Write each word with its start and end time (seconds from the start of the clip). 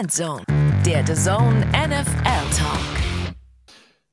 Endzone, 0.00 0.42
der 0.84 1.06
The 1.06 1.14
Zone 1.14 1.66
NFL 1.66 2.56
Talk. 2.56 3.34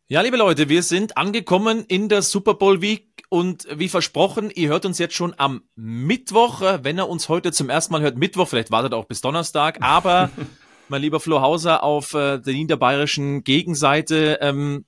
Ja, 0.09 0.21
liebe 0.21 0.37
Leute, 0.37 0.69
wir 0.69 0.83
sind 0.83 1.17
angekommen 1.17 1.85
in 1.87 2.07
der 2.07 2.21
Super 2.21 2.53
Bowl 2.53 2.81
Week 2.81 3.23
und 3.29 3.65
wie 3.73 3.89
versprochen, 3.89 4.51
ihr 4.51 4.69
hört 4.69 4.85
uns 4.85 4.99
jetzt 4.99 5.15
schon 5.15 5.33
am 5.37 5.63
Mittwoch. 5.75 6.61
Wenn 6.83 6.99
ihr 6.99 7.09
uns 7.09 7.29
heute 7.29 7.51
zum 7.51 7.69
ersten 7.69 7.93
Mal 7.93 8.01
hört, 8.01 8.15
Mittwoch, 8.15 8.47
vielleicht 8.47 8.69
wartet 8.69 8.93
auch 8.93 9.05
bis 9.05 9.21
Donnerstag, 9.21 9.81
aber 9.81 10.29
mein 10.89 11.01
lieber 11.01 11.19
Flo 11.19 11.41
Hauser 11.41 11.81
auf 11.81 12.13
äh, 12.13 12.37
der 12.37 12.53
niederbayerischen 12.53 13.43
Gegenseite, 13.43 14.37
ähm, 14.41 14.85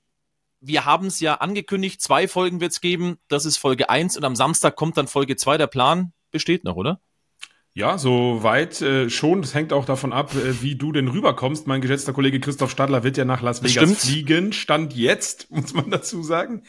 wir 0.60 0.84
haben 0.84 1.08
es 1.08 1.18
ja 1.18 1.34
angekündigt, 1.36 2.02
zwei 2.02 2.28
Folgen 2.28 2.60
wird 2.60 2.70
es 2.70 2.80
geben. 2.80 3.16
Das 3.26 3.46
ist 3.46 3.56
Folge 3.56 3.90
1 3.90 4.16
und 4.16 4.24
am 4.24 4.36
Samstag 4.36 4.76
kommt 4.76 4.96
dann 4.96 5.08
Folge 5.08 5.34
2. 5.34 5.58
Der 5.58 5.66
Plan 5.66 6.12
besteht 6.30 6.62
noch, 6.62 6.76
oder? 6.76 7.00
Ja, 7.76 7.98
soweit 7.98 8.80
äh, 8.82 9.10
schon. 9.10 9.42
Das 9.42 9.52
hängt 9.52 9.72
auch 9.72 9.84
davon 9.84 10.12
ab, 10.12 10.32
äh, 10.36 10.62
wie 10.62 10.76
du 10.76 10.92
denn 10.92 11.08
rüberkommst. 11.08 11.66
Mein 11.66 11.80
geschätzter 11.80 12.12
Kollege 12.12 12.38
Christoph 12.38 12.70
Stadler 12.70 13.02
wird 13.02 13.16
ja 13.16 13.24
nach 13.24 13.42
Las 13.42 13.62
Vegas 13.62 13.72
Stimmt. 13.72 13.96
fliegen. 13.96 14.52
Stand 14.52 14.94
jetzt, 14.94 15.50
muss 15.50 15.74
man 15.74 15.90
dazu 15.90 16.22
sagen. 16.22 16.62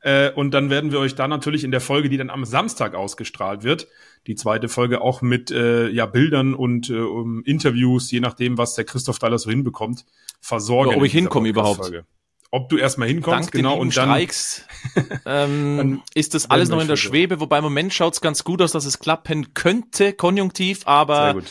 Äh, 0.00 0.32
und 0.32 0.52
dann 0.52 0.68
werden 0.68 0.90
wir 0.90 0.98
euch 0.98 1.14
da 1.14 1.28
natürlich 1.28 1.62
in 1.62 1.70
der 1.70 1.80
Folge, 1.80 2.08
die 2.08 2.16
dann 2.16 2.30
am 2.30 2.44
Samstag 2.44 2.96
ausgestrahlt 2.96 3.62
wird, 3.62 3.86
die 4.26 4.34
zweite 4.34 4.68
Folge 4.68 5.00
auch 5.00 5.22
mit 5.22 5.52
äh, 5.52 5.88
ja, 5.90 6.06
Bildern 6.06 6.54
und 6.54 6.90
äh, 6.90 6.98
um 6.98 7.44
Interviews, 7.44 8.10
je 8.10 8.18
nachdem, 8.18 8.58
was 8.58 8.74
der 8.74 8.84
Christoph 8.84 9.22
alles 9.22 9.42
so 9.42 9.50
hinbekommt, 9.50 10.06
versorgen. 10.40 10.88
Oder 10.88 10.98
ob 10.98 11.04
ich 11.04 11.12
hinkomme 11.12 11.48
überhaupt. 11.48 11.78
Podcast-Folge. 11.78 12.17
Ob 12.50 12.70
du 12.70 12.78
erstmal 12.78 13.08
hinkommst, 13.08 13.48
Dank 13.48 13.52
genau, 13.52 13.78
und 13.78 13.94
dann. 13.96 14.08
Streiks 14.08 14.64
ähm, 15.26 15.76
Dann 15.76 16.02
ist 16.14 16.34
das 16.34 16.48
alles 16.50 16.70
noch 16.70 16.80
in 16.80 16.88
der 16.88 16.96
Schwebe. 16.96 17.40
Wobei 17.40 17.58
im 17.58 17.64
Moment 17.64 17.92
schaut 17.92 18.14
es 18.14 18.20
ganz 18.20 18.42
gut 18.42 18.62
aus, 18.62 18.72
dass 18.72 18.86
es 18.86 18.98
klappen 18.98 19.54
könnte, 19.54 20.12
konjunktiv, 20.14 20.82
aber. 20.86 21.42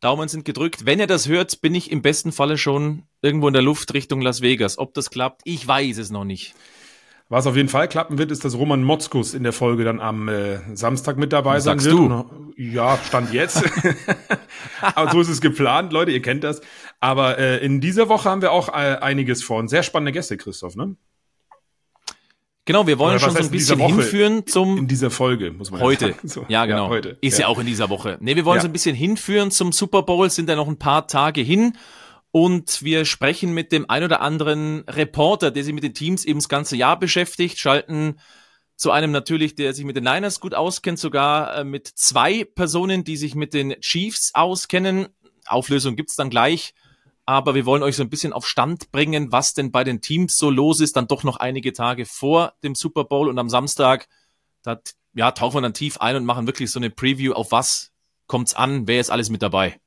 Daumen 0.00 0.28
sind 0.28 0.44
gedrückt. 0.44 0.84
Wenn 0.84 1.00
ihr 1.00 1.06
das 1.06 1.26
hört, 1.26 1.62
bin 1.62 1.74
ich 1.74 1.90
im 1.90 2.02
besten 2.02 2.30
Falle 2.30 2.58
schon 2.58 3.04
irgendwo 3.22 3.48
in 3.48 3.54
der 3.54 3.62
Luft 3.62 3.94
Richtung 3.94 4.20
Las 4.20 4.42
Vegas. 4.42 4.76
Ob 4.76 4.92
das 4.92 5.08
klappt, 5.08 5.40
ich 5.44 5.66
weiß 5.66 5.96
es 5.96 6.10
noch 6.10 6.24
nicht. 6.24 6.54
Was 7.28 7.46
auf 7.48 7.56
jeden 7.56 7.68
Fall 7.68 7.88
klappen 7.88 8.18
wird, 8.18 8.30
ist, 8.30 8.44
dass 8.44 8.54
Roman 8.56 8.84
Motzkus 8.84 9.34
in 9.34 9.42
der 9.42 9.52
Folge 9.52 9.82
dann 9.82 9.98
am 10.00 10.28
äh, 10.28 10.58
Samstag 10.76 11.16
mit 11.16 11.32
dabei 11.32 11.58
sein 11.58 11.80
Sagst 11.80 11.86
wird. 11.86 11.96
du? 11.98 12.04
Und, 12.06 12.54
ja, 12.56 12.96
stand 13.04 13.32
jetzt. 13.32 13.64
Aber 14.80 15.10
so 15.10 15.20
ist 15.20 15.28
es 15.28 15.40
geplant, 15.40 15.92
Leute, 15.92 16.12
ihr 16.12 16.22
kennt 16.22 16.44
das. 16.44 16.60
Aber 17.00 17.36
äh, 17.38 17.64
in 17.64 17.80
dieser 17.80 18.08
Woche 18.08 18.30
haben 18.30 18.42
wir 18.42 18.52
auch 18.52 18.68
äh, 18.68 18.98
einiges 19.00 19.42
vor. 19.42 19.58
Und 19.58 19.68
sehr 19.68 19.82
spannende 19.82 20.12
Gäste, 20.12 20.36
Christoph, 20.36 20.76
ne? 20.76 20.94
Genau, 22.64 22.86
wir 22.86 22.98
wollen 22.98 23.18
schon 23.20 23.30
so 23.30 23.38
ein 23.38 23.50
bisschen 23.50 23.78
hinführen 23.78 24.46
zum 24.46 24.76
In 24.78 24.86
dieser 24.88 25.10
Folge, 25.10 25.52
muss 25.52 25.70
man 25.70 25.80
Heute. 25.80 26.12
sagen. 26.14 26.18
So, 26.28 26.44
Ja, 26.48 26.66
genau. 26.66 26.88
heute. 26.88 27.16
Ist 27.20 27.38
ja. 27.38 27.46
auch 27.46 27.58
in 27.60 27.66
dieser 27.66 27.90
Woche. 27.90 28.18
Nee, 28.20 28.34
wir 28.36 28.44
wollen 28.44 28.56
Ja. 28.56 28.62
so 28.62 28.68
ein 28.68 28.72
bisschen 28.72 28.96
hinführen 28.96 29.50
zum 29.52 29.70
Super 29.72 30.02
Bowl, 30.02 30.30
sind 30.30 30.48
ja 30.48 30.56
noch 30.56 30.66
ein 30.68 30.76
paar 30.78 31.06
Tage 31.06 31.40
hin. 31.42 31.74
Und 32.36 32.82
wir 32.82 33.06
sprechen 33.06 33.54
mit 33.54 33.72
dem 33.72 33.88
ein 33.88 34.04
oder 34.04 34.20
anderen 34.20 34.80
Reporter, 34.80 35.50
der 35.50 35.64
sich 35.64 35.72
mit 35.72 35.84
den 35.84 35.94
Teams 35.94 36.22
eben 36.26 36.38
das 36.38 36.50
ganze 36.50 36.76
Jahr 36.76 36.98
beschäftigt, 36.98 37.58
schalten 37.58 38.20
zu 38.76 38.90
einem 38.90 39.10
natürlich, 39.10 39.54
der 39.54 39.72
sich 39.72 39.86
mit 39.86 39.96
den 39.96 40.04
Niners 40.04 40.38
gut 40.38 40.52
auskennt, 40.52 40.98
sogar 40.98 41.56
äh, 41.56 41.64
mit 41.64 41.86
zwei 41.86 42.44
Personen, 42.44 43.04
die 43.04 43.16
sich 43.16 43.34
mit 43.36 43.54
den 43.54 43.80
Chiefs 43.80 44.32
auskennen. 44.34 45.08
Auflösung 45.46 45.96
gibt's 45.96 46.14
dann 46.14 46.28
gleich. 46.28 46.74
Aber 47.24 47.54
wir 47.54 47.64
wollen 47.64 47.82
euch 47.82 47.96
so 47.96 48.02
ein 48.02 48.10
bisschen 48.10 48.34
auf 48.34 48.46
Stand 48.46 48.92
bringen, 48.92 49.32
was 49.32 49.54
denn 49.54 49.72
bei 49.72 49.82
den 49.82 50.02
Teams 50.02 50.36
so 50.36 50.50
los 50.50 50.80
ist, 50.80 50.94
dann 50.94 51.08
doch 51.08 51.24
noch 51.24 51.38
einige 51.38 51.72
Tage 51.72 52.04
vor 52.04 52.52
dem 52.62 52.74
Super 52.74 53.04
Bowl 53.04 53.30
und 53.30 53.38
am 53.38 53.48
Samstag 53.48 54.08
da 54.62 54.78
ja, 55.14 55.30
tauchen 55.30 55.56
wir 55.56 55.62
dann 55.62 55.72
tief 55.72 56.02
ein 56.02 56.16
und 56.16 56.26
machen 56.26 56.46
wirklich 56.46 56.70
so 56.70 56.80
eine 56.80 56.90
Preview, 56.90 57.32
auf 57.32 57.50
was 57.50 57.92
kommt's 58.26 58.52
an, 58.52 58.86
wer 58.86 59.00
ist 59.00 59.08
alles 59.08 59.30
mit 59.30 59.40
dabei. 59.40 59.80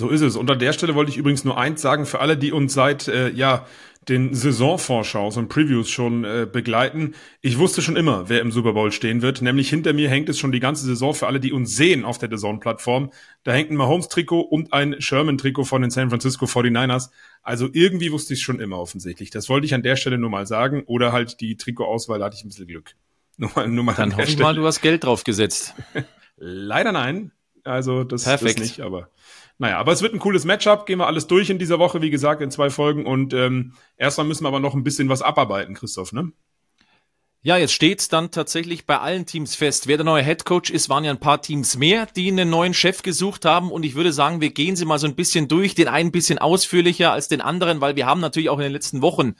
So 0.00 0.08
ist 0.08 0.22
es. 0.22 0.34
Und 0.34 0.50
an 0.50 0.58
der 0.58 0.72
Stelle 0.72 0.94
wollte 0.94 1.10
ich 1.10 1.18
übrigens 1.18 1.44
nur 1.44 1.58
eins 1.58 1.82
sagen, 1.82 2.06
für 2.06 2.20
alle, 2.20 2.38
die 2.38 2.52
uns 2.52 2.72
seit 2.72 3.06
äh, 3.06 3.28
ja 3.28 3.66
den 4.08 4.32
Saisonvorschaus 4.32 5.36
und 5.36 5.50
Previews 5.50 5.90
schon 5.90 6.24
äh, 6.24 6.48
begleiten. 6.50 7.14
Ich 7.42 7.58
wusste 7.58 7.82
schon 7.82 7.96
immer, 7.96 8.30
wer 8.30 8.40
im 8.40 8.50
Super 8.50 8.72
Bowl 8.72 8.92
stehen 8.92 9.20
wird. 9.20 9.42
Nämlich 9.42 9.68
hinter 9.68 9.92
mir 9.92 10.08
hängt 10.08 10.30
es 10.30 10.38
schon 10.38 10.52
die 10.52 10.58
ganze 10.58 10.86
Saison 10.86 11.12
für 11.12 11.26
alle, 11.26 11.38
die 11.38 11.52
uns 11.52 11.76
sehen 11.76 12.06
auf 12.06 12.16
der 12.16 12.30
DAZN-Plattform. 12.30 13.10
Da 13.42 13.52
hängt 13.52 13.70
ein 13.70 13.76
Mahomes-Trikot 13.76 14.40
und 14.40 14.72
ein 14.72 14.98
Sherman-Trikot 14.98 15.64
von 15.64 15.82
den 15.82 15.90
San 15.90 16.08
Francisco 16.08 16.46
49ers. 16.46 17.10
Also 17.42 17.68
irgendwie 17.70 18.10
wusste 18.10 18.32
ich 18.32 18.40
schon 18.40 18.58
immer 18.58 18.78
offensichtlich. 18.78 19.28
Das 19.28 19.50
wollte 19.50 19.66
ich 19.66 19.74
an 19.74 19.82
der 19.82 19.96
Stelle 19.96 20.16
nur 20.16 20.30
mal 20.30 20.46
sagen. 20.46 20.82
Oder 20.86 21.12
halt 21.12 21.42
die 21.42 21.58
Trikotauswahl, 21.58 22.20
da 22.20 22.24
hatte 22.24 22.36
ich 22.36 22.44
ein 22.44 22.48
bisschen 22.48 22.68
Glück. 22.68 22.94
Nur 23.36 23.50
mal, 23.54 23.68
nur 23.68 23.84
mal 23.84 23.94
Dann 23.94 24.16
hoffe 24.16 24.28
ich 24.28 24.38
mal, 24.38 24.54
du 24.54 24.66
hast 24.66 24.82
Geld 24.82 25.04
drauf 25.04 25.24
gesetzt. 25.24 25.74
Leider 26.36 26.92
nein. 26.92 27.32
Also 27.64 28.04
das, 28.04 28.24
Perfekt. 28.24 28.60
nicht, 28.60 28.80
aber 28.80 29.10
naja, 29.60 29.78
aber 29.78 29.92
es 29.92 30.00
wird 30.00 30.14
ein 30.14 30.20
cooles 30.20 30.46
Matchup. 30.46 30.86
Gehen 30.86 30.98
wir 30.98 31.06
alles 31.06 31.26
durch 31.26 31.50
in 31.50 31.58
dieser 31.58 31.78
Woche, 31.78 32.00
wie 32.00 32.08
gesagt, 32.08 32.40
in 32.40 32.50
zwei 32.50 32.70
Folgen. 32.70 33.04
Und 33.04 33.34
ähm, 33.34 33.74
erstmal 33.98 34.26
müssen 34.26 34.42
wir 34.42 34.48
aber 34.48 34.58
noch 34.58 34.72
ein 34.74 34.84
bisschen 34.84 35.10
was 35.10 35.20
abarbeiten, 35.20 35.74
Christoph, 35.74 36.12
ne? 36.14 36.32
Ja, 37.42 37.58
jetzt 37.58 37.74
steht's 37.74 38.08
dann 38.08 38.30
tatsächlich 38.30 38.86
bei 38.86 38.98
allen 39.00 39.26
Teams 39.26 39.54
fest. 39.54 39.86
Wer 39.86 39.98
der 39.98 40.04
neue 40.04 40.22
Head 40.22 40.46
Coach 40.46 40.70
ist, 40.70 40.88
waren 40.88 41.04
ja 41.04 41.10
ein 41.10 41.20
paar 41.20 41.42
Teams 41.42 41.76
mehr, 41.76 42.06
die 42.06 42.28
einen 42.30 42.48
neuen 42.48 42.72
Chef 42.72 43.02
gesucht 43.02 43.44
haben. 43.44 43.70
Und 43.70 43.82
ich 43.82 43.94
würde 43.94 44.14
sagen, 44.14 44.40
wir 44.40 44.48
gehen 44.48 44.76
sie 44.76 44.86
mal 44.86 44.98
so 44.98 45.06
ein 45.06 45.14
bisschen 45.14 45.46
durch. 45.46 45.74
Den 45.74 45.88
einen 45.88 46.08
ein 46.08 46.12
bisschen 46.12 46.38
ausführlicher 46.38 47.12
als 47.12 47.28
den 47.28 47.42
anderen, 47.42 47.82
weil 47.82 47.96
wir 47.96 48.06
haben 48.06 48.22
natürlich 48.22 48.48
auch 48.48 48.58
in 48.58 48.64
den 48.64 48.72
letzten 48.72 49.02
Wochen 49.02 49.34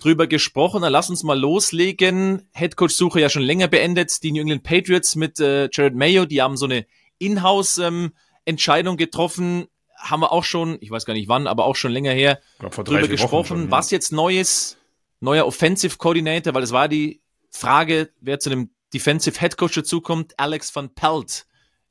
drüber 0.00 0.28
gesprochen. 0.28 0.82
Dann 0.82 0.92
lass 0.92 1.10
uns 1.10 1.24
mal 1.24 1.38
loslegen. 1.38 2.42
Head 2.54 2.76
Coach 2.76 2.94
Suche 2.94 3.20
ja 3.20 3.28
schon 3.28 3.42
länger 3.42 3.66
beendet. 3.66 4.22
Die 4.22 4.30
New 4.30 4.42
England 4.42 4.62
Patriots 4.62 5.16
mit 5.16 5.40
äh, 5.40 5.68
Jared 5.72 5.96
Mayo, 5.96 6.26
die 6.26 6.42
haben 6.42 6.56
so 6.56 6.66
eine 6.66 6.86
Inhouse 7.18 7.78
ähm, 7.78 8.12
Entscheidung 8.48 8.96
getroffen. 8.96 9.66
Haben 9.96 10.20
wir 10.20 10.32
auch 10.32 10.44
schon, 10.44 10.78
ich 10.80 10.90
weiß 10.90 11.04
gar 11.04 11.14
nicht 11.14 11.28
wann, 11.28 11.46
aber 11.46 11.64
auch 11.64 11.76
schon 11.76 11.92
länger 11.92 12.12
her 12.12 12.40
glaub, 12.58 12.72
drüber 12.72 13.08
gesprochen, 13.08 13.62
schon, 13.62 13.70
was 13.70 13.90
jetzt 13.90 14.12
Neues, 14.12 14.76
neuer 15.20 15.46
Offensive 15.46 15.96
Coordinator, 15.96 16.54
weil 16.54 16.62
es 16.62 16.72
war 16.72 16.88
die 16.88 17.20
Frage, 17.50 18.10
wer 18.20 18.38
zu 18.38 18.50
dem 18.50 18.70
Defensive 18.94 19.38
Head 19.38 19.56
Coach 19.56 19.74
dazukommt. 19.74 20.34
Alex 20.38 20.74
van 20.74 20.94
Pelt 20.94 21.46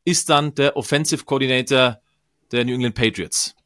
ist 0.06 0.30
dann 0.30 0.56
der 0.56 0.78
Offensive 0.78 1.26
Coordinator 1.26 2.00
der 2.52 2.66
New 2.66 2.76
England 2.76 2.96
Patriots. 2.96 3.57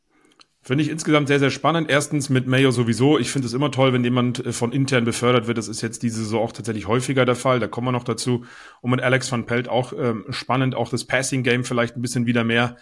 Finde 0.63 0.83
ich 0.83 0.91
insgesamt 0.91 1.27
sehr, 1.27 1.39
sehr 1.39 1.49
spannend. 1.49 1.89
Erstens 1.89 2.29
mit 2.29 2.45
Mayo 2.45 2.69
sowieso. 2.69 3.17
Ich 3.17 3.31
finde 3.31 3.47
es 3.47 3.53
immer 3.53 3.71
toll, 3.71 3.93
wenn 3.93 4.03
jemand 4.03 4.45
äh, 4.45 4.53
von 4.53 4.71
intern 4.71 5.05
befördert 5.05 5.47
wird. 5.47 5.57
Das 5.57 5.67
ist 5.67 5.81
jetzt 5.81 6.03
diese 6.03 6.23
Saison 6.23 6.43
auch 6.43 6.51
tatsächlich 6.51 6.87
häufiger 6.87 7.25
der 7.25 7.35
Fall. 7.35 7.59
Da 7.59 7.67
kommen 7.67 7.87
wir 7.87 7.91
noch 7.91 8.03
dazu. 8.03 8.45
Und 8.81 8.91
mit 8.91 9.01
Alex 9.01 9.31
van 9.31 9.47
Pelt 9.47 9.67
auch 9.67 9.91
ähm, 9.93 10.25
spannend. 10.29 10.75
Auch 10.75 10.89
das 10.89 11.05
Passing 11.05 11.41
Game 11.41 11.63
vielleicht 11.63 11.95
ein 11.95 12.03
bisschen 12.03 12.27
wieder 12.27 12.43
mehr 12.43 12.77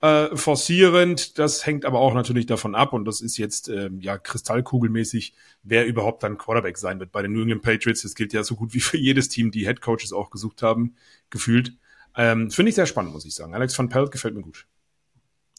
äh, 0.00 0.34
forcierend. 0.34 1.38
Das 1.38 1.66
hängt 1.66 1.84
aber 1.84 2.00
auch 2.00 2.14
natürlich 2.14 2.46
davon 2.46 2.74
ab. 2.74 2.94
Und 2.94 3.04
das 3.04 3.20
ist 3.20 3.36
jetzt 3.36 3.68
ähm, 3.68 4.00
ja 4.00 4.16
kristallkugelmäßig, 4.16 5.34
wer 5.62 5.84
überhaupt 5.86 6.22
dann 6.22 6.38
Quarterback 6.38 6.78
sein 6.78 6.98
wird 6.98 7.12
bei 7.12 7.20
den 7.20 7.34
New 7.34 7.42
England 7.42 7.60
Patriots. 7.60 8.00
Das 8.00 8.14
gilt 8.14 8.32
ja 8.32 8.42
so 8.42 8.54
gut 8.56 8.72
wie 8.72 8.80
für 8.80 8.96
jedes 8.96 9.28
Team, 9.28 9.50
die 9.50 9.66
Head 9.66 9.82
Coaches 9.82 10.14
auch 10.14 10.30
gesucht 10.30 10.62
haben, 10.62 10.94
gefühlt. 11.28 11.74
Ähm, 12.16 12.50
finde 12.50 12.70
ich 12.70 12.74
sehr 12.74 12.86
spannend, 12.86 13.12
muss 13.12 13.26
ich 13.26 13.34
sagen. 13.34 13.54
Alex 13.54 13.78
van 13.78 13.90
Pelt 13.90 14.12
gefällt 14.12 14.34
mir 14.34 14.40
gut. 14.40 14.66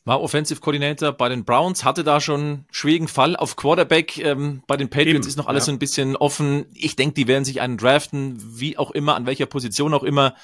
War 0.06 0.22
Offensive 0.22 0.60
Coordinator 0.62 1.12
bei 1.12 1.30
den 1.30 1.46
Browns, 1.46 1.84
hatte 1.84 2.04
da 2.04 2.22
schon 2.22 2.66
schwierigen 2.72 3.08
Fall 3.08 3.36
auf 3.36 3.56
Quarterback. 3.56 4.18
Ähm, 4.18 4.64
bei 4.66 4.78
den 4.78 4.90
Patriots 4.90 5.26
Eben, 5.26 5.28
ist 5.28 5.36
noch 5.36 5.48
alles 5.48 5.64
ja. 5.64 5.66
so 5.68 5.72
ein 5.74 5.80
bisschen 5.80 6.16
offen. 6.16 6.66
Ich 6.74 6.96
denke, 6.96 7.16
die 7.16 7.28
werden 7.28 7.46
sich 7.46 7.62
einen 7.62 7.78
draften, 7.78 8.42
wie 8.60 8.78
auch 8.78 8.92
immer, 8.92 9.16
an 9.16 9.26
welcher 9.26 9.46
Position 9.46 9.94
auch 9.94 10.04
immer. 10.04 10.36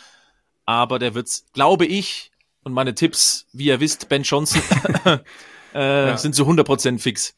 Aber 0.66 1.00
der 1.00 1.16
wird's, 1.16 1.46
glaube 1.54 1.86
ich, 1.86 2.32
und 2.64 2.74
meine 2.74 2.96
Tipps, 2.96 3.48
wie 3.54 3.66
ihr 3.66 3.80
wisst, 3.80 4.10
Ben 4.10 4.24
Johnson, 4.24 4.62
äh, 5.74 6.18
sind 6.18 6.36
zu 6.36 6.44
100% 6.44 7.00
fix. 7.00 7.36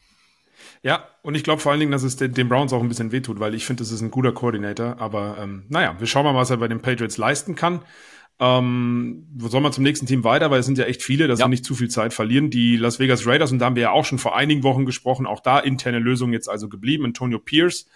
Ja, 0.84 1.08
und 1.22 1.36
ich 1.36 1.44
glaube 1.44 1.62
vor 1.62 1.72
allen 1.72 1.80
Dingen, 1.80 1.92
dass 1.92 2.04
es 2.04 2.16
den, 2.16 2.34
den 2.34 2.50
Browns 2.50 2.72
auch 2.72 2.82
ein 2.82 2.88
bisschen 2.88 3.12
wehtut, 3.12 3.40
weil 3.40 3.54
ich 3.54 3.66
finde, 3.66 3.84
es 3.84 3.92
ist 3.92 4.02
ein 4.02 4.12
guter 4.12 4.32
Koordinator. 4.32 4.98
Aber 5.00 5.38
ähm, 5.40 5.66
naja, 5.70 5.96
wir 6.00 6.08
schauen 6.08 6.24
mal, 6.24 6.36
was 6.36 6.50
er 6.50 6.58
bei 6.58 6.68
den 6.68 6.82
Patriots 6.82 7.18
leisten 7.18 7.56
kann. 7.56 7.82
Ähm, 8.40 9.26
wo 9.36 9.48
soll 9.48 9.62
man 9.62 9.72
zum 9.74 9.84
nächsten 9.84 10.06
Team 10.06 10.24
weiter? 10.24 10.52
Weil 10.52 10.60
es 10.60 10.66
sind 10.66 10.78
ja 10.78 10.86
echt 10.86 11.02
viele, 11.02 11.28
dass 11.28 11.40
Ja. 11.40 11.46
wir 11.46 11.50
nicht 11.50 11.66
zu 11.66 11.74
viel 11.76 11.90
Zeit 11.90 12.14
verlieren. 12.14 12.50
Die 12.50 12.78
Las 12.78 13.00
Vegas 13.00 13.26
Raiders, 13.26 13.52
und 13.52 13.60
da 13.60 13.66
haben 13.66 13.76
wir 13.76 13.84
ja 13.84 13.92
auch 13.92 14.06
schon 14.06 14.20
vor 14.20 14.36
einigen 14.36 14.64
Wochen 14.64 14.86
gesprochen, 14.86 15.26
auch 15.26 15.40
da 15.40 15.60
interne 15.60 16.00
Lösung 16.00 16.34
jetzt 16.34 16.48
also 16.50 16.70
geblieben. 16.70 17.06
Antonio 17.06 17.40
Pierce 17.40 17.88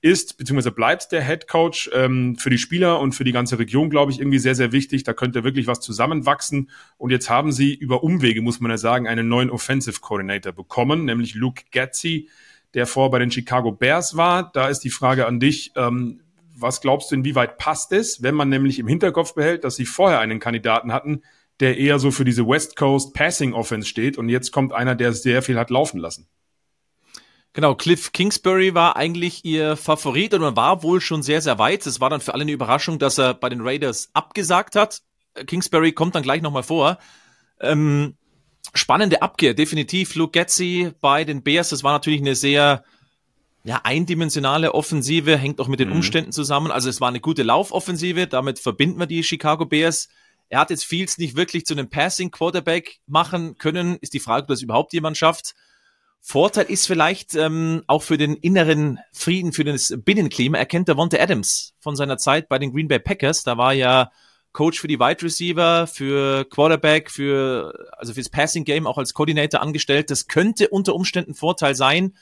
ist 0.00 0.38
beziehungsweise 0.38 0.70
bleibt 0.70 1.10
der 1.10 1.24
Head 1.26 1.48
Coach 1.48 1.90
ähm, 1.92 2.36
für 2.36 2.50
die 2.50 2.58
Spieler 2.58 3.00
und 3.00 3.14
für 3.14 3.24
die 3.24 3.32
ganze 3.32 3.58
Region, 3.58 3.90
glaube 3.90 4.12
ich, 4.12 4.20
irgendwie 4.20 4.38
sehr, 4.38 4.54
sehr 4.54 4.70
wichtig. 4.72 5.02
Da 5.02 5.12
könnte 5.12 5.42
wirklich 5.42 5.66
was 5.66 5.80
zusammenwachsen. 5.80 6.70
Und 6.98 7.10
jetzt 7.10 7.30
haben 7.30 7.50
sie 7.50 7.74
über 7.74 8.04
Umwege, 8.04 8.40
muss 8.42 8.60
man 8.60 8.70
ja 8.70 8.78
sagen, 8.78 9.08
einen 9.08 9.26
neuen 9.28 9.50
Offensive 9.50 10.00
Coordinator 10.00 10.52
bekommen, 10.52 11.04
nämlich 11.06 11.34
Luke 11.34 11.64
Getzi, 11.72 12.28
der 12.74 12.86
vor 12.86 13.10
bei 13.10 13.18
den 13.18 13.30
Chicago 13.32 13.72
Bears 13.72 14.16
war. 14.16 14.52
Da 14.52 14.68
ist 14.68 14.80
die 14.80 14.90
Frage 14.90 15.26
an 15.26 15.40
dich, 15.40 15.72
ähm, 15.74 16.20
was 16.60 16.80
glaubst 16.80 17.10
du, 17.10 17.14
inwieweit 17.14 17.58
passt 17.58 17.92
es, 17.92 18.22
wenn 18.22 18.34
man 18.34 18.48
nämlich 18.48 18.78
im 18.78 18.88
Hinterkopf 18.88 19.34
behält, 19.34 19.64
dass 19.64 19.76
sie 19.76 19.86
vorher 19.86 20.20
einen 20.20 20.40
Kandidaten 20.40 20.92
hatten, 20.92 21.22
der 21.60 21.78
eher 21.78 21.98
so 21.98 22.10
für 22.10 22.24
diese 22.24 22.46
West 22.46 22.76
Coast 22.76 23.14
Passing 23.14 23.52
Offense 23.52 23.88
steht 23.88 24.18
und 24.18 24.28
jetzt 24.28 24.52
kommt 24.52 24.72
einer, 24.72 24.94
der 24.94 25.12
sehr 25.12 25.42
viel 25.42 25.58
hat 25.58 25.70
laufen 25.70 25.98
lassen. 25.98 26.28
Genau, 27.52 27.74
Cliff 27.74 28.12
Kingsbury 28.12 28.74
war 28.74 28.96
eigentlich 28.96 29.44
ihr 29.44 29.76
Favorit 29.76 30.34
und 30.34 30.42
man 30.42 30.54
war 30.54 30.82
wohl 30.82 31.00
schon 31.00 31.22
sehr, 31.22 31.40
sehr 31.40 31.58
weit. 31.58 31.86
Es 31.86 32.00
war 32.00 32.10
dann 32.10 32.20
für 32.20 32.34
alle 32.34 32.42
eine 32.42 32.52
Überraschung, 32.52 32.98
dass 32.98 33.18
er 33.18 33.34
bei 33.34 33.48
den 33.48 33.62
Raiders 33.62 34.10
abgesagt 34.12 34.76
hat. 34.76 35.02
Kingsbury 35.46 35.92
kommt 35.92 36.14
dann 36.14 36.22
gleich 36.22 36.42
nochmal 36.42 36.62
vor. 36.62 36.98
Ähm, 37.60 38.16
spannende 38.74 39.22
Abkehr, 39.22 39.54
definitiv. 39.54 40.14
Luke 40.14 40.32
Getzi 40.32 40.92
bei 41.00 41.24
den 41.24 41.42
Bears, 41.42 41.70
das 41.70 41.82
war 41.82 41.92
natürlich 41.92 42.20
eine 42.20 42.34
sehr 42.34 42.84
ja, 43.64 43.80
eindimensionale 43.84 44.74
Offensive, 44.74 45.36
hängt 45.36 45.60
auch 45.60 45.68
mit 45.68 45.80
den 45.80 45.88
mhm. 45.88 45.96
Umständen 45.96 46.32
zusammen. 46.32 46.70
Also 46.70 46.88
es 46.88 47.00
war 47.00 47.08
eine 47.08 47.20
gute 47.20 47.42
Laufoffensive, 47.42 48.26
damit 48.26 48.58
verbinden 48.58 48.98
wir 48.98 49.06
die 49.06 49.22
Chicago 49.22 49.66
Bears. 49.66 50.08
Er 50.48 50.60
hat 50.60 50.70
jetzt 50.70 50.84
Fields 50.84 51.18
nicht 51.18 51.36
wirklich 51.36 51.66
zu 51.66 51.74
einem 51.74 51.90
Passing 51.90 52.30
Quarterback 52.30 53.00
machen 53.06 53.58
können. 53.58 53.98
Ist 54.00 54.14
die 54.14 54.20
Frage, 54.20 54.42
ob 54.42 54.48
das 54.48 54.62
überhaupt 54.62 54.92
jemand 54.92 55.16
schafft. 55.16 55.54
Vorteil 56.20 56.66
ist 56.66 56.86
vielleicht 56.86 57.34
ähm, 57.34 57.82
auch 57.86 58.02
für 58.02 58.18
den 58.18 58.34
inneren 58.34 58.98
Frieden, 59.12 59.52
für 59.52 59.64
das 59.64 59.94
Binnenklima. 59.98 60.58
Er 60.58 60.66
kennt 60.66 60.88
Devonta 60.88 61.18
Adams 61.18 61.74
von 61.80 61.96
seiner 61.96 62.18
Zeit 62.18 62.48
bei 62.48 62.58
den 62.58 62.72
Green 62.72 62.88
Bay 62.88 62.98
Packers. 62.98 63.44
Da 63.44 63.56
war 63.56 63.72
ja 63.72 64.10
Coach 64.52 64.80
für 64.80 64.88
die 64.88 64.98
Wide 64.98 65.22
Receiver, 65.22 65.86
für 65.86 66.44
Quarterback, 66.46 67.10
für 67.10 67.90
also 67.96 68.14
fürs 68.14 68.28
Passing 68.28 68.64
Game 68.64 68.86
auch 68.86 68.98
als 68.98 69.14
Koordinator 69.14 69.60
angestellt. 69.60 70.10
Das 70.10 70.26
könnte 70.26 70.68
unter 70.68 70.94
Umständen 70.94 71.34
Vorteil 71.34 71.74
sein. 71.74 72.14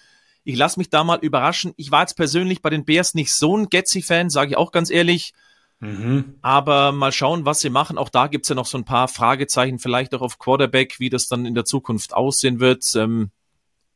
Ich 0.46 0.56
lasse 0.56 0.78
mich 0.78 0.90
da 0.90 1.02
mal 1.02 1.18
überraschen. 1.18 1.72
Ich 1.76 1.90
war 1.90 2.02
jetzt 2.02 2.14
persönlich 2.14 2.62
bei 2.62 2.70
den 2.70 2.84
Bears 2.84 3.14
nicht 3.14 3.34
so 3.34 3.56
ein 3.56 3.68
Getzi-Fan, 3.68 4.30
sage 4.30 4.50
ich 4.52 4.56
auch 4.56 4.70
ganz 4.70 4.90
ehrlich. 4.90 5.32
Mhm. 5.80 6.36
Aber 6.40 6.92
mal 6.92 7.10
schauen, 7.10 7.44
was 7.44 7.58
sie 7.58 7.68
machen. 7.68 7.98
Auch 7.98 8.08
da 8.08 8.28
gibt's 8.28 8.48
ja 8.48 8.54
noch 8.54 8.66
so 8.66 8.78
ein 8.78 8.84
paar 8.84 9.08
Fragezeichen, 9.08 9.80
vielleicht 9.80 10.14
auch 10.14 10.20
auf 10.20 10.38
Quarterback, 10.38 11.00
wie 11.00 11.10
das 11.10 11.26
dann 11.26 11.46
in 11.46 11.56
der 11.56 11.64
Zukunft 11.64 12.14
aussehen 12.14 12.60
wird. 12.60 12.84
Ähm, 12.94 13.30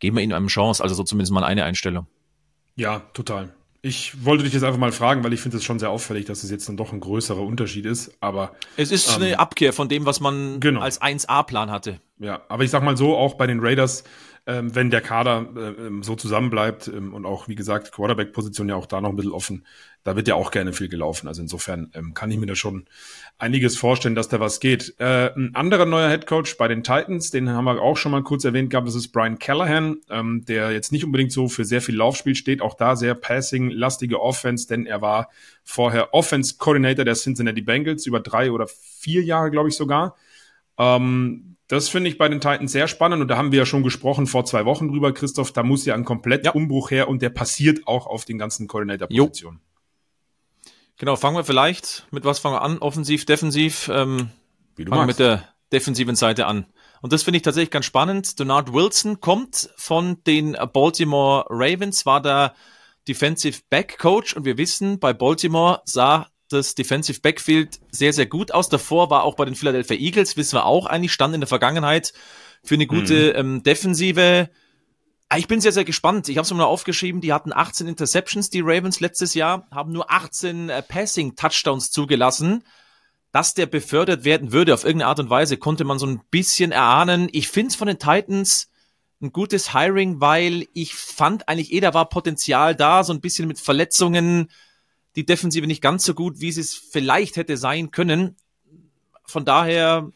geben 0.01 0.17
wir 0.17 0.25
ihnen 0.25 0.33
eine 0.33 0.49
Chance, 0.49 0.83
also 0.83 0.97
so 0.97 1.05
zumindest 1.05 1.33
mal 1.33 1.45
eine 1.45 1.63
Einstellung. 1.63 2.09
Ja, 2.75 2.99
total. 3.15 3.55
Ich 3.81 4.25
wollte 4.25 4.43
dich 4.43 4.53
jetzt 4.53 4.65
einfach 4.65 4.79
mal 4.79 4.91
fragen, 4.91 5.23
weil 5.23 5.33
ich 5.33 5.41
finde 5.41 5.59
es 5.59 5.65
schon 5.65 5.79
sehr 5.79 5.91
auffällig, 5.91 6.27
dass 6.27 6.43
es 6.43 6.51
jetzt 6.51 6.69
dann 6.69 6.77
doch 6.77 6.93
ein 6.93 6.99
größerer 6.99 7.41
Unterschied 7.41 7.87
ist. 7.87 8.13
Aber 8.21 8.57
es 8.77 8.91
ist 8.91 9.09
ähm, 9.17 9.23
eine 9.23 9.39
Abkehr 9.39 9.73
von 9.73 9.89
dem, 9.89 10.05
was 10.05 10.19
man 10.19 10.59
genau. 10.59 10.81
als 10.81 11.01
1A-Plan 11.01 11.71
hatte. 11.71 12.01
Ja, 12.19 12.43
aber 12.49 12.65
ich 12.65 12.71
sag 12.71 12.83
mal 12.83 12.97
so, 12.97 13.17
auch 13.17 13.35
bei 13.35 13.47
den 13.47 13.61
Raiders 13.61 14.05
ähm, 14.51 14.75
wenn 14.75 14.91
der 14.91 15.01
Kader 15.01 15.47
äh, 15.55 15.87
ähm, 15.87 16.03
so 16.03 16.17
zusammenbleibt 16.17 16.89
ähm, 16.89 17.15
und 17.15 17.25
auch, 17.25 17.47
wie 17.47 17.55
gesagt, 17.55 17.93
Quarterback-Position 17.93 18.69
ja 18.69 18.75
auch 18.75 18.87
da 18.87 19.01
noch 19.01 19.11
ein 19.11 19.17
bisschen 19.17 19.31
offen, 19.31 19.65
da 20.03 20.17
wird 20.17 20.27
ja 20.27 20.35
auch 20.35 20.51
gerne 20.51 20.73
viel 20.73 20.89
gelaufen. 20.89 21.29
Also 21.29 21.41
insofern 21.41 21.93
ähm, 21.95 22.15
kann 22.15 22.33
ich 22.33 22.39
mir 22.39 22.47
da 22.47 22.57
schon 22.57 22.87
einiges 23.39 23.79
vorstellen, 23.79 24.17
dass 24.17 24.29
da 24.29 24.41
was 24.41 24.59
geht. 24.59 24.97
Äh, 24.99 25.33
ein 25.37 25.55
anderer 25.55 25.87
neuer 25.87 26.09
Headcoach 26.09 26.57
bei 26.59 26.67
den 26.67 26.83
Titans, 26.83 27.31
den 27.31 27.51
haben 27.51 27.65
wir 27.65 27.81
auch 27.81 27.97
schon 27.97 28.11
mal 28.11 28.25
kurz 28.25 28.45
erwähnt 28.45 28.71
gehabt, 28.71 28.89
das 28.89 28.97
ist 28.97 29.13
Brian 29.13 29.39
Callahan, 29.39 29.99
ähm, 30.11 30.45
der 30.47 30.73
jetzt 30.73 30.91
nicht 30.91 31.05
unbedingt 31.05 31.31
so 31.31 31.49
für 31.49 31.65
sehr 31.65 31.81
viel 31.81 31.95
Laufspiel 31.95 32.35
steht, 32.35 32.61
auch 32.61 32.75
da 32.75 32.97
sehr 32.97 33.15
passing-lastige 33.15 34.21
Offense, 34.21 34.67
denn 34.67 34.85
er 34.85 35.01
war 35.01 35.29
vorher 35.63 36.13
Offense-Coordinator 36.13 37.05
der 37.05 37.15
Cincinnati 37.15 37.63
Bengals 37.63 38.05
über 38.05 38.19
drei 38.19 38.51
oder 38.51 38.67
vier 38.67 39.23
Jahre, 39.23 39.53
glaube 39.53 39.69
ich 39.69 39.77
sogar. 39.77 40.17
Ähm, 40.77 41.57
das 41.71 41.89
finde 41.89 42.11
ich 42.11 42.19
bei 42.19 42.29
den 42.29 42.41
Titans 42.41 42.73
sehr 42.73 42.89
spannend 42.89 43.23
und 43.23 43.29
da 43.29 43.37
haben 43.37 43.53
wir 43.53 43.61
ja 43.61 43.65
schon 43.65 43.85
gesprochen 43.85 44.27
vor 44.27 44.45
zwei 44.45 44.65
Wochen 44.65 44.89
drüber, 44.89 45.13
Christoph. 45.15 45.53
Da 45.53 45.63
muss 45.63 45.87
ja 45.87 45.95
ein 45.95 46.05
kompletter 46.05 46.47
ja. 46.47 46.51
Umbruch 46.51 46.91
her 46.91 47.09
und 47.09 47.23
der 47.23 47.31
passiert 47.31 47.87
auch 47.87 48.09
auf 48.09 48.25
den 48.25 48.39
ganzen 48.39 48.67
Coordinator-Positionen. 48.67 49.61
Genau, 50.97 51.15
fangen 51.15 51.37
wir 51.37 51.45
vielleicht 51.45 52.09
mit 52.11 52.25
was 52.25 52.41
fangen 52.41 52.57
wir 52.57 52.63
an? 52.63 52.79
Offensiv, 52.79 53.25
defensiv. 53.25 53.89
Ähm, 53.89 54.31
Wie 54.75 54.85
du 54.85 54.91
fangen 54.91 55.03
wir 55.03 55.07
mit 55.07 55.21
der 55.21 55.49
defensiven 55.73 56.17
Seite 56.17 56.47
an. 56.47 56.67
Und 57.03 57.13
das 57.13 57.23
finde 57.23 57.37
ich 57.37 57.43
tatsächlich 57.45 57.71
ganz 57.71 57.87
spannend. 57.87 58.41
Donald 58.41 58.73
Wilson 58.73 59.21
kommt 59.21 59.71
von 59.77 60.25
den 60.25 60.57
Baltimore 60.73 61.47
Ravens, 61.49 62.05
war 62.05 62.21
der 62.21 62.53
Defensive 63.07 63.61
Back 63.71 63.97
Coach 63.99 64.35
und 64.35 64.45
wir 64.45 64.59
wissen, 64.59 64.99
bei 64.99 65.13
Baltimore 65.13 65.83
sah 65.85 66.27
das 66.53 66.75
Defensive 66.75 67.21
Backfield 67.21 67.81
sehr, 67.91 68.13
sehr 68.13 68.27
gut 68.27 68.53
aus. 68.53 68.69
Davor 68.69 69.11
war 69.11 69.25
auch 69.25 69.37
bei 69.37 69.45
den 69.45 69.55
Philadelphia 69.55 69.97
Eagles, 69.97 70.37
wissen 70.37 70.57
wir 70.57 70.67
auch 70.67 70.87
eigentlich, 70.87 71.13
stand 71.13 71.35
in 71.35 71.41
der 71.41 71.49
Vergangenheit 71.49 72.13
für 72.63 72.75
eine 72.75 72.87
gute 72.87 73.33
mhm. 73.33 73.39
ähm, 73.39 73.63
Defensive. 73.63 74.51
Ah, 75.29 75.39
ich 75.39 75.47
bin 75.47 75.61
sehr, 75.61 75.73
sehr 75.73 75.85
gespannt. 75.85 76.29
Ich 76.29 76.37
habe 76.37 76.45
es 76.45 76.51
mir 76.51 76.59
mal 76.59 76.65
aufgeschrieben, 76.65 77.21
die 77.21 77.33
hatten 77.33 77.53
18 77.53 77.87
Interceptions, 77.87 78.51
die 78.51 78.61
Ravens 78.61 78.99
letztes 79.01 79.35
Jahr, 79.35 79.69
haben 79.71 79.93
nur 79.93 80.11
18 80.11 80.69
äh, 80.69 80.83
Passing-Touchdowns 80.83 81.91
zugelassen. 81.91 82.65
Dass 83.33 83.55
der 83.55 83.67
befördert 83.67 84.25
werden 84.25 84.51
würde 84.51 84.75
auf 84.75 84.83
irgendeine 84.83 85.09
Art 85.09 85.21
und 85.21 85.31
Weise, 85.31 85.57
konnte 85.57 85.85
man 85.85 86.01
so 86.01 86.07
ein 86.07 86.21
bisschen 86.33 86.73
erahnen. 86.73 87.29
Ich 87.31 87.47
finde 87.49 87.69
es 87.69 87.77
von 87.77 87.87
den 87.87 88.01
Titans 88.01 88.71
ein 89.23 89.33
gutes 89.33 89.73
Hiring, 89.73 90.21
weil 90.21 90.67
ich 90.73 90.95
fand 90.95 91.49
eigentlich 91.49 91.73
eh, 91.73 91.81
da 91.81 91.95
war 91.95 92.09
Potenzial 92.09 92.75
da, 92.75 93.05
so 93.05 93.13
ein 93.13 93.21
bisschen 93.21 93.47
mit 93.47 93.61
Verletzungen, 93.61 94.49
die 95.17 95.27
Defensive 95.27 95.67
nicht 95.67 95.83
ganz 95.83 96.05
so 96.05 96.15
gut, 96.15 96.41
wie 96.41 96.53
sie 96.53 96.61
es 96.61 96.75
vielleicht 96.75 97.37
hätte 97.37 97.57
sein 97.57 97.91
können. 97.91 98.37
Von 99.25 99.45
daher, 99.45 100.11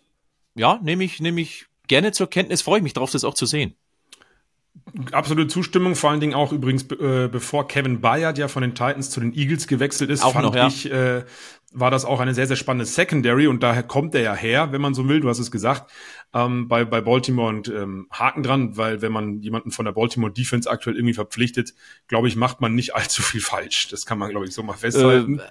ja, 0.54 0.78
nehme 0.82 1.04
ich, 1.04 1.20
nehme 1.20 1.40
ich 1.40 1.66
gerne 1.86 2.12
zur 2.12 2.28
Kenntnis, 2.28 2.62
freue 2.62 2.78
ich 2.78 2.82
mich 2.82 2.94
darauf, 2.94 3.10
das 3.10 3.24
auch 3.24 3.34
zu 3.34 3.46
sehen. 3.46 3.74
Absolute 5.12 5.48
Zustimmung, 5.48 5.96
vor 5.96 6.10
allen 6.10 6.20
Dingen 6.20 6.34
auch 6.34 6.52
übrigens, 6.52 6.84
äh, 6.92 7.28
bevor 7.30 7.66
Kevin 7.66 8.00
Bayard 8.00 8.38
ja 8.38 8.48
von 8.48 8.62
den 8.62 8.74
Titans 8.74 9.10
zu 9.10 9.20
den 9.20 9.34
Eagles 9.34 9.66
gewechselt 9.66 10.10
ist, 10.10 10.24
auch 10.24 10.32
fand 10.32 10.46
noch, 10.46 10.54
ja. 10.54 10.68
ich, 10.68 10.90
äh, 10.90 11.24
war 11.74 11.90
das 11.90 12.04
auch 12.04 12.20
eine 12.20 12.34
sehr, 12.34 12.46
sehr 12.46 12.56
spannende 12.56 12.86
Secondary 12.86 13.48
und 13.48 13.62
daher 13.62 13.82
kommt 13.82 14.14
er 14.14 14.22
ja 14.22 14.34
her, 14.34 14.70
wenn 14.70 14.80
man 14.80 14.94
so 14.94 15.08
will, 15.08 15.20
du 15.20 15.28
hast 15.28 15.40
es 15.40 15.50
gesagt, 15.50 15.90
ähm, 16.32 16.68
bei, 16.68 16.84
bei 16.84 17.00
Baltimore 17.00 17.48
und 17.48 17.68
ähm, 17.68 18.06
Haken 18.12 18.44
dran, 18.44 18.76
weil 18.76 19.02
wenn 19.02 19.12
man 19.12 19.40
jemanden 19.40 19.72
von 19.72 19.84
der 19.84 19.92
Baltimore 19.92 20.32
Defense 20.32 20.70
aktuell 20.70 20.96
irgendwie 20.96 21.14
verpflichtet, 21.14 21.74
glaube 22.06 22.28
ich, 22.28 22.36
macht 22.36 22.60
man 22.60 22.74
nicht 22.74 22.94
allzu 22.94 23.22
viel 23.22 23.40
falsch. 23.40 23.88
Das 23.88 24.06
kann 24.06 24.18
man, 24.18 24.30
glaube 24.30 24.46
ich, 24.46 24.54
so 24.54 24.62
mal 24.62 24.74
festhalten. 24.74 25.40
Äh, 25.40 25.42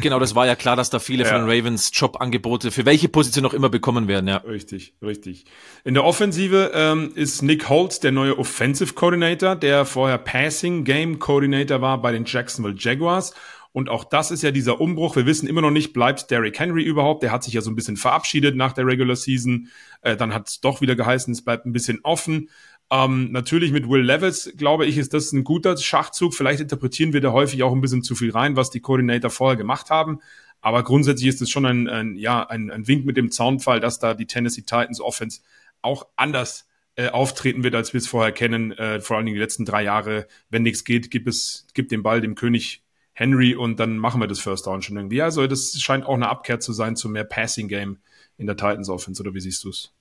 Genau, 0.00 0.18
das 0.18 0.34
war 0.34 0.46
ja 0.46 0.54
klar, 0.54 0.76
dass 0.76 0.90
da 0.90 0.98
viele 0.98 1.24
ja. 1.24 1.30
von 1.30 1.46
den 1.46 1.50
Ravens 1.50 1.90
Jobangebote 1.92 2.70
für 2.70 2.86
welche 2.86 3.08
Position 3.08 3.44
auch 3.46 3.54
immer 3.54 3.68
bekommen 3.68 4.08
werden, 4.08 4.28
ja. 4.28 4.36
Richtig, 4.38 4.94
richtig. 5.02 5.44
In 5.84 5.94
der 5.94 6.04
Offensive 6.04 6.70
ähm, 6.74 7.12
ist 7.14 7.42
Nick 7.42 7.68
Holtz 7.68 8.00
der 8.00 8.12
neue 8.12 8.38
Offensive 8.38 8.94
Coordinator, 8.94 9.56
der 9.56 9.84
vorher 9.84 10.18
Passing 10.18 10.84
Game 10.84 11.18
Coordinator 11.18 11.80
war 11.80 12.00
bei 12.00 12.12
den 12.12 12.24
Jacksonville 12.24 12.76
Jaguars 12.78 13.34
und 13.72 13.88
auch 13.88 14.04
das 14.04 14.30
ist 14.30 14.42
ja 14.42 14.50
dieser 14.50 14.80
Umbruch. 14.80 15.16
Wir 15.16 15.24
wissen 15.24 15.48
immer 15.48 15.62
noch 15.62 15.70
nicht, 15.70 15.94
bleibt 15.94 16.30
Derrick 16.30 16.58
Henry 16.58 16.82
überhaupt? 16.82 17.22
Der 17.22 17.32
hat 17.32 17.42
sich 17.42 17.54
ja 17.54 17.62
so 17.62 17.70
ein 17.70 17.74
bisschen 17.74 17.96
verabschiedet 17.96 18.54
nach 18.54 18.74
der 18.74 18.86
Regular 18.86 19.16
Season. 19.16 19.68
Äh, 20.02 20.16
dann 20.16 20.34
hat 20.34 20.48
es 20.48 20.60
doch 20.60 20.82
wieder 20.82 20.94
geheißen, 20.94 21.32
es 21.32 21.42
bleibt 21.42 21.64
ein 21.64 21.72
bisschen 21.72 22.00
offen. 22.02 22.50
Ähm, 22.92 23.32
natürlich 23.32 23.72
mit 23.72 23.88
Will 23.88 24.02
Levis, 24.02 24.52
glaube 24.58 24.84
ich, 24.84 24.98
ist 24.98 25.14
das 25.14 25.32
ein 25.32 25.44
guter 25.44 25.78
Schachzug. 25.78 26.34
Vielleicht 26.34 26.60
interpretieren 26.60 27.14
wir 27.14 27.22
da 27.22 27.32
häufig 27.32 27.62
auch 27.62 27.72
ein 27.72 27.80
bisschen 27.80 28.02
zu 28.02 28.14
viel 28.14 28.30
rein, 28.30 28.54
was 28.54 28.68
die 28.68 28.80
Koordinator 28.80 29.30
vorher 29.30 29.56
gemacht 29.56 29.88
haben. 29.88 30.20
Aber 30.60 30.84
grundsätzlich 30.84 31.30
ist 31.30 31.40
es 31.40 31.48
schon 31.48 31.64
ein, 31.64 31.88
ein 31.88 32.16
ja, 32.16 32.46
ein, 32.46 32.70
ein 32.70 32.86
Wink 32.86 33.06
mit 33.06 33.16
dem 33.16 33.30
Zaunfall, 33.30 33.80
dass 33.80 33.98
da 33.98 34.12
die 34.12 34.26
Tennessee 34.26 34.60
Titans 34.60 35.00
Offense 35.00 35.40
auch 35.80 36.06
anders 36.16 36.68
äh, 36.96 37.08
auftreten 37.08 37.64
wird, 37.64 37.74
als 37.74 37.94
wir 37.94 37.98
es 37.98 38.06
vorher 38.06 38.30
kennen. 38.30 38.72
Äh, 38.72 39.00
vor 39.00 39.16
allen 39.16 39.24
Dingen 39.24 39.36
die 39.36 39.42
letzten 39.42 39.64
drei 39.64 39.82
Jahre. 39.82 40.28
Wenn 40.50 40.62
nichts 40.62 40.84
geht, 40.84 41.10
gib 41.10 41.26
es, 41.26 41.66
gib 41.72 41.88
den 41.88 42.02
Ball 42.02 42.20
dem 42.20 42.34
König 42.34 42.82
Henry 43.14 43.54
und 43.54 43.80
dann 43.80 43.96
machen 43.96 44.20
wir 44.20 44.28
das 44.28 44.40
First 44.40 44.66
Down 44.66 44.82
schon 44.82 44.98
irgendwie. 44.98 45.22
Also 45.22 45.46
das 45.46 45.80
scheint 45.80 46.04
auch 46.04 46.14
eine 46.14 46.28
Abkehr 46.28 46.60
zu 46.60 46.74
sein 46.74 46.94
zu 46.94 47.08
mehr 47.08 47.24
Passing 47.24 47.68
Game 47.68 48.00
in 48.36 48.46
der 48.46 48.56
Titans 48.56 48.90
Offense, 48.90 49.22
oder 49.22 49.32
wie 49.32 49.40
siehst 49.40 49.64
du 49.64 49.70
es? 49.70 49.94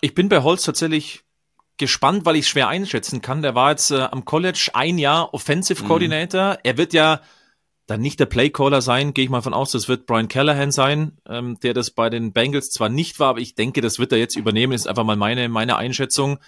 Ich 0.00 0.14
bin 0.14 0.28
bei 0.28 0.42
Holz 0.42 0.62
tatsächlich 0.62 1.24
gespannt, 1.82 2.24
weil 2.24 2.36
ich 2.36 2.46
schwer 2.46 2.68
einschätzen 2.68 3.22
kann. 3.22 3.42
Der 3.42 3.56
war 3.56 3.70
jetzt 3.70 3.90
äh, 3.90 4.02
am 4.02 4.24
College 4.24 4.70
ein 4.72 4.98
Jahr 4.98 5.34
Offensive. 5.34 5.82
Coordinator. 5.82 6.52
Mhm. 6.52 6.58
Er 6.62 6.78
wird 6.78 6.92
ja 6.92 7.20
dann 7.88 8.00
nicht 8.00 8.20
der 8.20 8.26
Playcaller 8.26 8.80
sein, 8.80 9.14
gehe 9.14 9.24
ich 9.24 9.30
mal 9.30 9.42
von 9.42 9.52
aus, 9.52 9.72
das 9.72 9.88
wird 9.88 10.06
Brian 10.06 10.28
Callahan 10.28 10.70
sein, 10.70 11.18
ähm, 11.28 11.58
der 11.60 11.74
das 11.74 11.90
bei 11.90 12.08
den 12.08 12.32
Bengals 12.32 12.70
zwar 12.70 12.88
nicht 12.88 13.18
war, 13.18 13.30
aber 13.30 13.40
ich 13.40 13.56
denke, 13.56 13.80
das 13.80 13.98
wird 13.98 14.12
er 14.12 14.18
jetzt 14.18 14.36
übernehmen, 14.36 14.72
ist 14.72 14.86
einfach 14.86 15.02
mal 15.02 15.16
meine, 15.16 15.48
meine 15.48 15.74
Einschätzung. 15.74 16.38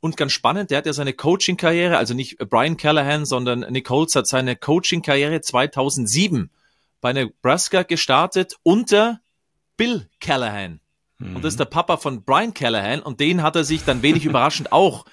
Und 0.00 0.16
ganz 0.16 0.32
spannend, 0.32 0.72
der 0.72 0.78
hat 0.78 0.86
ja 0.86 0.92
seine 0.92 1.12
Coaching-Karriere, 1.12 1.96
also 1.96 2.14
nicht 2.14 2.38
Brian 2.50 2.76
Callahan, 2.76 3.26
sondern 3.26 3.60
Nick 3.70 3.88
Holtz 3.90 4.16
hat 4.16 4.26
seine 4.26 4.56
Coaching-Karriere 4.56 5.40
2007 5.40 6.50
bei 7.00 7.12
Nebraska 7.12 7.84
gestartet 7.84 8.56
unter 8.64 9.20
Bill 9.76 10.08
Callahan. 10.18 10.80
Mhm. 11.18 11.36
Und 11.36 11.44
das 11.44 11.54
ist 11.54 11.60
der 11.60 11.66
Papa 11.66 11.96
von 11.96 12.24
Brian 12.24 12.54
Callahan 12.54 13.00
und 13.00 13.20
den 13.20 13.42
hat 13.42 13.56
er 13.56 13.64
sich 13.64 13.84
dann 13.84 14.02
wenig 14.02 14.24
überraschend 14.24 14.72
auch 14.72 15.04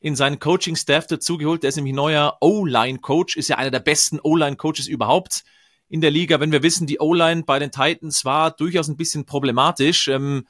in 0.00 0.16
seinen 0.16 0.38
Coaching-Staff 0.38 1.06
dazugeholt. 1.06 1.62
Der 1.62 1.68
ist 1.68 1.76
nämlich 1.76 1.94
neuer 1.94 2.36
O-Line-Coach, 2.40 3.36
ist 3.36 3.48
ja 3.48 3.56
einer 3.56 3.70
der 3.70 3.80
besten 3.80 4.20
O-Line-Coaches 4.22 4.86
überhaupt 4.86 5.44
in 5.88 6.00
der 6.00 6.10
Liga. 6.10 6.40
Wenn 6.40 6.52
wir 6.52 6.62
wissen, 6.62 6.86
die 6.86 7.00
O-Line 7.00 7.42
bei 7.44 7.58
den 7.58 7.72
Titans 7.72 8.24
war 8.24 8.50
durchaus 8.50 8.88
ein 8.88 8.96
bisschen 8.96 9.24
problematisch. 9.24 10.08
Ähm, 10.08 10.46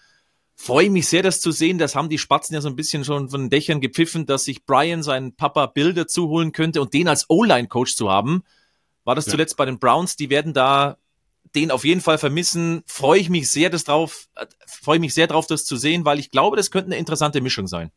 freue 0.54 0.90
mich 0.90 1.08
sehr, 1.08 1.22
das 1.22 1.40
zu 1.40 1.52
sehen. 1.52 1.78
Das 1.78 1.94
haben 1.94 2.08
die 2.08 2.18
Spatzen 2.18 2.54
ja 2.54 2.60
so 2.60 2.68
ein 2.68 2.76
bisschen 2.76 3.04
schon 3.04 3.30
von 3.30 3.42
den 3.42 3.50
Dächern 3.50 3.80
gepfiffen, 3.80 4.26
dass 4.26 4.44
sich 4.44 4.66
Brian 4.66 5.02
seinen 5.02 5.34
Papa 5.34 5.66
Bill 5.66 5.94
dazu 5.94 6.28
holen 6.28 6.52
könnte 6.52 6.82
und 6.82 6.92
den 6.92 7.08
als 7.08 7.30
O-Line-Coach 7.30 7.94
zu 7.94 8.10
haben. 8.10 8.42
War 9.04 9.14
das 9.14 9.26
ja. 9.26 9.30
zuletzt 9.30 9.56
bei 9.56 9.64
den 9.64 9.78
Browns? 9.78 10.16
Die 10.16 10.28
werden 10.28 10.52
da 10.52 10.98
den 11.54 11.70
auf 11.70 11.84
jeden 11.84 12.00
Fall 12.00 12.18
vermissen. 12.18 12.82
Freue 12.86 13.20
ich 13.20 13.30
mich 13.30 13.50
sehr, 13.50 13.70
das 13.70 13.84
drauf, 13.84 14.28
äh, 14.36 14.46
freue 14.66 14.98
mich 14.98 15.14
sehr 15.14 15.26
drauf, 15.26 15.46
das 15.46 15.64
zu 15.64 15.76
sehen, 15.76 16.04
weil 16.04 16.18
ich 16.18 16.30
glaube, 16.30 16.56
das 16.56 16.70
könnte 16.70 16.86
eine 16.86 16.98
interessante 16.98 17.40
Mischung 17.40 17.66
sein. 17.66 17.90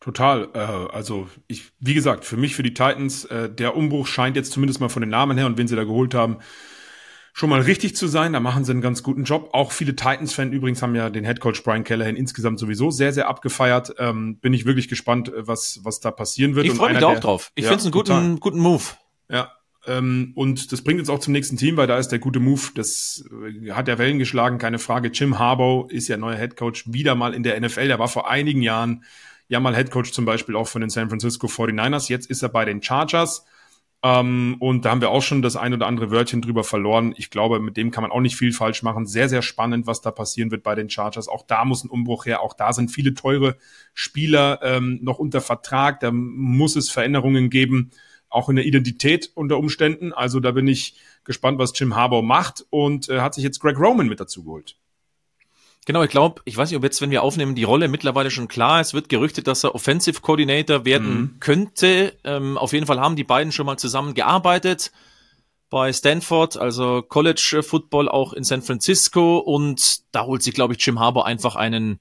Total. 0.00 0.48
Äh, 0.54 0.58
also 0.58 1.28
ich, 1.46 1.72
wie 1.78 1.94
gesagt, 1.94 2.24
für 2.24 2.36
mich, 2.36 2.56
für 2.56 2.62
die 2.62 2.74
Titans, 2.74 3.26
äh, 3.26 3.50
der 3.50 3.76
Umbruch 3.76 4.06
scheint 4.06 4.36
jetzt 4.36 4.52
zumindest 4.52 4.80
mal 4.80 4.88
von 4.88 5.02
den 5.02 5.10
Namen 5.10 5.36
her 5.36 5.46
und 5.46 5.58
wen 5.58 5.68
sie 5.68 5.76
da 5.76 5.84
geholt 5.84 6.14
haben, 6.14 6.38
schon 7.32 7.50
mal 7.50 7.60
richtig 7.60 7.94
zu 7.96 8.08
sein. 8.08 8.32
Da 8.32 8.40
machen 8.40 8.64
sie 8.64 8.72
einen 8.72 8.80
ganz 8.80 9.02
guten 9.02 9.24
Job. 9.24 9.50
Auch 9.52 9.72
viele 9.72 9.94
Titans-Fans 9.94 10.54
übrigens 10.54 10.82
haben 10.82 10.94
ja 10.94 11.10
den 11.10 11.24
Headcoach 11.24 11.62
Brian 11.64 11.84
Callahan 11.84 12.16
insgesamt 12.16 12.58
sowieso 12.58 12.90
sehr, 12.90 13.12
sehr 13.12 13.28
abgefeiert. 13.28 13.94
Ähm, 13.98 14.38
bin 14.38 14.54
ich 14.54 14.64
wirklich 14.64 14.88
gespannt, 14.88 15.30
was, 15.36 15.80
was 15.82 16.00
da 16.00 16.10
passieren 16.10 16.54
wird. 16.54 16.66
Ich 16.66 16.72
freue 16.72 16.92
mich 16.92 17.00
da 17.00 17.08
auch 17.08 17.20
drauf. 17.20 17.52
Ich 17.54 17.64
ja, 17.64 17.70
finde 17.70 17.80
es 17.80 17.86
einen 17.86 17.92
guten, 17.92 18.40
guten 18.40 18.58
Move. 18.58 18.84
Ja, 19.28 19.52
ähm, 19.86 20.32
und 20.34 20.72
das 20.72 20.82
bringt 20.82 21.00
uns 21.00 21.08
auch 21.08 21.20
zum 21.20 21.32
nächsten 21.32 21.56
Team, 21.56 21.76
weil 21.76 21.86
da 21.86 21.98
ist 21.98 22.08
der 22.08 22.18
gute 22.18 22.40
Move. 22.40 22.60
Das 22.74 23.24
äh, 23.30 23.70
hat 23.70 23.88
ja 23.88 23.98
Wellen 23.98 24.18
geschlagen, 24.18 24.58
keine 24.58 24.78
Frage. 24.78 25.08
Jim 25.08 25.38
Harbaugh 25.38 25.88
ist 25.90 26.08
ja 26.08 26.16
neuer 26.16 26.36
Headcoach 26.36 26.84
wieder 26.86 27.14
mal 27.14 27.34
in 27.34 27.42
der 27.42 27.58
NFL. 27.58 27.88
Der 27.88 27.98
war 27.98 28.08
vor 28.08 28.30
einigen 28.30 28.62
Jahren 28.62 29.04
ja 29.48 29.58
mal 29.58 29.74
Headcoach 29.74 30.12
zum 30.12 30.26
Beispiel 30.26 30.54
auch 30.54 30.68
von 30.68 30.82
den 30.82 30.90
San 30.90 31.08
Francisco 31.08 31.46
49ers. 31.46 32.10
Jetzt 32.10 32.28
ist 32.28 32.42
er 32.42 32.50
bei 32.50 32.64
den 32.64 32.82
Chargers. 32.82 33.46
Ähm, 34.02 34.56
und 34.60 34.84
da 34.84 34.90
haben 34.90 35.00
wir 35.00 35.10
auch 35.10 35.22
schon 35.22 35.40
das 35.40 35.56
ein 35.56 35.72
oder 35.72 35.86
andere 35.86 36.10
Wörtchen 36.10 36.42
drüber 36.42 36.62
verloren. 36.64 37.14
Ich 37.16 37.30
glaube, 37.30 37.58
mit 37.58 37.78
dem 37.78 37.90
kann 37.90 38.02
man 38.02 38.12
auch 38.12 38.20
nicht 38.20 38.36
viel 38.36 38.52
falsch 38.52 38.82
machen. 38.82 39.06
Sehr, 39.06 39.30
sehr 39.30 39.42
spannend, 39.42 39.86
was 39.86 40.02
da 40.02 40.10
passieren 40.10 40.50
wird 40.50 40.62
bei 40.62 40.74
den 40.74 40.90
Chargers. 40.90 41.26
Auch 41.26 41.46
da 41.46 41.64
muss 41.64 41.84
ein 41.84 41.90
Umbruch 41.90 42.26
her. 42.26 42.42
Auch 42.42 42.52
da 42.52 42.74
sind 42.74 42.90
viele 42.90 43.14
teure 43.14 43.56
Spieler 43.94 44.60
ähm, 44.62 44.98
noch 45.02 45.18
unter 45.18 45.40
Vertrag. 45.40 46.00
Da 46.00 46.10
muss 46.12 46.76
es 46.76 46.90
Veränderungen 46.90 47.48
geben 47.48 47.92
auch 48.30 48.48
in 48.48 48.56
der 48.56 48.64
Identität 48.64 49.30
unter 49.34 49.58
Umständen. 49.58 50.12
Also 50.12 50.40
da 50.40 50.52
bin 50.52 50.66
ich 50.66 50.94
gespannt, 51.24 51.58
was 51.58 51.78
Jim 51.78 51.94
Harbaugh 51.94 52.22
macht 52.22 52.64
und 52.70 53.08
äh, 53.08 53.20
hat 53.20 53.34
sich 53.34 53.44
jetzt 53.44 53.60
Greg 53.60 53.78
Roman 53.78 54.08
mit 54.08 54.20
dazu 54.20 54.44
geholt. 54.44 54.76
Genau, 55.86 56.02
ich 56.02 56.10
glaube, 56.10 56.42
ich 56.44 56.56
weiß 56.56 56.70
nicht, 56.70 56.76
ob 56.76 56.84
jetzt, 56.84 57.00
wenn 57.00 57.10
wir 57.10 57.22
aufnehmen, 57.22 57.54
die 57.54 57.64
Rolle 57.64 57.88
mittlerweile 57.88 58.30
schon 58.30 58.48
klar 58.48 58.80
ist. 58.80 58.94
Wird 58.94 59.08
gerüchtet, 59.08 59.46
dass 59.46 59.64
er 59.64 59.74
Offensive 59.74 60.20
Coordinator 60.20 60.84
werden 60.84 61.20
mhm. 61.20 61.40
könnte. 61.40 62.16
Ähm, 62.22 62.58
auf 62.58 62.72
jeden 62.72 62.86
Fall 62.86 63.00
haben 63.00 63.16
die 63.16 63.24
beiden 63.24 63.50
schon 63.50 63.66
mal 63.66 63.78
zusammen 63.78 64.14
gearbeitet 64.14 64.92
bei 65.70 65.92
Stanford, 65.92 66.56
also 66.56 67.00
College 67.00 67.62
Football 67.62 68.08
auch 68.08 68.32
in 68.32 68.44
San 68.44 68.60
Francisco. 68.60 69.38
Und 69.38 70.00
da 70.12 70.26
holt 70.26 70.42
sich, 70.42 70.52
glaube 70.52 70.74
ich, 70.74 70.84
Jim 70.84 70.98
Harbour 70.98 71.26
einfach 71.26 71.56
einen 71.56 72.00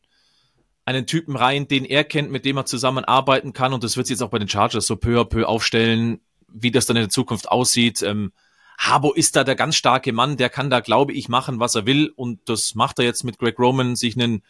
einen 0.90 1.06
Typen 1.06 1.36
rein, 1.36 1.68
den 1.68 1.86
er 1.86 2.04
kennt, 2.04 2.32
mit 2.32 2.46
dem 2.46 2.58
er 2.58 2.66
zusammenarbeiten 2.66 3.54
kann. 3.54 3.74
Und 3.74 3.84
das 3.84 3.96
wird 3.96 4.08
sich 4.08 4.16
jetzt 4.16 4.22
auch 4.22 4.32
bei 4.32 4.40
den 4.40 4.50
Chargers 4.50 4.88
so 4.88 4.96
peu 4.96 5.22
à 5.22 5.26
peu 5.26 5.46
aufstellen, 5.46 6.20
wie 6.48 6.72
das 6.72 6.86
dann 6.86 6.98
in 6.98 7.04
der 7.04 7.10
Zukunft 7.10 7.50
aussieht. 7.50 8.02
Ähm, 8.02 8.32
Habo 8.78 9.14
ist 9.14 9.36
da 9.36 9.44
der 9.44 9.56
ganz 9.56 9.76
starke 9.76 10.14
Mann, 10.14 10.38
der 10.38 10.50
kann 10.50 10.70
da, 10.70 10.80
glaube 10.80 11.14
ich, 11.14 11.30
machen, 11.30 11.60
was 11.60 11.76
er 11.76 11.86
will. 11.86 12.12
Und 12.16 12.40
das 12.50 12.76
macht 12.76 13.00
er 13.00 13.06
jetzt 13.06 13.24
mit 13.24 13.38
Greg 13.38 13.60
Roman, 13.60 13.96
sich 13.96 14.16
einen 14.16 14.42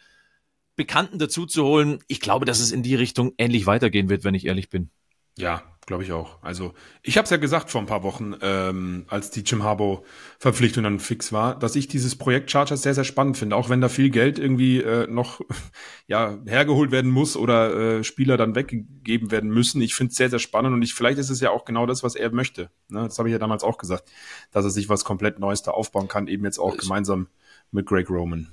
Bekannten 0.76 1.18
dazu 1.18 1.46
zu 1.46 1.64
holen. 1.64 1.98
Ich 2.06 2.20
glaube, 2.20 2.46
dass 2.46 2.60
es 2.60 2.72
in 2.72 2.82
die 2.82 2.94
Richtung 2.94 3.32
ähnlich 3.38 3.66
weitergehen 3.66 4.08
wird, 4.08 4.24
wenn 4.24 4.34
ich 4.34 4.46
ehrlich 4.46 4.70
bin. 4.70 4.90
Ja, 5.36 5.62
glaube 5.90 6.04
ich 6.04 6.12
auch. 6.12 6.40
Also 6.40 6.72
ich 7.02 7.16
habe 7.16 7.24
es 7.24 7.30
ja 7.30 7.36
gesagt 7.36 7.68
vor 7.68 7.80
ein 7.80 7.88
paar 7.88 8.04
Wochen, 8.04 8.36
ähm, 8.42 9.06
als 9.08 9.32
die 9.32 9.40
Jim 9.40 9.64
Harbaugh 9.64 10.04
Verpflichtung 10.38 10.84
dann 10.84 11.00
fix 11.00 11.32
war, 11.32 11.58
dass 11.58 11.74
ich 11.74 11.88
dieses 11.88 12.14
Projekt 12.14 12.48
Chargers 12.48 12.82
sehr, 12.82 12.94
sehr 12.94 13.02
spannend 13.02 13.36
finde, 13.36 13.56
auch 13.56 13.70
wenn 13.70 13.80
da 13.80 13.88
viel 13.88 14.10
Geld 14.10 14.38
irgendwie 14.38 14.80
äh, 14.80 15.08
noch 15.08 15.40
ja 16.06 16.38
hergeholt 16.46 16.92
werden 16.92 17.10
muss 17.10 17.36
oder 17.36 17.74
äh, 17.74 18.04
Spieler 18.04 18.36
dann 18.36 18.54
weggegeben 18.54 19.32
werden 19.32 19.50
müssen. 19.50 19.82
Ich 19.82 19.96
finde 19.96 20.12
es 20.12 20.16
sehr, 20.16 20.30
sehr 20.30 20.38
spannend 20.38 20.74
und 20.74 20.82
ich 20.82 20.94
vielleicht 20.94 21.18
ist 21.18 21.28
es 21.28 21.40
ja 21.40 21.50
auch 21.50 21.64
genau 21.64 21.86
das, 21.86 22.04
was 22.04 22.14
er 22.14 22.30
möchte. 22.30 22.70
Ne? 22.88 23.02
Das 23.02 23.18
habe 23.18 23.28
ich 23.28 23.32
ja 23.32 23.40
damals 23.40 23.64
auch 23.64 23.76
gesagt, 23.76 24.08
dass 24.52 24.64
er 24.64 24.70
sich 24.70 24.88
was 24.88 25.04
komplett 25.04 25.40
Neues 25.40 25.62
da 25.62 25.72
aufbauen 25.72 26.06
kann, 26.06 26.28
eben 26.28 26.44
jetzt 26.44 26.60
auch 26.60 26.76
gemeinsam 26.76 27.26
mit 27.72 27.86
Greg 27.86 28.08
Roman 28.10 28.46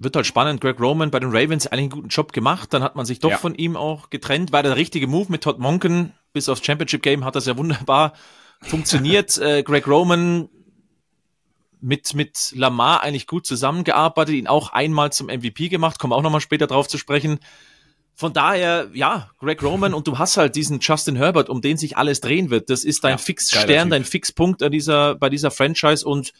wird 0.00 0.16
halt 0.16 0.26
spannend. 0.26 0.60
Greg 0.60 0.80
Roman 0.80 1.10
bei 1.10 1.20
den 1.20 1.30
Ravens 1.30 1.66
eigentlich 1.66 1.80
einen 1.82 1.90
guten 1.90 2.08
Job 2.08 2.32
gemacht. 2.32 2.72
Dann 2.72 2.82
hat 2.82 2.96
man 2.96 3.06
sich 3.06 3.20
doch 3.20 3.30
ja. 3.30 3.36
von 3.36 3.54
ihm 3.54 3.76
auch 3.76 4.10
getrennt. 4.10 4.50
War 4.50 4.62
der 4.62 4.76
richtige 4.76 5.06
Move 5.06 5.26
mit 5.30 5.42
Todd 5.42 5.58
Monken. 5.58 6.14
Bis 6.32 6.48
aufs 6.48 6.64
Championship 6.64 7.02
Game 7.02 7.24
hat 7.24 7.36
das 7.36 7.46
ja 7.46 7.56
wunderbar 7.56 8.14
funktioniert. 8.62 9.36
äh, 9.38 9.62
Greg 9.62 9.86
Roman 9.86 10.48
mit, 11.80 12.14
mit 12.14 12.52
Lamar 12.54 13.02
eigentlich 13.02 13.26
gut 13.26 13.46
zusammengearbeitet, 13.46 14.34
ihn 14.34 14.46
auch 14.46 14.72
einmal 14.72 15.12
zum 15.12 15.28
MVP 15.28 15.68
gemacht. 15.68 15.98
Kommen 15.98 16.12
auch 16.12 16.22
nochmal 16.22 16.40
später 16.42 16.66
drauf 16.66 16.88
zu 16.88 16.98
sprechen. 16.98 17.40
Von 18.14 18.34
daher, 18.34 18.90
ja, 18.92 19.30
Greg 19.38 19.62
Roman 19.62 19.94
und 19.94 20.06
du 20.06 20.18
hast 20.18 20.36
halt 20.36 20.54
diesen 20.54 20.80
Justin 20.80 21.16
Herbert, 21.16 21.48
um 21.48 21.62
den 21.62 21.78
sich 21.78 21.96
alles 21.96 22.20
drehen 22.20 22.50
wird. 22.50 22.68
Das 22.68 22.84
ist 22.84 23.02
dein 23.02 23.12
ja, 23.12 23.18
Fixstern, 23.18 23.88
dein 23.88 24.04
Fixpunkt 24.04 24.62
an 24.62 24.70
dieser, 24.70 25.14
bei 25.14 25.30
dieser 25.30 25.50
Franchise 25.50 26.06
und 26.06 26.32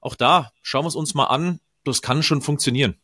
auch 0.00 0.14
da 0.14 0.52
schauen 0.62 0.84
wir 0.84 0.88
es 0.88 0.94
uns 0.94 1.14
mal 1.14 1.26
an 1.26 1.60
das 1.88 2.02
kann 2.02 2.22
schon 2.22 2.42
funktionieren. 2.42 2.96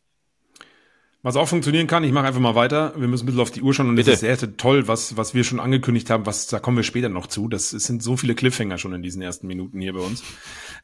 Was 1.25 1.37
auch 1.37 1.49
funktionieren 1.49 1.87
kann, 1.87 2.05
ich 2.05 2.13
mache 2.13 2.27
einfach 2.27 2.43
mal 2.43 2.55
weiter. 2.55 2.93
Wir 2.99 3.09
müssen 3.09 3.25
ein 3.25 3.27
bisschen 3.29 3.41
auf 3.41 3.51
die 3.51 3.63
Uhr 3.63 3.73
schauen 3.73 3.89
und 3.89 3.99
es 3.99 4.07
ist 4.07 4.21
sehr, 4.21 4.37
sehr 4.37 4.59
toll, 4.59 4.89
was, 4.89 5.17
was 5.17 5.33
wir 5.33 5.43
schon 5.43 5.59
angekündigt 5.59 6.11
haben, 6.11 6.27
was, 6.27 6.49
da 6.49 6.59
kommen 6.59 6.77
wir 6.77 6.85
später 6.85 7.09
noch 7.09 7.29
zu. 7.29 7.49
Das 7.49 7.73
es 7.73 7.85
sind 7.85 8.03
so 8.03 8.19
viele 8.19 8.35
Cliffhanger 8.35 8.77
schon 8.77 8.93
in 8.93 9.01
diesen 9.01 9.23
ersten 9.23 9.47
Minuten 9.47 9.81
hier 9.81 9.95
bei 9.95 10.01
uns. 10.01 10.23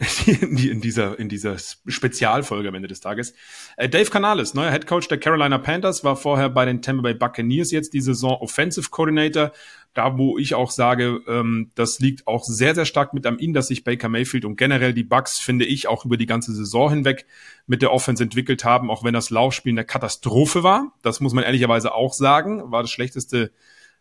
in, 0.27 0.81
dieser, 0.81 1.19
in 1.19 1.29
dieser 1.29 1.57
Spezialfolge 1.87 2.69
am 2.69 2.75
Ende 2.75 2.89
des 2.89 3.01
Tages. 3.01 3.35
Äh, 3.77 3.89
Dave 3.89 4.11
Canales, 4.11 4.55
neuer 4.55 4.71
Head 4.71 4.87
Coach 4.87 5.09
der 5.09 5.19
Carolina 5.19 5.59
Panthers, 5.59 6.05
war 6.05 6.17
vorher 6.17 6.49
bei 6.49 6.65
den 6.65 6.81
Tampa 6.81 7.03
Bay 7.03 7.15
Buccaneers 7.15 7.71
jetzt 7.71 7.93
die 7.93 8.01
Saison 8.01 8.41
Offensive 8.41 8.89
Coordinator 8.91 9.53
da 9.95 10.17
wo 10.17 10.39
ich 10.39 10.55
auch 10.55 10.71
sage, 10.71 11.21
ähm, 11.27 11.73
das 11.75 11.99
liegt 11.99 12.27
auch 12.27 12.45
sehr, 12.45 12.75
sehr 12.75 12.85
stark 12.85 13.13
mit 13.13 13.27
an 13.27 13.39
ihm, 13.39 13.53
dass 13.53 13.69
sich 13.69 13.83
Baker 13.83 14.09
Mayfield 14.09 14.45
und 14.45 14.57
generell 14.57 14.95
die 14.95 15.03
Bucks, 15.03 15.39
finde 15.39 15.65
ich, 15.65 15.89
auch 15.89 16.05
über 16.05 16.17
die 16.17 16.27
ganze 16.27 16.55
Saison 16.55 16.91
hinweg 16.91 17.27
mit 17.67 17.83
der 17.83 17.93
Offense 17.93 18.23
entwickelt 18.23 18.65
haben, 18.65 18.91
auch 18.91 19.03
wenn 19.03 19.15
das 19.15 19.31
Laufspiel 19.31 19.73
eine 19.73 19.85
Katastrophe 19.85 20.63
war. 20.63 20.93
Das 21.03 21.21
muss 21.21 21.33
man 21.33 21.45
ehrlicherweise 21.45 21.93
auch 21.93 22.13
sagen, 22.13 22.71
war 22.71 22.83
das 22.83 22.91
schlechteste 22.91 23.51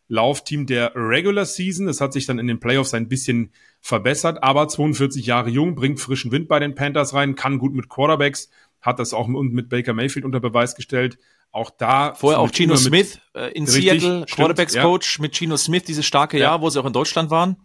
Laufteam 0.08 0.68
der 0.68 0.92
Regular 0.96 1.46
Season. 1.46 1.88
Es 1.88 2.02
hat 2.02 2.14
sich 2.14 2.28
dann 2.28 2.40
in 2.40 2.48
den 2.48 2.60
Playoffs 2.60 2.94
ein 2.94 3.08
bisschen 3.08 3.52
verbessert, 3.82 4.44
aber 4.44 4.68
42 4.68 5.26
Jahre 5.26 5.50
jung, 5.50 5.76
bringt 5.76 6.00
frischen 6.00 6.32
Wind 6.32 6.48
bei 6.48 6.60
den 6.60 6.76
Panthers 6.76 7.14
rein, 7.14 7.36
kann 7.36 7.60
gut 7.60 7.74
mit 7.74 7.90
Quarterbacks, 7.90 8.50
hat 8.82 9.00
das 9.00 9.14
auch 9.14 9.28
mit 9.28 9.70
Baker 9.70 9.94
Mayfield 9.94 10.26
unter 10.26 10.40
Beweis 10.40 10.76
gestellt. 10.76 11.18
Auch 11.52 11.72
da. 11.72 12.14
Vorher 12.14 12.40
auch 12.40 12.52
Gino 12.52 12.76
Smith 12.76 13.20
äh, 13.34 13.52
in 13.54 13.66
richtig, 13.66 14.02
Seattle, 14.02 14.26
Quarterbacks 14.30 14.76
Coach 14.76 15.18
ja. 15.18 15.22
mit 15.24 15.36
Gino 15.36 15.58
Smith, 15.58 15.84
dieses 15.84 16.06
starke 16.06 16.38
ja. 16.38 16.50
Jahr, 16.50 16.62
wo 16.62 16.70
sie 16.70 16.80
auch 16.80 16.86
in 16.86 16.94
Deutschland 16.94 17.32
waren. 17.32 17.58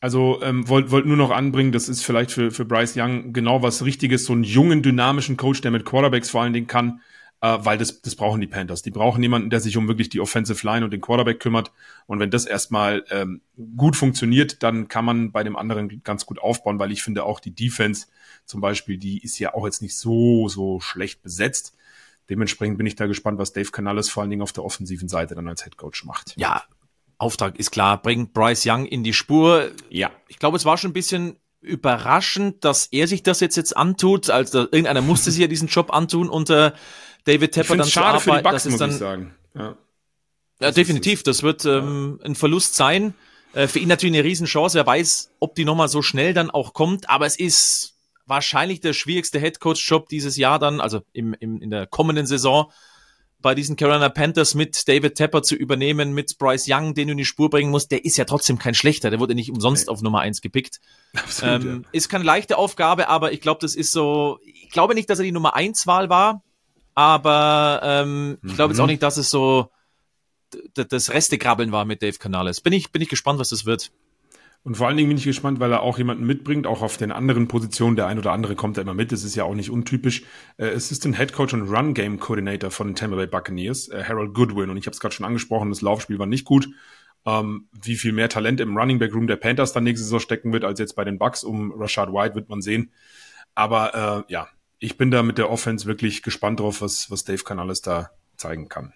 Also 0.00 0.40
ähm, 0.42 0.68
wollte 0.68 0.90
wollt 0.90 1.06
nur 1.06 1.16
noch 1.16 1.30
anbringen, 1.30 1.72
das 1.72 1.88
ist 1.88 2.04
vielleicht 2.04 2.30
für, 2.30 2.50
für 2.50 2.64
Bryce 2.64 2.94
Young 2.96 3.32
genau 3.32 3.62
was 3.62 3.84
Richtiges, 3.84 4.26
so 4.26 4.34
einen 4.34 4.44
jungen, 4.44 4.82
dynamischen 4.82 5.36
Coach, 5.36 5.62
der 5.62 5.70
mit 5.70 5.84
Quarterbacks 5.84 6.30
vor 6.30 6.42
allen 6.42 6.52
Dingen 6.52 6.66
kann, 6.66 7.00
äh, 7.44 7.62
weil 7.62 7.76
das, 7.76 8.00
das 8.00 8.16
brauchen 8.16 8.40
die 8.40 8.46
Panthers. 8.46 8.80
Die 8.80 8.90
brauchen 8.90 9.22
jemanden, 9.22 9.50
der 9.50 9.60
sich 9.60 9.76
um 9.76 9.86
wirklich 9.86 10.08
die 10.08 10.20
Offensive 10.20 10.66
Line 10.66 10.82
und 10.82 10.92
den 10.92 11.02
Quarterback 11.02 11.40
kümmert. 11.40 11.72
Und 12.06 12.18
wenn 12.18 12.30
das 12.30 12.46
erstmal 12.46 13.04
ähm, 13.10 13.42
gut 13.76 13.96
funktioniert, 13.96 14.62
dann 14.62 14.88
kann 14.88 15.04
man 15.04 15.30
bei 15.30 15.44
dem 15.44 15.54
anderen 15.54 16.02
ganz 16.02 16.24
gut 16.24 16.38
aufbauen, 16.38 16.78
weil 16.78 16.90
ich 16.90 17.02
finde 17.02 17.24
auch 17.24 17.40
die 17.40 17.54
Defense 17.54 18.06
zum 18.46 18.62
Beispiel, 18.62 18.96
die 18.96 19.22
ist 19.22 19.38
ja 19.38 19.52
auch 19.52 19.66
jetzt 19.66 19.82
nicht 19.82 19.94
so, 19.94 20.48
so 20.48 20.80
schlecht 20.80 21.20
besetzt. 21.20 21.76
Dementsprechend 22.30 22.78
bin 22.78 22.86
ich 22.86 22.96
da 22.96 23.06
gespannt, 23.06 23.38
was 23.38 23.52
Dave 23.52 23.70
Canales 23.70 24.08
vor 24.08 24.22
allen 24.22 24.30
Dingen 24.30 24.42
auf 24.42 24.52
der 24.52 24.64
offensiven 24.64 25.10
Seite 25.10 25.34
dann 25.34 25.46
als 25.46 25.64
Head 25.64 25.76
Coach 25.76 26.06
macht. 26.06 26.32
Ja, 26.38 26.62
Auftrag 27.18 27.58
ist 27.58 27.70
klar, 27.70 28.00
bringt 28.00 28.32
Bryce 28.32 28.64
Young 28.64 28.86
in 28.86 29.04
die 29.04 29.12
Spur. 29.12 29.70
Ja. 29.90 30.10
Ich 30.28 30.38
glaube, 30.38 30.56
es 30.56 30.64
war 30.64 30.78
schon 30.78 30.92
ein 30.92 30.94
bisschen 30.94 31.36
überraschend, 31.60 32.64
dass 32.64 32.86
er 32.86 33.06
sich 33.06 33.22
das 33.22 33.40
jetzt 33.40 33.56
jetzt 33.56 33.76
antut. 33.76 34.30
Also 34.30 34.60
irgendeiner 34.60 35.02
musste 35.02 35.30
sich 35.30 35.40
ja 35.40 35.46
diesen 35.46 35.68
Job 35.68 35.92
antun 35.92 36.30
unter 36.30 36.74
David 37.24 37.52
Tepper 37.52 37.76
dann 37.76 37.88
schade 37.88 38.18
zu 38.18 38.30
arbeiten. 38.30 38.36
Für 38.36 38.36
die 38.36 38.42
Bucks, 38.42 38.62
das 38.64 38.72
ist 38.72 38.80
dann, 38.80 38.90
muss 38.90 38.96
ich 38.96 39.00
sagen. 39.00 39.34
Ja, 39.54 39.76
ja 40.60 40.70
definitiv. 40.70 41.22
Das 41.22 41.42
wird 41.42 41.64
ähm, 41.64 42.20
ein 42.22 42.34
Verlust 42.34 42.76
sein. 42.76 43.14
Äh, 43.52 43.68
für 43.68 43.78
ihn 43.78 43.88
natürlich 43.88 44.14
eine 44.14 44.24
Riesenchance. 44.24 44.78
Er 44.78 44.86
weiß, 44.86 45.30
ob 45.40 45.54
die 45.54 45.64
nochmal 45.64 45.88
so 45.88 46.02
schnell 46.02 46.34
dann 46.34 46.50
auch 46.50 46.72
kommt. 46.72 47.08
Aber 47.08 47.26
es 47.26 47.38
ist 47.38 47.94
wahrscheinlich 48.26 48.80
der 48.80 48.92
schwierigste 48.92 49.38
Headcoach-Job 49.38 50.08
dieses 50.08 50.36
Jahr 50.36 50.58
dann, 50.58 50.80
also 50.80 51.02
im, 51.12 51.34
im, 51.38 51.60
in 51.60 51.70
der 51.70 51.86
kommenden 51.86 52.26
Saison, 52.26 52.70
bei 53.44 53.54
diesen 53.54 53.76
Carolina 53.76 54.08
Panthers 54.08 54.54
mit 54.54 54.88
David 54.88 55.16
Tepper 55.16 55.42
zu 55.42 55.54
übernehmen, 55.54 56.14
mit 56.14 56.38
Bryce 56.38 56.66
Young, 56.66 56.94
den 56.94 57.08
du 57.08 57.12
in 57.12 57.18
die 57.18 57.26
Spur 57.26 57.50
bringen 57.50 57.70
musst, 57.70 57.92
der 57.92 58.02
ist 58.02 58.16
ja 58.16 58.24
trotzdem 58.24 58.58
kein 58.58 58.72
schlechter, 58.72 59.10
der 59.10 59.20
wurde 59.20 59.34
nicht 59.34 59.50
umsonst 59.50 59.90
auf 59.90 60.00
Nummer 60.00 60.20
eins 60.20 60.40
gepickt. 60.40 60.80
Absolut, 61.14 61.62
ähm, 61.62 61.82
ja. 61.84 61.88
Ist 61.92 62.08
keine 62.08 62.24
leichte 62.24 62.56
Aufgabe, 62.56 63.08
aber 63.08 63.32
ich 63.32 63.42
glaube, 63.42 63.60
das 63.60 63.74
ist 63.74 63.92
so, 63.92 64.38
ich 64.42 64.70
glaube 64.70 64.94
nicht, 64.94 65.10
dass 65.10 65.18
er 65.18 65.26
die 65.26 65.32
Nummer 65.32 65.54
eins 65.54 65.86
Wahl 65.86 66.08
war, 66.08 66.42
aber 66.94 67.80
ähm, 67.82 68.28
mhm. 68.28 68.38
ich 68.44 68.54
glaube 68.54 68.72
jetzt 68.72 68.80
auch 68.80 68.86
mhm. 68.86 68.92
nicht, 68.92 69.02
dass 69.02 69.16
es 69.16 69.30
so 69.30 69.70
das 70.74 71.12
Restekrabbeln 71.12 71.72
war 71.72 71.84
mit 71.84 72.02
Dave 72.02 72.18
Canales. 72.18 72.60
Bin 72.60 72.72
ich, 72.72 72.92
bin 72.92 73.02
ich 73.02 73.08
gespannt, 73.08 73.40
was 73.40 73.48
das 73.48 73.66
wird. 73.66 73.90
Und 74.62 74.76
vor 74.76 74.86
allen 74.86 74.96
Dingen 74.96 75.10
bin 75.10 75.18
ich 75.18 75.24
gespannt, 75.24 75.60
weil 75.60 75.70
er 75.72 75.82
auch 75.82 75.98
jemanden 75.98 76.24
mitbringt, 76.24 76.66
auch 76.66 76.80
auf 76.80 76.96
den 76.96 77.12
anderen 77.12 77.48
Positionen. 77.48 77.96
Der 77.96 78.06
ein 78.06 78.18
oder 78.18 78.32
andere 78.32 78.54
kommt 78.54 78.78
da 78.78 78.82
immer 78.82 78.94
mit. 78.94 79.12
Das 79.12 79.22
ist 79.22 79.34
ja 79.34 79.44
auch 79.44 79.54
nicht 79.54 79.70
untypisch. 79.70 80.22
Äh, 80.56 80.74
Assistant 80.74 81.18
Head 81.18 81.34
Coach 81.34 81.52
und 81.52 81.68
Run 81.68 81.92
Game 81.92 82.18
Coordinator 82.18 82.70
von 82.70 82.94
Tampa 82.94 83.16
Bay 83.16 83.26
Buccaneers, 83.26 83.88
äh, 83.88 84.04
Harold 84.04 84.32
Goodwin. 84.32 84.70
Und 84.70 84.78
ich 84.78 84.86
habe 84.86 84.94
es 84.94 85.00
gerade 85.00 85.14
schon 85.14 85.26
angesprochen, 85.26 85.68
das 85.68 85.82
Laufspiel 85.82 86.18
war 86.18 86.26
nicht 86.26 86.46
gut. 86.46 86.68
Ähm, 87.26 87.68
wie 87.72 87.96
viel 87.96 88.12
mehr 88.12 88.30
Talent 88.30 88.60
im 88.60 88.76
Running 88.76 88.98
Back 88.98 89.14
Room 89.14 89.26
der 89.26 89.36
Panthers 89.36 89.74
dann 89.74 89.84
nächste 89.84 90.04
Saison 90.04 90.20
stecken 90.20 90.52
wird, 90.54 90.64
als 90.64 90.78
jetzt 90.78 90.96
bei 90.96 91.04
den 91.04 91.18
Bucks 91.18 91.44
um 91.44 91.72
Rashad 91.72 92.10
White, 92.10 92.34
wird 92.34 92.48
man 92.48 92.62
sehen. 92.62 92.90
Aber 93.54 94.24
äh, 94.26 94.32
ja, 94.32 94.48
ich 94.84 94.98
bin 94.98 95.10
da 95.10 95.22
mit 95.22 95.38
der 95.38 95.50
Offense 95.50 95.86
wirklich 95.86 96.22
gespannt 96.22 96.60
drauf, 96.60 96.82
was, 96.82 97.10
was 97.10 97.24
Dave 97.24 97.42
Canales 97.42 97.80
da 97.80 98.10
zeigen 98.36 98.68
kann. 98.68 98.92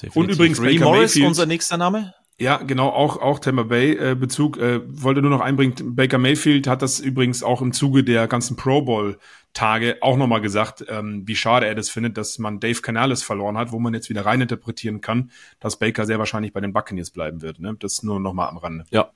Definitiv. 0.00 0.16
Und 0.16 0.30
übrigens 0.30 0.60
Ray 0.60 0.78
Baker 0.78 0.84
Morris, 0.84 1.14
Mayfield, 1.14 1.26
unser 1.26 1.46
nächster 1.46 1.76
Name? 1.76 2.14
Ja, 2.38 2.58
genau, 2.58 2.88
auch, 2.88 3.16
auch 3.20 3.38
Tampa 3.38 3.64
Bay 3.64 3.92
äh, 3.92 4.14
Bezug. 4.14 4.56
Äh, 4.58 4.80
wollte 4.86 5.20
nur 5.20 5.30
noch 5.30 5.40
einbringen, 5.40 5.74
Baker 5.96 6.18
Mayfield 6.18 6.66
hat 6.66 6.82
das 6.82 7.00
übrigens 7.00 7.42
auch 7.42 7.60
im 7.60 7.72
Zuge 7.72 8.02
der 8.04 8.26
ganzen 8.26 8.56
Pro 8.56 8.82
Bowl 8.82 9.18
Tage 9.52 9.98
auch 10.00 10.16
nochmal 10.16 10.40
gesagt, 10.40 10.84
ähm, 10.88 11.22
wie 11.26 11.36
schade 11.36 11.66
er 11.66 11.76
das 11.76 11.90
findet, 11.90 12.16
dass 12.16 12.38
man 12.38 12.58
Dave 12.58 12.80
Canales 12.80 13.22
verloren 13.22 13.56
hat, 13.56 13.70
wo 13.70 13.78
man 13.78 13.94
jetzt 13.94 14.10
wieder 14.10 14.26
reininterpretieren 14.26 15.00
kann, 15.00 15.30
dass 15.60 15.78
Baker 15.78 16.06
sehr 16.06 16.18
wahrscheinlich 16.18 16.52
bei 16.52 16.60
den 16.60 16.72
Buccaneers 16.72 17.10
bleiben 17.10 17.40
wird. 17.40 17.60
Ne? 17.60 17.76
Das 17.78 18.02
nur 18.02 18.18
nochmal 18.18 18.48
am 18.48 18.58
Rande. 18.58 18.84
Ja. 18.90 19.10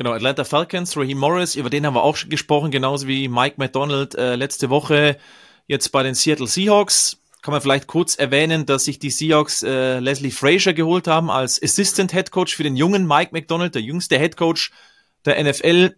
Genau, 0.00 0.14
Atlanta 0.14 0.44
Falcons, 0.44 0.96
Raheem 0.96 1.18
Morris, 1.18 1.56
über 1.56 1.68
den 1.68 1.84
haben 1.84 1.92
wir 1.92 2.02
auch 2.02 2.16
gesprochen, 2.26 2.70
genauso 2.70 3.06
wie 3.06 3.28
Mike 3.28 3.56
McDonald 3.58 4.14
äh, 4.14 4.34
letzte 4.34 4.70
Woche 4.70 5.18
jetzt 5.66 5.90
bei 5.90 6.02
den 6.02 6.14
Seattle 6.14 6.46
Seahawks 6.46 7.18
kann 7.42 7.52
man 7.52 7.60
vielleicht 7.60 7.86
kurz 7.86 8.14
erwähnen, 8.14 8.64
dass 8.64 8.86
sich 8.86 8.98
die 8.98 9.10
Seahawks 9.10 9.62
äh, 9.62 9.98
Leslie 9.98 10.30
Frazier 10.30 10.72
geholt 10.72 11.06
haben 11.06 11.30
als 11.30 11.62
Assistant 11.62 12.12
Head 12.12 12.30
Coach 12.30 12.56
für 12.56 12.62
den 12.62 12.76
jungen 12.76 13.06
Mike 13.06 13.32
McDonald, 13.32 13.74
der 13.74 13.82
jüngste 13.82 14.18
Head 14.18 14.38
Coach 14.38 14.70
der 15.26 15.44
NFL. 15.44 15.94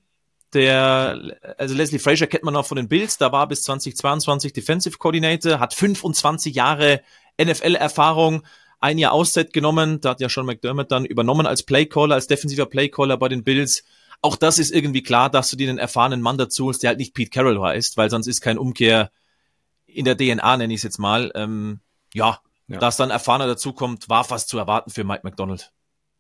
Der, 0.52 1.38
also 1.56 1.76
Leslie 1.76 2.00
Frazier 2.00 2.26
kennt 2.26 2.42
man 2.42 2.56
auch 2.56 2.66
von 2.66 2.78
den 2.78 2.88
Bills, 2.88 3.18
da 3.18 3.30
war 3.30 3.46
bis 3.46 3.62
2022 3.62 4.52
Defensive 4.52 4.98
Coordinator, 4.98 5.60
hat 5.60 5.74
25 5.74 6.56
Jahre 6.56 7.02
NFL-Erfahrung, 7.40 8.42
ein 8.82 8.98
Jahr 8.98 9.12
Auszeit 9.12 9.52
genommen, 9.52 10.00
da 10.00 10.10
hat 10.10 10.20
ja 10.20 10.28
schon 10.28 10.44
McDermott 10.44 10.90
dann 10.90 11.04
übernommen 11.04 11.46
als 11.46 11.62
Playcaller, 11.62 12.16
als 12.16 12.26
defensiver 12.26 12.66
Playcaller 12.66 13.16
bei 13.16 13.28
den 13.28 13.44
Bills. 13.44 13.84
Auch 14.20 14.36
das 14.36 14.58
ist 14.58 14.72
irgendwie 14.72 15.02
klar, 15.02 15.30
dass 15.30 15.50
du 15.50 15.56
dir 15.56 15.68
einen 15.68 15.78
erfahrenen 15.78 16.20
Mann 16.20 16.36
dazu 16.36 16.66
holst, 16.66 16.82
der 16.82 16.88
halt 16.88 16.98
nicht 16.98 17.14
Pete 17.14 17.30
Carroll 17.30 17.60
heißt, 17.60 17.96
weil 17.96 18.10
sonst 18.10 18.26
ist 18.26 18.40
kein 18.40 18.58
Umkehr 18.58 19.10
in 19.86 20.04
der 20.04 20.16
DNA, 20.16 20.56
nenne 20.56 20.72
ich 20.72 20.78
es 20.78 20.84
jetzt 20.84 20.98
mal, 20.98 21.30
ähm, 21.34 21.80
ja, 22.12 22.40
ja, 22.68 22.78
dass 22.78 22.96
dann 22.96 23.10
Erfahrener 23.10 23.46
dazukommt, 23.46 24.08
war 24.08 24.24
fast 24.24 24.48
zu 24.48 24.58
erwarten 24.58 24.90
für 24.90 25.04
Mike 25.04 25.22
McDonald. 25.24 25.72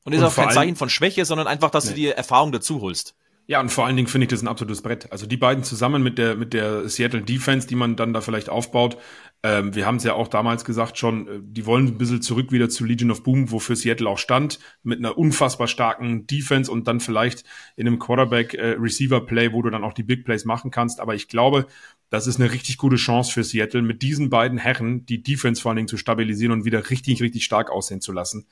Und 0.04 0.12
ist 0.12 0.20
und 0.20 0.26
auch 0.26 0.34
kein 0.34 0.50
Zeichen 0.50 0.76
von 0.76 0.90
Schwäche, 0.90 1.24
sondern 1.24 1.46
einfach, 1.46 1.70
dass 1.70 1.84
nee. 1.84 1.90
du 1.90 1.96
dir 1.96 2.14
Erfahrung 2.14 2.52
dazu 2.52 2.80
holst. 2.80 3.14
Ja, 3.52 3.60
und 3.60 3.68
vor 3.68 3.84
allen 3.84 3.96
Dingen 3.96 4.08
finde 4.08 4.24
ich 4.24 4.30
das 4.30 4.40
ein 4.40 4.48
absolutes 4.48 4.80
Brett. 4.80 5.12
Also 5.12 5.26
die 5.26 5.36
beiden 5.36 5.62
zusammen 5.62 6.02
mit 6.02 6.16
der, 6.16 6.36
mit 6.36 6.54
der 6.54 6.88
Seattle 6.88 7.20
Defense, 7.20 7.68
die 7.68 7.74
man 7.74 7.96
dann 7.96 8.14
da 8.14 8.22
vielleicht 8.22 8.48
aufbaut. 8.48 8.96
Ähm, 9.42 9.74
wir 9.74 9.84
haben 9.84 9.96
es 9.96 10.04
ja 10.04 10.14
auch 10.14 10.28
damals 10.28 10.64
gesagt 10.64 10.96
schon, 10.96 11.28
äh, 11.28 11.40
die 11.42 11.66
wollen 11.66 11.88
ein 11.88 11.98
bisschen 11.98 12.22
zurück 12.22 12.50
wieder 12.50 12.70
zu 12.70 12.86
Legion 12.86 13.10
of 13.10 13.22
Boom, 13.22 13.50
wofür 13.50 13.76
Seattle 13.76 14.08
auch 14.08 14.16
stand, 14.16 14.58
mit 14.82 15.00
einer 15.00 15.18
unfassbar 15.18 15.68
starken 15.68 16.26
Defense 16.26 16.72
und 16.72 16.88
dann 16.88 16.98
vielleicht 16.98 17.44
in 17.76 17.86
einem 17.86 17.98
Quarterback-Receiver-Play, 17.98 19.44
äh, 19.44 19.52
wo 19.52 19.60
du 19.60 19.68
dann 19.68 19.84
auch 19.84 19.92
die 19.92 20.02
Big 20.02 20.24
Plays 20.24 20.46
machen 20.46 20.70
kannst. 20.70 20.98
Aber 20.98 21.14
ich 21.14 21.28
glaube, 21.28 21.66
das 22.08 22.26
ist 22.26 22.40
eine 22.40 22.52
richtig 22.52 22.78
gute 22.78 22.96
Chance 22.96 23.32
für 23.32 23.44
Seattle, 23.44 23.82
mit 23.82 24.00
diesen 24.00 24.30
beiden 24.30 24.56
Herren 24.56 25.04
die 25.04 25.22
Defense 25.22 25.60
vor 25.60 25.72
allen 25.72 25.76
Dingen 25.76 25.88
zu 25.88 25.98
stabilisieren 25.98 26.52
und 26.52 26.64
wieder 26.64 26.88
richtig, 26.88 27.20
richtig 27.20 27.44
stark 27.44 27.70
aussehen 27.70 28.00
zu 28.00 28.12
lassen. 28.12 28.46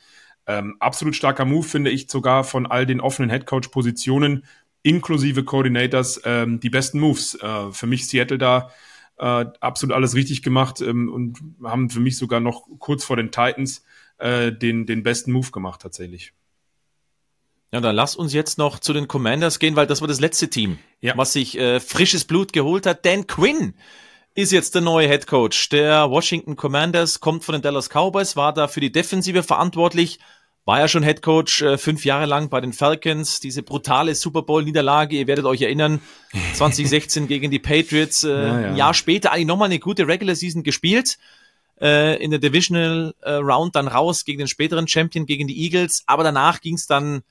Ähm, 0.47 0.77
absolut 0.81 1.15
starker 1.15 1.45
Move, 1.45 1.63
finde 1.63 1.91
ich 1.91 2.11
sogar 2.11 2.45
von 2.45 2.67
all 2.67 2.85
den 2.85 3.01
offenen 3.01 3.31
Headcoach-Positionen, 3.31 4.45
inklusive 4.83 5.45
Coordinators, 5.45 6.21
ähm, 6.25 6.61
die 6.61 6.71
besten 6.71 7.01
Moves. 7.01 7.35
Äh, 7.35 7.73
für 7.73 7.87
mich 7.87 8.07
Seattle 8.09 8.39
da 8.39 8.71
äh, 9.19 9.47
absolut 9.61 9.95
alles 9.95 10.15
richtig 10.15 10.43
gemacht 10.43 10.81
ähm, 10.81 11.13
und 11.13 11.39
haben 11.63 11.91
für 11.91 12.01
mich 12.01 12.17
sogar 12.17 12.41
noch 12.41 12.67
kurz 12.79 13.05
vor 13.05 13.17
den 13.17 13.31
Titans 13.31 13.85
äh, 14.19 14.53
den, 14.53 14.87
den 14.87 15.03
besten 15.03 15.33
Move 15.33 15.51
gemacht 15.51 15.83
tatsächlich. 15.83 16.33
Ja, 17.73 17.81
dann 17.81 17.95
lass 17.95 18.17
uns 18.17 18.33
jetzt 18.33 18.59
noch 18.59 18.81
zu 18.81 18.93
den 18.93 19.07
Commanders 19.07 19.59
gehen, 19.59 19.77
weil 19.77 19.87
das 19.87 20.01
war 20.01 20.09
das 20.09 20.21
letzte 20.21 20.51
Team, 20.51 20.79
ja. 21.01 21.17
was 21.17 21.33
sich 21.33 21.57
äh, 21.57 21.79
frisches 21.79 22.25
Blut 22.25 22.53
geholt 22.53 22.85
hat. 22.85 23.07
Dan 23.07 23.27
Quinn 23.27 23.75
ist 24.35 24.51
jetzt 24.53 24.75
der 24.75 24.83
neue 24.83 25.07
Head 25.07 25.27
Coach 25.27 25.69
der 25.69 26.11
Washington 26.11 26.57
Commanders, 26.57 27.21
kommt 27.21 27.45
von 27.45 27.53
den 27.53 27.63
Dallas 27.63 27.89
Cowboys, 27.89 28.37
war 28.37 28.53
da 28.53 28.67
für 28.67 28.81
die 28.81 28.91
Defensive 28.91 29.43
verantwortlich, 29.43 30.19
war 30.65 30.79
ja 30.79 30.89
schon 30.89 31.03
Head 31.03 31.23
Coach 31.23 31.63
äh, 31.63 31.79
fünf 31.79 32.05
Jahre 32.05 32.27
lang 32.27 32.49
bei 32.49 32.61
den 32.61 32.73
Falcons. 32.73 33.41
Diese 33.41 33.63
brutale 33.63 34.15
Super 34.15 34.43
Bowl-Niederlage, 34.43 35.17
ihr 35.17 35.27
werdet 35.27 35.45
euch 35.45 35.63
erinnern, 35.63 36.01
2016 36.55 37.27
gegen 37.29 37.51
die 37.51 37.59
Patriots. 37.59 38.25
Äh, 38.25 38.29
ja, 38.29 38.61
ja. 38.61 38.69
Ein 38.69 38.77
Jahr 38.77 38.95
später 38.95 39.33
eigentlich 39.33 39.47
nochmal 39.47 39.67
eine 39.67 39.79
gute 39.79 40.07
Regular 40.07 40.37
Season 40.37 40.63
gespielt 40.63 41.19
äh, 41.81 42.23
in 42.23 42.31
der 42.31 42.41
Divisional 42.41 43.15
äh, 43.23 43.33
Round 43.33 43.75
dann 43.75 43.89
raus 43.89 44.25
gegen 44.25 44.39
den 44.39 44.49
späteren 44.49 44.87
Champion, 44.87 45.27
gegen 45.27 45.49
die 45.49 45.63
Eagles. 45.65 46.05
Aber 46.07 46.23
danach 46.23 46.61
ging 46.61 46.75
es 46.75 46.87
dann 46.87 47.23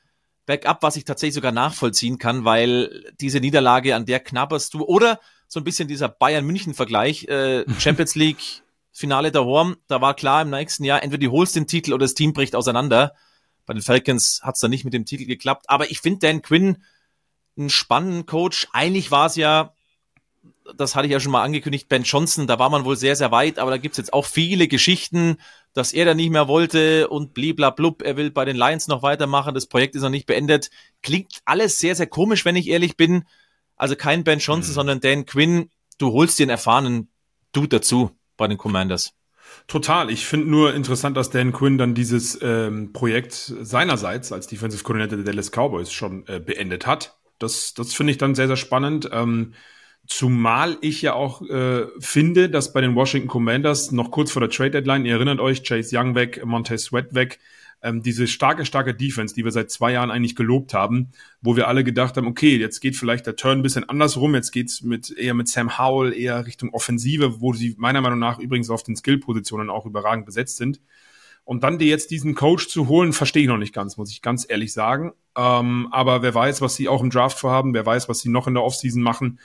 Backup, 0.45 0.81
was 0.81 0.95
ich 0.95 1.05
tatsächlich 1.05 1.35
sogar 1.35 1.51
nachvollziehen 1.51 2.17
kann, 2.17 2.43
weil 2.43 3.05
diese 3.21 3.39
Niederlage, 3.39 3.95
an 3.95 4.05
der 4.05 4.19
knabberst 4.19 4.73
du, 4.73 4.83
oder 4.83 5.19
so 5.47 5.59
ein 5.59 5.63
bisschen 5.63 5.87
dieser 5.87 6.09
Bayern-München-Vergleich, 6.09 7.25
äh, 7.25 7.65
Champions 7.79 8.15
League, 8.15 8.63
Finale 8.91 9.31
der 9.31 9.45
Horm, 9.45 9.77
da 9.87 10.01
war 10.01 10.15
klar 10.15 10.41
im 10.41 10.49
nächsten 10.49 10.83
Jahr, 10.83 11.03
entweder 11.03 11.27
du 11.27 11.31
holst 11.31 11.55
den 11.55 11.67
Titel 11.67 11.93
oder 11.93 12.03
das 12.03 12.15
Team 12.15 12.33
bricht 12.33 12.55
auseinander. 12.55 13.13
Bei 13.69 13.75
den 13.75 13.83
Falcons 13.83 14.41
hat 14.41 14.55
es 14.55 14.61
dann 14.61 14.71
nicht 14.71 14.83
mit 14.83 14.95
dem 14.95 15.05
Titel 15.05 15.25
geklappt, 15.25 15.65
aber 15.67 15.91
ich 15.91 15.99
finde 15.99 16.25
Dan 16.25 16.41
Quinn 16.41 16.83
einen 17.55 17.69
spannenden 17.69 18.25
Coach. 18.25 18.67
Eigentlich 18.73 19.11
war 19.11 19.27
es 19.27 19.35
ja, 19.35 19.75
das 20.75 20.95
hatte 20.95 21.05
ich 21.05 21.11
ja 21.11 21.19
schon 21.19 21.33
mal 21.33 21.43
angekündigt, 21.43 21.87
Ben 21.87 22.01
Johnson, 22.01 22.47
da 22.47 22.57
war 22.57 22.71
man 22.71 22.83
wohl 22.83 22.95
sehr, 22.95 23.15
sehr 23.15 23.29
weit, 23.29 23.59
aber 23.59 23.69
da 23.69 23.77
gibt's 23.77 23.99
jetzt 23.99 24.11
auch 24.11 24.25
viele 24.25 24.67
Geschichten, 24.67 25.37
dass 25.73 25.93
er 25.93 26.05
da 26.05 26.15
nicht 26.15 26.31
mehr 26.31 26.47
wollte 26.47 27.09
und 27.09 27.35
bliblablub, 27.35 28.01
er 28.01 28.17
will 28.17 28.31
bei 28.31 28.43
den 28.43 28.55
Lions 28.55 28.87
noch 28.87 29.03
weitermachen, 29.03 29.53
das 29.53 29.67
Projekt 29.67 29.93
ist 29.93 30.01
noch 30.01 30.09
nicht 30.09 30.25
beendet. 30.25 30.71
Klingt 31.03 31.41
alles 31.45 31.77
sehr, 31.77 31.93
sehr 31.93 32.07
komisch, 32.07 32.45
wenn 32.45 32.55
ich 32.55 32.69
ehrlich 32.69 32.97
bin. 32.97 33.25
Also 33.75 33.95
kein 33.95 34.23
Ben 34.23 34.39
Johnson, 34.39 34.71
mhm. 34.71 34.73
sondern 34.73 34.99
Dan 34.99 35.27
Quinn. 35.27 35.69
Du 35.99 36.11
holst 36.11 36.39
den 36.39 36.49
erfahrenen 36.49 37.07
Dude 37.51 37.67
dazu 37.67 38.17
bei 38.35 38.47
den 38.47 38.57
Commanders. 38.57 39.13
Total. 39.67 40.09
Ich 40.09 40.25
finde 40.25 40.49
nur 40.49 40.73
interessant, 40.73 41.15
dass 41.15 41.29
Dan 41.29 41.51
Quinn 41.51 41.77
dann 41.77 41.93
dieses 41.93 42.39
ähm, 42.41 42.91
Projekt 42.93 43.33
seinerseits 43.33 44.31
als 44.31 44.47
Defensive 44.47 44.83
Coordinator 44.83 45.17
der 45.17 45.25
Dallas 45.25 45.51
Cowboys 45.51 45.91
schon 45.91 46.25
äh, 46.27 46.39
beendet 46.39 46.87
hat. 46.87 47.17
Das, 47.37 47.73
das 47.73 47.93
finde 47.93 48.11
ich 48.11 48.17
dann 48.17 48.35
sehr, 48.35 48.47
sehr 48.47 48.57
spannend. 48.57 49.09
Ähm, 49.11 49.53
Zumal 50.09 50.79
ich 50.81 51.03
ja 51.03 51.13
auch 51.13 51.43
äh, 51.43 51.85
finde, 51.99 52.49
dass 52.49 52.73
bei 52.73 52.81
den 52.81 52.95
Washington 52.95 53.27
Commanders 53.27 53.91
noch 53.91 54.09
kurz 54.09 54.31
vor 54.31 54.39
der 54.39 54.49
Trade 54.49 54.71
Deadline, 54.71 55.05
ihr 55.05 55.13
erinnert 55.13 55.39
euch, 55.39 55.63
Chase 55.63 55.95
Young 55.95 56.15
weg, 56.15 56.43
Montez 56.43 56.85
Sweat 56.85 57.13
weg, 57.13 57.39
ähm, 57.81 58.01
diese 58.01 58.27
starke, 58.27 58.65
starke 58.65 58.93
Defense, 58.93 59.33
die 59.33 59.43
wir 59.43 59.51
seit 59.51 59.71
zwei 59.71 59.93
Jahren 59.93 60.11
eigentlich 60.11 60.35
gelobt 60.35 60.73
haben, 60.73 61.11
wo 61.41 61.55
wir 61.55 61.67
alle 61.67 61.83
gedacht 61.83 62.17
haben, 62.17 62.27
okay, 62.27 62.57
jetzt 62.57 62.79
geht 62.79 62.95
vielleicht 62.95 63.25
der 63.25 63.35
Turn 63.35 63.59
ein 63.59 63.63
bisschen 63.63 63.87
andersrum, 63.87 64.35
jetzt 64.35 64.51
geht's 64.51 64.81
mit 64.81 65.11
eher 65.11 65.33
mit 65.33 65.47
Sam 65.47 65.77
Howell 65.77 66.13
eher 66.13 66.45
Richtung 66.45 66.73
Offensive, 66.73 67.39
wo 67.39 67.53
sie 67.53 67.75
meiner 67.77 68.01
Meinung 68.01 68.19
nach 68.19 68.39
übrigens 68.39 68.69
auf 68.69 68.83
den 68.83 68.95
Skill-Positionen 68.95 69.69
auch 69.69 69.85
überragend 69.85 70.25
besetzt 70.25 70.57
sind. 70.57 70.81
Und 71.45 71.63
dann 71.63 71.79
dir 71.79 71.87
jetzt 71.87 72.11
diesen 72.11 72.35
Coach 72.35 72.67
zu 72.67 72.87
holen, 72.89 73.11
verstehe 73.11 73.41
ich 73.43 73.47
noch 73.47 73.57
nicht 73.57 73.73
ganz, 73.73 73.97
muss 73.97 74.11
ich 74.11 74.21
ganz 74.21 74.45
ehrlich 74.47 74.71
sagen. 74.71 75.13
Ähm, 75.35 75.87
aber 75.91 76.21
wer 76.21 76.35
weiß, 76.35 76.61
was 76.61 76.75
sie 76.75 76.87
auch 76.87 77.01
im 77.01 77.09
Draft 77.09 77.39
vorhaben, 77.39 77.73
wer 77.73 77.85
weiß, 77.85 78.07
was 78.07 78.19
sie 78.19 78.29
noch 78.29 78.47
in 78.47 78.53
der 78.53 78.63
Offseason 78.63 79.01
machen. 79.01 79.39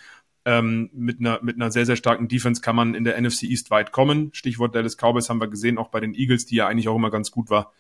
Ähm, 0.45 0.91
mit, 0.93 1.21
einer, 1.21 1.41
mit 1.43 1.57
einer 1.57 1.71
sehr, 1.71 1.87
sehr 1.87 1.97
starken 1.97 2.29
Defense 2.29 2.61
kann 2.61 2.77
man 2.77 2.95
in 2.95 3.05
der 3.05 3.19
NFC 3.19 3.45
East 3.45 3.71
weit 3.71 3.93
kommen. 3.93 4.29
Stichwort 4.35 4.75
Dallas 4.75 4.99
Cowboys 4.99 5.31
haben 5.31 5.41
wir 5.41 5.49
gesehen, 5.49 5.79
auch 5.79 5.89
bei 5.89 6.01
den 6.01 6.15
Eagles, 6.15 6.45
die 6.45 6.57
ja 6.57 6.67
eigentlich 6.67 6.89
auch 6.89 6.97
immer 6.97 7.11
ganz 7.11 7.31
gut 7.31 7.49
war. 7.49 7.73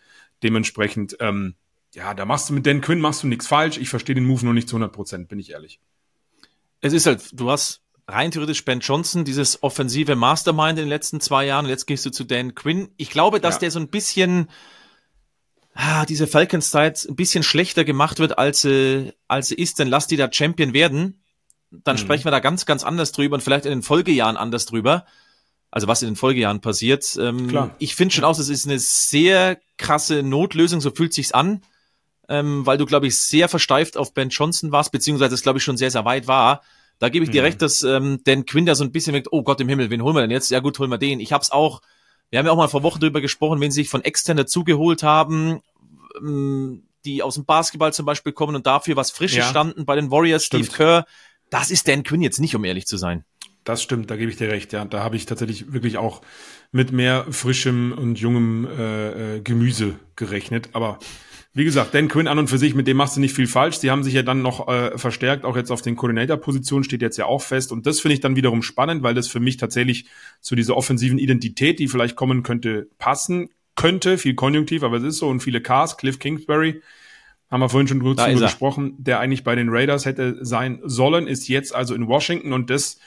Dementsprechend, 0.44 1.16
ähm, 1.20 1.54
ja, 1.94 2.14
da 2.14 2.24
machst 2.24 2.48
du 2.48 2.54
mit 2.54 2.66
Dan 2.66 2.80
Quinn 2.80 3.00
machst 3.00 3.22
du 3.22 3.26
nichts 3.26 3.46
falsch. 3.46 3.78
Ich 3.78 3.88
verstehe 3.88 4.14
den 4.14 4.24
Move 4.24 4.46
noch 4.46 4.52
nicht 4.52 4.68
zu 4.68 4.76
100 4.76 4.92
Prozent, 4.92 5.28
bin 5.28 5.38
ich 5.38 5.50
ehrlich. 5.50 5.80
Es 6.80 6.92
ist 6.92 7.06
halt, 7.06 7.28
du 7.32 7.50
hast 7.50 7.82
rein 8.06 8.30
theoretisch 8.30 8.64
Ben 8.64 8.80
Johnson, 8.80 9.24
dieses 9.24 9.62
offensive 9.62 10.14
Mastermind 10.14 10.78
in 10.78 10.84
den 10.84 10.88
letzten 10.88 11.20
zwei 11.20 11.46
Jahren. 11.46 11.66
Jetzt 11.66 11.86
gehst 11.86 12.04
du 12.06 12.10
zu 12.10 12.24
Dan 12.24 12.54
Quinn. 12.54 12.90
Ich 12.96 13.10
glaube, 13.10 13.40
dass 13.40 13.56
ja. 13.56 13.60
der 13.60 13.70
so 13.70 13.80
ein 13.80 13.88
bisschen, 13.88 14.50
ah, 15.72 16.04
diese 16.04 16.26
Falcons-Zeit 16.26 17.06
ein 17.08 17.16
bisschen 17.16 17.42
schlechter 17.42 17.84
gemacht 17.84 18.18
wird, 18.18 18.38
als 18.38 18.60
sie, 18.60 19.12
als 19.26 19.48
sie 19.48 19.56
ist. 19.56 19.78
Denn 19.78 19.88
lass 19.88 20.06
die 20.06 20.16
da 20.16 20.30
Champion 20.30 20.74
werden 20.74 21.20
dann 21.82 21.96
mhm. 21.96 22.00
sprechen 22.00 22.24
wir 22.24 22.30
da 22.30 22.40
ganz, 22.40 22.66
ganz 22.66 22.84
anders 22.84 23.12
drüber 23.12 23.34
und 23.34 23.40
vielleicht 23.40 23.66
in 23.66 23.72
den 23.72 23.82
Folgejahren 23.82 24.36
anders 24.36 24.66
drüber. 24.66 25.06
Also 25.74 25.88
was 25.88 26.02
in 26.02 26.10
den 26.10 26.14
Folgejahren 26.14 26.60
passiert. 26.60 27.18
Ähm, 27.20 27.48
Klar. 27.48 27.74
Ich 27.80 27.96
finde 27.96 28.14
schon 28.14 28.22
aus, 28.22 28.38
es 28.38 28.48
ist 28.48 28.64
eine 28.64 28.78
sehr 28.78 29.58
krasse 29.76 30.22
Notlösung, 30.22 30.80
so 30.80 30.92
fühlt 30.92 31.12
sich's 31.12 31.32
an, 31.32 31.62
ähm, 32.28 32.64
weil 32.64 32.78
du, 32.78 32.86
glaube 32.86 33.08
ich, 33.08 33.18
sehr 33.18 33.48
versteift 33.48 33.96
auf 33.96 34.14
Ben 34.14 34.28
Johnson 34.28 34.70
warst, 34.70 34.92
beziehungsweise 34.92 35.34
es, 35.34 35.42
glaube 35.42 35.58
ich, 35.58 35.64
schon 35.64 35.76
sehr, 35.76 35.90
sehr 35.90 36.04
weit 36.04 36.28
war. 36.28 36.62
Da 37.00 37.08
gebe 37.08 37.24
ich 37.24 37.32
dir 37.32 37.40
mhm. 37.40 37.46
recht, 37.46 37.60
dass 37.60 37.82
ähm, 37.82 38.20
Dan 38.22 38.46
Quinn 38.46 38.66
da 38.66 38.76
so 38.76 38.84
ein 38.84 38.92
bisschen 38.92 39.14
wirkt, 39.14 39.32
oh 39.32 39.42
Gott 39.42 39.60
im 39.60 39.68
Himmel, 39.68 39.90
wen 39.90 40.00
holen 40.04 40.14
wir 40.14 40.20
denn 40.20 40.30
jetzt? 40.30 40.48
Ja 40.52 40.60
gut, 40.60 40.78
holen 40.78 40.92
wir 40.92 40.98
den. 40.98 41.18
Ich 41.18 41.32
hab's 41.32 41.50
auch, 41.50 41.82
wir 42.30 42.38
haben 42.38 42.46
ja 42.46 42.52
auch 42.52 42.56
mal 42.56 42.68
vor 42.68 42.84
Wochen 42.84 43.00
drüber 43.00 43.20
gesprochen, 43.20 43.60
wenn 43.60 43.72
sie 43.72 43.80
sich 43.80 43.88
von 43.88 44.04
extern 44.04 44.36
dazugeholt 44.36 45.02
haben, 45.02 45.60
ähm, 46.20 46.84
die 47.04 47.24
aus 47.24 47.34
dem 47.34 47.46
Basketball 47.46 47.92
zum 47.92 48.06
Beispiel 48.06 48.30
kommen 48.30 48.54
und 48.54 48.68
dafür 48.68 48.94
was 48.94 49.10
Frisches 49.10 49.38
ja. 49.38 49.50
standen 49.50 49.86
bei 49.86 49.96
den 49.96 50.12
Warriors, 50.12 50.44
Stimmt. 50.44 50.66
Steve 50.66 50.76
Kerr, 50.76 51.06
das 51.50 51.72
ist 51.72 51.88
Dan 51.88 52.04
Quinn 52.04 52.22
jetzt 52.22 52.38
nicht, 52.38 52.54
um 52.54 52.64
ehrlich 52.64 52.86
zu 52.86 52.96
sein. 52.96 53.24
Das 53.64 53.82
stimmt, 53.82 54.10
da 54.10 54.16
gebe 54.16 54.30
ich 54.30 54.36
dir 54.36 54.50
recht, 54.50 54.72
ja. 54.72 54.84
Da 54.84 55.02
habe 55.02 55.16
ich 55.16 55.26
tatsächlich 55.26 55.72
wirklich 55.72 55.96
auch 55.96 56.20
mit 56.70 56.92
mehr 56.92 57.26
frischem 57.30 57.92
und 57.96 58.18
jungem 58.18 58.66
äh, 58.66 59.36
äh, 59.36 59.40
Gemüse 59.40 59.94
gerechnet. 60.16 60.68
Aber 60.72 60.98
wie 61.54 61.64
gesagt, 61.64 61.94
Dan 61.94 62.08
Quinn 62.08 62.26
an 62.26 62.38
und 62.38 62.48
für 62.48 62.58
sich, 62.58 62.74
mit 62.74 62.88
dem 62.88 62.96
machst 62.96 63.16
du 63.16 63.20
nicht 63.20 63.34
viel 63.34 63.46
falsch. 63.46 63.76
Sie 63.76 63.90
haben 63.90 64.02
sich 64.02 64.12
ja 64.12 64.22
dann 64.22 64.42
noch 64.42 64.68
äh, 64.68 64.98
verstärkt, 64.98 65.44
auch 65.44 65.56
jetzt 65.56 65.70
auf 65.70 65.82
den 65.82 65.94
Coordinator-Positionen 65.96 66.84
steht 66.84 67.00
jetzt 67.00 67.16
ja 67.16 67.26
auch 67.26 67.42
fest. 67.42 67.70
Und 67.70 67.86
das 67.86 68.00
finde 68.00 68.14
ich 68.14 68.20
dann 68.20 68.34
wiederum 68.36 68.62
spannend, 68.62 69.02
weil 69.04 69.14
das 69.14 69.28
für 69.28 69.40
mich 69.40 69.56
tatsächlich 69.56 70.06
zu 70.40 70.56
dieser 70.56 70.76
offensiven 70.76 71.18
Identität, 71.18 71.78
die 71.78 71.88
vielleicht 71.88 72.16
kommen 72.16 72.42
könnte, 72.42 72.88
passen 72.98 73.50
könnte, 73.76 74.18
viel 74.18 74.34
Konjunktiv, 74.34 74.82
aber 74.82 74.96
es 74.98 75.04
ist 75.04 75.18
so 75.18 75.28
und 75.28 75.40
viele 75.40 75.60
Cars, 75.60 75.96
Cliff 75.96 76.18
Kingsbury, 76.18 76.82
haben 77.50 77.60
wir 77.60 77.68
vorhin 77.68 77.88
schon 77.88 78.00
kurz 78.00 78.16
Da 78.16 78.24
drüber 78.24 78.34
ist 78.36 78.42
er. 78.42 78.46
gesprochen, 78.48 78.96
der 78.98 79.20
eigentlich 79.20 79.44
bei 79.44 79.54
den 79.54 79.68
Raiders 79.68 80.06
hätte 80.06 80.38
sein 80.44 80.80
sollen, 80.84 81.28
ist 81.28 81.46
jetzt 81.48 81.74
also 81.74 81.94
in 81.94 82.08
Washington 82.08 82.52
und 82.52 82.68
das 82.68 82.98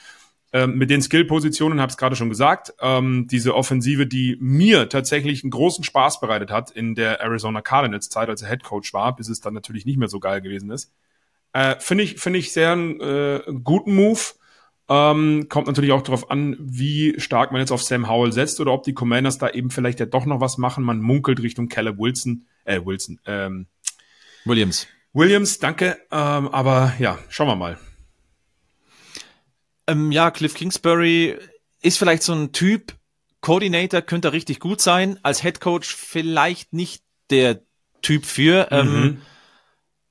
ähm, 0.52 0.76
mit 0.76 0.90
den 0.90 1.02
Skill-Positionen, 1.02 1.80
habe 1.80 1.90
es 1.90 1.96
gerade 1.96 2.16
schon 2.16 2.30
gesagt, 2.30 2.72
ähm, 2.80 3.26
diese 3.30 3.54
Offensive, 3.54 4.06
die 4.06 4.36
mir 4.40 4.88
tatsächlich 4.88 5.44
einen 5.44 5.50
großen 5.50 5.84
Spaß 5.84 6.20
bereitet 6.20 6.50
hat 6.50 6.70
in 6.70 6.94
der 6.94 7.20
Arizona 7.20 7.60
Cardinals-Zeit, 7.60 8.28
als 8.28 8.42
er 8.42 8.48
Head 8.48 8.62
Coach 8.62 8.94
war, 8.94 9.14
bis 9.14 9.28
es 9.28 9.40
dann 9.40 9.54
natürlich 9.54 9.84
nicht 9.84 9.98
mehr 9.98 10.08
so 10.08 10.20
geil 10.20 10.40
gewesen 10.40 10.70
ist. 10.70 10.92
Äh, 11.52 11.76
Finde 11.80 12.04
ich, 12.04 12.18
finde 12.18 12.38
ich 12.38 12.52
sehr 12.52 12.72
einen 12.72 13.00
äh, 13.00 13.40
guten 13.62 13.94
Move. 13.94 14.20
Ähm, 14.90 15.48
kommt 15.50 15.66
natürlich 15.66 15.92
auch 15.92 16.02
darauf 16.02 16.30
an, 16.30 16.56
wie 16.58 17.20
stark 17.20 17.52
man 17.52 17.60
jetzt 17.60 17.72
auf 17.72 17.82
Sam 17.82 18.08
Howell 18.08 18.32
setzt 18.32 18.58
oder 18.60 18.72
ob 18.72 18.84
die 18.84 18.94
Commanders 18.94 19.36
da 19.36 19.50
eben 19.50 19.70
vielleicht 19.70 20.00
ja 20.00 20.06
doch 20.06 20.24
noch 20.24 20.40
was 20.40 20.56
machen. 20.56 20.82
Man 20.82 21.00
munkelt 21.00 21.42
Richtung 21.42 21.68
Caleb 21.68 21.98
Wilson, 21.98 22.46
äh, 22.64 22.80
Wilson, 22.82 23.20
ähm, 23.26 23.66
Williams. 24.46 24.86
Williams, 25.12 25.58
danke. 25.58 25.98
Ähm, 26.10 26.48
aber 26.48 26.94
ja, 26.98 27.18
schauen 27.28 27.48
wir 27.48 27.56
mal. 27.56 27.78
Ähm, 29.88 30.12
ja, 30.12 30.30
Cliff 30.30 30.54
Kingsbury 30.54 31.36
ist 31.82 31.98
vielleicht 31.98 32.22
so 32.22 32.32
ein 32.32 32.52
Typ, 32.52 32.94
Coordinator 33.40 34.02
könnte 34.02 34.28
er 34.28 34.32
richtig 34.32 34.60
gut 34.60 34.80
sein, 34.80 35.18
als 35.22 35.42
Head 35.42 35.60
Coach 35.60 35.94
vielleicht 35.94 36.72
nicht 36.72 37.02
der 37.30 37.60
Typ 38.02 38.24
für. 38.24 38.68
Ähm, 38.70 39.02
Mhm. 39.02 39.22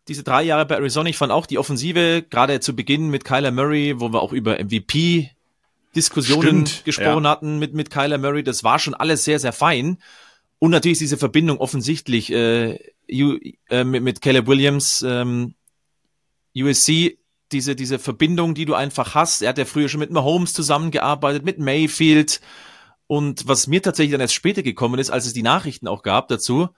diese 0.08 0.24
drei 0.24 0.44
Jahre 0.44 0.66
bei 0.66 0.76
Arizona, 0.76 1.10
ich 1.10 1.18
fand 1.18 1.34
auch 1.34 1.46
die 1.46 1.58
Offensive, 1.58 2.24
gerade 2.30 2.62
zu 2.62 2.74
Beginn 2.76 3.10
mit 3.10 3.26
Kyler 3.26 3.52
Murray, 3.52 4.00
wo 4.00 4.14
wir 4.14 4.22
auch 4.22 4.32
über 4.32 4.58
MVP-Diskussionen 4.58 6.66
Stimmt, 6.66 6.86
gesprochen 6.86 7.26
ja. 7.26 7.30
hatten 7.30 7.60
mit, 7.60 7.74
mit 7.74 7.90
Kyler 7.90 8.18
Murray, 8.18 8.44
das 8.44 8.64
war 8.64 8.80
schon 8.80 8.94
alles 8.94 9.26
sehr, 9.26 9.40
sehr 9.40 9.52
fein. 9.52 9.98
Und 10.60 10.72
natürlich 10.72 11.00
diese 11.00 11.18
Verbindung 11.18 11.60
offensichtlich 11.60 12.32
äh, 12.32 12.80
U, 13.12 13.38
äh, 13.70 13.84
mit, 13.84 14.02
mit 14.02 14.22
Caleb 14.22 14.48
Williams, 14.48 15.04
ähm, 15.06 15.56
USC, 16.56 17.18
diese, 17.52 17.76
diese 17.76 18.00
Verbindung, 18.00 18.54
die 18.54 18.66
du 18.66 18.74
einfach 18.74 19.16
hast. 19.16 19.42
Er 19.42 19.50
hat 19.50 19.58
ja 19.58 19.66
früher 19.66 19.90
schon 19.90 20.00
mit 20.00 20.12
Mahomes 20.12 20.54
zusammengearbeitet, 20.54 21.46
mit 21.46 21.60
Mayfield. 21.60 22.42
Und 23.08 23.48
was 23.48 23.68
mir 23.68 23.82
tatsächlich 23.82 24.12
dann 24.12 24.22
erst 24.22 24.34
später 24.34 24.64
gekommen 24.64 25.00
ist, 25.00 25.10
als 25.10 25.26
es 25.26 25.34
die 25.34 25.44
Nachrichten 25.44 25.88
auch 25.88 26.04
gab 26.04 26.28
dazu, 26.28 26.70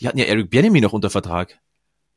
die 0.00 0.06
hatten 0.06 0.18
ja 0.18 0.24
Eric 0.26 0.50
Bieniemy 0.50 0.80
noch 0.80 0.92
unter 0.92 1.10
Vertrag. 1.10 1.58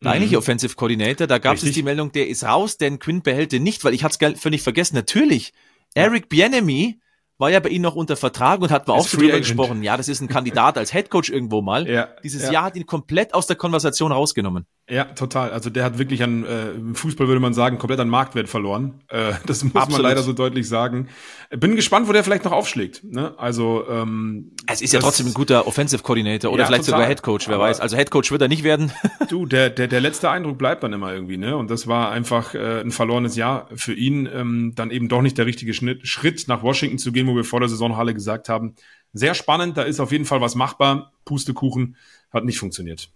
Der 0.03 0.09
Mhm. 0.11 0.15
eigentliche 0.15 0.37
Offensive 0.37 0.75
Coordinator, 0.75 1.25
da 1.25 1.37
gab 1.39 1.55
es 1.55 1.63
die 1.63 1.83
Meldung, 1.83 2.11
der 2.11 2.27
ist 2.27 2.43
raus, 2.43 2.77
Dan 2.77 2.99
Quinn 2.99 3.21
behält 3.21 3.51
den 3.51 3.63
nicht, 3.63 3.83
weil 3.83 3.93
ich 3.93 4.03
hatte 4.03 4.17
es 4.33 4.39
völlig 4.39 4.61
vergessen. 4.61 4.95
Natürlich, 4.95 5.53
Eric 5.95 6.29
Bieniemy 6.29 6.99
war 7.37 7.49
ja 7.49 7.59
bei 7.59 7.69
ihnen 7.69 7.81
noch 7.81 7.95
unter 7.95 8.15
Vertrag 8.15 8.61
und 8.61 8.71
hat 8.71 8.87
mal 8.87 8.93
auch 8.93 9.07
drüber 9.07 9.37
gesprochen. 9.39 9.83
Ja, 9.83 9.97
das 9.97 10.07
ist 10.07 10.21
ein 10.21 10.27
Kandidat 10.27 10.77
als 10.77 10.93
Headcoach 10.93 11.29
irgendwo 11.29 11.61
mal. 11.61 11.89
Ja, 11.89 12.09
Dieses 12.23 12.43
ja. 12.43 12.51
Jahr 12.51 12.63
hat 12.65 12.75
ihn 12.77 12.85
komplett 12.85 13.33
aus 13.33 13.47
der 13.47 13.55
Konversation 13.57 14.11
rausgenommen. 14.11 14.65
Ja, 14.87 15.05
total. 15.05 15.49
Also 15.49 15.71
der 15.71 15.83
hat 15.83 15.97
wirklich 15.97 16.21
an, 16.21 16.45
äh, 16.45 16.69
im 16.73 16.93
Fußball 16.93 17.27
würde 17.27 17.39
man 17.39 17.55
sagen, 17.55 17.79
komplett 17.79 17.99
an 17.99 18.07
Marktwert 18.07 18.47
verloren. 18.47 19.01
Äh, 19.07 19.33
das 19.47 19.63
muss 19.63 19.73
man 19.73 19.81
Absolut. 19.83 20.03
leider 20.03 20.21
so 20.21 20.31
deutlich 20.31 20.69
sagen. 20.69 21.07
Bin 21.49 21.75
gespannt, 21.75 22.07
wo 22.07 22.11
der 22.11 22.23
vielleicht 22.23 22.45
noch 22.45 22.51
aufschlägt. 22.51 23.03
Ne? 23.03 23.33
Also 23.39 23.83
ähm, 23.89 24.51
Es 24.67 24.83
ist 24.83 24.93
ja 24.93 24.99
trotzdem 24.99 25.25
ein 25.25 25.33
guter 25.33 25.65
Offensive 25.65 26.03
Coordinator 26.03 26.51
oder 26.51 26.61
Ja, 26.61 26.67
vielleicht 26.67 26.85
total. 26.85 26.99
sogar 26.99 27.07
Headcoach, 27.09 27.47
wer 27.47 27.55
Aber- 27.55 27.63
weiß. 27.63 27.79
Also 27.79 27.97
Headcoach 27.97 28.29
wird 28.29 28.43
er 28.43 28.47
nicht 28.47 28.63
werden. 28.63 28.91
Du, 29.27 29.47
der, 29.47 29.71
der, 29.71 29.87
der 29.87 30.01
letzte 30.01 30.29
Eindruck 30.29 30.59
bleibt 30.59 30.83
dann 30.83 30.93
immer 30.93 31.11
irgendwie, 31.11 31.37
ne? 31.37 31.57
Und 31.57 31.71
das 31.71 31.87
war 31.87 32.11
einfach 32.11 32.53
äh, 32.53 32.81
ein 32.81 32.91
verlorenes 32.91 33.35
Jahr 33.35 33.67
für 33.75 33.93
ihn. 33.93 34.29
Ähm, 34.31 34.73
dann 34.75 34.91
eben 34.91 35.07
doch 35.09 35.23
nicht 35.23 35.39
der 35.39 35.47
richtige 35.47 35.73
Schnitt, 35.73 36.07
Schritt 36.07 36.47
nach 36.47 36.61
Washington 36.61 36.99
zu 36.99 37.11
gehen, 37.11 37.25
wo 37.25 37.35
wir 37.35 37.43
vor 37.43 37.59
der 37.59 37.69
Saison 37.69 37.95
alle 37.95 38.13
gesagt 38.13 38.49
haben. 38.49 38.75
Sehr 39.13 39.33
spannend, 39.33 39.77
da 39.77 39.81
ist 39.81 39.99
auf 39.99 40.11
jeden 40.11 40.25
Fall 40.25 40.41
was 40.41 40.53
machbar. 40.53 41.11
Pustekuchen 41.25 41.95
hat 42.31 42.45
nicht 42.45 42.59
funktioniert. 42.59 43.09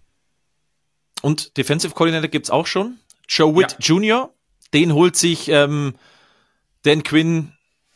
Und 1.22 1.56
Defensive 1.56 1.94
Coordinator 1.94 2.28
gibt's 2.28 2.50
auch 2.50 2.66
schon. 2.66 2.98
Joe 3.28 3.54
Witt 3.56 3.76
Jr., 3.80 4.32
den 4.72 4.94
holt 4.94 5.16
sich 5.16 5.48
ähm, 5.48 5.94
Dan 6.82 7.02
Quinn 7.02 7.52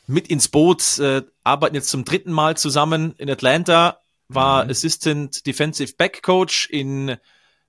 mit 0.07 0.29
ins 0.29 0.49
Boot, 0.49 0.99
äh, 0.99 1.23
arbeiten 1.43 1.75
jetzt 1.75 1.89
zum 1.89 2.05
dritten 2.05 2.33
Mal 2.33 2.57
zusammen 2.57 3.15
in 3.19 3.31
Atlanta, 3.31 4.01
war 4.29 4.69
Assistant 4.69 5.47
Defensive 5.47 5.95
Back 5.97 6.23
Coach 6.23 6.69
in 6.71 7.17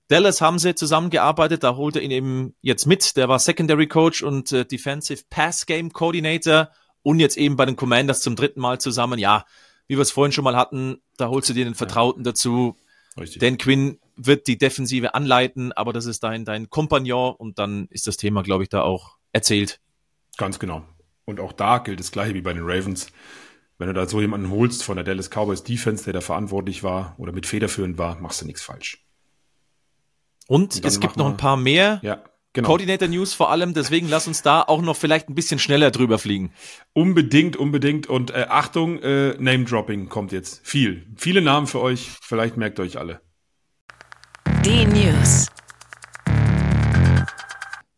Dallas 0.08 0.40
haben 0.40 0.58
sie 0.58 0.74
zusammengearbeitet, 0.74 1.64
da 1.64 1.74
holt 1.74 1.96
er 1.96 2.02
ihn 2.02 2.12
eben 2.12 2.54
jetzt 2.60 2.86
mit, 2.86 3.16
der 3.16 3.28
war 3.28 3.40
Secondary 3.40 3.88
Coach 3.88 4.22
und 4.22 4.52
äh, 4.52 4.64
Defensive 4.64 5.24
Pass 5.28 5.66
Game 5.66 5.92
Coordinator 5.92 6.70
und 7.02 7.18
jetzt 7.18 7.36
eben 7.36 7.56
bei 7.56 7.66
den 7.66 7.76
Commanders 7.76 8.20
zum 8.20 8.36
dritten 8.36 8.60
Mal 8.60 8.80
zusammen. 8.80 9.18
Ja, 9.18 9.44
wie 9.88 9.96
wir 9.96 10.02
es 10.02 10.12
vorhin 10.12 10.32
schon 10.32 10.44
mal 10.44 10.56
hatten, 10.56 11.02
da 11.16 11.28
holst 11.28 11.48
du 11.48 11.54
dir 11.54 11.64
den 11.64 11.74
Vertrauten 11.74 12.22
dazu, 12.22 12.76
Richtig. 13.18 13.40
Dan 13.40 13.58
Quinn 13.58 13.98
wird 14.16 14.46
die 14.46 14.58
Defensive 14.58 15.14
anleiten, 15.14 15.72
aber 15.72 15.92
das 15.92 16.06
ist 16.06 16.22
dein, 16.22 16.44
dein 16.44 16.70
Kompagnon 16.70 17.34
und 17.34 17.58
dann 17.58 17.86
ist 17.90 18.06
das 18.06 18.16
Thema, 18.16 18.42
glaube 18.42 18.62
ich, 18.62 18.68
da 18.68 18.82
auch 18.82 19.16
erzählt. 19.32 19.80
Ganz 20.36 20.58
genau. 20.58 20.84
Und 21.24 21.40
auch 21.40 21.52
da 21.52 21.78
gilt 21.78 22.00
das 22.00 22.12
gleiche 22.12 22.34
wie 22.34 22.40
bei 22.40 22.52
den 22.52 22.62
Ravens. 22.64 23.08
Wenn 23.78 23.88
du 23.88 23.94
da 23.94 24.06
so 24.06 24.20
jemanden 24.20 24.50
holst 24.50 24.84
von 24.84 24.96
der 24.96 25.04
Dallas 25.04 25.28
Cowboys 25.28 25.62
Defense, 25.62 26.04
der 26.04 26.14
da 26.14 26.20
verantwortlich 26.20 26.82
war 26.82 27.14
oder 27.18 27.32
mit 27.32 27.46
federführend 27.46 27.98
war, 27.98 28.18
machst 28.20 28.40
du 28.40 28.46
nichts 28.46 28.62
falsch. 28.62 29.04
Und, 30.48 30.76
Und 30.76 30.84
es 30.84 31.00
gibt 31.00 31.16
noch 31.16 31.26
ein 31.26 31.36
paar 31.36 31.56
mehr 31.56 32.00
Ja, 32.02 32.22
genau. 32.52 32.68
Coordinator 32.68 33.08
News 33.08 33.34
vor 33.34 33.50
allem, 33.50 33.74
deswegen 33.74 34.08
lass 34.08 34.28
uns 34.28 34.42
da 34.42 34.62
auch 34.62 34.80
noch 34.80 34.96
vielleicht 34.96 35.28
ein 35.28 35.34
bisschen 35.34 35.58
schneller 35.58 35.90
drüber 35.90 36.18
fliegen. 36.18 36.52
Unbedingt, 36.94 37.56
unbedingt. 37.56 38.06
Und 38.06 38.30
äh, 38.30 38.46
Achtung, 38.48 39.02
äh, 39.02 39.34
Name-Dropping 39.38 40.08
kommt 40.08 40.32
jetzt. 40.32 40.66
Viel. 40.66 41.06
Viele 41.16 41.42
Namen 41.42 41.66
für 41.66 41.80
euch. 41.80 42.12
Vielleicht 42.22 42.56
merkt 42.56 42.78
ihr 42.78 42.84
euch 42.84 42.98
alle. 42.98 43.20
Die 44.66 44.84
News. 44.84 45.46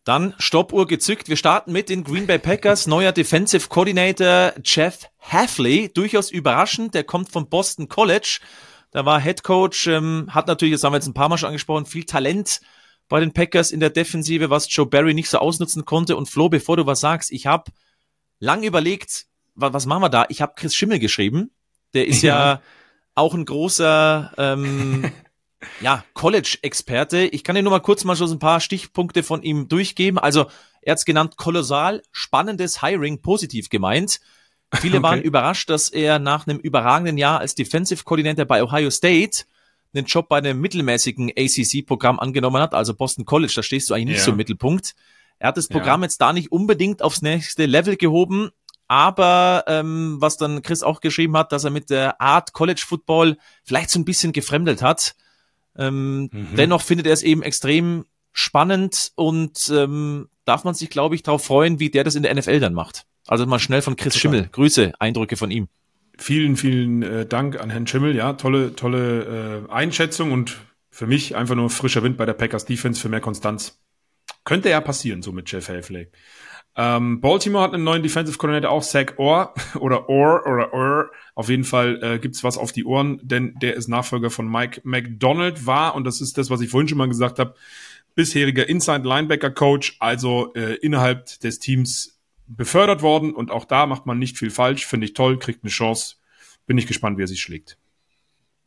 Dann 0.04 0.34
Stoppuhr 0.38 0.86
gezückt. 0.86 1.30
Wir 1.30 1.36
starten 1.38 1.72
mit 1.72 1.88
den 1.88 2.04
Green 2.04 2.26
Bay 2.26 2.38
Packers. 2.38 2.86
Neuer 2.86 3.12
Defensive 3.12 3.68
Coordinator 3.70 4.52
Jeff 4.62 5.08
Hafley. 5.18 5.90
Durchaus 5.90 6.30
überraschend. 6.30 6.92
Der 6.92 7.04
kommt 7.04 7.30
vom 7.32 7.48
Boston 7.48 7.88
College. 7.88 8.40
Da 8.90 9.06
war 9.06 9.18
Head 9.18 9.44
Coach, 9.44 9.86
ähm, 9.86 10.28
hat 10.30 10.46
natürlich, 10.46 10.74
das 10.74 10.84
haben 10.84 10.92
wir 10.92 10.98
jetzt 10.98 11.06
ein 11.06 11.14
paar 11.14 11.30
Mal 11.30 11.38
schon 11.38 11.46
angesprochen, 11.48 11.86
viel 11.86 12.04
Talent 12.04 12.60
bei 13.08 13.18
den 13.20 13.32
Packers 13.32 13.70
in 13.70 13.80
der 13.80 13.88
Defensive, 13.90 14.50
was 14.50 14.66
Joe 14.70 14.84
Barry 14.84 15.14
nicht 15.14 15.30
so 15.30 15.38
ausnutzen 15.38 15.86
konnte. 15.86 16.18
Und 16.18 16.28
Flo, 16.28 16.50
bevor 16.50 16.76
du 16.76 16.84
was 16.84 17.00
sagst, 17.00 17.32
ich 17.32 17.46
habe 17.46 17.70
lang 18.40 18.62
überlegt, 18.62 19.24
wa 19.54 19.72
was 19.72 19.86
machen 19.86 20.02
wir 20.02 20.10
da? 20.10 20.26
Ich 20.28 20.42
habe 20.42 20.52
Chris 20.54 20.74
Schimmel 20.74 20.98
geschrieben. 20.98 21.50
Der 21.94 22.06
ist 22.06 22.20
ja, 22.22 22.36
Ja. 22.52 22.62
auch 23.14 23.32
ein 23.32 23.46
großer 23.46 24.34
ähm, 24.36 25.10
ja, 25.80 26.04
College-Experte. 26.14 27.22
Ich 27.26 27.44
kann 27.44 27.56
dir 27.56 27.62
nur 27.62 27.72
mal 27.72 27.80
kurz 27.80 28.04
mal 28.04 28.16
schon 28.16 28.28
so 28.28 28.34
ein 28.34 28.38
paar 28.38 28.60
Stichpunkte 28.60 29.22
von 29.22 29.42
ihm 29.42 29.68
durchgeben. 29.68 30.18
Also, 30.18 30.46
er 30.82 30.92
hat 30.92 30.98
es 30.98 31.04
genannt, 31.04 31.36
kolossal 31.36 32.02
spannendes 32.12 32.80
Hiring, 32.82 33.20
positiv 33.22 33.68
gemeint. 33.68 34.20
Viele 34.80 34.98
Okay. 34.98 35.02
waren 35.02 35.22
überrascht, 35.22 35.70
dass 35.70 35.88
er 35.88 36.18
nach 36.18 36.46
einem 36.46 36.58
überragenden 36.58 37.16
Jahr 37.18 37.40
als 37.40 37.54
Defensive 37.54 38.04
Coordinator 38.04 38.44
bei 38.44 38.62
Ohio 38.62 38.90
State 38.90 39.44
einen 39.94 40.04
Job 40.04 40.28
bei 40.28 40.38
einem 40.38 40.60
mittelmäßigen 40.60 41.32
ACC-Programm 41.36 42.20
angenommen 42.20 42.60
hat, 42.62 42.74
also 42.74 42.92
Boston 42.94 43.24
College, 43.24 43.52
da 43.56 43.62
stehst 43.62 43.88
du 43.88 43.94
eigentlich 43.94 44.08
nicht 44.08 44.18
Ja. 44.18 44.24
so 44.24 44.30
im 44.32 44.36
Mittelpunkt. 44.36 44.94
Er 45.38 45.48
hat 45.48 45.56
das 45.56 45.68
Ja. 45.70 45.72
Programm 45.78 46.02
jetzt 46.02 46.20
da 46.20 46.32
nicht 46.34 46.52
unbedingt 46.52 47.00
aufs 47.00 47.22
nächste 47.22 47.64
Level 47.64 47.96
gehoben, 47.96 48.50
aber 48.86 49.64
ähm, 49.66 50.16
was 50.20 50.36
dann 50.36 50.60
Chris 50.62 50.82
auch 50.82 51.00
geschrieben 51.00 51.36
hat, 51.38 51.52
dass 51.52 51.64
er 51.64 51.70
mit 51.70 51.88
der 51.88 52.20
Art 52.20 52.52
College 52.52 52.82
Football 52.86 53.38
vielleicht 53.64 53.88
so 53.90 53.98
ein 53.98 54.04
bisschen 54.04 54.32
gefremdelt 54.32 54.82
hat. 54.82 55.14
Ähm, 55.78 56.28
Mhm. 56.32 56.56
Dennoch 56.56 56.82
findet 56.82 57.06
er 57.06 57.12
es 57.12 57.22
eben 57.22 57.42
extrem 57.42 58.04
spannend 58.32 59.12
und 59.14 59.70
ähm, 59.74 60.28
darf 60.44 60.64
man 60.64 60.74
sich, 60.74 60.90
glaube 60.90 61.14
ich, 61.14 61.22
darauf 61.22 61.44
freuen, 61.44 61.80
wie 61.80 61.90
der 61.90 62.04
das 62.04 62.14
in 62.14 62.22
der 62.22 62.34
NFL 62.34 62.60
dann 62.60 62.74
macht. 62.74 63.04
Also 63.26 63.46
mal 63.46 63.58
schnell 63.58 63.82
von 63.82 63.96
Chris 63.96 64.14
Total. 64.14 64.20
Schimmel. 64.20 64.48
Grüße, 64.52 64.92
Eindrücke 64.98 65.36
von 65.36 65.50
ihm. 65.50 65.68
Vielen, 66.16 66.56
vielen 66.56 67.02
äh, 67.02 67.26
Dank 67.26 67.60
an 67.60 67.70
Herrn 67.70 67.86
Schimmel. 67.86 68.16
Ja, 68.16 68.32
tolle, 68.32 68.74
tolle 68.74 69.64
äh, 69.68 69.72
Einschätzung 69.72 70.32
und 70.32 70.56
für 70.90 71.06
mich 71.06 71.36
einfach 71.36 71.54
nur 71.54 71.70
frischer 71.70 72.02
Wind 72.02 72.16
bei 72.16 72.26
der 72.26 72.32
Packers 72.32 72.64
Defense 72.64 73.00
für 73.00 73.08
mehr 73.08 73.20
Konstanz. 73.20 73.78
Könnte 74.44 74.70
ja 74.70 74.80
passieren, 74.80 75.22
so 75.22 75.30
mit 75.32 75.50
Jeff 75.50 75.68
Hafley. 75.68 76.08
Ähm, 76.80 77.20
Baltimore 77.20 77.64
hat 77.64 77.74
einen 77.74 77.82
neuen 77.82 78.04
Defensive 78.04 78.38
Coordinator, 78.38 78.70
auch 78.70 78.84
Zach 78.84 79.14
Orr 79.16 79.52
oder 79.80 80.08
Orr 80.08 80.46
oder 80.46 80.72
Orr. 80.72 81.10
Auf 81.34 81.48
jeden 81.48 81.64
Fall 81.64 82.00
äh, 82.02 82.18
gibt's 82.20 82.44
was 82.44 82.56
auf 82.56 82.70
die 82.70 82.84
Ohren, 82.84 83.18
denn 83.20 83.54
der 83.60 83.74
ist 83.74 83.88
Nachfolger 83.88 84.30
von 84.30 84.48
Mike 84.48 84.82
McDonald 84.84 85.66
war 85.66 85.96
und 85.96 86.04
das 86.04 86.20
ist 86.20 86.38
das, 86.38 86.50
was 86.50 86.60
ich 86.60 86.70
vorhin 86.70 86.86
schon 86.86 86.98
mal 86.98 87.08
gesagt 87.08 87.40
habe, 87.40 87.56
bisheriger 88.14 88.68
Inside 88.68 89.02
Linebacker 89.08 89.50
Coach, 89.50 89.96
also 89.98 90.54
äh, 90.54 90.74
innerhalb 90.74 91.40
des 91.40 91.58
Teams 91.58 92.16
befördert 92.46 93.02
worden 93.02 93.34
und 93.34 93.50
auch 93.50 93.64
da 93.64 93.86
macht 93.86 94.06
man 94.06 94.20
nicht 94.20 94.38
viel 94.38 94.50
falsch, 94.50 94.86
finde 94.86 95.06
ich 95.06 95.14
toll, 95.14 95.40
kriegt 95.40 95.64
eine 95.64 95.70
Chance. 95.70 96.14
Bin 96.68 96.78
ich 96.78 96.86
gespannt, 96.86 97.18
wie 97.18 97.22
er 97.22 97.28
sich 97.28 97.40
schlägt. 97.40 97.76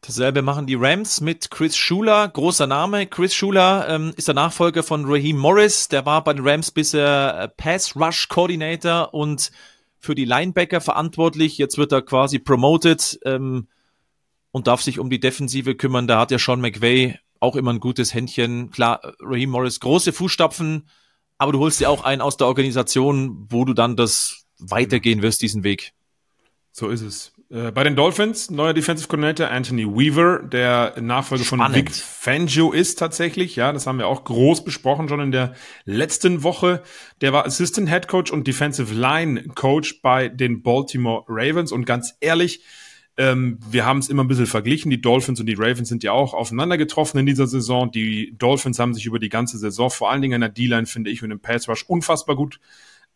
Dasselbe 0.01 0.41
machen 0.41 0.65
die 0.65 0.75
Rams 0.75 1.21
mit 1.21 1.51
Chris 1.51 1.77
Schuler, 1.77 2.27
großer 2.27 2.67
Name. 2.67 3.05
Chris 3.05 3.35
Schuler 3.35 3.87
ähm, 3.87 4.13
ist 4.17 4.27
der 4.27 4.35
Nachfolger 4.35 4.81
von 4.81 5.05
Raheem 5.05 5.37
Morris. 5.37 5.87
Der 5.89 6.05
war 6.05 6.23
bei 6.23 6.33
den 6.33 6.47
Rams 6.47 6.71
bisher 6.71 7.39
äh, 7.39 7.47
Pass 7.47 7.95
Rush 7.95 8.27
Coordinator 8.27 9.13
und 9.13 9.51
für 9.99 10.15
die 10.15 10.25
Linebacker 10.25 10.81
verantwortlich. 10.81 11.59
Jetzt 11.59 11.77
wird 11.77 11.91
er 11.91 12.01
quasi 12.01 12.39
promoted. 12.39 13.19
Ähm, 13.25 13.67
und 14.51 14.67
darf 14.67 14.81
sich 14.81 14.99
um 14.99 15.09
die 15.09 15.19
Defensive 15.19 15.75
kümmern. 15.75 16.07
Da 16.07 16.19
hat 16.19 16.31
ja 16.31 16.37
Sean 16.37 16.61
McVay 16.61 17.17
auch 17.39 17.55
immer 17.55 17.73
ein 17.73 17.79
gutes 17.79 18.13
Händchen. 18.13 18.69
Klar, 18.69 19.15
Raheem 19.19 19.49
Morris, 19.49 19.79
große 19.79 20.13
Fußstapfen, 20.13 20.87
aber 21.37 21.53
du 21.53 21.59
holst 21.59 21.79
dir 21.79 21.89
auch 21.89 22.03
einen 22.03 22.21
aus 22.21 22.37
der 22.37 22.47
Organisation, 22.47 23.47
wo 23.49 23.65
du 23.65 23.73
dann 23.73 23.95
das 23.95 24.45
weitergehen 24.59 25.21
wirst, 25.21 25.41
diesen 25.41 25.63
Weg. 25.63 25.93
So 26.71 26.89
ist 26.89 27.01
es. 27.01 27.33
Äh, 27.51 27.71
bei 27.71 27.83
den 27.83 27.97
Dolphins, 27.97 28.49
neuer 28.49 28.73
Defensive 28.73 29.09
Coordinator 29.09 29.49
Anthony 29.49 29.85
Weaver, 29.85 30.41
der 30.43 30.93
Nachfolger 31.01 31.43
Spannend. 31.43 31.75
von 31.75 31.75
Vic 31.75 31.93
Fangio 31.93 32.71
ist 32.71 32.97
tatsächlich. 32.97 33.57
Ja, 33.57 33.73
das 33.73 33.87
haben 33.87 33.97
wir 33.97 34.07
auch 34.07 34.23
groß 34.23 34.63
besprochen 34.63 35.09
schon 35.09 35.19
in 35.19 35.31
der 35.31 35.53
letzten 35.83 36.43
Woche. 36.43 36.81
Der 37.19 37.33
war 37.33 37.45
Assistant 37.45 37.89
Head 37.89 38.07
Coach 38.07 38.31
und 38.31 38.47
Defensive 38.47 38.93
Line 38.93 39.49
Coach 39.53 40.01
bei 40.01 40.29
den 40.29 40.63
Baltimore 40.63 41.25
Ravens. 41.27 41.73
Und 41.73 41.85
ganz 41.85 42.15
ehrlich, 42.21 42.63
ähm, 43.17 43.59
wir 43.69 43.85
haben 43.85 43.99
es 43.99 44.07
immer 44.07 44.23
ein 44.23 44.29
bisschen 44.29 44.45
verglichen. 44.45 44.89
Die 44.89 45.01
Dolphins 45.01 45.41
und 45.41 45.45
die 45.45 45.55
Ravens 45.55 45.89
sind 45.89 46.03
ja 46.03 46.13
auch 46.13 46.33
aufeinander 46.33 46.77
getroffen 46.77 47.17
in 47.17 47.25
dieser 47.25 47.47
Saison. 47.47 47.91
Die 47.91 48.33
Dolphins 48.37 48.79
haben 48.79 48.93
sich 48.93 49.05
über 49.05 49.19
die 49.19 49.29
ganze 49.29 49.57
Saison, 49.57 49.89
vor 49.89 50.09
allen 50.09 50.21
Dingen 50.21 50.35
in 50.35 50.41
der 50.41 50.49
D-Line, 50.49 50.85
finde 50.85 51.09
ich, 51.09 51.21
und 51.21 51.31
im 51.31 51.41
Pass 51.41 51.67
Rush 51.67 51.83
unfassbar 51.83 52.37
gut 52.37 52.61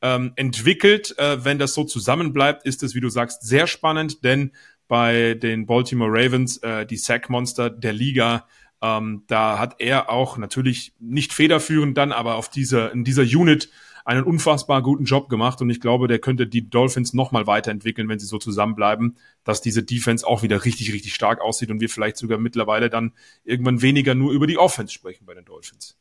ähm, 0.01 0.33
entwickelt. 0.35 1.17
Äh, 1.17 1.43
wenn 1.43 1.59
das 1.59 1.73
so 1.73 1.83
zusammenbleibt, 1.83 2.65
ist 2.65 2.83
es, 2.83 2.95
wie 2.95 3.01
du 3.01 3.09
sagst, 3.09 3.43
sehr 3.43 3.67
spannend, 3.67 4.23
denn 4.23 4.51
bei 4.87 5.33
den 5.33 5.65
Baltimore 5.65 6.11
Ravens, 6.11 6.57
äh, 6.57 6.85
die 6.85 6.97
Sack-Monster 6.97 7.69
der 7.69 7.93
Liga, 7.93 8.47
ähm, 8.81 9.23
da 9.27 9.57
hat 9.57 9.75
er 9.79 10.09
auch 10.09 10.37
natürlich 10.37 10.93
nicht 10.99 11.33
federführend 11.33 11.97
dann, 11.97 12.11
aber 12.11 12.35
auf 12.35 12.49
dieser, 12.49 12.91
in 12.91 13.03
dieser 13.03 13.23
Unit 13.23 13.69
einen 14.05 14.23
unfassbar 14.23 14.83
guten 14.83 15.05
Job 15.05 15.29
gemacht 15.29 15.61
und 15.61 15.69
ich 15.71 15.81
glaube, 15.81 16.07
der 16.07 16.19
könnte 16.19 16.45
die 16.45 16.69
Dolphins 16.69 17.13
nochmal 17.13 17.47
weiterentwickeln, 17.47 18.07
wenn 18.07 18.19
sie 18.19 18.27
so 18.27 18.37
zusammenbleiben, 18.37 19.17
dass 19.43 19.61
diese 19.61 19.81
Defense 19.81 20.25
auch 20.25 20.43
wieder 20.43 20.63
richtig, 20.63 20.93
richtig 20.93 21.15
stark 21.15 21.41
aussieht 21.41 21.71
und 21.71 21.81
wir 21.81 21.89
vielleicht 21.89 22.17
sogar 22.17 22.37
mittlerweile 22.37 22.91
dann 22.91 23.13
irgendwann 23.43 23.81
weniger 23.81 24.13
nur 24.13 24.31
über 24.31 24.45
die 24.45 24.59
Offense 24.59 24.93
sprechen 24.93 25.25
bei 25.25 25.33
den 25.33 25.45
Dolphins. 25.45 25.97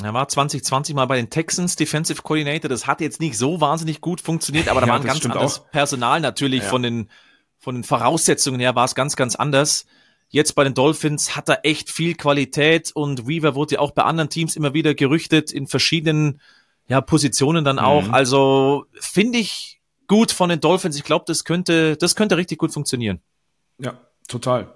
Er 0.00 0.14
war 0.14 0.28
2020 0.28 0.94
mal 0.94 1.06
bei 1.06 1.16
den 1.16 1.28
Texans 1.28 1.76
Defensive 1.76 2.22
Coordinator. 2.22 2.68
Das 2.68 2.86
hat 2.86 3.00
jetzt 3.00 3.20
nicht 3.20 3.36
so 3.36 3.60
wahnsinnig 3.60 4.00
gut 4.00 4.20
funktioniert, 4.20 4.68
aber 4.68 4.80
da 4.80 4.86
ja, 4.86 4.92
war 4.92 5.00
ein 5.00 5.06
ganz 5.06 5.24
anderes 5.24 5.60
auch. 5.60 5.70
Personal 5.70 6.20
natürlich 6.20 6.62
ja. 6.62 6.68
von 6.68 6.82
den, 6.82 7.10
von 7.58 7.74
den 7.74 7.84
Voraussetzungen 7.84 8.60
her 8.60 8.74
war 8.74 8.84
es 8.84 8.94
ganz, 8.94 9.16
ganz 9.16 9.36
anders. 9.36 9.86
Jetzt 10.28 10.54
bei 10.54 10.64
den 10.64 10.72
Dolphins 10.72 11.36
hat 11.36 11.50
er 11.50 11.66
echt 11.66 11.90
viel 11.90 12.14
Qualität 12.14 12.90
und 12.94 13.28
Weaver 13.28 13.54
wurde 13.54 13.74
ja 13.74 13.80
auch 13.80 13.90
bei 13.90 14.02
anderen 14.02 14.30
Teams 14.30 14.56
immer 14.56 14.72
wieder 14.72 14.94
gerüchtet 14.94 15.52
in 15.52 15.66
verschiedenen 15.66 16.40
ja, 16.88 17.02
Positionen 17.02 17.64
dann 17.64 17.78
auch. 17.78 18.04
Mhm. 18.04 18.14
Also 18.14 18.86
finde 18.98 19.38
ich 19.38 19.82
gut 20.08 20.32
von 20.32 20.48
den 20.48 20.60
Dolphins. 20.60 20.96
Ich 20.96 21.04
glaube, 21.04 21.24
das 21.26 21.44
könnte, 21.44 21.98
das 21.98 22.16
könnte 22.16 22.38
richtig 22.38 22.58
gut 22.58 22.72
funktionieren. 22.72 23.20
Ja, 23.78 23.98
total. 24.26 24.74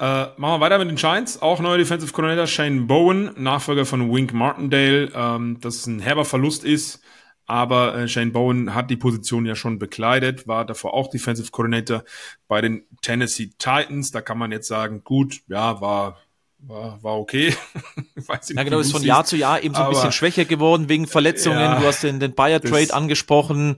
Äh, 0.00 0.28
machen 0.38 0.54
wir 0.54 0.60
weiter 0.60 0.78
mit 0.78 0.88
den 0.88 0.96
Giants. 0.96 1.42
Auch 1.42 1.60
neuer 1.60 1.76
Defensive 1.76 2.10
Coordinator 2.10 2.46
Shane 2.46 2.86
Bowen, 2.86 3.32
Nachfolger 3.36 3.84
von 3.84 4.10
Wink 4.10 4.32
Martindale, 4.32 5.12
ähm, 5.14 5.58
das 5.60 5.86
ein 5.86 6.00
herber 6.00 6.24
Verlust 6.24 6.64
ist. 6.64 7.02
Aber 7.44 7.94
äh, 7.94 8.08
Shane 8.08 8.32
Bowen 8.32 8.74
hat 8.74 8.88
die 8.88 8.96
Position 8.96 9.44
ja 9.44 9.54
schon 9.54 9.78
bekleidet, 9.78 10.48
war 10.48 10.64
davor 10.64 10.94
auch 10.94 11.10
Defensive 11.10 11.50
Coordinator 11.50 12.04
bei 12.48 12.62
den 12.62 12.86
Tennessee 13.02 13.50
Titans. 13.58 14.10
Da 14.10 14.22
kann 14.22 14.38
man 14.38 14.52
jetzt 14.52 14.68
sagen, 14.68 15.04
gut, 15.04 15.42
ja, 15.48 15.82
war 15.82 16.16
war, 16.62 17.02
war 17.02 17.18
okay. 17.18 17.54
Weiß 18.14 18.48
nicht, 18.48 18.56
ja, 18.56 18.62
genau, 18.62 18.78
ist 18.78 18.92
von 18.92 19.02
Jahr 19.02 19.24
zu 19.24 19.36
Jahr 19.36 19.62
eben 19.62 19.74
so 19.74 19.82
ein 19.82 19.90
bisschen 19.90 20.12
schwächer 20.12 20.44
geworden 20.44 20.88
wegen 20.88 21.06
Verletzungen. 21.06 21.58
Ja, 21.58 21.78
du 21.78 21.86
hast 21.86 22.02
den, 22.02 22.20
den 22.20 22.34
Bayer 22.34 22.60
Trade 22.60 22.92
angesprochen. 22.92 23.76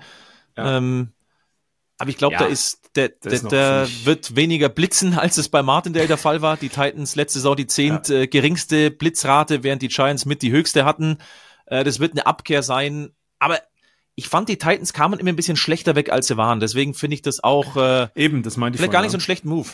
Ja. 0.56 0.78
Ähm, 0.78 1.12
aber 2.02 2.10
ich 2.10 2.16
glaube, 2.16 2.34
ja, 2.34 2.40
da 2.40 2.46
ist 2.46 2.90
der, 2.96 3.10
der, 3.10 3.38
der 3.38 3.88
wird 4.02 4.34
weniger 4.34 4.68
blitzen, 4.68 5.14
als 5.18 5.38
es 5.38 5.48
bei 5.48 5.62
Martindale 5.62 6.08
der 6.08 6.18
Fall 6.18 6.42
war. 6.42 6.56
Die 6.56 6.68
Titans 6.68 7.14
letzte 7.14 7.38
Saison 7.38 7.54
die 7.54 7.68
zehnt 7.68 8.08
ja. 8.08 8.22
äh, 8.22 8.26
geringste 8.26 8.90
Blitzrate, 8.90 9.62
während 9.62 9.82
die 9.82 9.88
Giants 9.88 10.26
mit 10.26 10.42
die 10.42 10.50
höchste 10.50 10.84
hatten. 10.84 11.18
Äh, 11.66 11.84
das 11.84 12.00
wird 12.00 12.12
eine 12.12 12.26
Abkehr 12.26 12.64
sein. 12.64 13.10
Aber 13.38 13.60
ich 14.16 14.28
fand, 14.28 14.48
die 14.48 14.58
Titans 14.58 14.92
kamen 14.92 15.20
immer 15.20 15.28
ein 15.28 15.36
bisschen 15.36 15.56
schlechter 15.56 15.94
weg, 15.94 16.10
als 16.10 16.26
sie 16.26 16.36
waren. 16.36 16.58
Deswegen 16.58 16.92
finde 16.94 17.14
ich 17.14 17.22
das 17.22 17.44
auch 17.44 17.76
äh, 17.76 18.08
eben, 18.16 18.42
das 18.42 18.56
meinte 18.56 18.74
ich 18.74 18.80
vielleicht 18.80 18.92
gar 18.92 19.02
nicht 19.02 19.12
so 19.12 19.16
einen 19.16 19.22
schlechten 19.22 19.48
Move. 19.48 19.68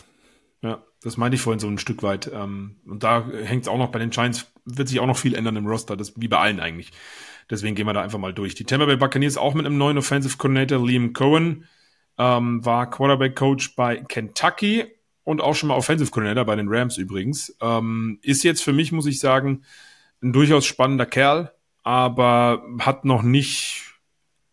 Ja, 0.60 0.82
das 1.02 1.16
meinte 1.16 1.36
ich 1.36 1.40
vorhin 1.40 1.60
so 1.60 1.66
ein 1.66 1.78
Stück 1.78 2.02
weit. 2.02 2.30
Ähm, 2.30 2.76
und 2.86 3.04
da 3.04 3.26
hängt 3.42 3.62
es 3.62 3.68
auch 3.68 3.78
noch 3.78 3.88
bei 3.88 4.00
den 4.00 4.10
Giants, 4.10 4.52
wird 4.66 4.88
sich 4.88 5.00
auch 5.00 5.06
noch 5.06 5.16
viel 5.16 5.34
ändern 5.34 5.56
im 5.56 5.66
Roster, 5.66 5.96
das 5.96 6.12
wie 6.20 6.28
bei 6.28 6.38
allen 6.38 6.60
eigentlich. 6.60 6.90
Deswegen 7.50 7.74
gehen 7.74 7.86
wir 7.86 7.94
da 7.94 8.02
einfach 8.02 8.18
mal 8.18 8.34
durch. 8.34 8.54
Die 8.54 8.64
Tampa 8.64 8.84
Bay 8.84 8.96
Buccaneers 8.96 9.38
auch 9.38 9.54
mit 9.54 9.64
einem 9.64 9.78
neuen 9.78 9.96
Offensive 9.96 10.36
Coordinator, 10.36 10.86
Liam 10.86 11.14
Cohen 11.14 11.64
ähm, 12.18 12.64
war 12.64 12.90
Quarterback-Coach 12.90 13.76
bei 13.76 13.96
Kentucky 13.96 14.87
und 15.24 15.40
auch 15.40 15.54
schon 15.54 15.68
mal 15.68 15.76
Offensive 15.76 16.11
Coordinator 16.11 16.44
bei 16.44 16.57
den 16.57 16.68
Rams 16.68 16.98
übrigens. 16.98 17.57
Ähm, 17.61 18.18
ist 18.22 18.44
jetzt 18.44 18.62
für 18.62 18.72
mich, 18.72 18.92
muss 18.92 19.07
ich 19.07 19.20
sagen, 19.20 19.62
ein 20.22 20.33
durchaus 20.33 20.66
spannender 20.66 21.07
Kerl, 21.07 21.52
aber 21.83 22.62
hat 22.81 23.04
noch 23.04 23.22
nicht 23.22 23.85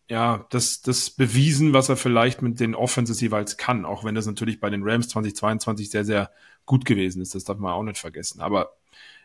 ja, 0.08 0.46
das, 0.50 0.82
das 0.82 1.10
bewiesen, 1.10 1.72
was 1.72 1.88
er 1.88 1.96
vielleicht 1.96 2.40
mit 2.40 2.60
den 2.60 2.76
Offenses 2.76 3.20
jeweils 3.20 3.56
kann, 3.56 3.84
auch 3.84 4.04
wenn 4.04 4.14
das 4.14 4.26
natürlich 4.26 4.60
bei 4.60 4.70
den 4.70 4.82
Rams 4.84 5.08
2022 5.08 5.90
sehr, 5.90 6.04
sehr 6.04 6.30
gut 6.64 6.84
gewesen 6.84 7.20
ist. 7.20 7.34
Das 7.34 7.44
darf 7.44 7.58
man 7.58 7.72
auch 7.72 7.82
nicht 7.82 7.98
vergessen. 7.98 8.40
Aber 8.40 8.76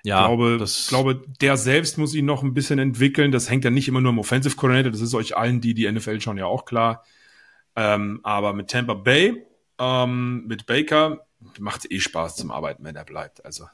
ja, 0.03 0.25
glaube, 0.25 0.57
das 0.57 0.87
glaube, 0.87 1.21
der 1.39 1.57
selbst 1.57 1.99
muss 1.99 2.15
ihn 2.15 2.25
noch 2.25 2.41
ein 2.41 2.55
bisschen 2.55 2.79
entwickeln. 2.79 3.31
Das 3.31 3.49
hängt 3.49 3.63
ja 3.63 3.69
nicht 3.69 3.87
immer 3.87 4.01
nur 4.01 4.09
am 4.09 4.19
Offensive 4.19 4.55
Coordinator. 4.55 4.91
Das 4.91 5.01
ist 5.01 5.13
euch 5.13 5.37
allen, 5.37 5.61
die 5.61 5.75
die 5.75 5.91
NFL 5.91 6.19
schon 6.21 6.37
ja 6.37 6.47
auch 6.47 6.65
klar. 6.65 7.03
Ähm, 7.75 8.19
aber 8.23 8.53
mit 8.53 8.69
Tampa 8.69 8.93
Bay, 8.93 9.45
ähm, 9.79 10.45
mit 10.47 10.65
Baker, 10.65 11.25
macht 11.59 11.85
es 11.85 11.91
eh 11.91 11.99
Spaß 11.99 12.35
zum 12.35 12.51
Arbeiten, 12.51 12.83
wenn 12.83 12.95
er 12.95 13.05
bleibt. 13.05 13.43
Also. 13.45 13.65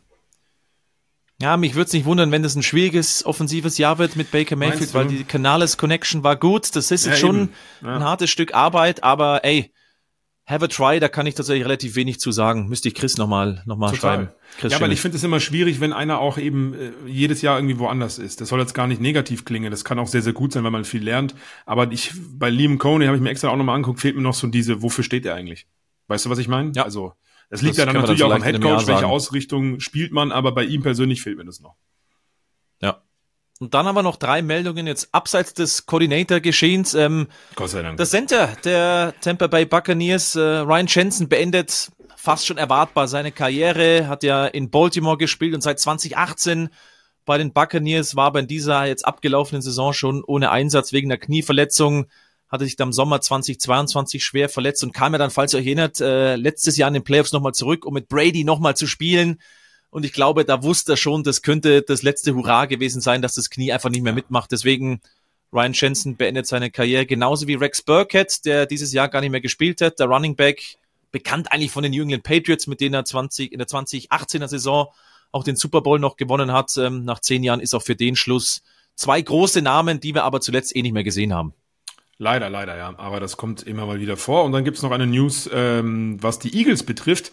Ja, 1.39 1.55
mich 1.57 1.75
würde 1.75 1.87
es 1.87 1.93
nicht 1.93 2.05
wundern, 2.05 2.31
wenn 2.31 2.41
das 2.41 2.55
ein 2.55 2.63
schwieriges 2.63 3.25
offensives 3.25 3.77
Jahr 3.77 3.99
wird 3.99 4.15
mit 4.15 4.31
Baker 4.31 4.55
Mayfield, 4.55 4.93
weil 4.93 5.07
die 5.07 5.23
Canales 5.23 5.77
Connection 5.77 6.23
war 6.23 6.35
gut. 6.35 6.75
Das 6.75 6.85
ist 6.85 7.05
jetzt 7.05 7.05
ja, 7.05 7.15
schon 7.15 7.49
ja. 7.83 7.95
ein 7.95 8.03
hartes 8.03 8.31
Stück 8.31 8.55
Arbeit, 8.55 9.03
aber 9.03 9.45
ey, 9.45 9.71
have 10.47 10.63
a 10.63 10.67
try, 10.67 10.99
da 10.99 11.09
kann 11.09 11.27
ich 11.27 11.35
tatsächlich 11.35 11.65
relativ 11.65 11.95
wenig 11.95 12.19
zu 12.19 12.31
sagen. 12.31 12.69
Müsste 12.69 12.87
ich 12.87 12.95
Chris 12.95 13.17
nochmal 13.17 13.61
noch 13.65 13.77
mal 13.77 13.93
schreiben. 13.93 14.29
Chris 14.59 14.71
ja, 14.71 14.79
weil 14.79 14.93
ich 14.93 15.01
finde 15.01 15.17
es 15.17 15.23
immer 15.23 15.41
schwierig, 15.41 15.81
wenn 15.81 15.91
einer 15.91 16.19
auch 16.19 16.37
eben 16.37 16.73
äh, 16.73 16.91
jedes 17.05 17.41
Jahr 17.41 17.57
irgendwie 17.57 17.77
woanders 17.77 18.17
ist. 18.17 18.39
Das 18.39 18.47
soll 18.47 18.59
jetzt 18.61 18.73
gar 18.73 18.87
nicht 18.87 19.01
negativ 19.01 19.43
klingen. 19.43 19.71
Das 19.71 19.83
kann 19.83 19.99
auch 19.99 20.07
sehr, 20.07 20.21
sehr 20.21 20.33
gut 20.33 20.53
sein, 20.53 20.63
wenn 20.63 20.71
man 20.71 20.85
viel 20.85 21.03
lernt. 21.03 21.35
Aber 21.65 21.91
ich, 21.91 22.13
bei 22.31 22.49
Liam 22.49 22.77
Coney 22.77 23.05
habe 23.05 23.17
ich 23.17 23.21
mir 23.21 23.29
extra 23.29 23.49
auch 23.49 23.57
nochmal 23.57 23.75
angeguckt, 23.75 23.99
fehlt 23.99 24.15
mir 24.15 24.21
noch 24.21 24.33
so 24.33 24.47
diese, 24.47 24.81
wofür 24.81 25.03
steht 25.03 25.25
er 25.25 25.35
eigentlich? 25.35 25.67
Weißt 26.07 26.25
du, 26.25 26.29
was 26.29 26.37
ich 26.37 26.47
meine? 26.47 26.71
Ja. 26.73 26.83
Also, 26.83 27.13
das 27.49 27.61
liegt 27.61 27.73
das 27.73 27.79
ja 27.79 27.85
dann 27.85 27.95
natürlich 27.95 28.21
dann 28.21 28.31
auch 28.31 28.35
am 28.35 28.43
Headcoach, 28.43 28.87
welche 28.87 29.07
Ausrichtung 29.07 29.81
spielt 29.81 30.13
man, 30.13 30.31
aber 30.31 30.53
bei 30.53 30.63
ihm 30.63 30.81
persönlich 30.81 31.21
fehlt 31.21 31.37
mir 31.37 31.45
das 31.45 31.59
noch. 31.59 31.75
Und 33.59 33.73
dann 33.73 33.85
haben 33.85 33.95
wir 33.95 34.03
noch 34.03 34.17
drei 34.17 34.41
Meldungen 34.41 34.85
jetzt 34.87 35.09
abseits 35.13 35.53
des 35.53 35.85
Coordinator-Geschehens. 35.85 36.93
Ähm, 36.93 37.27
Gott 37.55 37.71
sei 37.71 37.81
Dank. 37.81 37.97
Das 37.97 38.11
Center 38.11 38.49
der 38.63 39.13
Tampa 39.21 39.47
Bay 39.47 39.65
Buccaneers, 39.65 40.35
äh, 40.35 40.39
Ryan 40.39 40.87
Jensen, 40.87 41.27
beendet 41.27 41.89
fast 42.15 42.45
schon 42.45 42.57
erwartbar 42.57 43.07
seine 43.07 43.31
Karriere, 43.31 44.07
hat 44.07 44.21
ja 44.23 44.45
in 44.45 44.69
Baltimore 44.69 45.17
gespielt 45.17 45.55
und 45.55 45.61
seit 45.61 45.79
2018 45.79 46.69
bei 47.25 47.37
den 47.37 47.53
Buccaneers 47.53 48.15
war 48.15 48.25
aber 48.27 48.39
in 48.39 48.47
dieser 48.47 48.85
jetzt 48.85 49.05
abgelaufenen 49.05 49.61
Saison 49.61 49.93
schon 49.93 50.23
ohne 50.25 50.49
Einsatz 50.49 50.93
wegen 50.93 51.11
einer 51.11 51.19
Knieverletzung, 51.19 52.07
hatte 52.49 52.65
sich 52.65 52.75
dann 52.75 52.89
im 52.89 52.93
Sommer 52.93 53.21
2022 53.21 54.23
schwer 54.23 54.49
verletzt 54.49 54.83
und 54.83 54.93
kam 54.93 55.13
ja 55.13 55.19
dann, 55.19 55.29
falls 55.29 55.53
ihr 55.53 55.59
euch 55.59 55.65
erinnert, 55.65 55.99
äh, 55.99 56.35
letztes 56.35 56.77
Jahr 56.77 56.87
in 56.87 56.95
den 56.95 57.03
Playoffs 57.03 57.33
nochmal 57.33 57.53
zurück, 57.53 57.85
um 57.85 57.93
mit 57.93 58.07
Brady 58.07 58.43
nochmal 58.43 58.75
zu 58.75 58.87
spielen. 58.87 59.39
Und 59.97 60.03
ich 60.03 60.13
glaube, 60.13 60.45
da 60.45 60.61
wusste 60.61 60.93
er 60.93 60.95
schon, 60.95 61.23
das 61.23 61.41
könnte 61.41 61.81
das 61.81 62.03
letzte 62.03 62.35
Hurra 62.35 62.65
gewesen 62.65 63.01
sein, 63.01 63.23
dass 63.23 63.33
das 63.33 63.49
Knie 63.49 63.73
einfach 63.73 63.89
nicht 63.89 64.03
mehr 64.03 64.13
mitmacht. 64.13 64.51
Deswegen 64.51 65.01
Ryan 65.51 65.73
Jensen 65.73 66.17
beendet 66.17 66.45
seine 66.45 66.69
Karriere 66.69 67.07
genauso 67.07 67.47
wie 67.47 67.55
Rex 67.55 67.81
Burkett, 67.81 68.45
der 68.45 68.67
dieses 68.67 68.93
Jahr 68.93 69.09
gar 69.09 69.21
nicht 69.21 69.31
mehr 69.31 69.41
gespielt 69.41 69.81
hat. 69.81 69.97
Der 69.97 70.05
Running 70.05 70.35
Back, 70.35 70.77
bekannt 71.11 71.51
eigentlich 71.51 71.71
von 71.71 71.81
den 71.81 71.93
New 71.93 72.03
England 72.03 72.21
Patriots, 72.21 72.67
mit 72.67 72.79
denen 72.79 72.93
er 72.93 73.05
20, 73.05 73.51
in 73.51 73.57
der 73.57 73.67
2018er 73.67 74.47
Saison 74.47 74.89
auch 75.31 75.43
den 75.43 75.55
Super 75.55 75.81
Bowl 75.81 75.97
noch 75.97 76.15
gewonnen 76.15 76.51
hat. 76.51 76.77
Ähm, 76.77 77.03
nach 77.03 77.19
zehn 77.19 77.41
Jahren 77.41 77.59
ist 77.59 77.73
auch 77.73 77.81
für 77.81 77.95
den 77.95 78.15
Schluss 78.15 78.61
zwei 78.93 79.19
große 79.19 79.63
Namen, 79.63 79.99
die 79.99 80.13
wir 80.13 80.25
aber 80.25 80.41
zuletzt 80.41 80.75
eh 80.75 80.83
nicht 80.83 80.93
mehr 80.93 81.03
gesehen 81.03 81.33
haben. 81.33 81.55
Leider, 82.19 82.51
leider, 82.51 82.77
ja. 82.77 82.93
Aber 82.97 83.19
das 83.19 83.35
kommt 83.35 83.63
immer 83.63 83.87
mal 83.87 83.99
wieder 83.99 84.15
vor. 84.15 84.43
Und 84.43 84.51
dann 84.51 84.63
gibt's 84.63 84.83
noch 84.83 84.91
eine 84.91 85.07
News, 85.07 85.49
ähm, 85.51 86.21
was 86.21 86.37
die 86.37 86.55
Eagles 86.55 86.83
betrifft. 86.83 87.31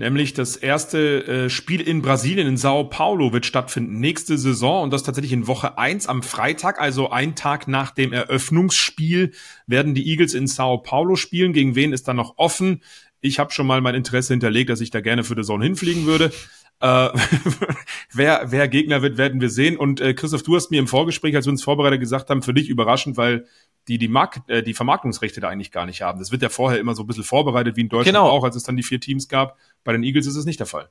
Nämlich 0.00 0.32
das 0.32 0.56
erste 0.56 1.26
äh, 1.26 1.50
Spiel 1.50 1.82
in 1.82 2.00
Brasilien, 2.00 2.46
in 2.46 2.56
Sao 2.56 2.84
Paulo, 2.84 3.34
wird 3.34 3.44
stattfinden 3.44 4.00
nächste 4.00 4.38
Saison 4.38 4.84
und 4.84 4.94
das 4.94 5.02
tatsächlich 5.02 5.34
in 5.34 5.46
Woche 5.46 5.76
eins 5.76 6.06
am 6.06 6.22
Freitag, 6.22 6.80
also 6.80 7.10
ein 7.10 7.36
Tag 7.36 7.68
nach 7.68 7.90
dem 7.90 8.14
Eröffnungsspiel, 8.14 9.32
werden 9.66 9.94
die 9.94 10.08
Eagles 10.08 10.32
in 10.32 10.46
Sao 10.46 10.78
Paulo 10.78 11.16
spielen. 11.16 11.52
Gegen 11.52 11.74
wen 11.74 11.92
ist 11.92 12.08
da 12.08 12.14
noch 12.14 12.38
offen? 12.38 12.80
Ich 13.20 13.38
habe 13.38 13.52
schon 13.52 13.66
mal 13.66 13.82
mein 13.82 13.94
Interesse 13.94 14.32
hinterlegt, 14.32 14.70
dass 14.70 14.80
ich 14.80 14.88
da 14.88 15.02
gerne 15.02 15.22
für 15.22 15.34
die 15.34 15.42
Zone 15.42 15.64
hinfliegen 15.64 16.06
würde. 16.06 16.32
Äh, 16.80 17.10
wer, 18.12 18.50
wer 18.50 18.68
Gegner 18.68 19.02
wird, 19.02 19.18
werden 19.18 19.40
wir 19.40 19.50
sehen. 19.50 19.76
Und 19.76 20.00
äh, 20.00 20.14
Christoph, 20.14 20.42
du 20.42 20.56
hast 20.56 20.70
mir 20.70 20.80
im 20.80 20.86
Vorgespräch, 20.88 21.36
als 21.36 21.46
wir 21.46 21.52
uns 21.52 21.62
vorbereitet 21.62 22.00
gesagt 22.00 22.30
haben, 22.30 22.42
für 22.42 22.54
dich 22.54 22.68
überraschend, 22.68 23.16
weil 23.16 23.46
die 23.88 23.98
die, 23.98 24.08
Mark 24.08 24.42
äh, 24.46 24.62
die 24.62 24.74
Vermarktungsrechte 24.74 25.40
da 25.40 25.48
eigentlich 25.48 25.72
gar 25.72 25.86
nicht 25.86 26.02
haben. 26.02 26.18
Das 26.18 26.32
wird 26.32 26.42
ja 26.42 26.48
vorher 26.48 26.80
immer 26.80 26.94
so 26.94 27.02
ein 27.02 27.06
bisschen 27.06 27.24
vorbereitet, 27.24 27.76
wie 27.76 27.82
in 27.82 27.88
Deutschland 27.88 28.16
genau. 28.16 28.28
auch, 28.28 28.44
als 28.44 28.56
es 28.56 28.62
dann 28.62 28.76
die 28.76 28.82
vier 28.82 29.00
Teams 29.00 29.28
gab. 29.28 29.58
Bei 29.84 29.92
den 29.92 30.02
Eagles 30.02 30.26
ist 30.26 30.36
es 30.36 30.44
nicht 30.44 30.60
der 30.60 30.66
Fall. 30.66 30.88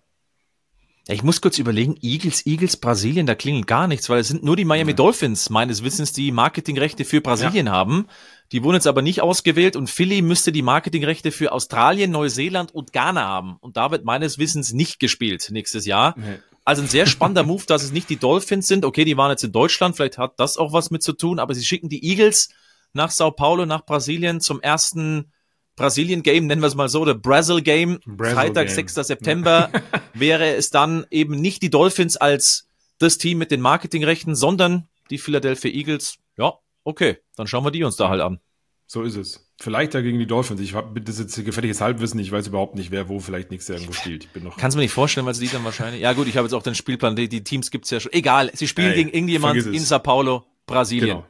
Ja, 1.09 1.15
ich 1.15 1.23
muss 1.23 1.41
kurz 1.41 1.57
überlegen, 1.57 1.95
Eagles, 2.03 2.45
Eagles, 2.45 2.77
Brasilien, 2.77 3.25
da 3.25 3.33
klingelt 3.33 3.65
gar 3.65 3.87
nichts, 3.87 4.09
weil 4.09 4.19
es 4.19 4.27
sind 4.27 4.43
nur 4.43 4.55
die 4.55 4.63
Miami 4.63 4.93
Dolphins, 4.93 5.49
meines 5.49 5.83
Wissens, 5.83 6.13
die 6.13 6.31
Marketingrechte 6.31 7.03
für 7.03 7.19
Brasilien 7.19 7.65
ja. 7.65 7.71
haben. 7.71 8.05
Die 8.51 8.63
wurden 8.63 8.75
jetzt 8.75 8.85
aber 8.85 9.01
nicht 9.01 9.23
ausgewählt 9.23 9.75
und 9.75 9.89
Philly 9.89 10.21
müsste 10.21 10.51
die 10.51 10.61
Marketingrechte 10.61 11.31
für 11.31 11.51
Australien, 11.51 12.11
Neuseeland 12.11 12.75
und 12.75 12.93
Ghana 12.93 13.23
haben. 13.23 13.57
Und 13.59 13.75
da 13.75 13.89
wird 13.89 14.05
meines 14.05 14.37
Wissens 14.37 14.71
nicht 14.71 14.99
gespielt 14.99 15.49
nächstes 15.49 15.87
Jahr. 15.87 16.13
Nee. 16.15 16.37
Also 16.63 16.83
ein 16.83 16.87
sehr 16.87 17.07
spannender 17.07 17.41
Move, 17.41 17.63
dass 17.65 17.81
es 17.81 17.91
nicht 17.91 18.11
die 18.11 18.17
Dolphins 18.17 18.67
sind. 18.67 18.85
Okay, 18.85 19.03
die 19.03 19.17
waren 19.17 19.31
jetzt 19.31 19.43
in 19.43 19.51
Deutschland, 19.51 19.95
vielleicht 19.95 20.19
hat 20.19 20.39
das 20.39 20.57
auch 20.57 20.73
was 20.73 20.91
mit 20.91 21.01
zu 21.01 21.13
tun, 21.13 21.39
aber 21.39 21.55
sie 21.55 21.65
schicken 21.65 21.89
die 21.89 22.07
Eagles 22.07 22.49
nach 22.93 23.09
Sao 23.09 23.31
Paulo, 23.31 23.65
nach 23.65 23.83
Brasilien 23.83 24.41
zum 24.41 24.61
ersten 24.61 25.31
Brasilien-Game, 25.79 26.45
nennen 26.45 26.61
wir 26.61 26.67
es 26.67 26.75
mal 26.75 26.89
so, 26.89 27.05
der 27.05 27.13
Brazil-Game, 27.13 27.99
Freitag, 28.17 28.67
Game. 28.67 28.75
6. 28.75 28.93
September, 28.95 29.69
wäre 30.13 30.55
es 30.55 30.69
dann 30.69 31.05
eben 31.09 31.35
nicht 31.35 31.61
die 31.61 31.69
Dolphins 31.69 32.17
als 32.17 32.67
das 32.99 33.17
Team 33.17 33.37
mit 33.37 33.49
den 33.49 33.61
Marketingrechten, 33.61 34.35
sondern 34.35 34.89
die 35.09 35.17
Philadelphia 35.17 35.71
Eagles. 35.71 36.17
Ja, 36.37 36.53
okay, 36.83 37.17
dann 37.37 37.47
schauen 37.47 37.63
wir 37.63 37.71
die 37.71 37.83
uns 37.85 37.95
da 37.95 38.09
halt 38.09 38.21
an. 38.21 38.39
So 38.87 39.03
ist 39.03 39.15
es. 39.15 39.49
Vielleicht 39.61 39.93
dagegen 39.93 40.19
die 40.19 40.27
Dolphins. 40.27 40.59
Ich 40.61 40.73
habe 40.73 40.99
das 40.99 41.19
jetzt 41.19 41.35
gefährliches 41.45 41.79
Halbwissen. 41.79 42.19
Ich 42.19 42.31
weiß 42.31 42.47
überhaupt 42.47 42.75
nicht, 42.75 42.91
wer 42.91 43.07
wo 43.07 43.19
vielleicht 43.19 43.51
nichts 43.51 43.69
irgendwo 43.69 43.91
spielt. 43.93 44.25
Ich 44.25 44.29
bin 44.31 44.43
noch 44.43 44.57
Kannst 44.57 44.75
du 44.75 44.79
mir 44.79 44.83
nicht 44.83 44.93
vorstellen, 44.93 45.25
weil 45.27 45.33
sie 45.33 45.45
die 45.45 45.51
dann 45.51 45.63
wahrscheinlich. 45.63 46.01
Ja 46.01 46.13
gut, 46.13 46.27
ich 46.27 46.37
habe 46.37 46.45
jetzt 46.45 46.53
auch 46.53 46.63
den 46.63 46.75
Spielplan. 46.75 47.15
Die, 47.15 47.29
die 47.29 47.43
Teams 47.43 47.71
gibt's 47.71 47.89
ja 47.89 47.99
schon. 47.99 48.11
Egal, 48.13 48.51
sie 48.53 48.67
spielen 48.67 48.91
Ey, 48.91 48.95
gegen 48.95 49.09
irgendjemand 49.09 49.65
in 49.65 49.79
Sao 49.79 49.99
Paulo, 49.99 50.45
Brasilien. 50.65 51.23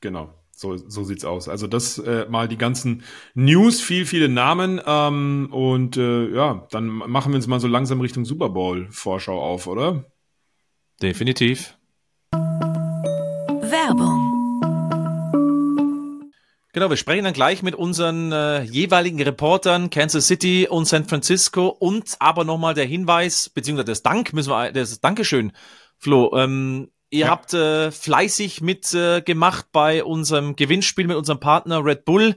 Genau, 0.00 0.24
genau. 0.24 0.41
So, 0.62 0.76
so 0.76 1.02
sieht's 1.02 1.24
aus. 1.24 1.48
Also 1.48 1.66
das 1.66 1.98
äh, 1.98 2.24
mal 2.28 2.46
die 2.46 2.56
ganzen 2.56 3.02
News, 3.34 3.80
viel, 3.80 4.06
viele 4.06 4.28
Namen. 4.28 4.80
Ähm, 4.86 5.48
und 5.50 5.96
äh, 5.96 6.28
ja, 6.32 6.68
dann 6.70 6.86
machen 6.86 7.32
wir 7.32 7.36
uns 7.36 7.48
mal 7.48 7.58
so 7.58 7.66
langsam 7.66 8.00
Richtung 8.00 8.24
Super 8.24 8.48
Bowl-Vorschau 8.48 9.42
auf, 9.42 9.66
oder? 9.66 10.04
Definitiv. 11.02 11.76
Werbung. 13.72 14.20
Genau, 16.72 16.88
wir 16.88 16.96
sprechen 16.96 17.24
dann 17.24 17.34
gleich 17.34 17.64
mit 17.64 17.74
unseren 17.74 18.30
äh, 18.30 18.62
jeweiligen 18.62 19.20
Reportern 19.20 19.90
Kansas 19.90 20.28
City 20.28 20.68
und 20.70 20.84
San 20.84 21.06
Francisco 21.06 21.66
und 21.66 22.14
aber 22.20 22.44
nochmal 22.44 22.74
der 22.74 22.86
Hinweis, 22.86 23.48
beziehungsweise 23.48 23.86
das 23.86 24.04
Dank 24.04 24.32
müssen 24.32 24.50
wir, 24.50 24.70
das 24.70 25.00
Dankeschön, 25.00 25.50
Flo. 25.98 26.32
Ähm, 26.36 26.92
Ihr 27.12 27.26
ja. 27.26 27.28
habt 27.28 27.52
äh, 27.52 27.90
fleißig 27.90 28.62
mitgemacht 28.62 29.66
äh, 29.66 29.68
bei 29.70 30.02
unserem 30.02 30.56
Gewinnspiel 30.56 31.06
mit 31.06 31.18
unserem 31.18 31.40
Partner 31.40 31.84
Red 31.84 32.06
Bull. 32.06 32.36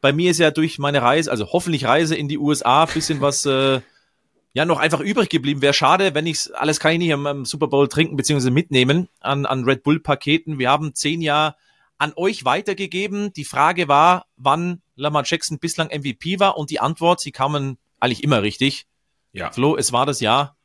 Bei 0.00 0.12
mir 0.12 0.32
ist 0.32 0.40
ja 0.40 0.50
durch 0.50 0.80
meine 0.80 1.00
Reise, 1.00 1.30
also 1.30 1.52
hoffentlich 1.52 1.84
Reise 1.84 2.16
in 2.16 2.26
die 2.26 2.36
USA, 2.36 2.86
bisschen 2.86 3.20
was 3.20 3.46
äh, 3.46 3.80
ja 4.52 4.64
noch 4.64 4.80
einfach 4.80 4.98
übrig 4.98 5.28
geblieben. 5.28 5.62
Wäre 5.62 5.74
schade, 5.74 6.12
wenn 6.14 6.26
ich 6.26 6.48
alles 6.56 6.80
kann 6.80 6.90
ich 6.90 6.98
nicht 6.98 7.12
am, 7.12 7.24
am 7.24 7.44
Super 7.44 7.68
Bowl 7.68 7.86
trinken 7.86 8.16
bzw. 8.16 8.50
mitnehmen 8.50 9.08
an, 9.20 9.46
an 9.46 9.62
Red 9.62 9.84
Bull 9.84 10.00
Paketen. 10.00 10.58
Wir 10.58 10.70
haben 10.70 10.92
zehn 10.92 11.22
Jahre 11.22 11.54
an 11.96 12.12
euch 12.16 12.44
weitergegeben. 12.44 13.32
Die 13.32 13.44
Frage 13.44 13.86
war, 13.86 14.26
wann 14.36 14.82
Lamar 14.96 15.22
Jackson 15.24 15.60
bislang 15.60 15.96
MVP 15.96 16.40
war 16.40 16.58
und 16.58 16.70
die 16.70 16.80
Antwort, 16.80 17.20
sie 17.20 17.30
kamen 17.30 17.78
eigentlich 18.00 18.24
immer 18.24 18.42
richtig. 18.42 18.88
Ja. 19.32 19.52
Flo, 19.52 19.76
es 19.76 19.92
war 19.92 20.04
das 20.04 20.18
Jahr 20.18 20.56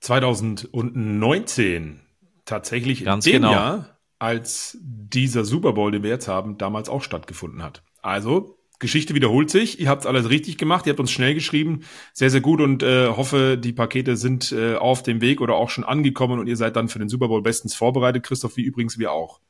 2019 0.00 2.03
tatsächlich 2.44 3.04
Ganz 3.04 3.26
in 3.26 3.32
dem 3.32 3.42
genau. 3.42 3.52
Jahr, 3.52 3.98
als 4.18 4.78
dieser 4.80 5.44
Super 5.44 5.72
Bowl, 5.72 5.92
den 5.92 6.02
wir 6.02 6.10
jetzt 6.10 6.28
haben, 6.28 6.58
damals 6.58 6.88
auch 6.88 7.02
stattgefunden 7.02 7.62
hat. 7.62 7.82
Also, 8.02 8.58
Geschichte 8.78 9.14
wiederholt 9.14 9.50
sich. 9.50 9.80
Ihr 9.80 9.88
habt 9.88 10.06
alles 10.06 10.28
richtig 10.28 10.58
gemacht. 10.58 10.86
Ihr 10.86 10.90
habt 10.90 11.00
uns 11.00 11.10
schnell 11.10 11.34
geschrieben. 11.34 11.84
Sehr, 12.12 12.30
sehr 12.30 12.40
gut 12.40 12.60
und 12.60 12.82
äh, 12.82 13.08
hoffe, 13.08 13.56
die 13.56 13.72
Pakete 13.72 14.16
sind 14.16 14.52
äh, 14.52 14.74
auf 14.74 15.02
dem 15.02 15.20
Weg 15.20 15.40
oder 15.40 15.54
auch 15.54 15.70
schon 15.70 15.84
angekommen 15.84 16.38
und 16.38 16.48
ihr 16.48 16.56
seid 16.56 16.76
dann 16.76 16.88
für 16.88 16.98
den 16.98 17.08
Super 17.08 17.28
Bowl 17.28 17.40
bestens 17.40 17.74
vorbereitet. 17.74 18.24
Christoph, 18.24 18.56
wie 18.56 18.62
übrigens 18.62 18.98
wir 18.98 19.12
auch. 19.12 19.40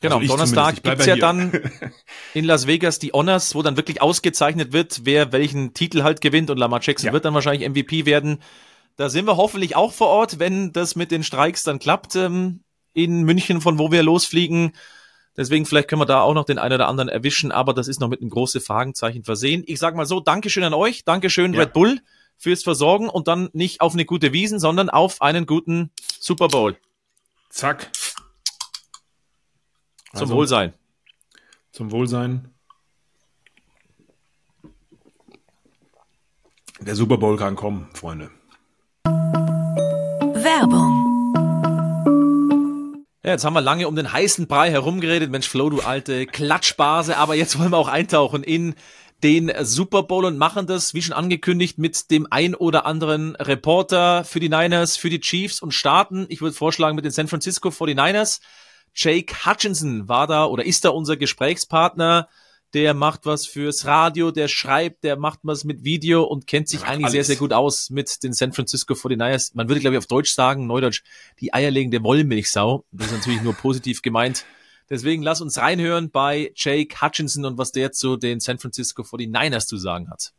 Genau, 0.00 0.18
also 0.18 0.28
Donnerstag 0.28 0.82
gibt's 0.82 1.06
ja 1.06 1.16
dann 1.16 1.52
in 2.34 2.44
Las 2.44 2.66
Vegas 2.66 2.98
die 2.98 3.12
Honors, 3.12 3.54
wo 3.54 3.62
dann 3.62 3.76
wirklich 3.76 4.00
ausgezeichnet 4.00 4.72
wird, 4.72 5.00
wer 5.04 5.32
welchen 5.32 5.74
Titel 5.74 6.02
halt 6.02 6.20
gewinnt 6.20 6.50
und 6.50 6.58
Lamar 6.58 6.80
Jackson 6.80 7.08
ja. 7.08 7.12
wird 7.12 7.24
dann 7.24 7.34
wahrscheinlich 7.34 7.68
MVP 7.68 8.06
werden. 8.06 8.38
Da 8.98 9.08
sind 9.08 9.26
wir 9.26 9.36
hoffentlich 9.36 9.76
auch 9.76 9.92
vor 9.92 10.08
Ort, 10.08 10.40
wenn 10.40 10.72
das 10.72 10.96
mit 10.96 11.12
den 11.12 11.22
Streiks 11.22 11.62
dann 11.62 11.78
klappt 11.78 12.16
ähm, 12.16 12.64
in 12.94 13.22
München, 13.22 13.60
von 13.60 13.78
wo 13.78 13.92
wir 13.92 14.02
losfliegen. 14.02 14.72
Deswegen 15.36 15.66
vielleicht 15.66 15.86
können 15.86 16.00
wir 16.02 16.06
da 16.06 16.22
auch 16.22 16.34
noch 16.34 16.44
den 16.44 16.58
einen 16.58 16.74
oder 16.74 16.88
anderen 16.88 17.08
erwischen, 17.08 17.52
aber 17.52 17.74
das 17.74 17.86
ist 17.86 18.00
noch 18.00 18.08
mit 18.08 18.20
einem 18.20 18.30
großen 18.30 18.60
Fragenzeichen 18.60 19.22
versehen. 19.22 19.62
Ich 19.68 19.78
sag 19.78 19.94
mal 19.94 20.04
so, 20.04 20.18
Dankeschön 20.18 20.64
an 20.64 20.74
euch, 20.74 21.04
Dankeschön 21.04 21.54
ja. 21.54 21.60
Red 21.60 21.74
Bull 21.74 22.00
fürs 22.36 22.64
Versorgen 22.64 23.08
und 23.08 23.28
dann 23.28 23.50
nicht 23.52 23.82
auf 23.82 23.92
eine 23.92 24.04
gute 24.04 24.32
Wiesen, 24.32 24.58
sondern 24.58 24.90
auf 24.90 25.22
einen 25.22 25.46
guten 25.46 25.92
Super 26.18 26.48
Bowl. 26.48 26.76
Zack. 27.50 27.92
Zum 30.12 30.22
also, 30.22 30.34
Wohlsein. 30.34 30.74
Zum 31.70 31.92
Wohlsein. 31.92 32.52
Der 36.80 36.96
Super 36.96 37.16
Bowl 37.16 37.36
kann 37.36 37.54
kommen, 37.54 37.88
Freunde. 37.94 38.32
Werbung. 40.58 41.34
Ja, 43.22 43.30
jetzt 43.30 43.44
haben 43.44 43.54
wir 43.54 43.60
lange 43.60 43.86
um 43.86 43.94
den 43.94 44.12
heißen 44.12 44.48
Brei 44.48 44.72
herumgeredet. 44.72 45.30
Mensch, 45.30 45.48
Flo, 45.48 45.70
du 45.70 45.80
alte 45.80 46.26
Klatschbase. 46.26 47.16
Aber 47.16 47.36
jetzt 47.36 47.58
wollen 47.60 47.70
wir 47.70 47.76
auch 47.76 47.86
eintauchen 47.86 48.42
in 48.42 48.74
den 49.22 49.52
Super 49.60 50.02
Bowl 50.02 50.24
und 50.24 50.36
machen 50.36 50.66
das, 50.66 50.94
wie 50.94 51.02
schon 51.02 51.12
angekündigt, 51.12 51.78
mit 51.78 52.10
dem 52.10 52.26
ein 52.30 52.56
oder 52.56 52.86
anderen 52.86 53.36
Reporter 53.36 54.24
für 54.24 54.40
die 54.40 54.48
Niners, 54.48 54.96
für 54.96 55.10
die 55.10 55.20
Chiefs 55.20 55.62
und 55.62 55.74
starten. 55.74 56.26
Ich 56.28 56.40
würde 56.40 56.56
vorschlagen 56.56 56.96
mit 56.96 57.04
den 57.04 57.12
San 57.12 57.28
Francisco 57.28 57.68
49ers. 57.68 58.40
Jake 58.96 59.46
Hutchinson 59.46 60.08
war 60.08 60.26
da 60.26 60.44
oder 60.46 60.66
ist 60.66 60.84
da 60.84 60.88
unser 60.88 61.16
Gesprächspartner 61.16 62.28
der 62.74 62.94
macht 62.94 63.24
was 63.24 63.46
fürs 63.46 63.86
Radio, 63.86 64.30
der 64.30 64.48
schreibt, 64.48 65.04
der 65.04 65.16
macht 65.16 65.40
was 65.42 65.64
mit 65.64 65.84
Video 65.84 66.24
und 66.24 66.46
kennt 66.46 66.68
sich 66.68 66.82
eigentlich 66.82 67.06
alles. 67.06 67.12
sehr, 67.12 67.24
sehr 67.24 67.36
gut 67.36 67.52
aus 67.52 67.90
mit 67.90 68.22
den 68.22 68.32
San 68.32 68.52
Francisco 68.52 68.94
49ers. 68.94 69.52
Man 69.54 69.68
würde, 69.68 69.80
glaube 69.80 69.94
ich, 69.94 69.98
auf 69.98 70.06
Deutsch 70.06 70.32
sagen, 70.32 70.66
Neudeutsch, 70.66 71.02
die 71.40 71.54
eierlegende 71.54 72.02
Wollmilchsau. 72.02 72.84
Das 72.92 73.06
ist 73.06 73.12
natürlich 73.12 73.42
nur 73.42 73.54
positiv 73.54 74.02
gemeint. 74.02 74.44
Deswegen 74.90 75.22
lass 75.22 75.40
uns 75.40 75.58
reinhören 75.58 76.10
bei 76.10 76.52
Jake 76.54 77.00
Hutchinson 77.00 77.44
und 77.44 77.58
was 77.58 77.72
der 77.72 77.92
zu 77.92 78.16
den 78.16 78.40
San 78.40 78.58
Francisco 78.58 79.02
49ers 79.02 79.66
zu 79.66 79.76
sagen 79.76 80.10
hat. 80.10 80.32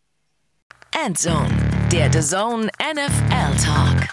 Endzone, 1.06 1.50
der 1.92 2.12
The 2.12 2.22
Zone 2.22 2.70
NFL 2.82 3.64
Talk. 3.64 4.08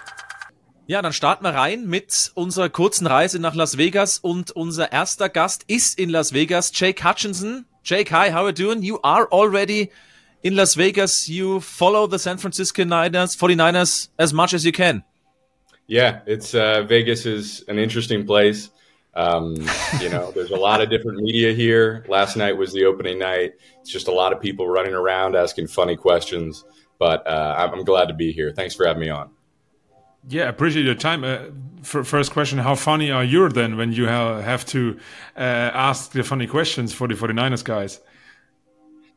Ja, 0.88 1.02
dann 1.02 1.12
starten 1.12 1.42
wir 1.42 1.55
rein 1.55 1.87
mit 1.87 2.31
unserer 2.35 2.68
kurzen 2.68 3.07
Reise 3.07 3.40
nach 3.40 3.55
Las 3.55 3.76
Vegas 3.76 4.18
und 4.18 4.52
unser 4.52 4.92
erster 4.92 5.29
Gast 5.29 5.64
ist 5.66 5.98
in 5.98 6.11
Las 6.11 6.33
Vegas, 6.33 6.70
Jake 6.74 7.02
Hutchinson. 7.02 7.66
Jake, 7.87 8.09
hi, 8.09 8.31
how 8.31 8.42
are 8.42 8.49
you 8.49 8.53
doing? 8.53 8.83
You 8.83 8.99
are 9.05 9.29
already 9.29 9.92
in 10.42 10.57
Las 10.57 10.75
Vegas. 10.75 11.29
You 11.29 11.61
follow 11.61 12.09
the 12.09 12.18
San 12.18 12.37
Francisco 12.37 12.83
Niners, 12.83 13.37
49ers 13.37 14.09
as 14.18 14.35
much 14.35 14.55
as 14.55 14.66
you 14.66 14.72
can. 14.72 15.05
Yeah, 15.87 16.18
it's 16.27 16.53
uh, 16.53 16.83
Vegas 16.83 17.27
is 17.27 17.62
an 17.68 17.79
interesting 17.79 18.27
place. 18.27 18.70
Um, 19.14 19.55
you 20.01 20.09
know, 20.09 20.33
there's 20.33 20.51
a 20.51 20.57
lot 20.57 20.81
of 20.81 20.90
different 20.90 21.18
media 21.20 21.53
here. 21.53 22.05
Last 22.09 22.37
night 22.37 22.57
was 22.57 22.72
the 22.72 22.87
opening 22.87 23.20
night. 23.20 23.53
It's 23.83 23.90
just 23.92 24.09
a 24.09 24.12
lot 24.12 24.33
of 24.33 24.40
people 24.40 24.66
running 24.66 24.92
around 24.92 25.37
asking 25.37 25.68
funny 25.68 25.94
questions. 25.94 26.64
But 26.99 27.25
uh, 27.25 27.55
I'm 27.57 27.85
glad 27.85 28.07
to 28.09 28.14
be 28.14 28.33
here. 28.33 28.53
Thanks 28.53 28.75
for 28.75 28.85
having 28.85 29.01
me 29.01 29.11
on. 29.11 29.31
Yeah, 30.28 30.48
appreciate 30.48 30.84
your 30.84 30.94
time. 30.94 31.24
Uh, 31.24 31.38
first 31.82 32.32
question: 32.32 32.58
How 32.58 32.74
funny 32.74 33.10
are 33.10 33.24
you 33.24 33.48
then 33.48 33.76
when 33.76 33.92
you 33.92 34.06
have 34.06 34.66
to 34.66 34.98
uh, 35.36 35.40
ask 35.40 36.12
the 36.12 36.24
funny 36.24 36.46
questions 36.46 36.92
for 36.92 37.06
the 37.06 37.14
49ers 37.14 37.64
guys? 37.64 38.00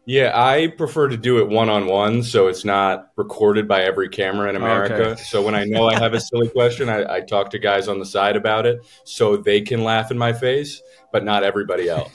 Yeah, 0.06 0.32
I 0.34 0.68
prefer 0.68 1.08
to 1.10 1.18
do 1.18 1.38
it 1.38 1.50
one 1.50 1.70
on 1.70 1.86
one, 1.86 2.24
so 2.24 2.48
it's 2.48 2.66
not 2.66 3.12
recorded 3.16 3.68
by 3.68 3.84
every 3.84 4.10
camera 4.10 4.50
in 4.50 4.56
America. 4.56 5.10
Okay. 5.12 5.22
So 5.22 5.40
when 5.42 5.54
I 5.54 5.66
know 5.66 5.86
I 5.86 6.00
have 6.00 6.16
a 6.16 6.20
silly 6.20 6.50
question, 6.60 6.90
I, 6.90 7.18
I, 7.18 7.22
talk 7.22 7.52
to 7.52 7.60
guys 7.60 7.88
on 7.88 8.00
the 8.00 8.06
side 8.06 8.36
about 8.36 8.66
it, 8.66 8.80
so 9.04 9.38
they 9.38 9.62
can 9.62 9.84
laugh 9.84 10.10
in 10.10 10.18
my 10.18 10.34
face, 10.34 10.82
but 11.12 11.24
not 11.24 11.44
everybody 11.44 11.90
else. 11.90 12.12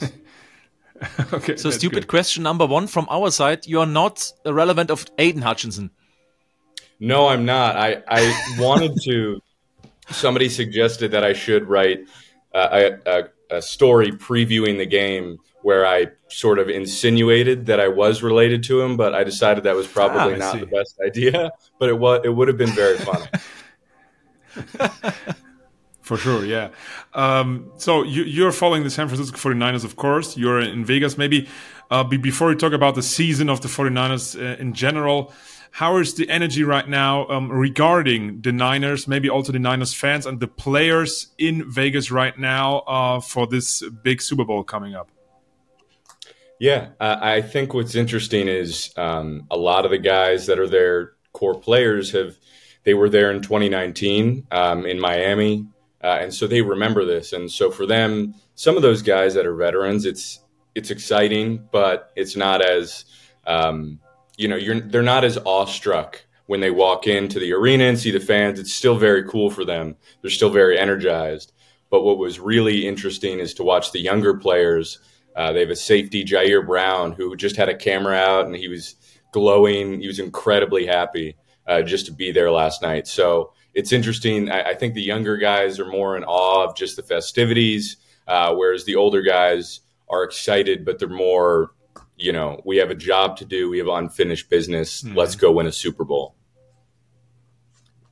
okay. 1.33 1.55
So 1.55 1.69
stupid 1.69 2.01
good. 2.01 2.07
question 2.07 2.43
number 2.43 2.65
one 2.65 2.87
from 2.87 3.07
our 3.09 3.31
side: 3.31 3.65
You 3.65 3.79
are 3.79 3.85
not 3.85 4.29
relevant 4.45 4.91
of 4.91 5.05
Aidan 5.17 5.43
Hutchinson. 5.43 5.91
No, 6.99 7.27
I'm 7.27 7.45
not. 7.45 7.75
I, 7.75 8.01
I 8.07 8.55
wanted 8.59 8.97
to. 9.03 9.41
Somebody 10.09 10.49
suggested 10.49 11.11
that 11.11 11.23
I 11.23 11.33
should 11.33 11.67
write 11.67 12.05
a, 12.53 12.97
a, 13.05 13.23
a, 13.49 13.61
story 13.61 14.11
previewing 14.11 14.77
the 14.77 14.85
game 14.85 15.39
where 15.63 15.85
I 15.85 16.07
sort 16.27 16.59
of 16.59 16.69
insinuated 16.69 17.65
that 17.65 17.79
I 17.79 17.87
was 17.87 18.21
related 18.21 18.63
to 18.65 18.81
him, 18.81 18.97
but 18.97 19.15
I 19.15 19.23
decided 19.23 19.63
that 19.63 19.75
was 19.75 19.87
probably 19.87 20.35
ah, 20.35 20.37
not 20.37 20.53
see. 20.53 20.59
the 20.59 20.67
best 20.67 20.99
idea. 21.05 21.51
But 21.79 21.89
it 21.89 21.99
was. 21.99 22.21
It 22.23 22.29
would 22.29 22.47
have 22.47 22.57
been 22.57 22.69
very 22.69 22.97
funny. 22.97 23.25
For 26.05 26.17
sure, 26.17 26.45
yeah. 26.45 26.69
Um, 27.15 27.71
so 27.77 28.03
you, 28.03 28.45
are 28.45 28.51
following 28.51 28.83
the 28.83 28.91
San 28.91 29.07
Francisco 29.07 29.37
49ers, 29.37 29.83
of 29.83 29.95
course. 29.95 30.37
You're 30.37 30.59
in 30.59 30.85
Vegas. 30.85 31.17
Maybe 31.17 31.47
uh, 31.89 32.03
before 32.03 32.49
we 32.49 32.55
talk 32.55 32.73
about 32.73 32.93
the 32.93 33.01
season 33.01 33.49
of 33.49 33.61
the 33.61 33.67
49ers 33.67 34.39
uh, 34.39 34.61
in 34.61 34.73
general, 34.73 35.33
how 35.75 35.97
is 35.97 36.13
the 36.13 36.29
energy 36.29 36.63
right 36.63 36.87
now 36.87 37.27
um, 37.27 37.51
regarding 37.51 38.39
the 38.39 38.53
Niners, 38.53 39.09
maybe 39.09 39.29
also 39.29 39.51
the 39.51 39.59
Niners 39.59 39.93
fans 39.93 40.25
and 40.25 40.39
the 40.39 40.47
players 40.47 41.33
in 41.37 41.69
Vegas 41.69 42.09
right 42.11 42.39
now 42.39 42.77
uh, 42.87 43.19
for 43.19 43.45
this 43.45 43.83
big 44.01 44.21
Super 44.21 44.45
Bowl 44.45 44.63
coming 44.63 44.95
up? 44.95 45.09
Yeah, 46.61 46.91
I 47.01 47.41
think 47.41 47.73
what's 47.73 47.93
interesting 47.93 48.47
is 48.47 48.93
um, 48.95 49.47
a 49.51 49.57
lot 49.57 49.83
of 49.83 49.91
the 49.91 49.97
guys 49.97 50.45
that 50.45 50.59
are 50.59 50.67
there, 50.69 51.11
core 51.33 51.59
players, 51.59 52.09
have 52.11 52.37
they 52.85 52.93
were 52.93 53.09
there 53.09 53.29
in 53.29 53.41
2019 53.41 54.47
um, 54.51 54.85
in 54.85 54.97
Miami. 54.97 55.67
Uh, 56.01 56.19
and 56.21 56.33
so 56.33 56.47
they 56.47 56.61
remember 56.61 57.03
this. 57.03 57.33
And 57.33 57.51
so 57.51 57.69
for 57.69 57.85
them, 57.85 58.33
some 58.53 58.77
of 58.77 58.81
those 58.81 59.01
guys 59.01 59.33
that 59.33 59.45
are 59.45 59.55
veterans, 59.55 60.05
it's 60.05 60.39
it's 60.73 60.89
exciting, 60.89 61.67
but 61.69 62.13
it's 62.15 62.37
not 62.37 62.61
as 62.61 63.03
um, 63.45 63.99
you 64.37 64.47
know 64.47 64.55
you're 64.55 64.79
they're 64.79 65.01
not 65.01 65.23
as 65.23 65.37
awestruck 65.37 66.25
when 66.47 66.59
they 66.59 66.71
walk 66.71 67.07
into 67.07 67.39
the 67.39 67.53
arena 67.53 67.85
and 67.85 67.99
see 67.99 68.11
the 68.11 68.19
fans. 68.19 68.59
It's 68.59 68.73
still 68.73 68.97
very 68.97 69.23
cool 69.23 69.49
for 69.49 69.65
them. 69.65 69.95
They're 70.21 70.31
still 70.31 70.49
very 70.49 70.77
energized. 70.77 71.51
But 71.89 72.03
what 72.03 72.17
was 72.17 72.39
really 72.39 72.87
interesting 72.87 73.39
is 73.39 73.53
to 73.55 73.63
watch 73.63 73.91
the 73.91 73.99
younger 73.99 74.35
players. 74.35 74.99
Uh, 75.35 75.53
they 75.53 75.61
have 75.61 75.69
a 75.69 75.75
safety, 75.75 76.23
Ji'Ayir 76.23 76.65
Brown, 76.65 77.11
who 77.11 77.35
just 77.35 77.55
had 77.55 77.69
a 77.69 77.75
camera 77.75 78.15
out 78.15 78.45
and 78.45 78.55
he 78.55 78.67
was 78.67 78.95
glowing. 79.31 79.99
He 79.99 80.07
was 80.07 80.19
incredibly 80.19 80.85
happy 80.85 81.35
uh, 81.67 81.81
just 81.81 82.05
to 82.05 82.13
be 82.13 82.31
there 82.31 82.51
last 82.51 82.81
night. 82.81 83.07
So 83.07 83.53
it's 83.73 83.91
interesting. 83.91 84.49
I, 84.49 84.69
I, 84.69 84.73
think 84.75 84.93
the 84.93 85.01
younger 85.01 85.37
guys 85.37 85.79
are 85.79 85.85
more 85.85 86.15
in 86.15 86.23
awe 86.23 86.63
of 86.63 86.75
just 86.75 86.95
the 86.95 87.03
festivities, 87.03 87.97
uh, 88.27 88.53
whereas 88.53 88.85
the 88.85 88.95
older 88.95 89.21
guys 89.21 89.81
are 90.07 90.23
excited, 90.23 90.85
but 90.85 90.99
they're 90.99 91.09
more, 91.09 91.71
you 92.17 92.31
know, 92.31 92.61
we 92.65 92.77
have 92.77 92.89
a 92.89 92.95
job 92.95 93.37
to 93.37 93.45
do. 93.45 93.69
We 93.69 93.77
have 93.79 93.87
unfinished 93.87 94.49
business. 94.49 95.01
Mm. 95.01 95.15
Let's 95.15 95.35
go 95.35 95.51
win 95.51 95.67
a 95.67 95.71
Super 95.71 96.03
Bowl. 96.03 96.35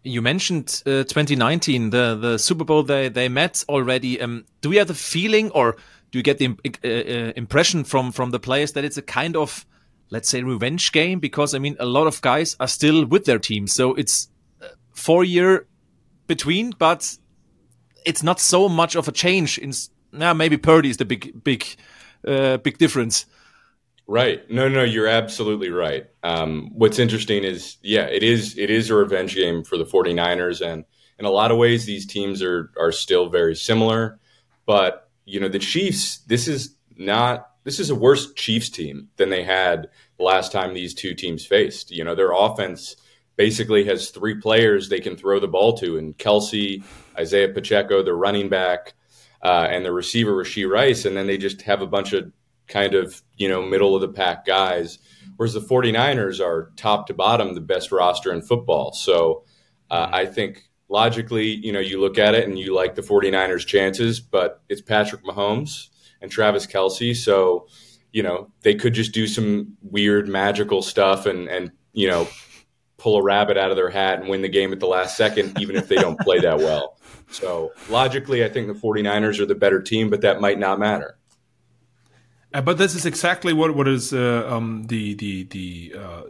You 0.04 0.22
mentioned 0.22 0.84
uh, 0.86 1.04
2019, 1.04 1.92
the 1.92 2.18
the 2.20 2.38
Super 2.38 2.66
Bowl 2.66 2.84
they 2.84 3.10
they 3.10 3.30
met 3.30 3.64
already. 3.70 4.20
Um, 4.20 4.46
do 4.62 4.72
you 4.72 4.80
have 4.80 4.90
the 4.90 4.94
feeling, 4.94 5.50
or 5.52 5.78
do 6.12 6.20
you 6.20 6.24
get 6.24 6.40
the 6.40 6.58
uh, 6.84 6.88
uh, 6.88 7.34
impression 7.38 7.86
from 7.86 8.12
from 8.12 8.32
the 8.32 8.40
players 8.40 8.74
that 8.74 8.84
it's 8.84 8.98
a 8.98 9.02
kind 9.02 9.38
of 9.38 9.66
let's 10.10 10.28
say 10.28 10.44
revenge 10.44 10.92
game? 10.92 11.20
Because 11.20 11.56
I 11.56 11.60
mean, 11.60 11.78
a 11.80 11.86
lot 11.86 12.08
of 12.08 12.22
guys 12.22 12.58
are 12.60 12.68
still 12.68 13.06
with 13.06 13.24
their 13.24 13.40
team, 13.40 13.68
so 13.68 13.94
it's 13.94 14.28
four 14.94 15.24
year 15.24 15.68
between, 16.28 16.72
but 16.78 17.18
it's 18.06 18.24
not 18.24 18.40
so 18.40 18.70
much 18.70 18.96
of 18.96 19.08
a 19.08 19.12
change. 19.12 19.58
In 19.58 19.74
now, 20.12 20.34
maybe 20.34 20.58
Purdy 20.58 20.90
is 20.90 20.98
the 20.98 21.06
big, 21.06 21.44
big, 21.44 21.66
uh, 22.28 22.58
big 22.58 22.78
difference. 22.78 23.26
Right. 24.06 24.50
No, 24.52 24.68
no, 24.68 24.84
you're 24.84 25.08
absolutely 25.08 25.70
right. 25.70 26.08
Um, 26.24 26.72
what's 26.74 27.00
interesting 27.00 27.44
is, 27.44 27.78
yeah, 27.82 28.04
it 28.06 28.22
is 28.22 28.58
it 28.58 28.70
is 28.70 28.90
a 28.90 28.96
revenge 28.96 29.36
game 29.36 29.64
for 29.64 29.78
the 29.78 29.86
49ers, 29.86 30.60
and 30.60 30.84
in 31.20 31.26
a 31.26 31.30
lot 31.30 31.52
of 31.52 31.58
ways, 31.58 31.86
these 31.86 32.06
teams 32.06 32.44
are 32.44 32.72
are 32.78 32.92
still 32.92 33.30
very 33.30 33.56
similar. 33.56 34.20
But 34.66 35.10
you 35.26 35.40
know, 35.40 35.48
the 35.48 35.60
Chiefs. 35.60 36.20
This 36.28 36.48
is 36.48 36.76
not. 36.98 37.50
This 37.64 37.80
is 37.80 37.90
a 37.90 37.96
worse 37.96 38.34
Chiefs 38.34 38.70
team 38.70 39.08
than 39.16 39.30
they 39.30 39.44
had 39.44 39.88
last 40.20 40.52
time 40.52 40.74
these 40.74 40.94
two 40.94 41.14
teams 41.14 41.46
faced. 41.46 41.92
You 41.92 42.04
know, 42.04 42.14
their 42.14 42.34
offense 42.34 42.98
basically 43.38 43.86
has 43.86 44.10
three 44.10 44.36
players 44.36 44.90
they 44.90 45.00
can 45.00 45.16
throw 45.16 45.40
the 45.40 45.48
ball 45.48 45.78
to, 45.78 45.98
and 45.98 46.18
Kelce, 46.18 46.84
Isaiah 47.18 47.50
Pacheco, 47.50 48.04
the 48.04 48.14
running 48.14 48.50
back, 48.50 48.94
uh, 49.42 49.68
and 49.70 49.86
the 49.86 49.92
receiver 49.92 50.34
Rashee 50.34 50.70
Rice, 50.70 51.06
and 51.06 51.16
then 51.16 51.28
they 51.28 51.38
just 51.38 51.62
have 51.64 51.82
a 51.82 51.88
bunch 51.88 52.14
of 52.14 52.32
kind 52.68 52.96
of 52.96 53.22
you 53.36 53.48
know 53.48 53.62
middle 53.62 53.96
of 53.96 54.02
the 54.02 54.08
pack 54.08 54.46
guys. 54.46 55.00
Whereas 55.38 55.54
the 55.54 55.62
49ers 55.62 56.40
are 56.40 56.72
top 56.76 57.08
to 57.08 57.14
bottom 57.14 57.56
the 57.56 57.62
best 57.62 57.92
roster 57.92 58.32
in 58.32 58.42
football. 58.42 58.94
So 58.94 59.46
uh, 59.90 60.10
I 60.12 60.26
think 60.26 60.70
logically, 60.90 61.48
you 61.48 61.72
know, 61.72 61.80
you 61.80 62.00
look 62.00 62.18
at 62.18 62.36
it 62.36 62.48
and 62.48 62.58
you 62.58 62.74
like 62.74 62.96
the 62.96 63.02
49ers 63.02 63.66
chances, 63.66 64.20
but 64.20 64.62
it's 64.70 64.82
Patrick 64.82 65.24
Mahomes 65.24 65.88
and 66.22 66.32
Travis 66.32 66.68
Kelce. 66.68 67.16
So, 67.16 67.68
you 68.12 68.22
know, 68.22 68.52
they 68.62 68.76
could 68.76 68.94
just 68.94 69.12
do 69.12 69.26
some 69.26 69.76
weird 69.82 70.28
magical 70.28 70.82
stuff 70.82 71.26
and, 71.26 71.50
and, 71.50 71.72
you 71.94 72.08
know, 72.08 72.28
pull 72.98 73.18
a 73.18 73.24
rabbit 73.24 73.58
out 73.58 73.72
of 73.72 73.76
their 73.76 73.90
hat 73.90 74.20
and 74.20 74.30
win 74.30 74.42
the 74.42 74.50
game 74.50 74.72
at 74.72 74.80
the 74.80 74.88
last 74.88 75.18
second, 75.18 75.60
even 75.60 75.76
if 75.76 75.88
they 75.88 75.96
don't 75.96 76.20
play 76.20 76.40
that 76.40 76.60
well. 76.60 76.98
So 77.32 77.72
logically, 77.90 78.46
I 78.46 78.50
think 78.50 78.68
the 78.68 78.74
49ers 78.74 79.40
are 79.40 79.46
the 79.46 79.56
better 79.56 79.82
team, 79.82 80.10
but 80.10 80.22
that 80.22 80.40
might 80.40 80.60
not 80.60 80.80
matter. 80.80 81.18
Uh, 82.54 82.62
but 82.62 82.78
this 82.78 82.94
is 82.94 83.06
exactly 83.06 83.52
what 83.52 83.76
what 83.76 83.88
is 83.88 84.14
uh, 84.14 84.48
um, 84.48 84.86
the 84.88 85.16
the 85.16 85.44
the 85.46 85.94
uh, 85.98 86.22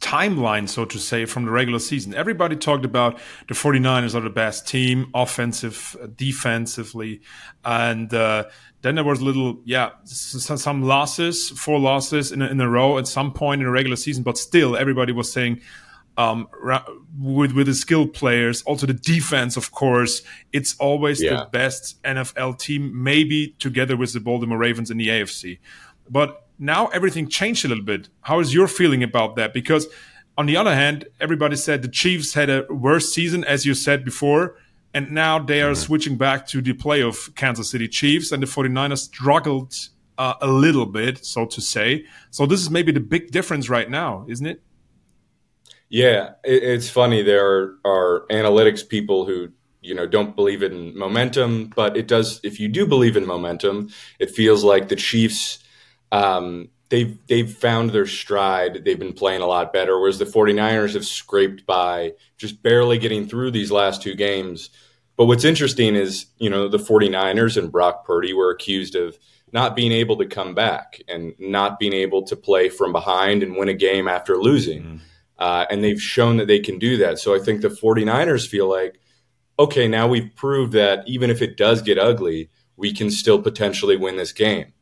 timeline, 0.00 0.68
so 0.68 0.84
to 0.84 0.98
say, 0.98 1.24
from 1.24 1.46
the 1.46 1.50
regular 1.50 1.78
season. 1.78 2.14
Everybody 2.14 2.56
talked 2.56 2.84
about 2.84 3.18
the 3.48 3.54
49ers 3.54 4.14
are 4.14 4.20
the 4.20 4.28
best 4.30 4.68
team, 4.68 5.10
offensive, 5.14 5.96
uh, 6.02 6.08
defensively, 6.14 7.22
and 7.64 8.12
uh, 8.12 8.44
then 8.82 8.96
there 8.96 9.04
was 9.04 9.20
a 9.20 9.24
little, 9.24 9.60
yeah, 9.64 9.90
some 10.04 10.82
losses, 10.82 11.50
four 11.50 11.78
losses 11.78 12.32
in 12.32 12.42
a, 12.42 12.48
in 12.48 12.60
a 12.60 12.68
row 12.68 12.98
at 12.98 13.06
some 13.06 13.32
point 13.32 13.60
in 13.62 13.66
the 13.66 13.70
regular 13.70 13.96
season. 13.96 14.22
But 14.24 14.36
still, 14.36 14.76
everybody 14.76 15.12
was 15.12 15.32
saying 15.32 15.60
um, 16.16 16.48
with 17.18 17.52
with 17.52 17.66
the 17.66 17.74
skilled 17.74 18.12
players, 18.12 18.62
also 18.62 18.86
the 18.86 18.94
defense, 18.94 19.56
of 19.56 19.72
course, 19.72 20.22
it's 20.52 20.76
always 20.76 21.22
yeah. 21.22 21.36
the 21.36 21.44
best 21.46 22.02
NFL 22.02 22.58
team, 22.58 23.02
maybe 23.02 23.54
together 23.58 23.96
with 23.96 24.12
the 24.12 24.20
Baltimore 24.20 24.58
Ravens 24.58 24.90
in 24.90 24.98
the 24.98 25.08
AFC. 25.08 25.58
But 26.10 26.46
now 26.58 26.88
everything 26.88 27.28
changed 27.28 27.64
a 27.64 27.68
little 27.68 27.84
bit. 27.84 28.08
How 28.22 28.40
is 28.40 28.52
your 28.52 28.68
feeling 28.68 29.02
about 29.02 29.36
that? 29.36 29.54
Because 29.54 29.86
on 30.36 30.46
the 30.46 30.56
other 30.56 30.74
hand, 30.74 31.06
everybody 31.20 31.56
said 31.56 31.82
the 31.82 31.88
Chiefs 31.88 32.34
had 32.34 32.50
a 32.50 32.66
worse 32.68 33.12
season, 33.12 33.44
as 33.44 33.64
you 33.64 33.74
said 33.74 34.04
before, 34.04 34.56
and 34.94 35.10
now 35.10 35.38
they 35.38 35.62
are 35.62 35.72
mm-hmm. 35.72 35.82
switching 35.82 36.16
back 36.16 36.46
to 36.48 36.60
the 36.60 36.74
playoff 36.74 37.34
Kansas 37.34 37.70
City 37.70 37.88
Chiefs, 37.88 38.32
and 38.32 38.42
the 38.42 38.46
49ers 38.46 38.98
struggled 38.98 39.74
uh, 40.18 40.34
a 40.40 40.46
little 40.46 40.86
bit, 40.86 41.24
so 41.24 41.46
to 41.46 41.60
say. 41.60 42.04
So 42.30 42.46
this 42.46 42.60
is 42.60 42.70
maybe 42.70 42.92
the 42.92 43.00
big 43.00 43.30
difference 43.30 43.68
right 43.68 43.88
now, 43.88 44.24
isn't 44.28 44.46
it? 44.46 44.62
Yeah, 45.92 46.30
it, 46.42 46.62
it's 46.62 46.88
funny. 46.88 47.20
There 47.22 47.74
are 47.84 48.24
analytics 48.30 48.88
people 48.88 49.26
who 49.26 49.50
you 49.82 49.94
know 49.94 50.06
don't 50.06 50.34
believe 50.34 50.62
in 50.62 50.96
momentum, 50.96 51.70
but 51.76 51.98
it 51.98 52.08
does. 52.08 52.40
If 52.42 52.58
you 52.58 52.68
do 52.68 52.86
believe 52.86 53.14
in 53.14 53.26
momentum, 53.26 53.90
it 54.18 54.30
feels 54.30 54.64
like 54.64 54.88
the 54.88 54.96
Chiefs. 54.96 55.58
Um, 56.10 56.70
they've 56.88 57.18
they've 57.26 57.52
found 57.52 57.90
their 57.90 58.06
stride. 58.06 58.86
They've 58.86 58.98
been 58.98 59.12
playing 59.12 59.42
a 59.42 59.46
lot 59.46 59.70
better, 59.74 60.00
whereas 60.00 60.18
the 60.18 60.24
49ers 60.24 60.94
have 60.94 61.04
scraped 61.04 61.66
by, 61.66 62.12
just 62.38 62.62
barely 62.62 62.96
getting 62.96 63.28
through 63.28 63.50
these 63.50 63.70
last 63.70 64.00
two 64.00 64.14
games. 64.14 64.70
But 65.18 65.26
what's 65.26 65.44
interesting 65.44 65.94
is, 65.94 66.24
you 66.38 66.48
know, 66.48 66.68
the 66.68 66.78
49ers 66.78 67.58
and 67.58 67.70
Brock 67.70 68.06
Purdy 68.06 68.32
were 68.32 68.50
accused 68.50 68.94
of 68.96 69.18
not 69.52 69.76
being 69.76 69.92
able 69.92 70.16
to 70.16 70.24
come 70.24 70.54
back 70.54 71.02
and 71.06 71.34
not 71.38 71.78
being 71.78 71.92
able 71.92 72.22
to 72.22 72.34
play 72.34 72.70
from 72.70 72.92
behind 72.92 73.42
and 73.42 73.56
win 73.56 73.68
a 73.68 73.74
game 73.74 74.08
after 74.08 74.38
losing. 74.38 74.82
Mm. 74.82 75.00
Uh, 75.42 75.66
and 75.70 75.82
they've 75.82 76.00
shown 76.00 76.36
that 76.36 76.46
they 76.46 76.60
can 76.60 76.78
do 76.78 76.96
that. 76.98 77.18
So 77.18 77.34
I 77.34 77.40
think 77.40 77.62
the 77.62 77.68
49ers 77.68 78.46
feel 78.46 78.70
like, 78.70 79.00
okay, 79.58 79.88
now 79.88 80.06
we've 80.06 80.30
proved 80.36 80.72
that 80.74 81.02
even 81.08 81.30
if 81.30 81.42
it 81.42 81.56
does 81.56 81.82
get 81.82 81.98
ugly, 81.98 82.48
we 82.76 82.94
can 82.94 83.10
still 83.10 83.42
potentially 83.42 83.96
win 83.96 84.16
this 84.16 84.30
game. 84.30 84.72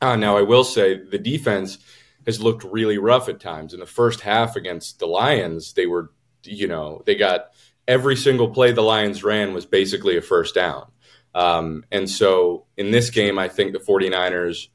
Uh, 0.00 0.16
now, 0.16 0.36
I 0.36 0.42
will 0.42 0.64
say 0.64 0.98
the 0.98 1.18
defense 1.18 1.78
has 2.26 2.42
looked 2.42 2.64
really 2.64 2.98
rough 2.98 3.28
at 3.28 3.38
times. 3.38 3.74
In 3.74 3.78
the 3.78 3.86
first 3.86 4.22
half 4.22 4.56
against 4.56 4.98
the 4.98 5.06
Lions, 5.06 5.74
they 5.74 5.86
were, 5.86 6.10
you 6.42 6.66
know, 6.66 7.04
they 7.06 7.14
got 7.14 7.52
every 7.86 8.16
single 8.16 8.50
play 8.50 8.72
the 8.72 8.82
Lions 8.82 9.22
ran 9.22 9.54
was 9.54 9.66
basically 9.66 10.16
a 10.16 10.20
first 10.20 10.52
down. 10.52 10.90
Um, 11.32 11.84
and 11.92 12.10
so 12.10 12.66
in 12.76 12.90
this 12.90 13.10
game, 13.10 13.38
I 13.38 13.46
think 13.46 13.72
the 13.72 13.78
49ers 13.78 14.66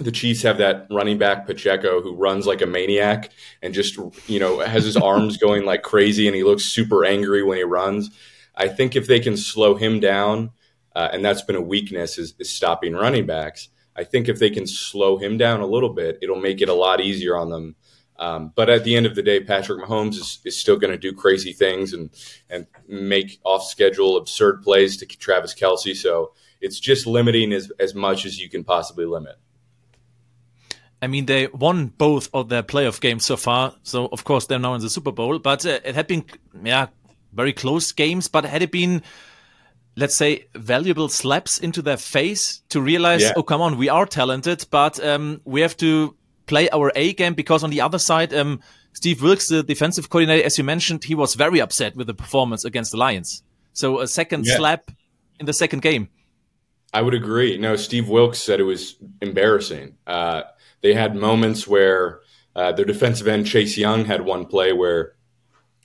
the 0.00 0.10
Chiefs 0.10 0.42
have 0.42 0.58
that 0.58 0.86
running 0.90 1.18
back 1.18 1.46
Pacheco 1.46 2.00
who 2.00 2.14
runs 2.14 2.46
like 2.46 2.62
a 2.62 2.66
maniac 2.66 3.30
and 3.62 3.74
just 3.74 3.98
you 4.26 4.40
know 4.40 4.60
has 4.60 4.84
his 4.84 4.96
arms 4.96 5.36
going 5.38 5.64
like 5.64 5.82
crazy 5.82 6.26
and 6.26 6.34
he 6.34 6.42
looks 6.42 6.64
super 6.64 7.04
angry 7.04 7.42
when 7.42 7.58
he 7.58 7.64
runs. 7.64 8.10
I 8.54 8.68
think 8.68 8.96
if 8.96 9.06
they 9.06 9.20
can 9.20 9.36
slow 9.36 9.74
him 9.74 10.00
down, 10.00 10.50
uh, 10.96 11.08
and 11.12 11.24
that's 11.24 11.42
been 11.42 11.56
a 11.56 11.60
weakness 11.60 12.18
is, 12.18 12.34
is, 12.38 12.50
stopping 12.50 12.94
running 12.94 13.26
backs. 13.26 13.68
I 13.94 14.04
think 14.04 14.28
if 14.28 14.38
they 14.38 14.50
can 14.50 14.66
slow 14.66 15.18
him 15.18 15.38
down 15.38 15.60
a 15.60 15.66
little 15.66 15.90
bit, 15.90 16.18
it'll 16.20 16.40
make 16.40 16.60
it 16.60 16.68
a 16.68 16.74
lot 16.74 17.00
easier 17.00 17.36
on 17.36 17.50
them. 17.50 17.76
Um, 18.18 18.52
but 18.54 18.68
at 18.68 18.84
the 18.84 18.96
end 18.96 19.06
of 19.06 19.14
the 19.14 19.22
day, 19.22 19.40
Patrick 19.40 19.82
Mahomes 19.82 20.14
is, 20.14 20.40
is 20.44 20.58
still 20.58 20.76
going 20.78 20.90
to 20.90 20.98
do 20.98 21.12
crazy 21.12 21.52
things 21.52 21.92
and 21.92 22.10
and 22.48 22.66
make 22.88 23.38
off 23.44 23.64
schedule 23.64 24.16
absurd 24.16 24.62
plays 24.62 24.96
to 24.98 25.06
Travis 25.06 25.54
Kelce. 25.54 25.96
So 25.96 26.32
it's 26.60 26.80
just 26.80 27.06
limiting 27.06 27.52
as, 27.52 27.72
as 27.78 27.94
much 27.94 28.26
as 28.26 28.38
you 28.38 28.48
can 28.48 28.64
possibly 28.64 29.06
limit. 29.06 29.36
I 31.02 31.06
mean, 31.06 31.26
they 31.26 31.46
won 31.48 31.86
both 31.86 32.28
of 32.34 32.48
their 32.48 32.62
playoff 32.62 33.00
games 33.00 33.24
so 33.24 33.36
far, 33.36 33.74
so 33.82 34.08
of 34.12 34.24
course 34.24 34.46
they're 34.46 34.58
now 34.58 34.74
in 34.74 34.82
the 34.82 34.90
Super 34.90 35.12
Bowl. 35.12 35.38
But 35.38 35.64
uh, 35.64 35.80
it 35.84 35.94
had 35.94 36.06
been, 36.06 36.24
yeah, 36.62 36.88
very 37.32 37.52
close 37.52 37.92
games, 37.92 38.28
but 38.28 38.44
had 38.44 38.62
it 38.62 38.70
been, 38.70 39.02
let's 39.96 40.14
say, 40.14 40.46
valuable 40.54 41.08
slaps 41.08 41.58
into 41.58 41.80
their 41.80 41.96
face 41.96 42.62
to 42.68 42.80
realize, 42.80 43.22
yeah. 43.22 43.32
oh, 43.36 43.42
come 43.42 43.62
on, 43.62 43.78
we 43.78 43.88
are 43.88 44.04
talented, 44.04 44.66
but 44.70 45.02
um, 45.04 45.40
we 45.44 45.62
have 45.62 45.76
to 45.78 46.14
play 46.46 46.68
our 46.70 46.92
A 46.94 47.14
game 47.14 47.34
because 47.34 47.64
on 47.64 47.70
the 47.70 47.80
other 47.80 47.98
side, 47.98 48.34
um, 48.34 48.60
Steve 48.92 49.22
Wilks, 49.22 49.48
the 49.48 49.62
defensive 49.62 50.10
coordinator, 50.10 50.44
as 50.44 50.58
you 50.58 50.64
mentioned, 50.64 51.04
he 51.04 51.14
was 51.14 51.34
very 51.34 51.60
upset 51.60 51.96
with 51.96 52.08
the 52.08 52.14
performance 52.14 52.64
against 52.64 52.90
the 52.90 52.98
Lions. 52.98 53.42
So 53.72 54.00
a 54.00 54.08
second 54.08 54.44
yeah. 54.44 54.56
slap 54.56 54.90
in 55.38 55.46
the 55.46 55.52
second 55.52 55.80
game. 55.80 56.08
I 56.92 57.02
would 57.02 57.14
agree. 57.14 57.56
No, 57.56 57.76
Steve 57.76 58.08
Wilks 58.08 58.40
said 58.40 58.58
it 58.58 58.64
was 58.64 58.96
embarrassing. 59.22 59.94
Uh, 60.06 60.42
they 60.82 60.94
had 60.94 61.14
moments 61.14 61.66
where 61.66 62.20
uh, 62.56 62.72
their 62.72 62.84
defensive 62.84 63.28
end 63.28 63.46
Chase 63.46 63.76
Young 63.76 64.04
had 64.04 64.22
one 64.22 64.46
play 64.46 64.72
where 64.72 65.14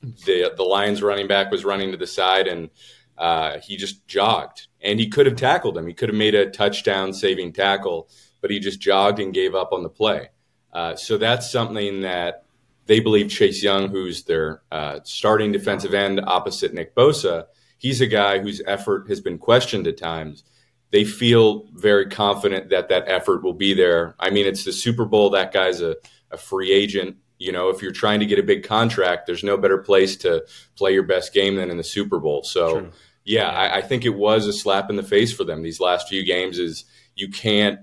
the 0.01 0.51
the 0.55 0.63
Lions 0.63 1.01
running 1.01 1.27
back 1.27 1.51
was 1.51 1.65
running 1.65 1.91
to 1.91 1.97
the 1.97 2.07
side 2.07 2.47
and 2.47 2.69
uh, 3.17 3.59
he 3.59 3.77
just 3.77 4.05
jogged 4.07 4.67
and 4.81 4.99
he 4.99 5.07
could 5.07 5.25
have 5.25 5.35
tackled 5.35 5.77
him. 5.77 5.87
He 5.87 5.93
could 5.93 6.09
have 6.09 6.17
made 6.17 6.35
a 6.35 6.49
touchdown 6.49 7.13
saving 7.13 7.53
tackle, 7.53 8.09
but 8.41 8.51
he 8.51 8.59
just 8.59 8.79
jogged 8.79 9.19
and 9.19 9.33
gave 9.33 9.55
up 9.55 9.71
on 9.71 9.83
the 9.83 9.89
play. 9.89 10.29
Uh, 10.73 10.95
so 10.95 11.17
that's 11.17 11.49
something 11.49 12.01
that 12.01 12.45
they 12.85 12.99
believe 12.99 13.29
Chase 13.29 13.63
Young, 13.63 13.89
who's 13.89 14.23
their 14.23 14.61
uh, 14.71 14.99
starting 15.03 15.51
defensive 15.51 15.93
end 15.93 16.21
opposite 16.25 16.73
Nick 16.73 16.93
Bosa, 16.95 17.45
he's 17.77 18.01
a 18.01 18.07
guy 18.07 18.39
whose 18.39 18.61
effort 18.67 19.07
has 19.07 19.21
been 19.21 19.37
questioned 19.37 19.87
at 19.87 19.97
times. 19.97 20.43
They 20.91 21.03
feel 21.03 21.67
very 21.73 22.07
confident 22.07 22.69
that 22.69 22.89
that 22.89 23.05
effort 23.07 23.43
will 23.43 23.53
be 23.53 23.73
there. 23.73 24.15
I 24.19 24.29
mean, 24.29 24.45
it's 24.45 24.63
the 24.63 24.71
Super 24.71 25.05
Bowl. 25.05 25.29
That 25.31 25.51
guy's 25.51 25.81
a, 25.81 25.95
a 26.31 26.38
free 26.38 26.71
agent. 26.71 27.17
You 27.38 27.51
know, 27.51 27.69
if 27.69 27.81
you're 27.81 27.91
trying 27.91 28.21
to 28.21 28.25
get 28.25 28.39
a 28.39 28.43
big 28.43 28.63
contract, 28.63 29.25
there's 29.25 29.43
no 29.43 29.57
better 29.57 29.77
place 29.77 30.15
to 30.17 30.45
play 30.75 30.93
your 30.93 31.03
best 31.03 31.33
game 31.33 31.55
than 31.55 31.69
in 31.69 31.77
the 31.77 31.83
Super 31.83 32.19
Bowl. 32.19 32.43
So, 32.43 32.79
True. 32.79 32.91
yeah, 33.25 33.49
I, 33.49 33.77
I 33.77 33.81
think 33.81 34.05
it 34.05 34.15
was 34.15 34.47
a 34.47 34.53
slap 34.53 34.89
in 34.89 34.95
the 34.95 35.03
face 35.03 35.33
for 35.33 35.43
them 35.43 35.61
these 35.61 35.81
last 35.81 36.07
few 36.07 36.23
games. 36.23 36.59
Is 36.59 36.86
you 37.15 37.29
can't 37.29 37.79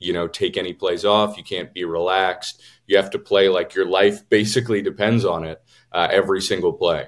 you 0.00 0.12
know 0.12 0.26
take 0.26 0.56
any 0.56 0.72
plays 0.72 1.04
off 1.04 1.36
you 1.36 1.44
can't 1.44 1.72
be 1.72 1.84
relaxed 1.84 2.62
you 2.86 2.96
have 2.96 3.10
to 3.10 3.18
play 3.18 3.48
like 3.48 3.74
your 3.74 3.86
life 3.86 4.28
basically 4.28 4.82
depends 4.82 5.24
on 5.24 5.44
it 5.44 5.62
uh, 5.92 6.08
every 6.10 6.40
single 6.40 6.72
play 6.72 7.06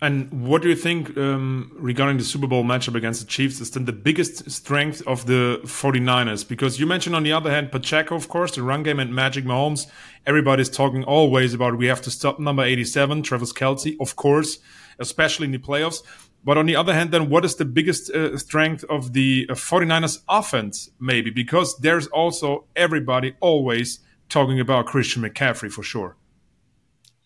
and 0.00 0.46
what 0.46 0.62
do 0.62 0.68
you 0.68 0.76
think 0.76 1.16
um, 1.16 1.72
regarding 1.74 2.18
the 2.18 2.24
Super 2.24 2.46
Bowl 2.46 2.62
matchup 2.62 2.94
against 2.94 3.20
the 3.20 3.26
Chiefs 3.26 3.60
is 3.60 3.72
then 3.72 3.84
the 3.84 3.92
biggest 3.92 4.48
strength 4.48 5.02
of 5.08 5.26
the 5.26 5.60
49ers? 5.64 6.46
Because 6.46 6.78
you 6.78 6.86
mentioned 6.86 7.16
on 7.16 7.24
the 7.24 7.32
other 7.32 7.50
hand, 7.50 7.72
Pacheco, 7.72 8.14
of 8.14 8.28
course, 8.28 8.54
the 8.54 8.62
run 8.62 8.84
game 8.84 9.00
and 9.00 9.12
Magic 9.12 9.44
Mahomes. 9.44 9.88
Everybody's 10.24 10.68
talking 10.68 11.02
always 11.02 11.52
about 11.52 11.76
we 11.76 11.86
have 11.86 12.02
to 12.02 12.12
stop 12.12 12.38
number 12.38 12.62
87, 12.62 13.22
Travis 13.24 13.52
Kelce, 13.52 13.96
of 13.98 14.14
course, 14.14 14.58
especially 15.00 15.46
in 15.46 15.52
the 15.52 15.58
playoffs. 15.58 16.02
But 16.44 16.56
on 16.56 16.66
the 16.66 16.76
other 16.76 16.94
hand, 16.94 17.10
then 17.10 17.28
what 17.28 17.44
is 17.44 17.56
the 17.56 17.64
biggest 17.64 18.08
uh, 18.10 18.38
strength 18.38 18.84
of 18.84 19.14
the 19.14 19.46
uh, 19.50 19.54
49ers 19.54 20.22
offense, 20.28 20.90
maybe? 21.00 21.30
Because 21.30 21.76
there's 21.78 22.06
also 22.06 22.66
everybody 22.76 23.34
always 23.40 23.98
talking 24.28 24.60
about 24.60 24.86
Christian 24.86 25.22
McCaffrey 25.22 25.72
for 25.72 25.82
sure. 25.82 26.14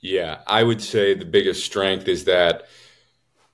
Yeah, 0.03 0.41
I 0.49 0.65
would 0.65 0.83
say 0.83 1.15
the 1.15 1.25
biggest 1.25 1.65
strength 1.65 2.09
is 2.09 2.25
that 2.25 2.67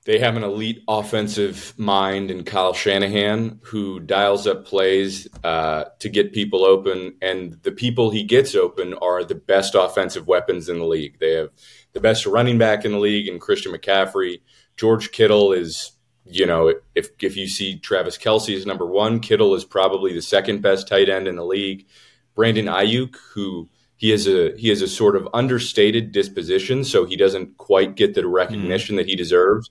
they 0.07 0.19
have 0.19 0.37
an 0.37 0.43
elite 0.43 0.83
offensive 0.89 1.75
mind 1.77 2.31
in 2.31 2.43
Kyle 2.43 2.73
Shanahan 2.73 3.61
who 3.65 4.01
dials 4.01 4.47
up 4.47 4.65
plays 4.65 5.29
uh, 5.45 5.85
to 5.99 6.09
get 6.09 6.33
people 6.33 6.65
open. 6.65 7.17
And 7.21 7.63
the 7.63 7.73
people 7.73 8.09
he 8.09 8.25
gets 8.25 8.55
open 8.55 8.95
are 8.95 9.23
the 9.23 9.35
best 9.35 9.75
offensive 9.75 10.27
weapons 10.27 10.71
in 10.71 10.79
the 10.79 10.87
league. 10.87 11.19
They 11.19 11.33
have 11.33 11.51
the 11.93 12.01
best 12.01 12.25
running 12.25 12.57
back 12.57 12.87
in 12.87 12.93
the 12.93 12.99
league 12.99 13.29
in 13.29 13.39
Christian 13.39 13.71
McCaffrey. 13.73 14.41
George 14.79 15.13
Kittle 15.13 15.53
is, 15.53 15.93
you 16.25 16.47
know, 16.47 16.73
if 16.95 17.11
if 17.21 17.37
you 17.37 17.47
see 17.47 17.79
Travis 17.79 18.17
Kelce 18.17 18.57
as 18.57 18.65
number 18.65 18.87
one, 18.87 19.21
Kittle 19.21 19.55
is 19.55 19.65
probably 19.67 20.15
the 20.15 20.23
second 20.23 20.63
best 20.63 20.89
tight 20.89 21.11
end 21.11 21.29
in 21.29 21.37
the 21.37 21.45
league. 21.45 21.87
Brandon 22.35 22.65
Aiyuk, 22.65 23.17
who 23.35 23.69
he 23.99 24.11
has 24.11 24.27
a 24.27 24.57
he 24.57 24.69
has 24.69 24.81
a 24.81 24.89
sort 24.89 25.17
of 25.17 25.29
understated 25.35 26.13
disposition, 26.13 26.85
so 26.85 27.05
he 27.05 27.17
doesn't 27.17 27.59
quite 27.59 27.97
get 27.97 28.15
the 28.15 28.27
recognition 28.27 28.95
mm. 28.95 28.99
that 28.99 29.09
he 29.09 29.17
deserves. 29.17 29.69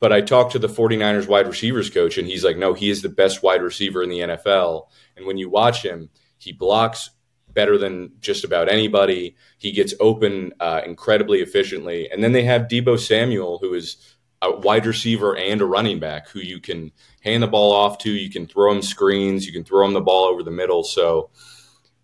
But 0.00 0.14
I 0.14 0.22
talked 0.22 0.52
to 0.52 0.58
the 0.58 0.66
49ers 0.66 1.28
wide 1.28 1.46
receivers 1.46 1.90
coach, 1.90 2.16
and 2.16 2.26
he's 2.26 2.42
like, 2.42 2.56
no, 2.56 2.72
he 2.72 2.88
is 2.88 3.02
the 3.02 3.10
best 3.10 3.42
wide 3.42 3.62
receiver 3.62 4.02
in 4.02 4.08
the 4.08 4.20
NFL. 4.20 4.86
And 5.14 5.26
when 5.26 5.36
you 5.36 5.50
watch 5.50 5.84
him, 5.84 6.08
he 6.38 6.52
blocks 6.52 7.10
better 7.52 7.76
than 7.76 8.12
just 8.20 8.44
about 8.44 8.70
anybody. 8.70 9.36
He 9.58 9.72
gets 9.72 9.92
open 10.00 10.54
uh, 10.58 10.80
incredibly 10.86 11.40
efficiently. 11.40 12.10
And 12.10 12.24
then 12.24 12.32
they 12.32 12.44
have 12.44 12.62
Deebo 12.62 12.98
Samuel, 12.98 13.58
who 13.58 13.74
is 13.74 14.16
a 14.40 14.56
wide 14.56 14.86
receiver 14.86 15.36
and 15.36 15.60
a 15.60 15.66
running 15.66 15.98
back 15.98 16.30
who 16.30 16.40
you 16.40 16.60
can 16.60 16.92
hand 17.20 17.42
the 17.42 17.46
ball 17.46 17.72
off 17.72 17.98
to. 17.98 18.10
You 18.10 18.30
can 18.30 18.46
throw 18.46 18.72
him 18.72 18.80
screens. 18.80 19.46
You 19.46 19.52
can 19.52 19.64
throw 19.64 19.84
him 19.84 19.92
the 19.92 20.00
ball 20.00 20.24
over 20.24 20.42
the 20.42 20.50
middle. 20.50 20.82
So 20.82 21.28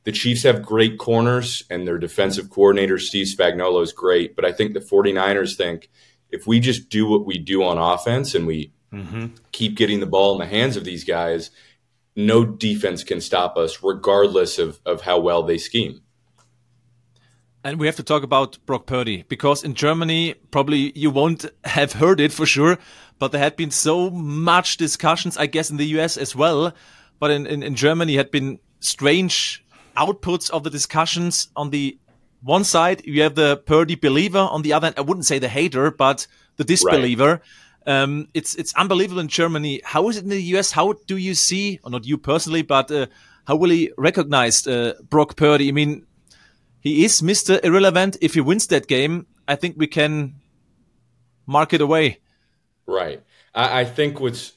the 0.07 0.13
Chiefs 0.13 0.45
have 0.45 0.63
great 0.63 0.99
corners, 0.99 1.65
and 1.69 1.85
their 1.85 1.99
defensive 1.99 2.49
coordinator, 2.49 2.97
Steve 2.97 3.27
Spagnuolo, 3.27 3.83
is 3.83 3.93
great. 3.93 4.37
But 4.37 4.45
I 4.45 4.53
think 4.53 4.73
the 4.73 4.79
49ers 4.79 5.57
think 5.57 5.91
if 6.31 6.47
we 6.47 6.61
just 6.61 6.89
do 6.89 7.09
what 7.09 7.27
we 7.27 7.39
do 7.39 7.65
on 7.65 7.77
offense 7.77 8.33
and 8.37 8.47
we 8.47 8.73
mm-hmm. 8.93 9.35
keep 9.51 9.77
getting 9.77 9.99
the 9.99 10.07
ball 10.07 10.35
in 10.35 10.39
the 10.39 10.47
hands 10.47 10.77
of 10.77 10.85
these 10.85 11.03
guys, 11.03 11.51
no 12.15 12.45
defense 12.45 13.03
can 13.03 13.21
stop 13.21 13.57
us, 13.57 13.83
regardless 13.83 14.61
of, 14.61 14.81
of 14.87 15.01
how 15.01 15.19
well 15.19 15.43
they 15.43 15.59
scheme. 15.59 16.01
And 17.65 17.81
we 17.81 17.87
have 17.87 17.97
to 17.97 18.05
talk 18.05 18.23
about 18.23 18.65
Brock 18.65 18.87
Purdy 18.87 19.25
because 19.27 19.65
in 19.65 19.75
Germany, 19.75 20.35
probably 20.53 20.97
you 20.97 21.11
won't 21.11 21.47
have 21.65 21.95
heard 21.95 22.21
it 22.21 22.33
for 22.33 22.47
sure, 22.47 22.79
but 23.19 23.33
there 23.33 23.41
had 23.41 23.57
been 23.57 23.73
so 23.73 24.09
much 24.09 24.77
discussions, 24.77 25.37
I 25.37 25.47
guess, 25.47 25.69
in 25.69 25.79
the 25.79 25.99
US 25.99 26.17
as 26.17 26.37
well. 26.37 26.73
But 27.19 27.33
in, 27.33 27.45
in, 27.45 27.65
in 27.65 27.75
Germany 27.75 28.15
had 28.15 28.31
been 28.31 28.61
strange 28.79 29.65
outputs 29.97 30.51
of 30.51 30.63
the 30.65 30.71
discussions. 30.71 31.49
On 31.57 31.71
the 31.71 31.99
one 32.43 32.65
side, 32.65 33.05
you 33.05 33.23
have 33.23 33.35
the 33.35 33.57
Purdy 33.57 33.95
believer. 33.95 34.39
On 34.39 34.63
the 34.63 34.73
other, 34.73 34.93
I 34.97 35.01
wouldn't 35.01 35.27
say 35.27 35.39
the 35.39 35.49
hater, 35.49 35.91
but 35.91 36.27
the 36.57 36.65
disbeliever. 36.65 37.41
Right. 37.87 38.03
Um, 38.03 38.29
it's 38.35 38.55
it's 38.57 38.75
unbelievable 38.75 39.21
in 39.21 39.29
Germany. 39.29 39.81
How 39.85 40.09
is 40.09 40.17
it 40.17 40.25
in 40.25 40.31
the 40.31 40.43
US? 40.57 40.73
How 40.73 40.95
do 41.07 41.17
you 41.17 41.35
see, 41.35 41.79
or 41.85 41.91
not 41.91 42.05
you 42.05 42.19
personally, 42.19 42.63
but 42.63 42.91
uh, 42.91 43.07
how 43.47 43.57
will 43.57 43.71
he 43.71 43.93
recognize 43.97 44.67
uh, 44.67 44.95
Brock 45.09 45.37
Purdy? 45.37 45.69
I 45.69 45.73
mean, 45.73 46.07
he 46.81 47.05
is 47.05 47.23
Mr. 47.23 47.65
Irrelevant. 47.65 48.17
If 48.21 48.35
he 48.35 48.41
wins 48.41 48.67
that 48.69 48.89
game, 48.89 49.27
I 49.47 49.55
think 49.55 49.77
we 49.79 49.87
can 49.87 50.35
mark 51.47 51.73
it 51.73 51.81
away. 51.81 52.19
Right. 52.87 53.23
I, 53.55 53.81
I 53.81 53.85
think 53.85 54.21
what's 54.21 54.53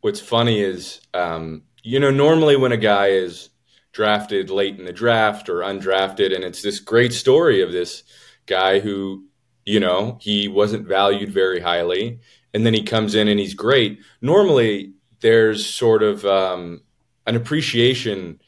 what's 0.00 0.20
funny 0.20 0.60
is, 0.60 1.00
um, 1.14 1.62
you 1.84 2.00
know, 2.00 2.10
normally 2.10 2.56
when 2.56 2.72
a 2.72 2.76
guy 2.76 3.08
is 3.08 3.48
drafted 3.92 4.50
late 4.50 4.78
in 4.78 4.84
the 4.84 4.92
draft 4.92 5.48
or 5.48 5.60
undrafted, 5.60 6.34
and 6.34 6.44
it's 6.44 6.62
this 6.62 6.80
great 6.80 7.12
story 7.12 7.62
of 7.62 7.72
this 7.72 8.02
guy 8.46 8.80
who, 8.80 9.24
you 9.64 9.78
know, 9.78 10.18
he 10.20 10.48
wasn't 10.48 10.88
valued 10.88 11.30
very 11.30 11.60
highly, 11.60 12.18
and 12.54 12.66
then 12.66 12.74
he 12.74 12.82
comes 12.82 13.14
in 13.14 13.28
and 13.28 13.38
he's 13.38 13.54
great. 13.54 14.00
Normally, 14.20 14.94
there's 15.20 15.64
sort 15.64 16.02
of 16.02 16.24
um, 16.24 16.82
an 17.26 17.36
appreciation 17.36 18.40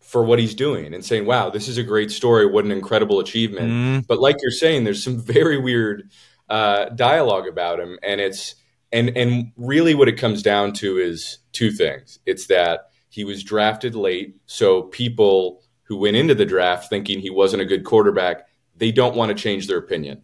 for 0.00 0.24
what 0.24 0.38
he's 0.38 0.54
doing 0.54 0.94
and 0.94 1.04
saying, 1.04 1.26
wow, 1.26 1.50
this 1.50 1.68
is 1.68 1.76
a 1.76 1.82
great 1.82 2.10
story. 2.10 2.46
What 2.46 2.64
an 2.64 2.72
incredible 2.72 3.20
achievement. 3.20 3.70
Mm. 3.70 4.06
But 4.06 4.20
like 4.20 4.36
you're 4.40 4.50
saying, 4.50 4.84
there's 4.84 5.04
some 5.04 5.20
very 5.20 5.58
weird 5.58 6.10
uh, 6.48 6.86
dialogue 6.86 7.46
about 7.46 7.78
him. 7.78 7.98
And 8.02 8.18
it's, 8.18 8.54
and, 8.90 9.14
and 9.16 9.52
really 9.58 9.94
what 9.94 10.08
it 10.08 10.16
comes 10.16 10.42
down 10.42 10.72
to 10.74 10.96
is 10.96 11.40
two 11.52 11.70
things. 11.70 12.20
It's 12.24 12.46
that 12.46 12.88
he 13.08 13.24
was 13.24 13.42
drafted 13.42 13.94
late. 13.94 14.36
So 14.46 14.82
people 14.82 15.62
who 15.84 15.96
went 15.96 16.16
into 16.16 16.34
the 16.34 16.44
draft 16.44 16.90
thinking 16.90 17.20
he 17.20 17.30
wasn't 17.30 17.62
a 17.62 17.66
good 17.66 17.84
quarterback, 17.84 18.46
they 18.76 18.92
don't 18.92 19.16
want 19.16 19.30
to 19.30 19.42
change 19.42 19.66
their 19.66 19.78
opinion. 19.78 20.22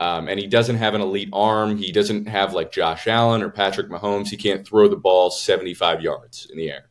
Um, 0.00 0.28
and 0.28 0.40
he 0.40 0.46
doesn't 0.46 0.76
have 0.76 0.94
an 0.94 1.00
elite 1.00 1.28
arm. 1.32 1.76
He 1.76 1.92
doesn't 1.92 2.26
have 2.26 2.54
like 2.54 2.72
Josh 2.72 3.06
Allen 3.06 3.42
or 3.42 3.50
Patrick 3.50 3.88
Mahomes. 3.88 4.28
He 4.28 4.36
can't 4.36 4.66
throw 4.66 4.88
the 4.88 4.96
ball 4.96 5.30
75 5.30 6.02
yards 6.02 6.48
in 6.50 6.56
the 6.56 6.70
air. 6.70 6.88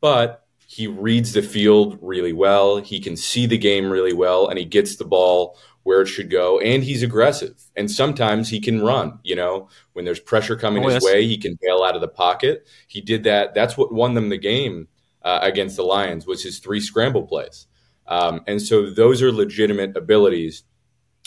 But 0.00 0.44
he 0.66 0.86
reads 0.86 1.32
the 1.32 1.42
field 1.42 1.98
really 2.00 2.32
well. 2.32 2.78
He 2.78 3.00
can 3.00 3.16
see 3.16 3.46
the 3.46 3.58
game 3.58 3.90
really 3.90 4.12
well, 4.12 4.48
and 4.48 4.58
he 4.58 4.64
gets 4.64 4.96
the 4.96 5.04
ball 5.04 5.58
where 5.84 6.02
it 6.02 6.08
should 6.08 6.30
go. 6.30 6.58
And 6.58 6.82
he's 6.82 7.02
aggressive. 7.02 7.62
And 7.76 7.90
sometimes 7.90 8.48
he 8.48 8.60
can 8.60 8.82
run. 8.82 9.20
You 9.22 9.36
know, 9.36 9.68
when 9.92 10.04
there's 10.04 10.20
pressure 10.20 10.56
coming 10.56 10.84
oh, 10.84 10.88
his 10.88 10.94
yes. 10.94 11.04
way, 11.04 11.24
he 11.24 11.38
can 11.38 11.58
bail 11.62 11.84
out 11.84 11.94
of 11.94 12.00
the 12.00 12.08
pocket. 12.08 12.66
He 12.88 13.00
did 13.00 13.24
that. 13.24 13.54
That's 13.54 13.76
what 13.76 13.92
won 13.92 14.14
them 14.14 14.28
the 14.28 14.38
game 14.38 14.88
uh, 15.22 15.38
against 15.42 15.76
the 15.76 15.84
Lions 15.84 16.26
was 16.26 16.42
his 16.42 16.58
three 16.58 16.80
scramble 16.80 17.26
plays. 17.26 17.66
Um, 18.06 18.42
and 18.46 18.60
so 18.60 18.90
those 18.90 19.22
are 19.22 19.32
legitimate 19.32 19.96
abilities. 19.96 20.64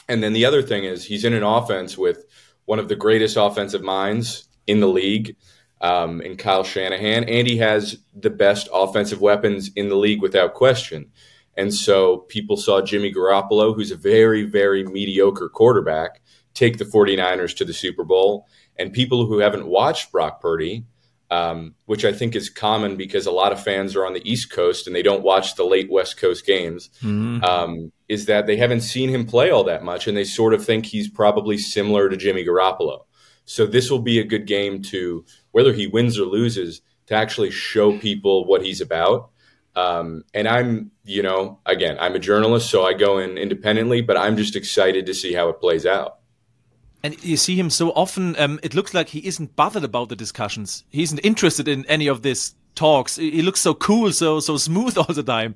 And 0.08 0.22
then 0.22 0.34
the 0.34 0.46
other 0.46 0.62
thing 0.62 0.84
is 0.84 1.06
he's 1.06 1.26
in 1.26 1.34
an 1.34 1.44
offense 1.44 1.98
with 1.98 2.26
one 2.66 2.80
of 2.80 2.88
the 2.88 2.96
greatest 2.96 3.38
offensive 3.38 3.82
minds 3.82 4.48
in 4.68 4.80
the 4.80 4.88
league 4.88 5.36
um, 5.82 6.22
in 6.22 6.38
Kyle 6.38 6.64
Shanahan, 6.64 7.24
and 7.26 7.48
he 7.48 7.58
has 7.58 7.98
the 8.16 8.30
best 8.30 8.68
offensive 8.74 9.22
weapons 9.22 9.72
in 9.76 9.90
the 9.90 9.96
league 9.96 10.22
without 10.22 10.54
question. 10.54 11.12
And 11.58 11.74
so 11.74 12.20
people 12.30 12.56
saw 12.56 12.82
Jimmy 12.82 13.12
Garoppolo, 13.12 13.76
who's 13.76 13.92
a 13.92 13.98
very, 13.98 14.44
very 14.44 14.84
mediocre 14.84 15.50
quarterback, 15.50 16.22
take 16.54 16.78
the 16.78 16.86
49ers 16.86 17.56
to 17.58 17.66
the 17.66 17.74
Super 17.74 18.04
Bowl. 18.04 18.48
And 18.78 18.94
people 18.94 19.26
who 19.26 19.40
haven't 19.40 19.68
watched 19.68 20.12
Brock 20.12 20.40
Purdy, 20.40 20.86
um, 21.32 21.74
which 21.86 22.06
I 22.06 22.14
think 22.14 22.36
is 22.36 22.50
common 22.50 22.96
because 22.96 23.26
a 23.26 23.32
lot 23.32 23.52
of 23.52 23.62
fans 23.62 23.96
are 23.96 24.06
on 24.06 24.14
the 24.14 24.30
East 24.30 24.52
Coast 24.52 24.88
and 24.88 24.96
they 24.96 25.02
don't 25.02 25.24
watch 25.24 25.56
the 25.56 25.66
late 25.66 25.92
West 25.92 26.18
Coast 26.18 26.46
games, 26.46 26.90
mm-hmm. 27.02 27.44
um, 27.44 27.92
is 28.08 28.28
that 28.28 28.46
they 28.46 28.56
haven't 28.56 28.82
seen 28.82 29.10
him 29.10 29.26
play 29.26 29.50
all 29.50 29.64
that 29.64 29.84
much 29.84 30.08
and 30.08 30.16
they 30.16 30.24
sort 30.24 30.54
of 30.54 30.64
think 30.64 30.86
he's 30.86 31.10
probably 31.10 31.58
similar 31.58 32.08
to 32.08 32.16
Jimmy 32.16 32.46
Garoppolo. 32.46 33.02
So 33.46 33.66
this 33.66 33.90
will 33.90 34.02
be 34.02 34.20
a 34.20 34.24
good 34.24 34.46
game 34.46 34.82
to, 34.84 35.26
whether 35.52 35.74
he 35.74 35.88
wins 35.88 36.20
or 36.20 36.26
loses, 36.26 36.82
to 37.08 37.16
actually 37.16 37.52
show 37.52 37.98
people 37.98 38.46
what 38.46 38.62
he's 38.62 38.82
about. 38.82 39.32
Um, 39.78 40.24
and 40.34 40.48
I'm, 40.48 40.90
you 41.04 41.22
know, 41.22 41.60
again, 41.68 41.98
I'm 42.00 42.16
a 42.16 42.20
journalist, 42.20 42.68
so 42.72 42.84
I 42.84 42.94
go 42.94 43.20
in 43.20 43.38
independently, 43.38 44.02
but 44.02 44.18
I'm 44.18 44.36
just 44.36 44.56
excited 44.56 45.06
to 45.06 45.14
see 45.14 45.34
how 45.34 45.50
it 45.50 45.62
plays 45.62 45.86
out. 45.86 46.18
And 47.04 47.24
you 47.24 47.38
see 47.38 47.56
him 47.56 47.70
so 47.70 47.92
often, 47.92 48.36
um, 48.40 48.60
it 48.64 48.74
looks 48.74 48.96
like 48.96 49.10
he 49.10 49.28
isn't 49.28 49.56
bothered 49.56 49.84
about 49.84 50.10
the 50.10 50.16
discussions. 50.16 50.84
He 50.90 51.04
isn't 51.04 51.20
interested 51.20 51.68
in 51.68 51.86
any 51.86 52.08
of 52.08 52.24
this 52.24 52.56
talks. 52.74 53.18
He 53.18 53.44
looks 53.44 53.60
so 53.60 53.76
cool, 53.76 54.12
so 54.14 54.40
so 54.40 54.58
smooth 54.58 54.98
all 54.98 55.14
the 55.14 55.22
time. 55.22 55.54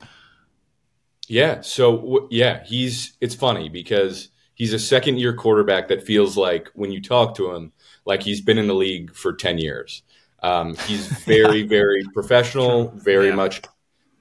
Yeah. 1.27 1.61
So 1.61 2.27
yeah, 2.29 2.63
he's. 2.63 3.13
It's 3.21 3.33
funny 3.33 3.69
because 3.69 4.29
he's 4.53 4.71
a 4.71 4.79
second 4.79 5.17
year 5.17 5.33
quarterback 5.33 5.87
that 5.87 6.03
feels 6.03 6.37
like 6.37 6.69
when 6.75 6.91
you 6.91 7.01
talk 7.01 7.35
to 7.37 7.55
him, 7.55 7.73
like 8.05 8.21
he's 8.21 8.41
been 8.41 8.59
in 8.59 8.67
the 8.67 8.75
league 8.75 9.15
for 9.15 9.33
ten 9.33 9.57
years. 9.57 10.03
Um, 10.43 10.75
he's 10.85 11.07
very 11.25 11.63
very 11.63 12.03
professional, 12.13 12.89
very 12.89 13.29
yeah. 13.29 13.35
much 13.35 13.63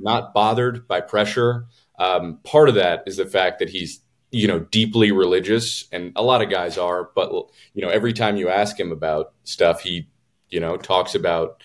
not 0.00 0.34
bothered 0.34 0.86
by 0.88 1.00
pressure. 1.00 1.66
Um, 1.98 2.38
part 2.44 2.68
of 2.68 2.74
that 2.76 3.04
is 3.06 3.16
the 3.16 3.26
fact 3.26 3.58
that 3.58 3.70
he's 3.70 4.00
you 4.30 4.46
know 4.46 4.60
deeply 4.60 5.12
religious, 5.12 5.86
and 5.92 6.12
a 6.16 6.22
lot 6.22 6.42
of 6.42 6.50
guys 6.50 6.78
are. 6.78 7.10
But 7.14 7.32
you 7.74 7.82
know, 7.82 7.88
every 7.88 8.12
time 8.12 8.36
you 8.36 8.48
ask 8.48 8.78
him 8.78 8.92
about 8.92 9.32
stuff, 9.44 9.82
he 9.82 10.08
you 10.48 10.60
know 10.60 10.76
talks 10.76 11.14
about 11.14 11.62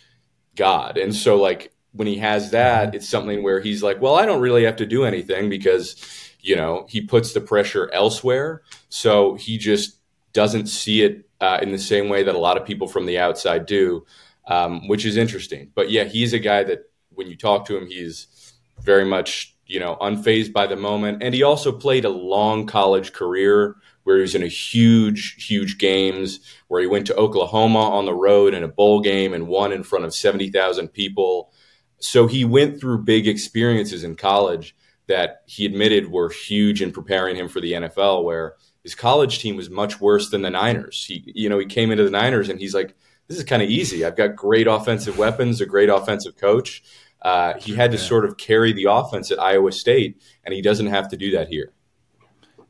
God, 0.56 0.98
and 0.98 1.16
so 1.16 1.38
like 1.38 1.72
when 1.94 2.08
he 2.08 2.18
has 2.18 2.52
that, 2.52 2.94
it's 2.94 3.08
something 3.08 3.42
where 3.42 3.62
he's 3.62 3.82
like, 3.82 4.02
well, 4.02 4.16
I 4.16 4.26
don't 4.26 4.42
really 4.42 4.66
have 4.66 4.76
to 4.78 4.86
do 4.86 5.06
anything 5.06 5.50
because 5.50 5.96
you 6.42 6.56
know 6.56 6.86
he 6.90 7.02
puts 7.02 7.34
the 7.34 7.42
pressure 7.42 7.90
elsewhere, 7.94 8.62
so 8.90 9.36
he 9.36 9.58
just 9.58 9.98
doesn't 10.34 10.68
see 10.68 11.02
it 11.02 11.30
uh, 11.40 11.60
in 11.62 11.72
the 11.72 11.80
same 11.80 12.10
way 12.10 12.24
that 12.24 12.36
a 12.36 12.40
lot 12.40 12.58
of 12.58 12.66
people 12.66 12.88
from 12.88 13.06
the 13.06 13.18
outside 13.18 13.66
do, 13.66 14.06
um, 14.48 14.88
which 14.88 15.06
is 15.06 15.18
interesting. 15.18 15.72
But 15.74 15.90
yeah, 15.90 16.04
he's 16.04 16.34
a 16.34 16.40
guy 16.40 16.64
that 16.64 16.90
when 17.16 17.28
you 17.28 17.36
talk 17.36 17.66
to 17.68 17.78
him, 17.78 17.88
he's 17.88 18.53
very 18.82 19.05
much 19.05 19.55
you 19.66 19.80
know 19.80 19.97
unfazed 20.01 20.53
by 20.53 20.68
the 20.68 20.76
moment, 20.76 21.24
and 21.24 21.34
he 21.34 21.43
also 21.43 21.72
played 21.72 22.05
a 22.05 22.09
long 22.09 22.66
college 22.66 23.13
career 23.13 23.76
where 24.03 24.18
he 24.18 24.22
was 24.22 24.36
in 24.36 24.43
a 24.43 24.47
huge, 24.47 25.43
huge 25.43 25.80
games 25.80 26.39
where 26.68 26.80
he 26.80 26.88
went 26.88 27.07
to 27.07 27.16
Oklahoma 27.16 27.89
on 27.89 28.05
the 28.05 28.13
road 28.13 28.53
in 28.53 28.63
a 28.63 28.68
bowl 28.68 29.01
game 29.01 29.34
and 29.34 29.47
won 29.47 29.72
in 29.72 29.84
front 29.84 30.05
of 30.05 30.13
seventy 30.13 30.49
thousand 30.49 30.89
people. 30.89 31.51
So 31.99 32.28
he 32.28 32.45
went 32.45 32.80
through 32.80 32.99
big 32.99 33.28
experiences 33.28 34.03
in 34.03 34.16
college 34.16 34.76
that 35.07 35.41
he 35.45 35.66
admitted 35.66 36.11
were 36.11 36.30
huge 36.30 36.82
in 36.82 36.91
preparing 36.91 37.36
him 37.36 37.47
for 37.47 37.61
the 37.61 37.74
NFL, 37.74 38.24
where 38.24 38.55
his 38.84 38.95
college 38.95 39.39
team 39.39 39.55
was 39.55 39.70
much 39.70 39.99
worse 39.99 40.30
than 40.30 40.41
the 40.41 40.49
Niners. 40.49 41.05
He, 41.05 41.24
you 41.34 41.49
know, 41.49 41.57
he 41.57 41.66
came 41.66 41.91
into 41.91 42.03
the 42.03 42.09
Niners 42.09 42.49
and 42.49 42.59
he's 42.59 42.74
like, 42.74 42.95
this 43.28 43.38
is 43.38 43.43
kind 43.43 43.61
of 43.61 43.70
easy. 43.70 44.05
I've 44.05 44.16
got 44.16 44.36
great 44.36 44.68
offensive 44.68 45.18
weapons, 45.18 45.61
a 45.61 45.66
great 45.66 45.89
offensive 45.89 46.38
coach. 46.38 46.84
Uh, 47.26 47.60
he 47.60 47.74
had 47.74 47.90
to 47.90 47.98
sort 47.98 48.24
of 48.24 48.38
carry 48.38 48.72
the 48.72 48.84
offense 48.84 49.32
at 49.32 49.40
Iowa 49.40 49.72
State, 49.72 50.22
and 50.44 50.54
he 50.54 50.62
doesn't 50.62 50.86
have 50.86 51.10
to 51.10 51.18
do 51.18 51.32
that 51.32 51.48
here. 51.48 51.72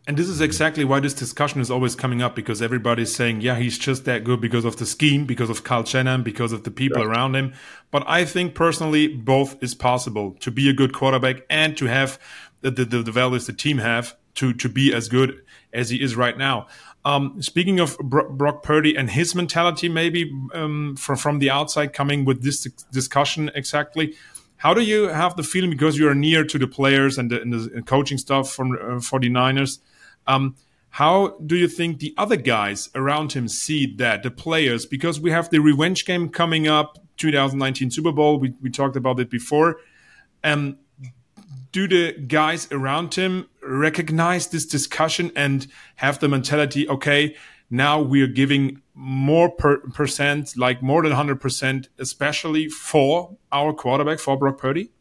And 0.07 0.15
this 0.15 0.29
is 0.29 0.39
exactly 0.39 0.85
why 0.85 1.01
this 1.01 1.13
discussion 1.13 1.59
is 1.59 1.69
always 1.69 1.93
coming 1.93 2.21
up 2.21 2.37
because 2.37 2.61
everybody's 2.61 3.13
saying, 3.13 3.41
yeah, 3.41 3.57
he's 3.57 3.77
just 3.77 4.05
that 4.05 4.23
good 4.23 4.39
because 4.39 4.63
of 4.63 4.77
the 4.77 4.85
scheme, 4.85 5.25
because 5.25 5.49
of 5.49 5.65
Kyle 5.65 5.83
Shanahan, 5.83 6.23
because 6.23 6.53
of 6.53 6.63
the 6.63 6.71
people 6.71 7.03
around 7.03 7.35
him. 7.35 7.53
But 7.91 8.05
I 8.07 8.23
think 8.23 8.55
personally, 8.55 9.09
both 9.09 9.61
is 9.61 9.75
possible 9.75 10.37
to 10.39 10.51
be 10.51 10.69
a 10.69 10.73
good 10.73 10.93
quarterback 10.93 11.41
and 11.49 11.75
to 11.75 11.87
have 11.87 12.17
the, 12.61 12.71
the, 12.71 12.85
the 12.85 13.11
values 13.11 13.47
the 13.47 13.53
team 13.53 13.79
have 13.79 14.15
to, 14.35 14.53
to 14.53 14.69
be 14.69 14.93
as 14.93 15.09
good 15.09 15.43
as 15.73 15.89
he 15.89 16.01
is 16.01 16.15
right 16.15 16.37
now. 16.37 16.67
Um, 17.03 17.41
speaking 17.41 17.81
of 17.81 17.97
Bro- 17.97 18.31
Brock 18.31 18.63
Purdy 18.63 18.95
and 18.95 19.09
his 19.09 19.35
mentality, 19.35 19.89
maybe 19.89 20.31
um, 20.53 20.95
from 20.95 21.17
from 21.17 21.39
the 21.39 21.51
outside 21.51 21.93
coming 21.93 22.25
with 22.25 22.41
this 22.41 22.63
discussion 22.91 23.51
exactly, 23.53 24.15
how 24.65 24.73
do 24.73 24.81
you 24.81 25.09
have 25.09 25.35
the 25.35 25.43
feeling 25.43 25.69
because 25.69 25.95
you 25.95 26.09
are 26.09 26.15
near 26.15 26.43
to 26.43 26.57
the 26.57 26.65
players 26.65 27.19
and 27.19 27.29
the, 27.29 27.39
and 27.39 27.53
the 27.53 27.83
coaching 27.83 28.17
stuff 28.17 28.51
from 28.51 28.71
uh, 28.71 28.97
49ers? 28.97 29.77
Um, 30.25 30.55
how 30.89 31.37
do 31.45 31.55
you 31.55 31.67
think 31.67 31.99
the 31.99 32.15
other 32.17 32.35
guys 32.35 32.89
around 32.95 33.33
him 33.33 33.47
see 33.47 33.85
that, 33.97 34.23
the 34.23 34.31
players? 34.31 34.87
Because 34.87 35.19
we 35.19 35.29
have 35.29 35.51
the 35.51 35.59
revenge 35.59 36.03
game 36.05 36.29
coming 36.29 36.67
up, 36.67 36.97
2019 37.17 37.91
Super 37.91 38.11
Bowl. 38.11 38.39
We, 38.39 38.55
we 38.59 38.71
talked 38.71 38.95
about 38.95 39.19
it 39.19 39.29
before. 39.29 39.77
Um, 40.43 40.79
do 41.71 41.87
the 41.87 42.13
guys 42.13 42.67
around 42.71 43.13
him 43.13 43.47
recognize 43.61 44.47
this 44.47 44.65
discussion 44.65 45.31
and 45.35 45.67
have 45.97 46.17
the 46.17 46.27
mentality, 46.27 46.89
okay, 46.89 47.35
now 47.69 48.01
we're 48.01 48.25
giving 48.25 48.81
more 48.95 49.51
per 49.51 49.77
percent, 49.91 50.55
like 50.57 50.81
more 50.81 51.03
than 51.03 51.11
100%, 51.11 51.87
especially 51.99 52.69
for 52.69 53.37
our 53.51 53.73
quarterback, 53.73 54.19
for 54.19 54.37
Brock 54.37 54.57
Purdy? 54.57 54.91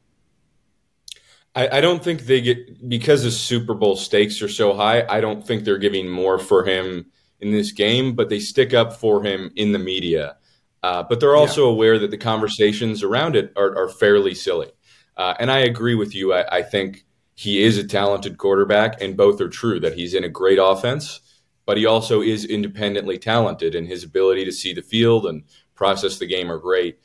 I, 1.55 1.79
I, 1.79 1.81
don't 1.81 2.03
think 2.03 2.23
they 2.23 2.41
get, 2.41 2.89
because 2.89 3.23
the 3.23 3.31
Super 3.31 3.75
Bowl 3.75 3.95
stakes 3.95 4.43
are 4.43 4.49
so 4.49 4.75
high, 4.75 5.07
I 5.09 5.21
don't 5.21 5.47
think 5.47 5.65
they're 5.65 5.79
giving 5.79 6.09
more 6.11 6.39
for 6.39 6.65
him 6.65 7.07
in 7.41 7.53
this 7.53 7.71
game, 7.71 8.15
but 8.15 8.29
they 8.29 8.41
stick 8.41 8.75
up 8.75 8.95
for 8.95 9.23
him 9.23 9.53
in 9.55 9.71
the 9.71 9.79
media. 9.79 10.37
Uh, 10.83 11.03
but 11.03 11.21
they're 11.21 11.37
also 11.37 11.67
yeah. 11.67 11.73
aware 11.73 11.99
that 11.99 12.11
the 12.11 12.19
conversations 12.19 13.03
around 13.03 13.37
it 13.37 13.53
are, 13.57 13.77
are 13.77 13.89
fairly 13.89 14.35
silly. 14.35 14.71
Uh, 15.17 15.35
and 15.39 15.51
I 15.51 15.61
agree 15.61 15.95
with 15.95 16.15
you. 16.15 16.35
I, 16.35 16.59
I, 16.59 16.63
think 16.63 17.07
he 17.35 17.63
is 17.63 17.79
a 17.79 17.87
talented 17.87 18.37
quarterback, 18.37 19.01
and 19.01 19.17
both 19.17 19.41
are 19.41 19.49
true 19.49 19.79
that 19.81 19.95
he's 19.95 20.13
in 20.13 20.25
a 20.25 20.29
great 20.29 20.59
offense, 20.61 21.21
but 21.67 21.77
he 21.77 21.87
also 21.87 22.21
is 22.21 22.45
independently 22.45 23.19
talented, 23.19 23.75
and 23.75 23.87
his 23.87 24.05
ability 24.05 24.45
to 24.45 24.53
see 24.53 24.73
the 24.73 24.83
field 24.83 25.27
and 25.27 25.45
process 25.75 26.19
the 26.19 26.27
game 26.27 26.51
are 26.51 26.59
great. 26.59 26.99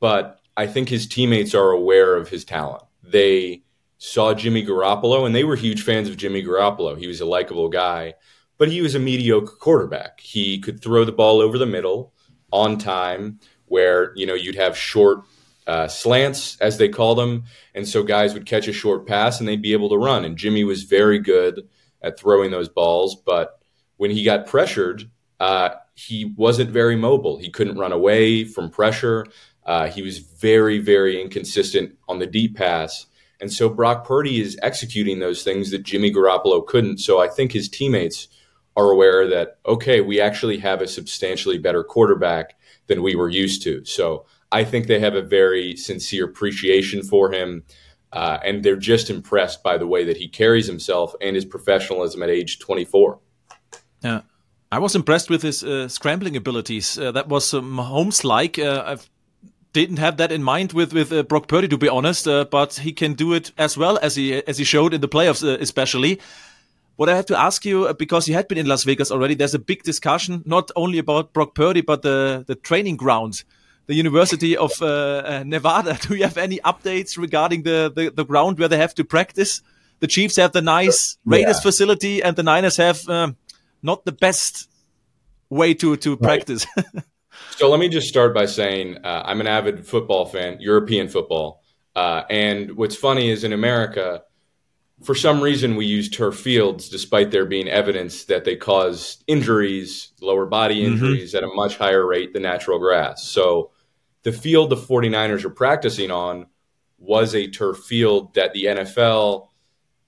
But 0.00 0.40
I 0.56 0.66
think 0.66 0.88
his 0.88 1.06
teammates 1.06 1.54
are 1.54 1.70
aware 1.70 2.16
of 2.16 2.28
his 2.28 2.44
talent. 2.44 2.82
They 3.02 3.62
saw 3.98 4.34
Jimmy 4.34 4.64
Garoppolo, 4.64 5.26
and 5.26 5.34
they 5.34 5.44
were 5.44 5.56
huge 5.56 5.82
fans 5.82 6.08
of 6.08 6.16
Jimmy 6.16 6.42
Garoppolo. 6.42 6.98
He 6.98 7.06
was 7.06 7.20
a 7.20 7.26
likable 7.26 7.68
guy, 7.68 8.14
but 8.58 8.68
he 8.68 8.80
was 8.80 8.94
a 8.94 9.00
mediocre 9.00 9.56
quarterback. 9.56 10.20
He 10.20 10.58
could 10.58 10.80
throw 10.80 11.04
the 11.04 11.12
ball 11.12 11.40
over 11.40 11.58
the 11.58 11.66
middle 11.66 12.12
on 12.52 12.78
time, 12.78 13.40
where 13.66 14.12
you 14.16 14.26
know 14.26 14.34
you'd 14.34 14.54
have 14.54 14.76
short 14.76 15.24
uh, 15.66 15.88
slants, 15.88 16.56
as 16.60 16.78
they 16.78 16.88
called 16.88 17.18
them. 17.18 17.44
And 17.74 17.88
so 17.88 18.02
guys 18.02 18.34
would 18.34 18.46
catch 18.46 18.68
a 18.68 18.72
short 18.72 19.06
pass 19.06 19.40
and 19.40 19.48
they'd 19.48 19.62
be 19.62 19.72
able 19.72 19.88
to 19.90 19.96
run. 19.96 20.24
And 20.24 20.36
Jimmy 20.36 20.64
was 20.64 20.82
very 20.82 21.18
good 21.18 21.68
at 22.02 22.18
throwing 22.18 22.50
those 22.50 22.68
balls. 22.68 23.16
But 23.16 23.58
when 23.96 24.10
he 24.10 24.24
got 24.24 24.46
pressured, 24.46 25.10
uh, 25.40 25.70
he 25.94 26.32
wasn't 26.36 26.70
very 26.70 26.96
mobile. 26.96 27.38
He 27.38 27.50
couldn't 27.50 27.78
run 27.78 27.92
away 27.92 28.44
from 28.44 28.70
pressure. 28.70 29.26
Uh, 29.64 29.88
he 29.88 30.02
was 30.02 30.18
very, 30.18 30.78
very 30.78 31.20
inconsistent 31.20 31.96
on 32.08 32.18
the 32.18 32.26
deep 32.26 32.56
pass. 32.56 33.06
And 33.40 33.52
so 33.52 33.68
Brock 33.68 34.06
Purdy 34.06 34.40
is 34.40 34.58
executing 34.62 35.18
those 35.18 35.42
things 35.42 35.70
that 35.70 35.82
Jimmy 35.82 36.12
Garoppolo 36.12 36.66
couldn't. 36.66 36.98
So 36.98 37.20
I 37.20 37.28
think 37.28 37.52
his 37.52 37.68
teammates 37.68 38.28
are 38.76 38.90
aware 38.90 39.28
that, 39.28 39.58
okay, 39.66 40.00
we 40.00 40.20
actually 40.20 40.58
have 40.58 40.80
a 40.80 40.88
substantially 40.88 41.58
better 41.58 41.84
quarterback 41.84 42.56
than 42.86 43.02
we 43.02 43.14
were 43.14 43.28
used 43.28 43.62
to. 43.62 43.84
So 43.84 44.26
I 44.50 44.64
think 44.64 44.86
they 44.86 45.00
have 45.00 45.14
a 45.14 45.22
very 45.22 45.76
sincere 45.76 46.24
appreciation 46.24 47.02
for 47.02 47.32
him. 47.32 47.64
Uh, 48.12 48.38
and 48.44 48.62
they're 48.62 48.76
just 48.76 49.10
impressed 49.10 49.62
by 49.64 49.76
the 49.76 49.88
way 49.88 50.04
that 50.04 50.16
he 50.16 50.28
carries 50.28 50.68
himself 50.68 51.14
and 51.20 51.34
his 51.34 51.44
professionalism 51.44 52.22
at 52.22 52.30
age 52.30 52.60
24. 52.60 53.18
Yeah. 54.04 54.20
I 54.70 54.78
was 54.78 54.94
impressed 54.94 55.30
with 55.30 55.42
his 55.42 55.62
uh, 55.62 55.88
scrambling 55.88 56.36
abilities. 56.36 56.98
Uh, 56.98 57.12
that 57.12 57.28
was 57.28 57.54
um, 57.54 57.78
Holmes 57.78 58.24
like. 58.24 58.58
Uh, 58.58 58.82
I 58.86 58.96
didn't 59.72 59.98
have 59.98 60.16
that 60.16 60.32
in 60.32 60.42
mind 60.42 60.72
with 60.72 60.92
with 60.92 61.12
uh, 61.12 61.22
Brock 61.22 61.48
Purdy, 61.48 61.68
to 61.68 61.78
be 61.78 61.88
honest. 61.88 62.26
Uh, 62.28 62.44
but 62.44 62.74
he 62.74 62.92
can 62.92 63.14
do 63.14 63.32
it 63.32 63.52
as 63.56 63.76
well 63.76 63.98
as 64.02 64.16
he 64.16 64.34
as 64.46 64.58
he 64.58 64.64
showed 64.64 64.94
in 64.94 65.00
the 65.00 65.08
playoffs, 65.08 65.42
especially. 65.60 66.20
What 66.96 67.08
I 67.08 67.16
have 67.16 67.26
to 67.26 67.36
ask 67.36 67.64
you, 67.64 67.92
because 67.94 68.28
you 68.28 68.34
had 68.34 68.46
been 68.46 68.58
in 68.58 68.66
Las 68.66 68.84
Vegas 68.84 69.10
already, 69.10 69.34
there's 69.34 69.54
a 69.54 69.58
big 69.58 69.82
discussion 69.82 70.42
not 70.46 70.70
only 70.76 70.98
about 70.98 71.32
Brock 71.32 71.54
Purdy 71.54 71.80
but 71.80 72.02
the 72.02 72.44
the 72.46 72.54
training 72.54 72.96
ground 72.96 73.44
the 73.86 73.94
University 73.94 74.56
of 74.56 74.72
uh, 74.80 74.86
uh, 74.86 75.42
Nevada. 75.44 75.98
Do 76.08 76.14
you 76.14 76.24
have 76.24 76.38
any 76.38 76.58
updates 76.60 77.18
regarding 77.18 77.62
the, 77.62 77.92
the, 77.94 78.10
the, 78.10 78.24
ground 78.24 78.58
where 78.58 78.68
they 78.68 78.78
have 78.78 78.94
to 78.94 79.04
practice? 79.04 79.60
The 80.00 80.06
Chiefs 80.06 80.36
have 80.36 80.52
the 80.52 80.62
nice 80.62 81.18
Raiders 81.24 81.56
yeah. 81.56 81.62
facility, 81.62 82.22
and 82.22 82.36
the 82.36 82.42
Niners 82.42 82.76
have 82.76 83.08
um, 83.08 83.36
not 83.84 84.04
the 84.04 84.12
best 84.12 84.68
way 85.50 85.74
to 85.74 85.96
to 85.96 86.12
right. 86.12 86.20
practice. 86.22 86.66
so 87.50 87.70
let 87.70 87.78
me 87.78 87.88
just 87.88 88.08
start 88.08 88.34
by 88.34 88.46
saying 88.46 88.98
uh, 89.04 89.22
I'm 89.24 89.40
an 89.40 89.46
avid 89.46 89.86
football 89.86 90.26
fan, 90.26 90.60
European 90.60 91.08
football, 91.08 91.62
uh, 91.94 92.22
and 92.28 92.76
what's 92.76 92.96
funny 92.96 93.30
is 93.30 93.44
in 93.44 93.52
America, 93.52 94.22
for 95.02 95.14
some 95.14 95.40
reason, 95.40 95.76
we 95.76 95.86
use 95.86 96.08
turf 96.08 96.36
fields 96.36 96.88
despite 96.88 97.30
there 97.30 97.44
being 97.44 97.68
evidence 97.68 98.24
that 98.24 98.44
they 98.44 98.56
cause 98.56 99.22
injuries, 99.26 100.12
lower 100.20 100.46
body 100.46 100.82
mm-hmm. 100.82 100.94
injuries, 100.94 101.34
mm-hmm. 101.34 101.44
at 101.44 101.50
a 101.50 101.54
much 101.54 101.76
higher 101.76 102.06
rate 102.06 102.32
than 102.32 102.42
natural 102.42 102.78
grass. 102.78 103.24
So 103.24 103.70
the 104.22 104.32
field 104.32 104.70
the 104.70 104.76
49ers 104.76 105.44
are 105.44 105.50
practicing 105.50 106.10
on 106.10 106.46
was 106.98 107.34
a 107.34 107.48
turf 107.48 107.78
field 107.78 108.34
that 108.34 108.54
the 108.54 108.64
NFL 108.64 109.48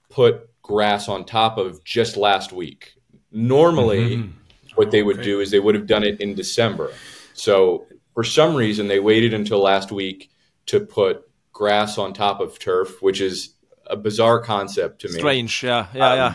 put 0.09 0.49
grass 0.61 1.07
on 1.07 1.25
top 1.25 1.57
of 1.57 1.83
just 1.83 2.17
last 2.17 2.51
week. 2.51 2.96
Normally, 3.37 4.15
mm-hmm. 4.17 4.31
what 4.73 4.89
they 4.89 5.03
would 5.03 5.17
okay. 5.17 5.25
do 5.25 5.41
is 5.41 5.51
they 5.51 5.59
would 5.59 5.75
have 5.75 5.85
done 5.85 6.03
it 6.03 6.19
in 6.19 6.33
December. 6.33 6.91
So 7.33 7.85
for 8.15 8.23
some 8.23 8.55
reason, 8.55 8.87
they 8.87 8.99
waited 8.99 9.35
until 9.35 9.59
last 9.59 9.91
week 9.91 10.31
to 10.65 10.79
put 10.79 11.29
grass 11.53 11.99
on 11.99 12.13
top 12.13 12.39
of 12.39 12.57
turf, 12.57 12.99
which 12.99 13.21
is 13.21 13.53
a 13.85 13.95
bizarre 13.95 14.41
concept 14.41 15.01
to 15.01 15.07
me. 15.09 15.19
Strange, 15.19 15.63
yeah, 15.63 15.85
yeah, 15.93 16.09
um, 16.09 16.17
yeah. 16.17 16.33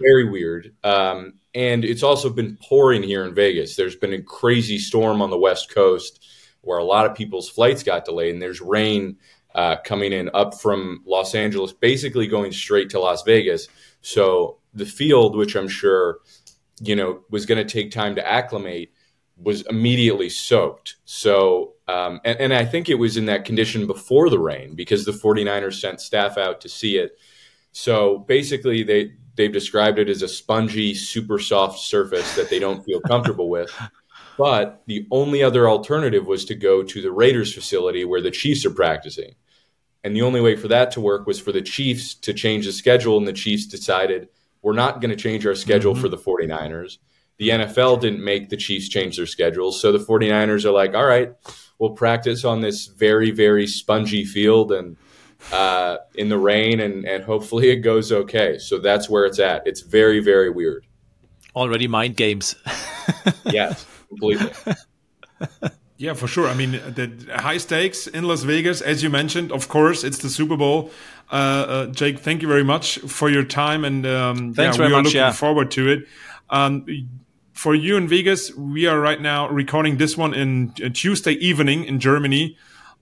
Very 0.00 0.30
weird. 0.30 0.74
Um, 0.84 1.34
and 1.56 1.84
it's 1.84 2.04
also 2.04 2.30
been 2.30 2.56
pouring 2.62 3.02
here 3.02 3.24
in 3.24 3.34
Vegas. 3.34 3.74
There's 3.74 3.96
been 3.96 4.12
a 4.12 4.22
crazy 4.22 4.78
storm 4.78 5.22
on 5.22 5.30
the 5.30 5.38
West 5.38 5.74
Coast 5.74 6.24
where 6.60 6.78
a 6.78 6.84
lot 6.84 7.04
of 7.04 7.16
people's 7.16 7.48
flights 7.48 7.82
got 7.82 8.04
delayed, 8.04 8.32
and 8.32 8.40
there's 8.40 8.60
rain 8.60 9.16
uh, 9.56 9.76
coming 9.84 10.12
in 10.12 10.30
up 10.34 10.54
from 10.60 11.02
Los 11.04 11.34
Angeles, 11.34 11.72
basically 11.72 12.28
going 12.28 12.52
straight 12.52 12.90
to 12.90 13.00
Las 13.00 13.24
Vegas. 13.24 13.66
So 14.02 14.58
the 14.72 14.86
field, 14.86 15.36
which 15.36 15.56
I'm 15.56 15.68
sure 15.68 16.18
you 16.80 16.96
know 16.96 17.20
was 17.30 17.46
going 17.46 17.64
to 17.64 17.72
take 17.72 17.90
time 17.90 18.14
to 18.16 18.26
acclimate, 18.26 18.92
was 19.36 19.62
immediately 19.62 20.28
soaked. 20.28 20.96
So, 21.04 21.74
um, 21.88 22.20
and, 22.24 22.38
and 22.40 22.54
I 22.54 22.64
think 22.64 22.88
it 22.88 22.94
was 22.94 23.16
in 23.16 23.26
that 23.26 23.44
condition 23.44 23.86
before 23.86 24.30
the 24.30 24.38
rain 24.38 24.74
because 24.74 25.04
the 25.04 25.12
49ers 25.12 25.80
sent 25.80 26.00
staff 26.00 26.38
out 26.38 26.60
to 26.62 26.68
see 26.68 26.96
it. 26.96 27.18
So 27.72 28.18
basically, 28.18 28.82
they 28.82 29.12
they've 29.36 29.52
described 29.52 29.98
it 29.98 30.08
as 30.08 30.22
a 30.22 30.28
spongy, 30.28 30.94
super 30.94 31.38
soft 31.38 31.80
surface 31.80 32.36
that 32.36 32.50
they 32.50 32.58
don't 32.58 32.84
feel 32.84 33.00
comfortable 33.00 33.48
with. 33.48 33.70
But 34.36 34.82
the 34.86 35.06
only 35.10 35.42
other 35.42 35.68
alternative 35.68 36.26
was 36.26 36.44
to 36.46 36.54
go 36.54 36.82
to 36.82 37.02
the 37.02 37.12
Raiders 37.12 37.54
facility 37.54 38.04
where 38.04 38.20
the 38.20 38.30
Chiefs 38.30 38.64
are 38.64 38.70
practicing. 38.70 39.34
And 40.02 40.14
the 40.14 40.22
only 40.22 40.40
way 40.40 40.56
for 40.56 40.68
that 40.68 40.90
to 40.92 41.00
work 41.00 41.26
was 41.26 41.40
for 41.40 41.52
the 41.52 41.62
Chiefs 41.62 42.14
to 42.16 42.34
change 42.34 42.66
the 42.66 42.72
schedule. 42.72 43.16
And 43.16 43.26
the 43.26 43.32
Chiefs 43.32 43.66
decided, 43.66 44.28
we're 44.64 44.72
not 44.72 45.00
going 45.00 45.10
to 45.10 45.16
change 45.16 45.46
our 45.46 45.54
schedule 45.54 45.92
mm-hmm. 45.92 46.02
for 46.02 46.08
the 46.08 46.16
49ers. 46.16 46.98
The 47.36 47.50
NFL 47.50 48.00
didn't 48.00 48.24
make 48.24 48.48
the 48.48 48.56
Chiefs 48.56 48.88
change 48.88 49.18
their 49.18 49.26
schedules. 49.26 49.80
So 49.80 49.92
the 49.92 49.98
49ers 49.98 50.64
are 50.64 50.70
like, 50.70 50.94
all 50.94 51.04
right, 51.04 51.32
we'll 51.78 51.90
practice 51.90 52.44
on 52.44 52.62
this 52.62 52.86
very, 52.86 53.30
very 53.30 53.66
spongy 53.66 54.24
field 54.24 54.72
and 54.72 54.96
uh, 55.52 55.98
in 56.14 56.30
the 56.30 56.38
rain, 56.38 56.80
and, 56.80 57.04
and 57.04 57.22
hopefully 57.22 57.70
it 57.70 57.76
goes 57.76 58.10
okay. 58.10 58.58
So 58.58 58.78
that's 58.78 59.10
where 59.10 59.26
it's 59.26 59.38
at. 59.38 59.66
It's 59.66 59.82
very, 59.82 60.20
very 60.20 60.48
weird. 60.48 60.86
Already 61.54 61.86
mind 61.86 62.16
games. 62.16 62.56
yes, 63.44 63.86
completely. 64.08 64.50
Yeah, 65.96 66.14
for 66.14 66.26
sure. 66.26 66.48
I 66.48 66.54
mean, 66.54 66.72
the 66.72 67.10
high 67.36 67.58
stakes 67.58 68.06
in 68.08 68.24
Las 68.24 68.42
Vegas, 68.42 68.80
as 68.80 69.02
you 69.02 69.10
mentioned, 69.10 69.52
of 69.52 69.68
course, 69.68 70.02
it's 70.02 70.18
the 70.18 70.28
Super 70.28 70.56
Bowl. 70.56 70.90
Uh, 71.34 71.36
uh, 71.36 71.86
Jake, 71.86 72.20
thank 72.20 72.42
you 72.42 72.48
very 72.48 72.62
much 72.62 72.98
for 72.98 73.28
your 73.28 73.42
time, 73.42 73.84
and 73.84 74.06
um, 74.06 74.54
Thanks 74.54 74.76
yeah, 74.76 74.78
very 74.78 74.88
we 74.90 74.94
are 74.94 74.98
much, 74.98 75.06
looking 75.06 75.18
yeah. 75.18 75.32
forward 75.32 75.72
to 75.72 75.88
it. 75.90 76.06
Um, 76.48 76.86
for 77.52 77.74
you 77.74 77.96
in 77.96 78.06
Vegas, 78.06 78.54
we 78.54 78.86
are 78.86 79.00
right 79.00 79.20
now 79.20 79.48
recording 79.48 79.96
this 79.96 80.16
one 80.16 80.32
in 80.32 80.72
uh, 80.80 80.90
Tuesday 80.94 81.32
evening 81.32 81.86
in 81.86 81.98
Germany. 81.98 82.56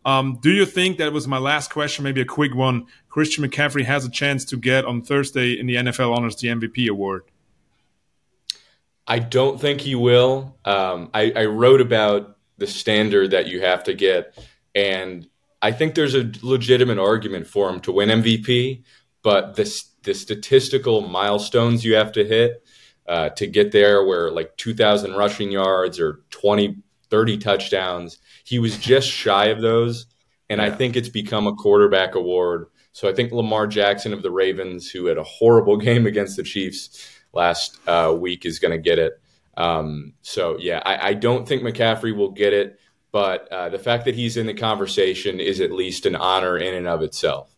Um, 0.07 0.39
do 0.41 0.51
you 0.51 0.65
think 0.65 0.97
that 0.97 1.13
was 1.13 1.29
my 1.29 1.37
last 1.37 1.71
question? 1.73 2.05
Maybe 2.05 2.23
a 2.23 2.25
quick 2.25 2.55
one. 2.55 2.87
Christian 3.11 3.45
McCaffrey 3.45 3.85
has 3.85 4.07
a 4.07 4.11
chance 4.11 4.47
to 4.47 4.57
get 4.57 4.87
on 4.87 5.03
Thursday 5.03 5.53
in 5.53 5.67
the 5.67 5.75
NFL 5.75 6.17
Honors 6.17 6.37
the 6.37 6.49
MVP 6.49 6.89
award. 6.89 7.25
I 9.07 9.19
don't 9.19 9.61
think 9.61 9.83
he 9.83 9.95
will. 9.95 10.57
Um, 10.65 11.11
I, 11.13 11.33
I 11.37 11.45
wrote 11.45 11.83
about 11.83 12.39
the 12.57 12.67
standard 12.67 13.33
that 13.33 13.47
you 13.47 13.61
have 13.61 13.85
to 13.85 13.93
get. 13.93 14.43
And 14.75 15.29
I 15.63 15.73
think 15.73 15.95
there's 15.95 16.17
a 16.17 16.31
legitimate 16.43 16.99
argument 16.99 17.47
for 17.47 17.71
him 17.71 17.81
to 17.81 17.93
win 17.93 18.09
MVP, 18.09 18.83
but 19.23 19.55
the, 19.55 19.85
the 20.03 20.13
statistical 20.13 21.03
milestones 21.03 21.85
you 21.85 21.95
have 21.95 22.13
to 22.13 22.25
hit 22.25 22.65
uh, 23.09 23.31
to 23.31 23.47
get 23.47 23.73
there, 23.73 24.05
where 24.05 24.31
like 24.31 24.57
2,000 24.57 25.13
rushing 25.13 25.53
yards 25.53 26.01
or 26.01 26.25
20, 26.31 26.77
30 27.11 27.39
touchdowns, 27.39 28.19
he 28.45 28.59
was 28.59 28.77
just 28.77 29.09
shy 29.09 29.47
of 29.47 29.61
those. 29.61 30.07
And 30.51 30.61
yeah. 30.61 30.67
I 30.67 30.71
think 30.71 30.97
it's 30.97 31.09
become 31.09 31.47
a 31.47 31.55
quarterback 31.55 32.17
award. 32.17 32.67
So 32.93 33.09
I 33.09 33.15
think 33.15 33.33
Lamar 33.33 33.67
Jackson 33.67 34.13
of 34.13 34.23
the 34.23 34.31
Ravens, 34.31 34.91
who 34.91 35.07
had 35.07 35.19
a 35.19 35.25
horrible 35.25 35.77
game 35.79 36.07
against 36.07 36.37
the 36.37 36.43
Chiefs 36.43 37.09
last 37.33 37.79
uh, 37.87 38.15
week, 38.19 38.45
is 38.45 38.59
going 38.59 38.73
to 38.73 38.79
get 38.79 38.99
it. 38.99 39.15
Um, 39.57 40.15
so 40.23 40.57
yeah, 40.59 40.81
I, 40.85 41.11
I, 41.11 41.15
don't 41.15 41.47
think 41.47 41.63
McCaffrey 41.63 42.17
will 42.17 42.31
get 42.31 42.55
it, 42.55 42.79
but 43.13 43.47
uh, 43.53 43.69
the 43.69 43.79
fact 43.79 44.07
that 44.07 44.15
he's 44.15 44.37
in 44.37 44.47
the 44.47 44.55
conversation 44.55 45.39
is 45.39 45.61
at 45.61 45.71
least 45.71 46.07
an 46.07 46.17
honor 46.17 46.57
in 46.57 46.75
and 46.75 46.89
of 46.89 47.03
itself. 47.03 47.55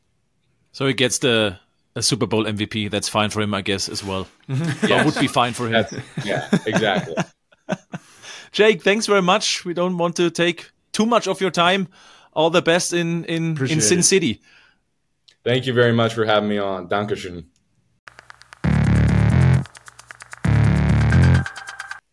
So 0.73 0.87
he 0.87 0.93
gets 0.93 1.19
the 1.19 1.59
a 1.97 2.03
Super 2.03 2.27
Bowl 2.27 2.45
MVP. 2.45 2.91
That's 2.91 3.09
fine 3.09 3.31
for 3.31 3.41
him, 3.41 3.55
I 3.55 3.63
guess, 3.63 3.89
as 3.89 4.03
well. 4.03 4.27
yes. 4.49 4.81
That 4.81 5.07
would 5.07 5.19
be 5.19 5.29
fine 5.29 5.53
for 5.53 5.67
him. 5.67 5.73
That's, 5.73 5.95
yeah, 6.25 6.49
exactly. 6.67 7.15
Jake, 8.53 8.83
thanks 8.83 9.07
very 9.07 9.23
much. 9.23 9.65
We 9.65 9.75
don't 9.75 9.97
want 9.97 10.17
to 10.17 10.31
take 10.31 10.71
too 10.93 11.07
much 11.07 11.29
of 11.29 11.41
your 11.41 11.51
time. 11.51 11.89
All 12.33 12.51
the 12.51 12.63
best 12.63 12.93
in 12.93 13.25
in, 13.27 13.57
in 13.65 13.81
Sin 13.81 14.03
City. 14.03 14.41
Thank 15.45 15.67
you 15.67 15.73
very 15.73 15.93
much 15.93 16.15
for 16.15 16.25
having 16.25 16.49
me 16.49 16.59
on. 16.59 16.89
Dankeschön. 16.89 17.45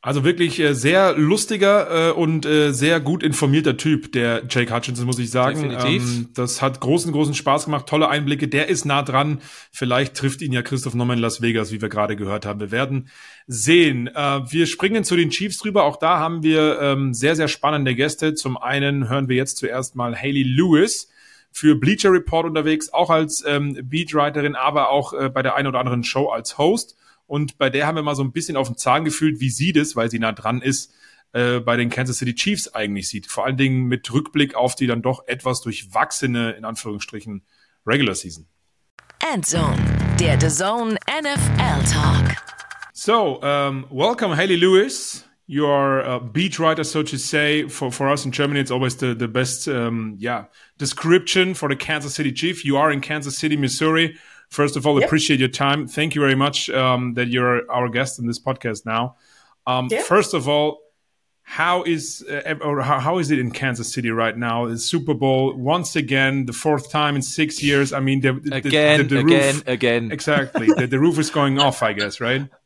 Also 0.04 0.24
wirklich 0.24 0.60
äh, 0.60 0.74
sehr 0.74 1.16
lustiger 1.16 2.10
äh, 2.10 2.12
und 2.12 2.43
äh, 2.47 2.72
sehr 2.72 2.99
gut 2.99 3.22
informierter 3.22 3.78
Typ, 3.78 4.12
der 4.12 4.41
Jake 4.49 4.76
Hutchinson, 4.76 5.06
muss 5.06 5.20
ich 5.20 5.30
sagen. 5.30 5.70
Definitiv. 5.70 6.04
Ähm, 6.04 6.30
das 6.34 6.60
hat 6.60 6.80
großen, 6.80 7.12
großen 7.12 7.36
Spaß 7.36 7.66
gemacht, 7.66 7.86
tolle 7.86 8.10
Einblicke. 8.10 8.47
Der 8.47 8.68
ist 8.68 8.84
nah 8.86 9.04
dran. 9.04 9.41
Vielleicht 9.72 10.16
trifft 10.16 10.41
ihn 10.41 10.54
ja 10.54 10.64
Christoph 10.64 10.95
nochmal 10.95 11.18
in 11.18 11.22
Las 11.22 11.43
Vegas, 11.43 11.72
wie 11.72 11.84
wir 11.84 11.89
gerade 11.89 12.16
gehört 12.16 12.47
haben. 12.47 12.60
Wir 12.60 12.72
werden 12.72 13.10
sehen. 13.45 14.08
Äh, 14.08 14.39
wir 14.52 14.66
springen 14.66 15.04
zu 15.04 15.16
den 15.16 15.30
Chiefs 15.30 15.60
drüber. 15.60 15.84
Auch 15.84 15.97
da 15.97 16.18
haben 16.18 16.41
wir 16.41 16.82
ähm, 16.82 17.14
sehr, 17.14 17.36
sehr 17.36 17.47
spannende 17.47 17.93
Gäste. 17.93 18.34
Zum 18.34 18.58
einen 18.58 19.08
hören 19.08 19.30
wir 19.30 19.36
jetzt 19.36 19.58
zuerst 19.58 19.95
mal 19.95 20.16
Haley 20.16 20.41
Lewis 20.41 21.12
für 21.52 21.76
Bleacher 21.76 22.12
Report 22.12 22.47
unterwegs, 22.47 22.91
auch 22.91 23.12
als 23.12 23.43
ähm, 23.45 23.78
Beatwriterin, 23.84 24.56
aber 24.56 24.89
auch 24.89 25.14
äh, 25.14 25.30
bei 25.30 25.43
der 25.43 25.56
einen 25.56 25.68
oder 25.68 25.80
anderen 25.80 26.04
Show 26.04 26.30
als 26.30 26.58
Host. 26.58 26.95
Und 27.32 27.57
bei 27.57 27.69
der 27.69 27.88
haben 27.88 27.95
wir 27.95 28.03
mal 28.03 28.13
so 28.13 28.25
ein 28.25 28.34
bisschen 28.34 28.57
auf 28.57 28.67
den 28.67 28.75
Zahn 28.75 29.05
gefühlt, 29.05 29.39
wie 29.39 29.49
sie 29.49 29.71
das, 29.71 29.95
weil 29.95 30.11
sie 30.11 30.19
nah 30.19 30.34
dran 30.34 30.61
ist, 30.61 30.93
äh, 31.32 31.61
bei 31.61 31.77
den 31.77 31.89
Kansas 31.89 32.17
City 32.17 32.36
Chiefs 32.36 32.67
eigentlich 32.67 33.07
sieht. 33.07 33.25
Vor 33.25 33.45
allen 33.45 33.55
Dingen 33.55 33.86
mit 33.86 34.11
Rückblick 34.11 34.53
auf 34.53 34.75
die 34.75 34.86
dann 34.86 35.01
doch 35.01 35.25
etwas 35.27 35.61
durchwachsene, 35.61 36.51
in 36.51 36.65
Anführungsstrichen, 36.65 37.43
Regular 37.88 38.15
Season. 38.15 38.47
Endzone, 39.19 39.77
der 40.19 40.41
The 40.41 40.49
Zone 40.49 40.97
NFL 41.07 41.89
Talk. 41.89 42.36
So, 42.91 43.41
um, 43.41 43.86
welcome, 43.89 44.36
Haley 44.36 44.57
Lewis. 44.57 45.23
You 45.47 45.67
are 45.67 46.03
a 46.03 46.19
beat 46.19 46.59
writer, 46.59 46.84
so 46.84 47.01
to 47.01 47.17
say. 47.17 47.69
For, 47.69 47.93
for 47.93 48.11
us 48.11 48.25
in 48.25 48.34
Germany, 48.34 48.59
it's 48.59 48.71
always 48.71 48.97
the, 48.97 49.15
the 49.15 49.29
best, 49.29 49.69
um, 49.69 50.17
yeah, 50.19 50.47
description 50.77 51.53
for 51.53 51.69
the 51.69 51.77
Kansas 51.77 52.13
City 52.13 52.34
Chief. 52.34 52.65
You 52.65 52.75
are 52.75 52.91
in 52.91 52.99
Kansas 52.99 53.38
City, 53.38 53.55
Missouri. 53.55 54.17
First 54.52 54.76
of 54.76 54.86
all, 54.86 54.99
yep. 54.99 55.08
appreciate 55.08 55.39
your 55.39 55.49
time. 55.49 55.88
Thank 55.88 56.14
you 56.14 56.22
very 56.22 56.36
much 56.36 56.70
um, 56.70 57.14
that 57.14 57.30
you're 57.30 57.70
our 57.72 57.88
guest 57.88 58.20
in 58.20 58.28
this 58.28 58.38
podcast 58.38 58.86
now. 58.86 59.16
Um, 59.66 59.88
yep. 59.89 60.06
First 60.06 60.34
of 60.34 60.49
all, 60.49 60.82
how 61.43 61.84
is 61.84 62.24
uh, 62.30 62.56
or 62.62 62.82
how, 62.82 62.99
how 62.99 63.18
is 63.18 63.32
it 63.32 63.39
in 63.39 63.52
Kansas 63.52 63.93
City 63.93 64.12
right 64.12 64.38
now? 64.38 64.68
The 64.68 64.78
Super 64.78 65.14
Bowl 65.14 65.54
once 65.56 65.95
again, 65.95 66.45
the 66.45 66.54
fourth 66.54 66.91
time 66.91 67.16
in 67.16 67.22
six 67.22 67.64
years. 67.64 67.93
I 67.93 68.02
mean, 68.02 68.20
the, 68.20 68.34
the 68.34 68.56
again, 68.58 69.08
the, 69.08 69.16
the 69.16 69.20
again, 69.20 69.56
roof, 69.56 69.68
again. 69.68 70.12
Exactly, 70.12 70.68
the, 70.68 70.86
the 70.86 70.99
roof 70.99 71.18
is 71.18 71.30
going 71.30 71.58
off. 71.58 71.82
I 71.82 71.93
guess, 71.93 72.20
right? 72.20 72.47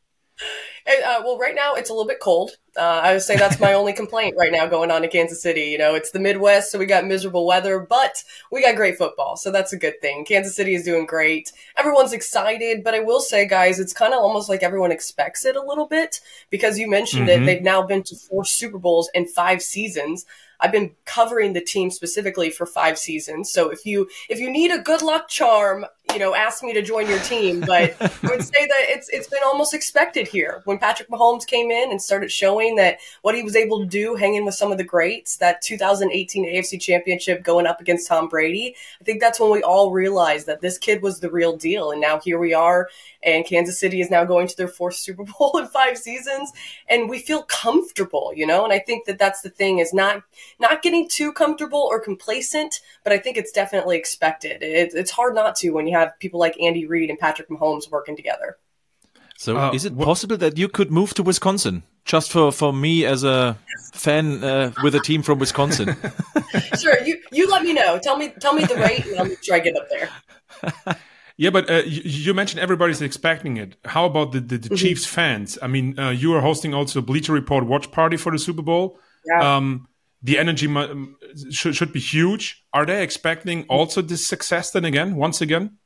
Uh, 0.88 1.20
well, 1.24 1.36
right 1.36 1.56
now 1.56 1.74
it's 1.74 1.90
a 1.90 1.92
little 1.92 2.06
bit 2.06 2.20
cold. 2.20 2.52
Uh, 2.76 3.00
I 3.02 3.12
would 3.12 3.22
say 3.22 3.36
that's 3.36 3.58
my 3.58 3.72
only 3.72 3.92
complaint 3.92 4.36
right 4.38 4.52
now 4.52 4.66
going 4.66 4.90
on 4.90 5.02
in 5.02 5.10
Kansas 5.10 5.40
City. 5.40 5.62
You 5.62 5.78
know, 5.78 5.94
it's 5.94 6.10
the 6.10 6.18
Midwest, 6.18 6.70
so 6.70 6.78
we 6.78 6.86
got 6.86 7.06
miserable 7.06 7.46
weather, 7.46 7.78
but 7.78 8.22
we 8.52 8.62
got 8.62 8.76
great 8.76 8.98
football, 8.98 9.36
so 9.36 9.50
that's 9.50 9.72
a 9.72 9.78
good 9.78 10.00
thing. 10.00 10.24
Kansas 10.24 10.54
City 10.54 10.74
is 10.74 10.84
doing 10.84 11.06
great. 11.06 11.52
Everyone's 11.76 12.12
excited, 12.12 12.84
but 12.84 12.94
I 12.94 13.00
will 13.00 13.20
say, 13.20 13.46
guys, 13.46 13.80
it's 13.80 13.92
kind 13.92 14.12
of 14.12 14.20
almost 14.20 14.48
like 14.48 14.62
everyone 14.62 14.92
expects 14.92 15.44
it 15.44 15.56
a 15.56 15.62
little 15.62 15.86
bit 15.86 16.20
because 16.50 16.78
you 16.78 16.88
mentioned 16.88 17.28
mm-hmm. 17.28 17.42
it. 17.42 17.46
They've 17.46 17.62
now 17.62 17.82
been 17.82 18.02
to 18.04 18.16
four 18.16 18.44
Super 18.44 18.78
Bowls 18.78 19.08
in 19.14 19.26
five 19.26 19.62
seasons. 19.62 20.26
I've 20.60 20.72
been 20.72 20.92
covering 21.04 21.52
the 21.52 21.60
team 21.60 21.90
specifically 21.90 22.50
for 22.50 22.66
five 22.66 22.98
seasons. 22.98 23.50
So 23.50 23.70
if 23.70 23.84
you 23.84 24.08
if 24.28 24.38
you 24.38 24.50
need 24.50 24.70
a 24.70 24.78
good 24.78 25.02
luck 25.02 25.28
charm, 25.28 25.86
you 26.12 26.18
know, 26.18 26.34
ask 26.34 26.62
me 26.62 26.72
to 26.72 26.82
join 26.82 27.08
your 27.08 27.18
team, 27.20 27.60
but 27.60 27.94
I 28.00 28.10
would 28.24 28.42
say 28.42 28.66
that 28.66 28.84
it's 28.88 29.08
it's 29.08 29.28
been 29.28 29.42
almost 29.44 29.74
expected 29.74 30.28
here. 30.28 30.62
When 30.64 30.78
Patrick 30.78 31.08
Mahomes 31.08 31.46
came 31.46 31.70
in 31.70 31.90
and 31.90 32.00
started 32.00 32.30
showing 32.30 32.76
that 32.76 32.98
what 33.22 33.34
he 33.34 33.42
was 33.42 33.56
able 33.56 33.80
to 33.80 33.86
do, 33.86 34.14
hanging 34.14 34.44
with 34.44 34.54
some 34.54 34.72
of 34.72 34.78
the 34.78 34.84
greats, 34.84 35.36
that 35.38 35.62
2018 35.62 36.46
AFC 36.46 36.80
Championship 36.80 37.42
going 37.42 37.66
up 37.66 37.80
against 37.80 38.08
Tom 38.08 38.28
Brady, 38.28 38.74
I 39.00 39.04
think 39.04 39.20
that's 39.20 39.40
when 39.40 39.50
we 39.50 39.62
all 39.62 39.90
realized 39.90 40.46
that 40.46 40.60
this 40.60 40.78
kid 40.78 41.02
was 41.02 41.20
the 41.20 41.30
real 41.30 41.56
deal. 41.56 41.90
And 41.90 42.00
now 42.00 42.20
here 42.20 42.38
we 42.38 42.54
are, 42.54 42.88
and 43.26 43.44
Kansas 43.44 43.78
City 43.78 44.00
is 44.00 44.10
now 44.10 44.24
going 44.24 44.46
to 44.46 44.56
their 44.56 44.68
fourth 44.68 44.94
Super 44.94 45.24
Bowl 45.24 45.58
in 45.58 45.66
five 45.66 45.98
seasons, 45.98 46.52
and 46.88 47.10
we 47.10 47.18
feel 47.18 47.42
comfortable, 47.42 48.32
you 48.34 48.46
know. 48.46 48.64
And 48.64 48.72
I 48.72 48.78
think 48.78 49.06
that 49.06 49.18
that's 49.18 49.42
the 49.42 49.50
thing 49.50 49.80
is 49.80 49.92
not 49.92 50.22
not 50.58 50.80
getting 50.82 51.08
too 51.08 51.32
comfortable 51.32 51.86
or 51.90 52.00
complacent, 52.00 52.80
but 53.04 53.12
I 53.12 53.18
think 53.18 53.36
it's 53.36 53.52
definitely 53.52 53.98
expected. 53.98 54.62
It, 54.62 54.92
it's 54.94 55.10
hard 55.10 55.34
not 55.34 55.56
to 55.56 55.70
when 55.70 55.86
you 55.86 55.96
have 55.96 56.18
people 56.20 56.40
like 56.40 56.58
Andy 56.60 56.86
Reid 56.86 57.10
and 57.10 57.18
Patrick 57.18 57.50
Mahomes 57.50 57.90
working 57.90 58.16
together. 58.16 58.56
So, 59.38 59.56
Uh, 59.56 59.70
is 59.74 59.84
it 59.84 59.98
possible 59.98 60.38
that 60.38 60.56
you 60.56 60.68
could 60.68 60.90
move 60.90 61.12
to 61.14 61.22
Wisconsin? 61.22 61.82
Just 62.06 62.30
for, 62.30 62.52
for 62.52 62.72
me 62.72 63.04
as 63.04 63.24
a 63.24 63.58
fan 63.92 64.42
uh, 64.42 64.70
with 64.82 64.94
a 64.94 65.00
team 65.00 65.22
from 65.22 65.38
Wisconsin. 65.38 65.96
Sure, 66.80 66.98
you 67.04 67.18
you 67.32 67.50
let 67.50 67.62
me 67.62 67.72
know. 67.72 67.98
Tell 67.98 68.16
me 68.16 68.32
tell 68.40 68.54
me 68.54 68.64
the 68.64 68.76
rate, 68.86 69.04
and 69.06 69.18
I'll 69.18 69.26
make 69.26 69.42
sure 69.42 69.56
I 69.56 69.58
get 69.58 69.76
up 69.76 69.88
there. 69.90 70.08
Yeah, 71.38 71.50
but 71.50 71.68
uh, 71.68 71.82
you, 71.84 72.02
you 72.04 72.34
mentioned 72.34 72.60
everybody's 72.60 73.02
expecting 73.02 73.58
it. 73.58 73.76
How 73.84 74.06
about 74.06 74.32
the, 74.32 74.40
the, 74.40 74.56
the 74.58 74.68
Mm-hmm. 74.68 74.76
Chiefs 74.76 75.04
fans? 75.04 75.58
I 75.60 75.66
mean, 75.66 75.98
uh, 75.98 76.10
you 76.10 76.32
are 76.34 76.40
hosting 76.40 76.72
also 76.72 77.00
a 77.00 77.02
Bleacher 77.02 77.32
Report 77.32 77.66
watch 77.66 77.90
party 77.90 78.16
for 78.16 78.32
the 78.32 78.38
Super 78.38 78.62
Bowl. 78.62 78.98
Yeah. 79.26 79.56
Um, 79.56 79.88
the 80.22 80.38
energy 80.38 80.66
mu- 80.66 81.14
should, 81.50 81.76
should 81.76 81.92
be 81.92 82.00
huge. 82.00 82.64
Are 82.72 82.86
they 82.86 83.02
expecting 83.02 83.64
also 83.68 84.00
this 84.00 84.26
success 84.26 84.70
then 84.70 84.84
again, 84.86 85.16
once 85.16 85.40
again? 85.42 85.76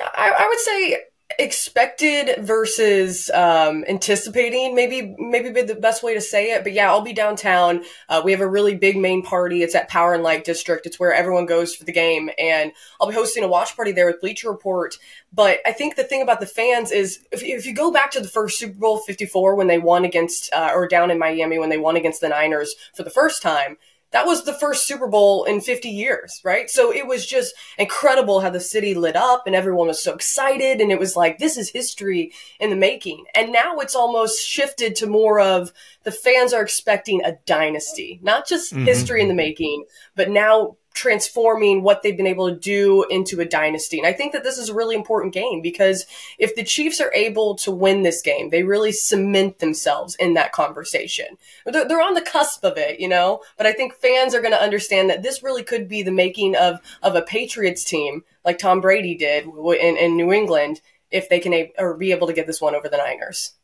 I, 0.00 0.32
I 0.38 0.48
would 0.48 0.60
say 0.60 0.98
expected 1.38 2.44
versus 2.44 3.30
um, 3.30 3.84
anticipating 3.88 4.74
maybe 4.74 5.14
maybe 5.18 5.50
be 5.50 5.62
the 5.62 5.74
best 5.74 6.02
way 6.02 6.14
to 6.14 6.20
say 6.20 6.52
it 6.52 6.62
but 6.62 6.72
yeah 6.72 6.90
i'll 6.90 7.00
be 7.00 7.12
downtown. 7.12 7.84
Uh, 8.08 8.22
we 8.24 8.32
have 8.32 8.40
a 8.40 8.48
really 8.48 8.74
big 8.74 8.96
main 8.96 9.22
party. 9.22 9.62
It's 9.62 9.74
at 9.74 9.88
power 9.88 10.14
and 10.14 10.22
light 10.22 10.44
district. 10.44 10.86
It's 10.86 10.98
where 10.98 11.12
everyone 11.12 11.46
goes 11.46 11.74
for 11.74 11.84
the 11.84 11.92
game 11.92 12.30
and 12.38 12.72
i'll 13.00 13.08
be 13.08 13.14
hosting 13.14 13.44
a 13.44 13.48
watch 13.48 13.76
party 13.76 13.92
there 13.92 14.06
with 14.06 14.20
bleacher 14.20 14.50
report. 14.50 14.96
But 15.32 15.60
i 15.66 15.72
think 15.72 15.96
the 15.96 16.04
thing 16.04 16.22
about 16.22 16.40
the 16.40 16.46
fans 16.46 16.90
is 16.90 17.24
if, 17.32 17.42
if 17.42 17.66
you 17.66 17.74
go 17.74 17.90
back 17.90 18.10
to 18.12 18.20
the 18.20 18.28
first 18.28 18.58
super 18.58 18.78
bowl 18.78 18.98
54 18.98 19.54
when 19.54 19.66
they 19.66 19.78
won 19.78 20.04
against 20.04 20.52
uh, 20.52 20.70
or 20.74 20.86
down 20.86 21.10
in 21.10 21.18
miami 21.18 21.58
when 21.58 21.70
they 21.70 21.78
won 21.78 21.96
against 21.96 22.20
the 22.20 22.28
niners 22.28 22.74
for 22.94 23.02
the 23.02 23.10
first 23.10 23.42
time 23.42 23.76
that 24.14 24.26
was 24.26 24.44
the 24.44 24.54
first 24.54 24.86
Super 24.86 25.08
Bowl 25.08 25.42
in 25.42 25.60
50 25.60 25.88
years, 25.88 26.40
right? 26.44 26.70
So 26.70 26.92
it 26.92 27.04
was 27.04 27.26
just 27.26 27.52
incredible 27.78 28.38
how 28.38 28.48
the 28.48 28.60
city 28.60 28.94
lit 28.94 29.16
up 29.16 29.42
and 29.44 29.56
everyone 29.56 29.88
was 29.88 30.00
so 30.00 30.14
excited. 30.14 30.80
And 30.80 30.92
it 30.92 31.00
was 31.00 31.16
like, 31.16 31.38
this 31.38 31.56
is 31.56 31.68
history 31.68 32.30
in 32.60 32.70
the 32.70 32.76
making. 32.76 33.24
And 33.34 33.52
now 33.52 33.78
it's 33.78 33.96
almost 33.96 34.40
shifted 34.40 34.94
to 34.96 35.08
more 35.08 35.40
of 35.40 35.72
the 36.04 36.12
fans 36.12 36.52
are 36.52 36.62
expecting 36.62 37.24
a 37.24 37.36
dynasty, 37.44 38.20
not 38.22 38.46
just 38.46 38.72
mm-hmm. 38.72 38.84
history 38.84 39.20
in 39.20 39.26
the 39.26 39.34
making, 39.34 39.84
but 40.14 40.30
now 40.30 40.76
transforming 40.94 41.82
what 41.82 42.02
they've 42.02 42.16
been 42.16 42.26
able 42.26 42.48
to 42.48 42.56
do 42.56 43.04
into 43.10 43.40
a 43.40 43.44
dynasty. 43.44 43.98
And 43.98 44.06
I 44.06 44.12
think 44.12 44.32
that 44.32 44.44
this 44.44 44.58
is 44.58 44.68
a 44.68 44.74
really 44.74 44.94
important 44.94 45.34
game 45.34 45.60
because 45.60 46.06
if 46.38 46.54
the 46.54 46.62
Chiefs 46.62 47.00
are 47.00 47.12
able 47.12 47.56
to 47.56 47.72
win 47.72 48.02
this 48.02 48.22
game, 48.22 48.50
they 48.50 48.62
really 48.62 48.92
cement 48.92 49.58
themselves 49.58 50.14
in 50.14 50.34
that 50.34 50.52
conversation. 50.52 51.36
They're, 51.66 51.86
they're 51.86 52.00
on 52.00 52.14
the 52.14 52.20
cusp 52.20 52.64
of 52.64 52.78
it, 52.78 53.00
you 53.00 53.08
know, 53.08 53.42
but 53.58 53.66
I 53.66 53.72
think 53.72 53.94
fans 53.94 54.34
are 54.34 54.40
going 54.40 54.52
to 54.52 54.62
understand 54.62 55.10
that 55.10 55.24
this 55.24 55.42
really 55.42 55.64
could 55.64 55.88
be 55.88 56.02
the 56.02 56.12
making 56.12 56.56
of, 56.56 56.80
of 57.02 57.16
a 57.16 57.22
Patriots 57.22 57.84
team 57.84 58.22
like 58.44 58.58
Tom 58.58 58.80
Brady 58.80 59.16
did 59.16 59.46
in, 59.46 59.96
in 59.96 60.16
New 60.16 60.32
England 60.32 60.80
if 61.10 61.28
they 61.28 61.40
can 61.40 61.52
a- 61.52 61.72
or 61.76 61.96
be 61.96 62.12
able 62.12 62.28
to 62.28 62.32
get 62.32 62.46
this 62.46 62.60
one 62.60 62.74
over 62.74 62.88
the 62.88 62.98
Niners. 62.98 63.54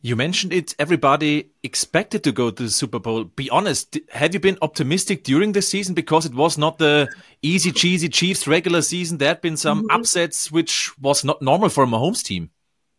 You 0.00 0.14
mentioned 0.14 0.52
it. 0.52 0.74
Everybody 0.78 1.50
expected 1.62 2.22
to 2.24 2.32
go 2.32 2.50
to 2.50 2.62
the 2.62 2.70
Super 2.70 2.98
Bowl. 3.00 3.24
Be 3.24 3.50
honest. 3.50 3.98
Have 4.10 4.32
you 4.32 4.40
been 4.40 4.58
optimistic 4.62 5.24
during 5.24 5.52
the 5.52 5.62
season 5.62 5.94
because 5.94 6.24
it 6.24 6.34
was 6.34 6.56
not 6.56 6.78
the 6.78 7.08
easy 7.42 7.72
cheesy 7.72 8.08
Chiefs 8.08 8.46
regular 8.46 8.82
season? 8.82 9.18
There 9.18 9.28
had 9.28 9.40
been 9.40 9.56
some 9.56 9.82
mm-hmm. 9.82 9.96
upsets, 10.00 10.52
which 10.52 10.96
was 10.98 11.24
not 11.24 11.42
normal 11.42 11.68
for 11.68 11.84
a 11.84 11.86
Mahomes 11.86 12.22
team. 12.22 12.50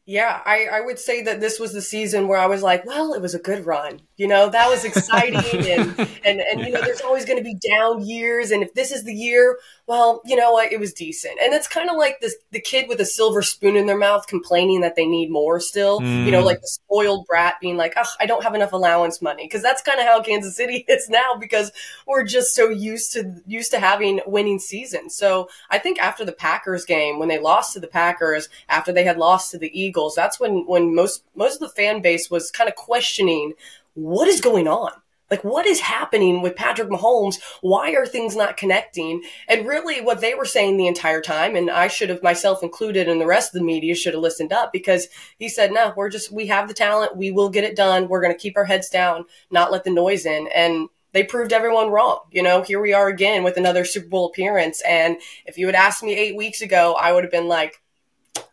Yeah, 0.06 0.42
I, 0.44 0.66
I 0.72 0.82
would 0.82 1.00
say 1.00 1.22
that 1.22 1.40
this 1.40 1.60
was 1.60 1.72
the 1.72 1.82
season 1.82 2.28
where 2.28 2.40
I 2.40 2.48
was 2.48 2.64
like, 2.64 2.84
well, 2.86 3.14
it 3.14 3.22
was 3.22 3.36
a 3.36 3.40
good 3.40 3.66
run. 3.66 4.02
You 4.20 4.28
know, 4.28 4.50
that 4.50 4.70
was 4.70 4.84
exciting. 4.84 5.38
and, 5.70 5.98
and, 6.26 6.42
and, 6.42 6.60
you 6.60 6.72
know, 6.72 6.82
there's 6.82 7.00
always 7.00 7.24
going 7.24 7.38
to 7.38 7.44
be 7.44 7.56
down 7.56 8.06
years. 8.06 8.52
And 8.52 8.62
if 8.62 8.74
this 8.74 8.92
is 8.92 9.06
the 9.06 9.14
year, 9.14 9.58
well, 9.88 10.22
you 10.26 10.36
know 10.36 10.52
what? 10.52 10.74
It 10.74 10.80
was 10.80 10.92
decent. 10.92 11.40
And 11.42 11.54
it's 11.54 11.70
kind 11.70 11.90
of 11.90 11.96
like 11.96 12.20
this 12.20 12.36
the 12.52 12.60
kid 12.60 12.90
with 12.90 13.00
a 13.00 13.06
silver 13.06 13.42
spoon 13.42 13.78
in 13.78 13.86
their 13.86 13.98
mouth 13.98 14.28
complaining 14.28 14.82
that 14.82 14.98
they 14.98 15.06
need 15.06 15.32
more 15.32 15.62
still. 15.62 16.02
You 16.02 16.32
know, 16.32 16.42
mm. 16.42 16.46
like 16.46 16.60
the 16.60 16.68
spoiled 16.68 17.28
brat 17.28 17.56
being 17.62 17.78
like, 17.78 17.94
oh, 17.96 18.04
I 18.20 18.26
don't 18.26 18.44
have 18.44 18.56
enough 18.56 18.74
allowance 18.74 19.22
money. 19.22 19.46
Because 19.46 19.62
that's 19.62 19.82
kind 19.82 20.02
of 20.02 20.06
how 20.06 20.22
Kansas 20.22 20.54
City 20.54 20.84
is 20.90 21.10
now 21.10 21.36
because 21.40 21.72
we're 22.06 22.26
just 22.26 22.54
so 22.54 22.68
used 22.68 23.14
to 23.14 23.42
used 23.48 23.72
to 23.72 23.80
having 23.80 24.20
winning 24.28 24.60
seasons. 24.60 25.16
So 25.16 25.48
I 25.70 25.80
think 25.80 25.98
after 25.98 26.26
the 26.26 26.34
Packers 26.34 26.84
game, 26.84 27.20
when 27.20 27.30
they 27.30 27.40
lost 27.40 27.72
to 27.74 27.80
the 27.80 27.88
Packers, 27.88 28.50
after 28.68 28.92
they 28.92 29.06
had 29.06 29.18
lost 29.18 29.52
to 29.52 29.58
the 29.58 29.72
Eagles, 29.80 30.14
that's 30.14 30.42
when 30.42 30.68
when 30.68 30.94
most 30.94 31.24
most 31.36 31.62
of 31.62 31.62
the 31.62 31.82
fan 31.82 32.02
base 32.02 32.30
was 32.30 32.52
kind 32.52 32.68
of 32.68 32.76
questioning 32.76 33.54
what 33.94 34.28
is 34.28 34.42
going 34.42 34.68
on. 34.68 34.92
Like, 35.32 35.44
what 35.44 35.68
is 35.68 35.80
happening 35.80 36.42
with 36.42 36.56
Patrick 36.56 36.90
Mahomes? 36.90 37.40
Why 37.62 37.92
are 37.92 38.08
things 38.08 38.36
not 38.36 38.58
connecting? 38.58 39.22
And 39.48 39.68
really, 39.68 40.02
what 40.02 40.22
they 40.22 40.34
were 40.34 40.46
saying 40.46 40.78
the 40.78 40.88
entire 40.88 41.22
time, 41.22 41.56
and 41.56 41.70
I 41.70 41.88
should 41.88 42.10
have 42.10 42.24
myself 42.24 42.64
included, 42.64 43.08
and 43.08 43.22
the 43.22 43.28
rest 43.28 43.54
of 43.54 43.60
the 43.60 43.66
media 43.66 43.94
should 43.94 44.16
have 44.16 44.24
listened 44.24 44.52
up 44.52 44.74
because 44.74 45.08
he 45.38 45.48
said, 45.48 45.72
"No, 45.72 45.94
we're 45.96 46.10
just 46.10 46.32
we 46.32 46.48
have 46.48 46.68
the 46.68 46.74
talent. 46.74 47.16
We 47.16 47.30
will 47.30 47.50
get 47.50 47.64
it 47.64 47.76
done. 47.76 48.08
We're 48.08 48.22
going 48.22 48.34
to 48.34 48.40
keep 48.40 48.58
our 48.58 48.66
heads 48.66 48.90
down, 48.90 49.26
not 49.52 49.72
let 49.72 49.84
the 49.84 49.92
noise 49.92 50.26
in." 50.26 50.48
And 50.56 50.90
they 51.12 51.24
proved 51.24 51.54
everyone 51.54 51.92
wrong. 51.92 52.22
You 52.32 52.42
know, 52.42 52.64
here 52.64 52.82
we 52.82 52.94
are 52.94 53.08
again 53.08 53.44
with 53.44 53.56
another 53.58 53.86
Super 53.86 54.08
Bowl 54.10 54.30
appearance. 54.30 54.82
And 54.82 55.18
if 55.46 55.60
you 55.60 55.68
had 55.68 55.76
asked 55.76 56.02
me 56.02 56.16
eight 56.16 56.36
weeks 56.36 56.62
ago, 56.64 56.96
I 57.00 57.12
would 57.12 57.24
have 57.24 57.32
been 57.32 57.48
like, 57.48 57.82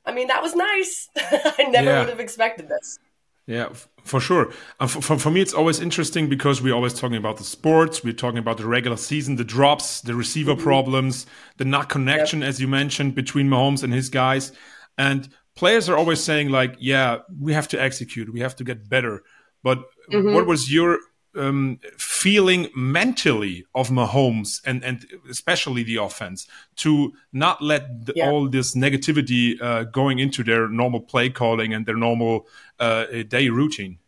I 0.04 0.12
mean, 0.12 0.26
that 0.28 0.42
was 0.42 0.54
nice. 0.54 1.08
I 1.16 1.68
never 1.70 1.86
Yeah. 1.90 2.00
would 2.00 2.08
have 2.10 2.20
expected 2.20 2.68
this. 2.68 2.98
Yeah, 3.46 3.68
for 4.06 4.20
sure. 4.20 4.52
For, 4.80 5.02
for, 5.02 5.18
for 5.18 5.30
me, 5.30 5.40
it's 5.40 5.52
always 5.52 5.80
interesting 5.80 6.28
because 6.28 6.62
we're 6.62 6.74
always 6.74 6.94
talking 6.94 7.16
about 7.16 7.36
the 7.36 7.44
sports. 7.44 8.04
We're 8.04 8.12
talking 8.14 8.38
about 8.38 8.56
the 8.56 8.66
regular 8.66 8.96
season, 8.96 9.36
the 9.36 9.44
drops, 9.44 10.00
the 10.00 10.14
receiver 10.14 10.54
mm-hmm. 10.54 10.62
problems, 10.62 11.26
the 11.56 11.64
not 11.64 11.88
connection, 11.88 12.42
as 12.42 12.60
you 12.60 12.68
mentioned, 12.68 13.14
between 13.14 13.48
Mahomes 13.48 13.82
and 13.82 13.92
his 13.92 14.08
guys. 14.08 14.52
And 14.96 15.28
players 15.56 15.88
are 15.88 15.96
always 15.96 16.22
saying, 16.22 16.50
like, 16.50 16.76
yeah, 16.78 17.18
we 17.40 17.52
have 17.52 17.68
to 17.68 17.80
execute, 17.80 18.32
we 18.32 18.40
have 18.40 18.56
to 18.56 18.64
get 18.64 18.88
better. 18.88 19.22
But 19.62 19.78
mm-hmm. 20.12 20.32
what 20.32 20.46
was 20.46 20.72
your 20.72 20.98
um, 21.36 21.78
feeling 21.98 22.68
mentally 22.74 23.64
of 23.74 23.88
Mahomes 23.90 24.60
and, 24.64 24.82
and 24.84 25.06
especially 25.30 25.82
the 25.82 25.96
offense 25.96 26.46
to 26.76 27.12
not 27.32 27.62
let 27.62 28.06
the, 28.06 28.12
Yeah. 28.16 28.30
all 28.30 28.48
this 28.48 28.74
negativity 28.74 29.60
uh, 29.60 29.84
going 29.84 30.18
into 30.18 30.42
their 30.42 30.68
normal 30.68 31.00
play 31.00 31.30
calling 31.30 31.74
and 31.74 31.86
their 31.86 31.96
normal 31.96 32.46
uh, 32.78 33.04
day 33.28 33.48
routine? 33.48 33.98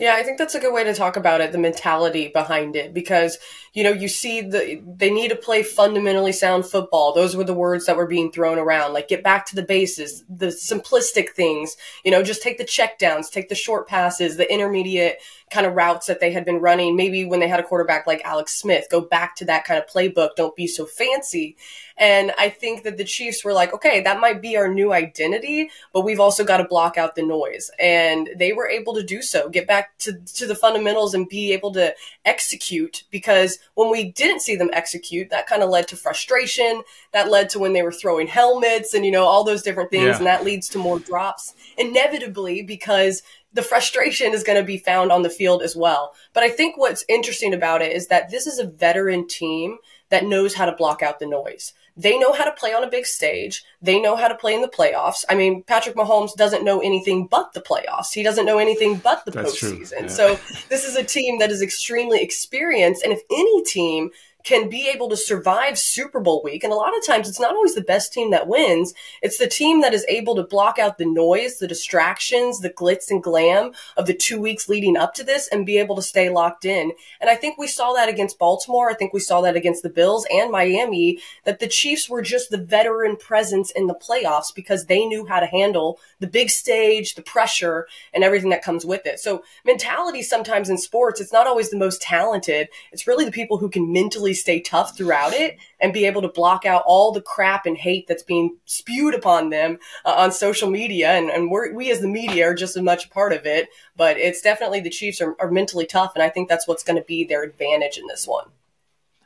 Yeah, 0.00 0.14
I 0.14 0.22
think 0.22 0.38
that's 0.38 0.54
a 0.54 0.60
good 0.60 0.72
way 0.72 0.84
to 0.84 0.94
talk 0.94 1.16
about 1.16 1.40
it, 1.40 1.50
the 1.50 1.58
mentality 1.58 2.28
behind 2.28 2.76
it, 2.76 2.94
because, 2.94 3.36
you 3.72 3.82
know, 3.82 3.90
you 3.90 4.06
see 4.06 4.42
the, 4.42 4.80
they 4.86 5.10
need 5.10 5.30
to 5.30 5.34
play 5.34 5.64
fundamentally 5.64 6.30
sound 6.30 6.66
football. 6.66 7.12
Those 7.12 7.34
were 7.34 7.42
the 7.42 7.52
words 7.52 7.86
that 7.86 7.96
were 7.96 8.06
being 8.06 8.30
thrown 8.30 8.58
around. 8.60 8.92
Like, 8.92 9.08
get 9.08 9.24
back 9.24 9.44
to 9.46 9.56
the 9.56 9.64
bases, 9.64 10.22
the 10.28 10.46
simplistic 10.46 11.30
things, 11.30 11.76
you 12.04 12.12
know, 12.12 12.22
just 12.22 12.42
take 12.42 12.58
the 12.58 12.64
checkdowns, 12.64 13.28
take 13.28 13.48
the 13.48 13.56
short 13.56 13.88
passes, 13.88 14.36
the 14.36 14.48
intermediate 14.52 15.18
kind 15.50 15.66
of 15.66 15.74
routes 15.74 16.06
that 16.06 16.20
they 16.20 16.32
had 16.32 16.44
been 16.44 16.60
running. 16.60 16.96
Maybe 16.96 17.24
when 17.24 17.40
they 17.40 17.48
had 17.48 17.60
a 17.60 17.64
quarterback 17.64 18.06
like 18.06 18.22
Alex 18.24 18.54
Smith, 18.54 18.88
go 18.90 19.00
back 19.00 19.36
to 19.36 19.44
that 19.46 19.64
kind 19.64 19.82
of 19.82 19.88
playbook. 19.88 20.36
Don't 20.36 20.56
be 20.56 20.66
so 20.66 20.86
fancy. 20.86 21.56
And 21.98 22.32
I 22.38 22.48
think 22.48 22.84
that 22.84 22.96
the 22.96 23.04
Chiefs 23.04 23.44
were 23.44 23.52
like, 23.52 23.74
okay, 23.74 24.00
that 24.02 24.20
might 24.20 24.40
be 24.40 24.56
our 24.56 24.68
new 24.68 24.92
identity, 24.92 25.70
but 25.92 26.02
we've 26.02 26.20
also 26.20 26.44
got 26.44 26.58
to 26.58 26.64
block 26.64 26.96
out 26.96 27.16
the 27.16 27.24
noise. 27.24 27.70
And 27.80 28.30
they 28.36 28.52
were 28.52 28.68
able 28.68 28.94
to 28.94 29.02
do 29.02 29.20
so, 29.20 29.48
get 29.48 29.66
back 29.66 29.98
to, 29.98 30.12
to 30.12 30.46
the 30.46 30.54
fundamentals 30.54 31.12
and 31.12 31.28
be 31.28 31.52
able 31.52 31.72
to 31.72 31.92
execute 32.24 33.02
because 33.10 33.58
when 33.74 33.90
we 33.90 34.12
didn't 34.12 34.42
see 34.42 34.54
them 34.54 34.70
execute, 34.72 35.30
that 35.30 35.48
kind 35.48 35.62
of 35.62 35.70
led 35.70 35.88
to 35.88 35.96
frustration. 35.96 36.82
That 37.12 37.30
led 37.30 37.50
to 37.50 37.58
when 37.58 37.72
they 37.72 37.82
were 37.82 37.90
throwing 37.90 38.28
helmets 38.28 38.94
and, 38.94 39.04
you 39.04 39.10
know, 39.10 39.24
all 39.24 39.42
those 39.42 39.62
different 39.62 39.90
things. 39.90 40.04
Yeah. 40.04 40.16
And 40.18 40.26
that 40.26 40.44
leads 40.44 40.68
to 40.68 40.78
more 40.78 41.00
drops 41.00 41.54
inevitably 41.76 42.62
because 42.62 43.22
the 43.52 43.62
frustration 43.62 44.34
is 44.34 44.42
going 44.44 44.58
to 44.58 44.66
be 44.66 44.78
found 44.78 45.10
on 45.10 45.22
the 45.22 45.30
field 45.30 45.62
as 45.62 45.74
well. 45.74 46.14
But 46.32 46.42
I 46.42 46.50
think 46.50 46.76
what's 46.76 47.04
interesting 47.08 47.54
about 47.54 47.82
it 47.82 47.92
is 47.92 48.08
that 48.08 48.30
this 48.30 48.46
is 48.46 48.58
a 48.58 48.66
veteran 48.66 49.26
team 49.26 49.78
that 50.10 50.24
knows 50.24 50.54
how 50.54 50.66
to 50.66 50.76
block 50.76 51.02
out 51.02 51.18
the 51.18 51.26
noise. 51.26 51.72
They 51.96 52.16
know 52.18 52.32
how 52.32 52.44
to 52.44 52.52
play 52.52 52.72
on 52.72 52.84
a 52.84 52.90
big 52.90 53.06
stage. 53.06 53.64
They 53.82 54.00
know 54.00 54.14
how 54.16 54.28
to 54.28 54.36
play 54.36 54.54
in 54.54 54.62
the 54.62 54.68
playoffs. 54.68 55.24
I 55.28 55.34
mean, 55.34 55.64
Patrick 55.64 55.96
Mahomes 55.96 56.34
doesn't 56.36 56.64
know 56.64 56.80
anything 56.80 57.26
but 57.26 57.52
the 57.52 57.60
playoffs. 57.60 58.12
He 58.14 58.22
doesn't 58.22 58.46
know 58.46 58.58
anything 58.58 58.98
but 58.98 59.24
the 59.24 59.32
That's 59.32 59.60
postseason. 59.60 60.02
yeah. 60.02 60.06
So 60.06 60.38
this 60.68 60.84
is 60.84 60.94
a 60.94 61.02
team 61.02 61.40
that 61.40 61.50
is 61.50 61.60
extremely 61.60 62.22
experienced. 62.22 63.02
And 63.02 63.12
if 63.12 63.20
any 63.30 63.64
team 63.64 64.10
can 64.44 64.70
be 64.70 64.88
able 64.88 65.08
to 65.08 65.16
survive 65.16 65.78
Super 65.78 66.20
Bowl 66.20 66.42
week. 66.42 66.64
And 66.64 66.72
a 66.72 66.76
lot 66.76 66.96
of 66.96 67.04
times 67.04 67.28
it's 67.28 67.40
not 67.40 67.54
always 67.54 67.74
the 67.74 67.82
best 67.82 68.12
team 68.12 68.30
that 68.30 68.46
wins. 68.46 68.94
It's 69.20 69.38
the 69.38 69.48
team 69.48 69.80
that 69.82 69.92
is 69.92 70.06
able 70.08 70.36
to 70.36 70.42
block 70.42 70.78
out 70.78 70.96
the 70.96 71.06
noise, 71.06 71.58
the 71.58 71.68
distractions, 71.68 72.60
the 72.60 72.70
glitz 72.70 73.10
and 73.10 73.22
glam 73.22 73.72
of 73.96 74.06
the 74.06 74.14
two 74.14 74.40
weeks 74.40 74.68
leading 74.68 74.96
up 74.96 75.12
to 75.14 75.24
this 75.24 75.48
and 75.48 75.66
be 75.66 75.78
able 75.78 75.96
to 75.96 76.02
stay 76.02 76.30
locked 76.30 76.64
in. 76.64 76.92
And 77.20 77.28
I 77.28 77.34
think 77.34 77.58
we 77.58 77.66
saw 77.66 77.92
that 77.94 78.08
against 78.08 78.38
Baltimore. 78.38 78.88
I 78.88 78.94
think 78.94 79.12
we 79.12 79.20
saw 79.20 79.40
that 79.42 79.56
against 79.56 79.82
the 79.82 79.90
Bills 79.90 80.26
and 80.30 80.50
Miami, 80.50 81.18
that 81.44 81.58
the 81.58 81.68
Chiefs 81.68 82.08
were 82.08 82.22
just 82.22 82.50
the 82.50 82.58
veteran 82.58 83.16
presence 83.16 83.70
in 83.72 83.86
the 83.86 83.94
playoffs 83.94 84.54
because 84.54 84.86
they 84.86 85.04
knew 85.04 85.26
how 85.26 85.40
to 85.40 85.46
handle 85.46 85.98
the 86.20 86.26
big 86.26 86.48
stage, 86.48 87.16
the 87.16 87.22
pressure, 87.22 87.86
and 88.14 88.24
everything 88.24 88.50
that 88.50 88.62
comes 88.62 88.86
with 88.86 89.04
it. 89.04 89.18
So 89.18 89.42
mentality 89.64 90.22
sometimes 90.22 90.70
in 90.70 90.78
sports, 90.78 91.20
it's 91.20 91.32
not 91.32 91.46
always 91.46 91.70
the 91.70 91.76
most 91.76 92.00
talented. 92.00 92.68
It's 92.92 93.06
really 93.06 93.24
the 93.24 93.32
people 93.32 93.58
who 93.58 93.68
can 93.68 93.92
mentally 93.92 94.27
stay 94.34 94.60
tough 94.60 94.96
throughout 94.96 95.32
it 95.32 95.58
and 95.80 95.92
be 95.92 96.06
able 96.06 96.22
to 96.22 96.28
block 96.28 96.64
out 96.64 96.82
all 96.86 97.12
the 97.12 97.20
crap 97.20 97.66
and 97.66 97.76
hate 97.76 98.06
that's 98.06 98.22
being 98.22 98.56
spewed 98.64 99.14
upon 99.14 99.50
them 99.50 99.78
uh, 100.04 100.14
on 100.14 100.32
social 100.32 100.70
media. 100.70 101.10
And, 101.10 101.30
and 101.30 101.50
we're, 101.50 101.72
we 101.72 101.90
as 101.90 102.00
the 102.00 102.08
media 102.08 102.46
are 102.48 102.54
just 102.54 102.76
as 102.76 102.82
much 102.82 103.06
a 103.06 103.08
part 103.10 103.32
of 103.32 103.46
it. 103.46 103.68
But 103.96 104.16
it's 104.16 104.40
definitely 104.40 104.80
the 104.80 104.90
Chiefs 104.90 105.20
are, 105.20 105.36
are 105.40 105.50
mentally 105.50 105.86
tough. 105.86 106.12
And 106.14 106.22
I 106.22 106.28
think 106.28 106.48
that's 106.48 106.66
what's 106.66 106.84
going 106.84 106.98
to 106.98 107.04
be 107.04 107.24
their 107.24 107.42
advantage 107.42 107.98
in 107.98 108.06
this 108.06 108.26
one. 108.26 108.46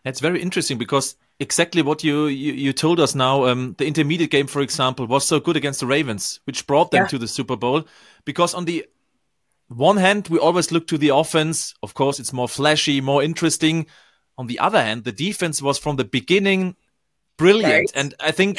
That's 0.04 0.20
very 0.20 0.42
interesting 0.42 0.78
because 0.78 1.16
exactly 1.38 1.80
what 1.82 2.02
you 2.02 2.26
you, 2.26 2.52
you 2.52 2.72
told 2.72 2.98
us 2.98 3.14
now. 3.14 3.46
Um, 3.46 3.74
the 3.78 3.86
intermediate 3.86 4.30
game, 4.30 4.46
for 4.48 4.60
example, 4.60 5.06
was 5.06 5.24
so 5.24 5.38
good 5.38 5.56
against 5.56 5.80
the 5.80 5.86
Ravens, 5.86 6.40
which 6.44 6.66
brought 6.66 6.90
them 6.90 7.02
Yeah. 7.02 7.08
to 7.08 7.18
the 7.18 7.28
Super 7.28 7.56
Bowl. 7.56 7.84
Because 8.24 8.52
on 8.54 8.64
the 8.64 8.86
one 9.68 9.96
hand, 9.96 10.28
we 10.28 10.38
always 10.38 10.72
look 10.72 10.86
to 10.88 10.98
the 10.98 11.10
offense. 11.10 11.74
Of 11.82 11.94
course, 11.94 12.18
it's 12.20 12.32
more 12.32 12.48
flashy, 12.48 13.00
more 13.00 13.22
interesting. 13.22 13.86
On 14.38 14.46
the 14.46 14.58
other 14.58 14.82
hand, 14.82 15.04
the 15.04 15.12
defense 15.12 15.60
was 15.60 15.78
from 15.78 15.96
the 15.96 16.04
beginning 16.04 16.76
brilliant, 17.36 17.92
and 17.94 18.14
I 18.20 18.30
think 18.30 18.58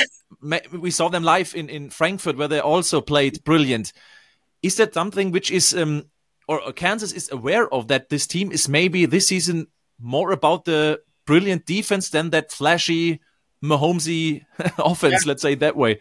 we 0.72 0.92
saw 0.92 1.10
them 1.10 1.24
live 1.24 1.54
in 1.56 1.70
in 1.70 1.90
Frankfurt, 1.90 2.38
where 2.38 2.48
they 2.48 2.60
also 2.60 3.02
played 3.02 3.44
brilliant. 3.44 3.94
Is 4.62 4.76
that 4.78 4.94
something 4.94 5.32
which 5.32 5.52
is 5.52 5.74
um, 5.74 6.06
or 6.48 6.62
or 6.62 6.74
Kansas 6.74 7.12
is 7.12 7.32
aware 7.32 7.74
of 7.74 7.88
that 7.88 8.10
this 8.10 8.28
team 8.28 8.52
is 8.52 8.70
maybe 8.70 9.06
this 9.06 9.28
season 9.28 9.68
more 10.00 10.32
about 10.32 10.66
the 10.66 11.02
brilliant 11.26 11.66
defense 11.66 12.10
than 12.10 12.30
that 12.32 12.52
flashy 12.52 13.22
Mahomesy 13.64 14.46
offense, 14.78 15.26
let's 15.26 15.42
say 15.42 15.56
that 15.56 15.76
way. 15.76 16.00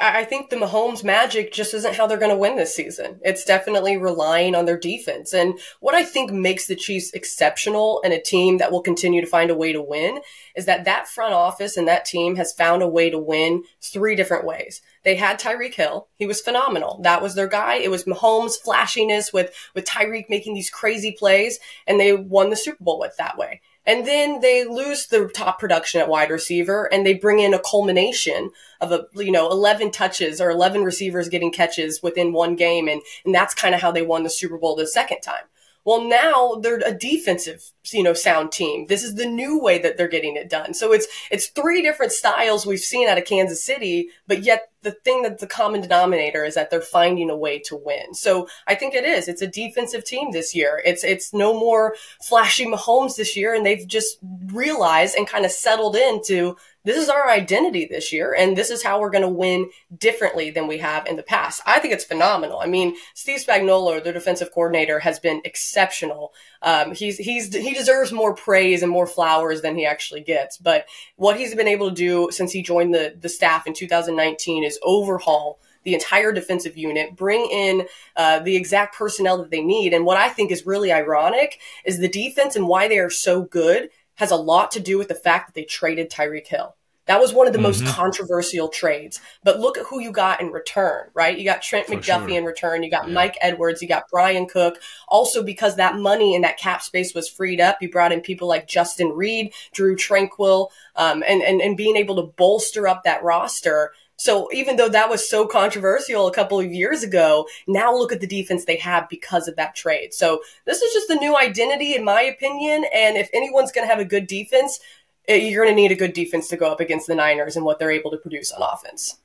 I 0.00 0.24
think 0.24 0.50
the 0.50 0.56
Mahomes 0.56 1.04
magic 1.04 1.52
just 1.52 1.74
isn't 1.74 1.94
how 1.94 2.06
they're 2.06 2.18
going 2.18 2.30
to 2.30 2.36
win 2.36 2.56
this 2.56 2.74
season. 2.74 3.20
It's 3.24 3.44
definitely 3.44 3.96
relying 3.96 4.54
on 4.54 4.64
their 4.64 4.78
defense. 4.78 5.32
And 5.32 5.58
what 5.80 5.94
I 5.94 6.04
think 6.04 6.32
makes 6.32 6.66
the 6.66 6.76
Chiefs 6.76 7.12
exceptional 7.12 8.00
and 8.04 8.12
a 8.12 8.20
team 8.20 8.58
that 8.58 8.72
will 8.72 8.82
continue 8.82 9.20
to 9.20 9.26
find 9.26 9.50
a 9.50 9.56
way 9.56 9.72
to 9.72 9.82
win 9.82 10.20
is 10.56 10.66
that 10.66 10.84
that 10.84 11.08
front 11.08 11.34
office 11.34 11.76
and 11.76 11.86
that 11.88 12.04
team 12.04 12.36
has 12.36 12.52
found 12.52 12.82
a 12.82 12.88
way 12.88 13.10
to 13.10 13.18
win 13.18 13.64
three 13.80 14.14
different 14.16 14.44
ways. 14.44 14.82
They 15.04 15.16
had 15.16 15.40
Tyreek 15.40 15.74
Hill. 15.74 16.08
He 16.16 16.26
was 16.26 16.40
phenomenal. 16.40 17.00
That 17.02 17.22
was 17.22 17.34
their 17.34 17.48
guy. 17.48 17.76
It 17.76 17.90
was 17.90 18.04
Mahomes 18.04 18.56
flashiness 18.56 19.32
with, 19.32 19.54
with 19.74 19.84
Tyreek 19.84 20.28
making 20.28 20.54
these 20.54 20.70
crazy 20.70 21.12
plays 21.12 21.58
and 21.86 21.98
they 21.98 22.12
won 22.12 22.50
the 22.50 22.56
Super 22.56 22.82
Bowl 22.82 22.98
with 22.98 23.16
that 23.16 23.38
way. 23.38 23.60
And 23.88 24.06
then 24.06 24.40
they 24.40 24.64
lose 24.64 25.06
the 25.06 25.28
top 25.28 25.58
production 25.58 25.98
at 26.02 26.10
wide 26.10 26.28
receiver 26.28 26.92
and 26.92 27.06
they 27.06 27.14
bring 27.14 27.38
in 27.38 27.54
a 27.54 27.58
culmination 27.58 28.50
of 28.82 28.92
a, 28.92 29.06
you 29.14 29.32
know, 29.32 29.50
11 29.50 29.92
touches 29.92 30.42
or 30.42 30.50
11 30.50 30.84
receivers 30.84 31.30
getting 31.30 31.50
catches 31.50 32.02
within 32.02 32.34
one 32.34 32.54
game. 32.54 32.86
And, 32.86 33.00
and 33.24 33.34
that's 33.34 33.54
kind 33.54 33.74
of 33.74 33.80
how 33.80 33.90
they 33.90 34.02
won 34.02 34.24
the 34.24 34.30
Super 34.30 34.58
Bowl 34.58 34.76
the 34.76 34.86
second 34.86 35.22
time. 35.22 35.44
Well, 35.88 36.04
now 36.04 36.56
they're 36.56 36.82
a 36.84 36.92
defensive, 36.92 37.70
you 37.92 38.02
know, 38.02 38.12
sound 38.12 38.52
team. 38.52 38.88
This 38.88 39.02
is 39.02 39.14
the 39.14 39.24
new 39.24 39.58
way 39.58 39.78
that 39.78 39.96
they're 39.96 40.06
getting 40.06 40.36
it 40.36 40.50
done. 40.50 40.74
So 40.74 40.92
it's, 40.92 41.06
it's 41.30 41.46
three 41.46 41.80
different 41.80 42.12
styles 42.12 42.66
we've 42.66 42.78
seen 42.78 43.08
out 43.08 43.16
of 43.16 43.24
Kansas 43.24 43.64
City, 43.64 44.10
but 44.26 44.42
yet 44.42 44.70
the 44.82 44.92
thing 44.92 45.22
that's 45.22 45.40
the 45.40 45.46
common 45.46 45.80
denominator 45.80 46.44
is 46.44 46.56
that 46.56 46.70
they're 46.70 46.82
finding 46.82 47.30
a 47.30 47.36
way 47.36 47.58
to 47.60 47.74
win. 47.74 48.12
So 48.12 48.48
I 48.66 48.74
think 48.74 48.94
it 48.94 49.06
is. 49.06 49.28
It's 49.28 49.40
a 49.40 49.46
defensive 49.46 50.04
team 50.04 50.30
this 50.30 50.54
year. 50.54 50.82
It's, 50.84 51.04
it's 51.04 51.32
no 51.32 51.58
more 51.58 51.96
flashy 52.20 52.66
Mahomes 52.66 53.16
this 53.16 53.34
year. 53.34 53.54
And 53.54 53.64
they've 53.64 53.88
just 53.88 54.18
realized 54.48 55.16
and 55.16 55.26
kind 55.26 55.46
of 55.46 55.52
settled 55.52 55.96
into 55.96 56.58
this 56.88 56.96
is 56.96 57.10
our 57.10 57.28
identity 57.28 57.84
this 57.84 58.14
year 58.14 58.34
and 58.34 58.56
this 58.56 58.70
is 58.70 58.82
how 58.82 58.98
we're 58.98 59.10
going 59.10 59.20
to 59.20 59.28
win 59.28 59.68
differently 59.98 60.50
than 60.50 60.66
we 60.66 60.78
have 60.78 61.06
in 61.06 61.16
the 61.16 61.22
past. 61.22 61.60
I 61.66 61.80
think 61.80 61.92
it's 61.92 62.04
phenomenal. 62.04 62.60
I 62.60 62.66
mean, 62.66 62.96
Steve 63.12 63.44
Spagnuolo, 63.46 64.02
their 64.02 64.14
defensive 64.14 64.50
coordinator, 64.50 64.98
has 65.00 65.18
been 65.18 65.42
exceptional. 65.44 66.32
Um, 66.62 66.94
he's 66.94 67.18
he's 67.18 67.54
he 67.54 67.74
deserves 67.74 68.10
more 68.10 68.34
praise 68.34 68.82
and 68.82 68.90
more 68.90 69.06
flowers 69.06 69.60
than 69.60 69.76
he 69.76 69.84
actually 69.84 70.22
gets. 70.22 70.56
But 70.56 70.86
what 71.16 71.38
he's 71.38 71.54
been 71.54 71.68
able 71.68 71.90
to 71.90 71.94
do 71.94 72.30
since 72.30 72.52
he 72.52 72.62
joined 72.62 72.94
the 72.94 73.14
the 73.20 73.28
staff 73.28 73.66
in 73.66 73.74
2019 73.74 74.64
is 74.64 74.78
overhaul 74.82 75.60
the 75.84 75.92
entire 75.92 76.32
defensive 76.32 76.76
unit, 76.76 77.16
bring 77.16 77.46
in 77.50 77.86
uh, 78.16 78.38
the 78.40 78.56
exact 78.56 78.96
personnel 78.96 79.36
that 79.38 79.50
they 79.50 79.62
need. 79.62 79.92
And 79.92 80.06
what 80.06 80.16
I 80.16 80.30
think 80.30 80.50
is 80.50 80.66
really 80.66 80.90
ironic 80.90 81.60
is 81.84 81.98
the 81.98 82.08
defense 82.08 82.56
and 82.56 82.66
why 82.66 82.88
they 82.88 82.98
are 82.98 83.10
so 83.10 83.42
good 83.42 83.90
has 84.14 84.30
a 84.30 84.36
lot 84.36 84.70
to 84.72 84.80
do 84.80 84.96
with 84.96 85.08
the 85.08 85.14
fact 85.14 85.46
that 85.48 85.54
they 85.54 85.64
traded 85.64 86.10
Tyreek 86.10 86.46
Hill. 86.46 86.74
That 87.08 87.20
was 87.20 87.32
one 87.32 87.46
of 87.46 87.52
the 87.52 87.58
most 87.58 87.84
controversial 87.86 88.68
trades. 88.68 89.20
But 89.42 89.58
look 89.58 89.76
at 89.76 89.86
who 89.86 90.00
you 90.00 90.12
got 90.12 90.40
in 90.40 90.52
return, 90.52 91.08
right? 91.14 91.36
You 91.36 91.44
got 91.44 91.62
Trent 91.62 91.88
McDuffie 91.88 92.28
sure. 92.28 92.38
in 92.38 92.44
return. 92.44 92.82
You 92.82 92.90
got 92.90 93.10
Mike 93.10 93.36
Edwards. 93.40 93.82
You 93.82 93.88
got 93.88 94.08
Bryan 94.10 94.46
Cook. 94.46 94.78
Also, 95.08 95.42
because 95.42 95.76
that 95.76 95.96
money 95.96 96.34
and 96.34 96.44
that 96.44 96.58
cap 96.58 96.82
space 96.82 97.14
was 97.14 97.28
freed 97.28 97.60
up, 97.60 97.78
you 97.80 97.90
brought 97.90 98.12
in 98.12 98.20
people 98.20 98.46
like 98.46 98.68
Justin 98.68 99.08
Reid, 99.08 99.52
Drue 99.72 99.96
Tranquill, 99.96 100.68
um, 100.96 101.24
and, 101.26 101.42
and, 101.42 101.60
and 101.60 101.76
being 101.76 101.96
able 101.96 102.16
to 102.16 102.22
bolster 102.22 102.86
up 102.86 103.04
that 103.04 103.24
roster. 103.24 103.92
So 104.20 104.48
even 104.52 104.74
though 104.74 104.88
that 104.88 105.08
was 105.08 105.30
so 105.30 105.46
controversial 105.46 106.26
a 106.26 106.34
couple 106.34 106.58
of 106.58 106.72
years 106.72 107.04
ago, 107.04 107.46
now 107.68 107.94
look 107.94 108.12
at 108.12 108.20
the 108.20 108.26
defense 108.26 108.64
they 108.64 108.76
have 108.78 109.08
because 109.08 109.46
of 109.46 109.54
that 109.56 109.76
trade. 109.76 110.12
So 110.12 110.40
this 110.66 110.82
is 110.82 110.92
just 110.92 111.06
the 111.06 111.14
new 111.14 111.36
identity, 111.36 111.94
in 111.94 112.04
my 112.04 112.22
opinion. 112.22 112.84
And 112.92 113.16
if 113.16 113.30
anyone's 113.32 113.70
going 113.70 113.86
to 113.86 113.90
have 113.90 114.00
a 114.00 114.04
good 114.04 114.26
defense, 114.26 114.80
eh, 115.28 115.36
you're 115.36 115.64
going 115.64 115.76
to 115.76 115.80
need 115.80 115.92
a 115.92 115.96
good 115.96 116.12
defense 116.12 116.48
to 116.48 116.56
go 116.56 116.70
up 116.70 116.80
against 116.80 117.06
the 117.06 117.14
Niners 117.14 117.56
and 117.56 117.64
what 117.64 117.78
they're 117.78 117.90
able 117.90 118.10
to 118.10 118.16
produce 118.16 118.50
on 118.52 118.62
offense. 118.62 119.18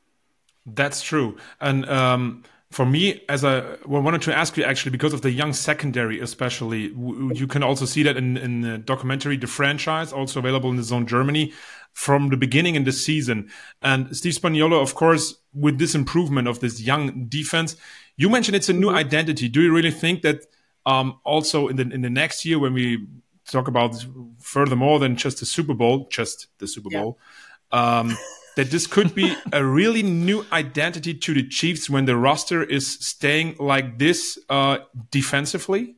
That's 0.66 1.02
true. 1.02 1.38
And 1.60 1.88
um, 1.90 2.44
for 2.72 2.86
me, 2.86 3.22
as 3.30 3.44
I 3.44 3.76
well, 3.86 4.02
wanted 4.02 4.22
to 4.24 4.38
ask 4.38 4.58
you 4.58 4.64
actually, 4.64 4.92
because 4.92 5.14
of 5.14 5.22
the 5.22 5.32
young 5.32 5.54
secondary, 5.54 6.20
especially, 6.20 6.94
you 7.34 7.48
can 7.48 7.64
also 7.64 7.86
see 7.86 8.04
that 8.04 8.18
in, 8.18 8.38
in 8.38 8.62
the 8.62 8.78
documentary, 8.78 9.38
The 9.38 9.48
Franchise, 9.48 10.14
also 10.14 10.40
available 10.40 10.70
in 10.70 10.78
DAZN 10.78 11.06
Germany, 11.06 11.54
from 11.94 12.30
the 12.30 12.38
beginning 12.38 12.76
in 12.76 12.84
the 12.84 12.92
season. 12.92 13.50
And 13.82 14.16
Steve 14.16 14.34
Spagnuolo, 14.34 14.82
of 14.82 14.96
course, 14.96 15.36
with 15.54 15.78
this 15.78 15.94
improvement 15.94 16.48
of 16.48 16.60
this 16.60 16.82
young 16.82 17.26
defense, 17.28 17.76
you 18.18 18.30
mentioned 18.30 18.56
it's 18.56 18.70
a 18.70 18.74
new 18.74 18.90
identity. 18.90 19.48
Do 19.48 19.62
you 19.62 19.74
really 19.74 19.92
think 19.92 20.24
that 20.24 20.46
um, 20.86 21.20
also 21.24 21.68
in 21.68 21.76
the 21.78 21.84
in 21.84 22.02
the 22.02 22.10
next 22.10 22.44
year 22.46 22.60
when 22.60 22.74
we 22.74 23.08
talk 23.52 23.68
about 23.68 23.96
furthermore 24.40 25.00
than 25.00 25.16
just 25.16 25.40
the 25.40 25.46
Super 25.46 25.74
Bowl, 25.74 26.08
just 26.10 26.48
the 26.60 26.68
Super 26.68 26.90
Yeah. 26.92 27.02
Bowl, 27.02 27.20
um, 27.72 28.18
that 28.56 28.70
this 28.70 28.88
could 28.88 29.16
be 29.16 29.36
a 29.52 29.64
really 29.66 30.04
new 30.04 30.46
identity 30.52 31.14
to 31.14 31.34
the 31.34 31.48
Chiefs 31.48 31.90
when 31.90 32.06
the 32.06 32.16
roster 32.16 32.64
is 32.64 32.88
staying 32.88 33.56
like 33.60 33.98
this 33.98 34.38
uh, 34.50 34.80
defensively? 35.12 35.96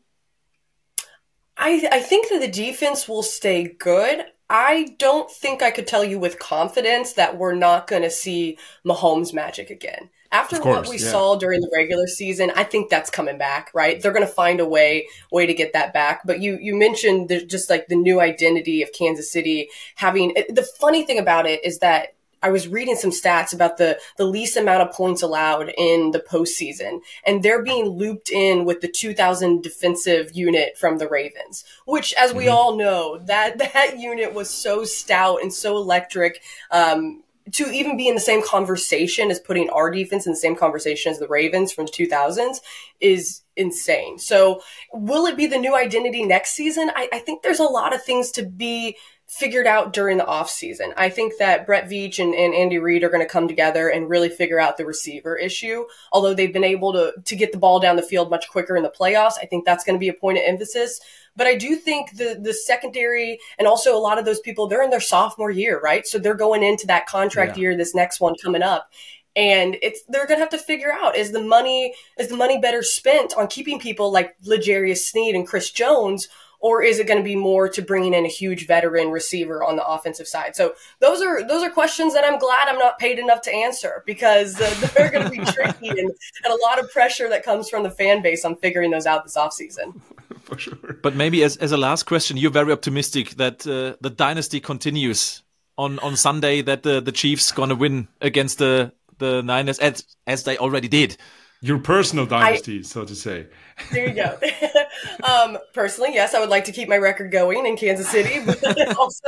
I, 1.58 1.88
I 1.92 2.00
think 2.00 2.30
that 2.30 2.40
the 2.40 2.52
defense 2.52 3.08
will 3.08 3.24
stay 3.24 3.76
good. 3.80 4.26
I 4.50 4.96
don't 5.00 5.30
think 5.32 5.64
I 5.64 5.72
could 5.72 5.88
tell 5.88 6.04
you 6.04 6.20
with 6.20 6.38
confidence 6.38 7.14
that 7.14 7.38
we're 7.38 7.56
not 7.56 7.88
going 7.88 8.04
to 8.04 8.12
see 8.12 8.58
Mahomes 8.86 9.34
magic 9.34 9.70
again. 9.70 10.10
After 10.36 10.60
course, 10.60 10.88
what 10.88 10.90
we 10.90 10.98
yeah. 10.98 11.12
saw 11.12 11.36
during 11.38 11.62
the 11.62 11.70
regular 11.74 12.08
season, 12.08 12.52
I 12.56 12.64
think 12.64 12.90
that's 12.90 13.10
coming 13.10 13.38
back, 13.38 13.72
right? 13.74 14.02
They're 14.02 14.12
going 14.12 14.28
to 14.28 14.32
find 14.32 14.60
a 14.60 14.66
way 14.66 15.08
way 15.32 15.46
to 15.46 15.54
get 15.54 15.74
that 15.74 15.94
back. 15.94 16.22
But 16.26 16.42
you 16.42 16.58
you 16.62 16.76
mentioned 16.76 17.30
the, 17.30 17.46
just 17.46 17.70
like 17.70 17.88
the 17.88 17.96
new 17.96 18.20
identity 18.20 18.82
of 18.82 18.92
Kansas 18.92 19.32
City 19.32 19.70
having 19.96 20.34
the 20.50 20.68
funny 20.80 21.06
thing 21.06 21.20
about 21.20 21.46
it 21.46 21.64
is 21.64 21.80
that 21.80 22.16
I 22.46 22.50
was 22.50 22.68
reading 22.68 22.96
some 22.96 23.10
stats 23.10 23.56
about 23.56 23.78
the 23.78 24.00
the 24.18 24.26
least 24.26 24.56
amount 24.56 24.88
of 24.88 24.96
points 24.96 25.24
allowed 25.24 25.74
in 25.78 26.12
the 26.12 26.20
postseason, 26.20 27.00
and 27.26 27.42
they're 27.42 27.64
being 27.64 27.88
looped 27.88 28.30
in 28.30 28.66
with 28.66 28.82
the 28.82 28.88
2000 28.88 29.64
defensive 29.64 30.32
unit 30.36 30.78
from 30.78 31.00
the 31.00 31.08
Ravens, 31.08 31.66
which, 31.88 32.14
as 32.14 32.36
we 32.36 32.48
all 32.48 32.78
know, 32.78 33.18
that 33.26 33.58
that 33.74 33.98
unit 33.98 34.36
was 34.36 34.50
so 34.50 34.84
stout 34.84 35.42
and 35.42 35.52
so 35.52 35.78
electric. 35.78 36.42
Um, 36.70 37.24
to 37.52 37.72
even 37.72 37.96
be 37.96 38.08
in 38.08 38.16
the 38.16 38.22
same 38.22 38.44
conversation 38.44 39.30
as 39.30 39.40
putting 39.40 39.70
our 39.70 39.92
defense 39.92 40.26
in 40.26 40.34
the 40.34 40.38
same 40.38 40.56
conversation 40.56 41.12
as 41.12 41.20
the 41.20 41.28
Ravens 41.28 41.72
from 41.72 41.86
the 41.86 41.92
2000s 41.92 42.58
is 43.00 43.44
insane. 43.56 44.18
So, 44.18 44.62
will 44.92 45.26
it 45.28 45.38
be 45.38 45.46
the 45.46 45.58
new 45.58 45.76
identity 45.76 46.26
next 46.26 46.52
season? 46.52 46.92
I, 46.96 47.08
I 47.14 47.20
think 47.20 47.44
there's 47.44 47.60
a 47.60 47.64
lot 47.64 47.94
of 47.94 48.04
things 48.04 48.32
to 48.32 48.44
be 48.44 48.98
figured 49.28 49.66
out 49.66 49.92
during 49.92 50.18
the 50.18 50.24
offseason. 50.24 50.94
I 50.98 51.10
think 51.10 51.38
that 51.40 51.66
Brett 51.66 51.90
Veach 51.90 52.20
and, 52.20 52.36
and 52.36 52.54
Andy 52.54 52.78
Reid 52.78 53.04
are 53.04 53.10
going 53.10 53.26
to 53.26 53.32
come 53.32 53.48
together 53.48 53.90
and 53.90 54.10
really 54.10 54.30
figure 54.30 54.60
out 54.60 54.78
the 54.78 54.86
receiver 54.86 55.36
issue. 55.36 55.86
Although 56.12 56.36
they've 56.36 56.54
been 56.54 56.64
able 56.64 56.94
to, 56.94 57.14
to 57.24 57.36
get 57.36 57.52
the 57.52 57.58
ball 57.58 57.80
down 57.80 57.96
the 57.96 58.04
field 58.04 58.30
much 58.30 58.50
quicker 58.50 58.78
in 58.78 58.84
the 58.84 58.94
playoffs, 58.98 59.34
I 59.42 59.46
think 59.46 59.66
that's 59.66 59.84
going 59.84 59.96
to 59.96 60.00
be 60.00 60.10
a 60.10 60.14
point 60.14 60.38
of 60.38 60.44
emphasis. 60.46 61.02
But 61.36 61.48
I 61.48 61.56
do 61.56 61.76
think 61.76 62.18
the 62.18 62.40
the 62.42 62.54
secondary 62.54 63.40
and 63.60 63.68
also 63.68 63.96
a 63.96 64.00
lot 64.00 64.18
of 64.18 64.26
those 64.26 64.40
people, 64.40 64.68
they're 64.68 64.84
in 64.84 64.90
their 64.90 65.00
sophomore 65.00 65.52
year, 65.52 65.80
right? 65.80 66.06
So 66.06 66.18
they're 66.18 66.34
going 66.34 66.64
into 66.64 66.88
that 66.88 67.08
contract 67.08 67.58
yeah. 67.58 67.62
year, 67.62 67.78
this 67.78 67.96
next 67.96 68.20
one 68.20 68.36
coming 68.42 68.64
up 68.64 68.90
and 69.38 69.76
it's 69.82 70.02
they're 70.08 70.26
gonna 70.26 70.40
have 70.40 70.50
to 70.50 70.58
figure 70.58 70.94
out 70.94 71.18
is 71.18 71.32
the 71.34 71.42
money 71.42 71.94
is 72.18 72.30
the 72.30 72.38
money 72.38 72.58
better 72.58 72.82
spent 72.82 73.34
on 73.36 73.48
keeping 73.48 73.80
people 73.80 74.12
like 74.12 74.34
L'Jarius 74.46 75.00
Sneed 75.00 75.36
and 75.36 75.46
Chris 75.46 75.72
Jones, 75.72 76.30
or 76.66 76.82
is 76.82 76.98
it 76.98 77.08
going 77.08 77.20
to 77.20 77.24
be 77.24 77.36
more 77.36 77.70
to 77.70 77.82
bringing 77.84 78.16
in 78.16 78.26
a 78.26 78.30
huge 78.30 78.66
veteran 78.66 79.12
receiver 79.12 79.64
on 79.64 79.76
the 79.76 79.86
offensive 79.86 80.28
side? 80.28 80.56
So 80.56 80.74
those 81.00 81.22
are 81.22 81.48
those 81.48 81.62
are 81.62 81.70
questions 81.70 82.14
that 82.16 82.24
I'm 82.24 82.40
glad 82.40 82.68
I'm 82.68 82.80
not 82.80 82.98
paid 82.98 83.20
enough 83.20 83.42
to 83.42 83.54
answer 83.54 84.04
because 84.08 84.60
uh, 84.60 84.90
they're 84.96 85.12
going 85.12 85.26
to 85.26 85.30
be 85.30 85.46
tricky 85.52 85.90
and, 85.90 86.00
and 86.00 86.54
a 86.54 86.62
lot 86.64 86.80
of 86.80 86.90
pressure 86.92 87.30
that 87.30 87.44
comes 87.44 87.70
from 87.70 87.84
the 87.84 87.92
fan 87.92 88.24
base 88.24 88.46
on 88.46 88.56
figuring 88.56 88.90
those 88.90 89.06
out 89.06 89.24
this 89.24 89.38
offseason. 89.38 90.00
For 90.50 90.60
sure. 90.60 91.00
But 91.02 91.16
maybe 91.16 91.44
as, 91.44 91.58
as 91.58 91.72
a 91.72 91.78
last 91.78 92.04
question, 92.04 92.38
you're 92.38 92.52
very 92.52 92.72
optimistic 92.72 93.32
that 93.32 93.66
uh, 93.66 93.98
the 94.00 94.12
dynasty 94.12 94.60
continues 94.60 95.42
on, 95.76 95.98
on 96.00 96.16
Sunday, 96.16 96.62
that 96.62 96.84
the, 96.84 97.02
the 97.02 97.12
Chiefs 97.12 97.52
going 97.52 97.70
to 97.70 97.76
win 97.76 98.08
against 98.22 98.60
the 98.60 98.94
the 99.18 99.42
Niners 99.42 99.80
as 99.80 100.06
as 100.28 100.44
they 100.44 100.58
already 100.58 100.88
did. 100.88 101.18
Your 101.62 101.80
personal 101.80 102.26
dynasty, 102.26 102.80
I, 102.80 102.82
so 102.82 103.06
to 103.06 103.16
say. 103.16 103.48
There 103.92 104.08
you 104.08 104.14
go. 104.14 104.40
um, 105.30 105.58
personally, 105.74 106.14
yes, 106.14 106.34
I 106.34 106.40
would 106.40 106.50
like 106.50 106.64
to 106.66 106.72
keep 106.72 106.88
my 106.88 106.98
record 106.98 107.30
going 107.30 107.66
in 107.66 107.76
Kansas 107.76 108.08
City, 108.08 108.40
but 108.46 108.64
also 108.98 109.28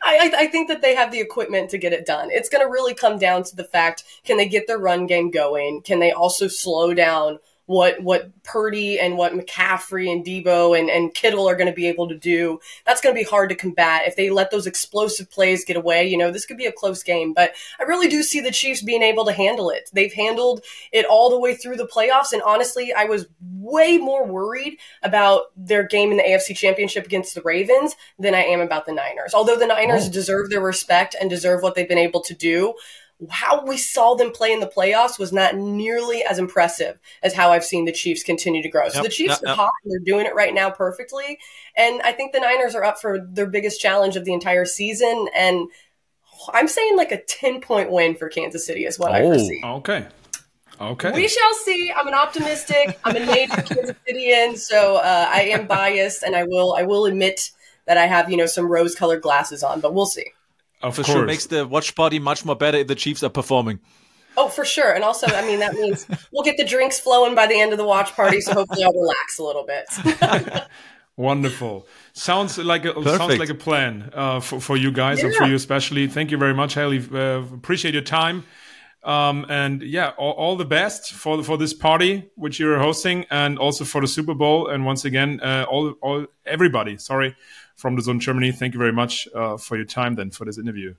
I, 0.00 0.32
I 0.36 0.46
think 0.46 0.68
that 0.68 0.80
they 0.80 0.94
have 0.94 1.10
the 1.10 1.18
equipment 1.20 1.70
to 1.70 1.78
get 1.78 1.92
it 1.92 2.06
done. 2.06 2.28
It's 2.30 2.48
going 2.48 2.64
to 2.64 2.70
really 2.70 2.94
come 2.94 3.18
down 3.18 3.42
to 3.44 3.56
the 3.56 3.64
fact: 3.64 4.04
can 4.24 4.36
they 4.36 4.46
get 4.46 4.66
their 4.66 4.78
run 4.78 5.06
game 5.06 5.30
going? 5.30 5.82
Can 5.82 5.98
they 5.98 6.12
also 6.12 6.46
slow 6.46 6.94
down 6.94 7.40
what 7.70 8.02
what 8.02 8.32
Purdy 8.42 8.98
and 8.98 9.16
what 9.16 9.32
McCaffrey 9.32 10.10
and 10.10 10.26
Deebo 10.26 10.76
and, 10.76 10.90
and 10.90 11.14
Kittle 11.14 11.48
are 11.48 11.54
going 11.54 11.68
to 11.68 11.72
be 11.72 11.86
able 11.86 12.08
to 12.08 12.16
do. 12.16 12.58
That's 12.84 13.00
going 13.00 13.14
to 13.14 13.18
be 13.18 13.24
hard 13.24 13.48
to 13.50 13.54
combat 13.54 14.08
if 14.08 14.16
they 14.16 14.28
let 14.28 14.50
those 14.50 14.66
explosive 14.66 15.30
plays 15.30 15.64
get 15.64 15.76
away. 15.76 16.08
You 16.08 16.18
know, 16.18 16.32
this 16.32 16.44
could 16.44 16.56
be 16.56 16.66
a 16.66 16.72
close 16.72 17.04
game, 17.04 17.32
but 17.32 17.52
I 17.78 17.84
really 17.84 18.08
do 18.08 18.24
see 18.24 18.40
the 18.40 18.50
Chiefs 18.50 18.82
being 18.82 19.04
able 19.04 19.24
to 19.24 19.32
handle 19.32 19.70
it. 19.70 19.88
They've 19.92 20.12
handled 20.12 20.64
it 20.90 21.06
all 21.06 21.30
the 21.30 21.38
way 21.38 21.54
through 21.54 21.76
the 21.76 21.86
playoffs, 21.86 22.32
and 22.32 22.42
honestly, 22.42 22.92
I 22.92 23.04
was 23.04 23.26
way 23.40 23.98
more 23.98 24.26
worried 24.26 24.76
about 25.04 25.52
their 25.56 25.84
game 25.84 26.10
in 26.10 26.16
the 26.16 26.24
AFC 26.24 26.56
Championship 26.56 27.06
against 27.06 27.36
the 27.36 27.42
Ravens 27.42 27.94
than 28.18 28.34
I 28.34 28.42
am 28.42 28.60
about 28.60 28.86
the 28.86 28.92
Niners. 28.92 29.32
Although 29.32 29.56
the 29.56 29.68
Niners 29.68 30.08
oh. 30.08 30.10
deserve 30.10 30.50
their 30.50 30.60
respect 30.60 31.14
and 31.20 31.30
deserve 31.30 31.62
what 31.62 31.76
they've 31.76 31.88
been 31.88 31.98
able 31.98 32.22
to 32.22 32.34
do, 32.34 32.74
how 33.28 33.64
we 33.64 33.76
saw 33.76 34.14
them 34.14 34.30
play 34.30 34.52
in 34.52 34.60
the 34.60 34.66
playoffs 34.66 35.18
was 35.18 35.32
not 35.32 35.56
nearly 35.56 36.22
as 36.22 36.38
impressive 36.38 36.98
as 37.22 37.34
how 37.34 37.50
I've 37.50 37.64
seen 37.64 37.84
the 37.84 37.92
Chiefs 37.92 38.22
continue 38.22 38.62
to 38.62 38.68
grow. 38.68 38.88
So 38.88 38.96
yep, 38.96 39.04
the 39.04 39.10
Chiefs 39.10 39.40
yep, 39.42 39.50
are 39.50 39.56
hot; 39.56 39.72
they're 39.84 39.98
doing 40.00 40.26
it 40.26 40.34
right 40.34 40.54
now 40.54 40.70
perfectly, 40.70 41.38
and 41.76 42.00
I 42.02 42.12
think 42.12 42.32
the 42.32 42.40
Niners 42.40 42.74
are 42.74 42.84
up 42.84 43.00
for 43.00 43.18
their 43.20 43.46
biggest 43.46 43.80
challenge 43.80 44.16
of 44.16 44.24
the 44.24 44.32
entire 44.32 44.64
season. 44.64 45.28
And 45.34 45.68
I'm 46.52 46.68
saying 46.68 46.96
like 46.96 47.12
a 47.12 47.22
ten 47.22 47.60
point 47.60 47.90
win 47.90 48.14
for 48.14 48.28
Kansas 48.28 48.66
City 48.66 48.86
is 48.86 48.98
what 48.98 49.12
oh, 49.12 49.14
I 49.14 49.22
foresee. 49.22 49.60
Okay. 49.64 50.06
Okay. 50.80 51.12
We 51.12 51.28
shall 51.28 51.54
see. 51.54 51.92
I'm 51.94 52.08
an 52.08 52.14
optimistic. 52.14 52.98
I'm 53.04 53.14
a 53.14 53.20
native 53.20 53.50
Kansas 53.66 53.96
Cityan, 54.08 54.56
so 54.56 54.96
uh, 54.96 55.26
I 55.28 55.42
am 55.42 55.66
biased, 55.66 56.22
and 56.22 56.34
I 56.34 56.44
will 56.44 56.74
I 56.74 56.84
will 56.84 57.04
admit 57.04 57.50
that 57.86 57.98
I 57.98 58.06
have 58.06 58.30
you 58.30 58.36
know 58.38 58.46
some 58.46 58.66
rose 58.66 58.94
colored 58.94 59.20
glasses 59.20 59.62
on, 59.62 59.80
but 59.80 59.92
we'll 59.92 60.06
see. 60.06 60.32
Of 60.82 60.96
for 60.96 61.02
course. 61.02 61.16
sure 61.16 61.26
makes 61.26 61.46
the 61.46 61.66
watch 61.66 61.94
party 61.94 62.18
much 62.18 62.44
more 62.44 62.56
better 62.56 62.78
if 62.78 62.86
the 62.86 62.94
Chiefs 62.94 63.22
are 63.22 63.28
performing. 63.28 63.80
Oh, 64.36 64.48
for 64.48 64.64
sure. 64.64 64.92
And 64.92 65.04
also, 65.04 65.26
I 65.26 65.46
mean, 65.46 65.58
that 65.58 65.74
means 65.74 66.06
we'll 66.32 66.44
get 66.44 66.56
the 66.56 66.64
drinks 66.64 66.98
flowing 66.98 67.34
by 67.34 67.46
the 67.46 67.60
end 67.60 67.72
of 67.72 67.78
the 67.78 67.84
watch 67.84 68.14
party, 68.14 68.40
so 68.40 68.54
hopefully 68.54 68.84
I'll 68.84 68.92
relax 68.92 69.38
a 69.38 69.44
little 69.44 69.66
bit. 69.66 70.66
Wonderful. 71.16 71.86
Sounds 72.14 72.56
like 72.56 72.86
a 72.86 72.94
Perfect. 72.94 73.16
sounds 73.16 73.38
like 73.38 73.50
a 73.50 73.54
plan 73.54 74.10
uh, 74.14 74.40
for 74.40 74.58
for 74.58 74.76
you 74.76 74.90
guys 74.90 75.18
yeah. 75.18 75.26
and 75.26 75.34
for 75.34 75.44
you 75.44 75.54
especially. 75.54 76.06
Thank 76.06 76.30
you 76.30 76.38
very 76.38 76.54
much, 76.54 76.72
Hayley. 76.74 77.06
Uh, 77.12 77.42
appreciate 77.52 77.92
your 77.92 78.02
time. 78.02 78.44
Um, 79.02 79.44
and 79.48 79.82
yeah, 79.82 80.12
all, 80.16 80.32
all, 80.32 80.56
the 80.56 80.64
best 80.64 81.12
for 81.12 81.42
for 81.42 81.58
this 81.58 81.74
party 81.74 82.30
which 82.36 82.58
you're 82.58 82.78
hosting, 82.78 83.26
and 83.30 83.58
also 83.58 83.84
for 83.84 84.00
the 84.00 84.06
Super 84.06 84.34
Bowl. 84.34 84.68
And 84.68 84.86
once 84.86 85.04
again, 85.04 85.40
uh, 85.42 85.66
all 85.68 85.90
all 86.00 86.26
everybody. 86.46 86.96
Sorry 86.96 87.36
from 87.80 87.96
the 87.96 88.02
Zone 88.02 88.20
Germany. 88.20 88.52
Thank 88.52 88.74
you 88.74 88.78
very 88.78 88.92
much 88.92 89.28
uh, 89.34 89.56
for 89.56 89.76
your 89.76 89.86
time 89.86 90.16
then 90.16 90.30
for 90.30 90.44
this 90.44 90.58
interview. 90.58 90.94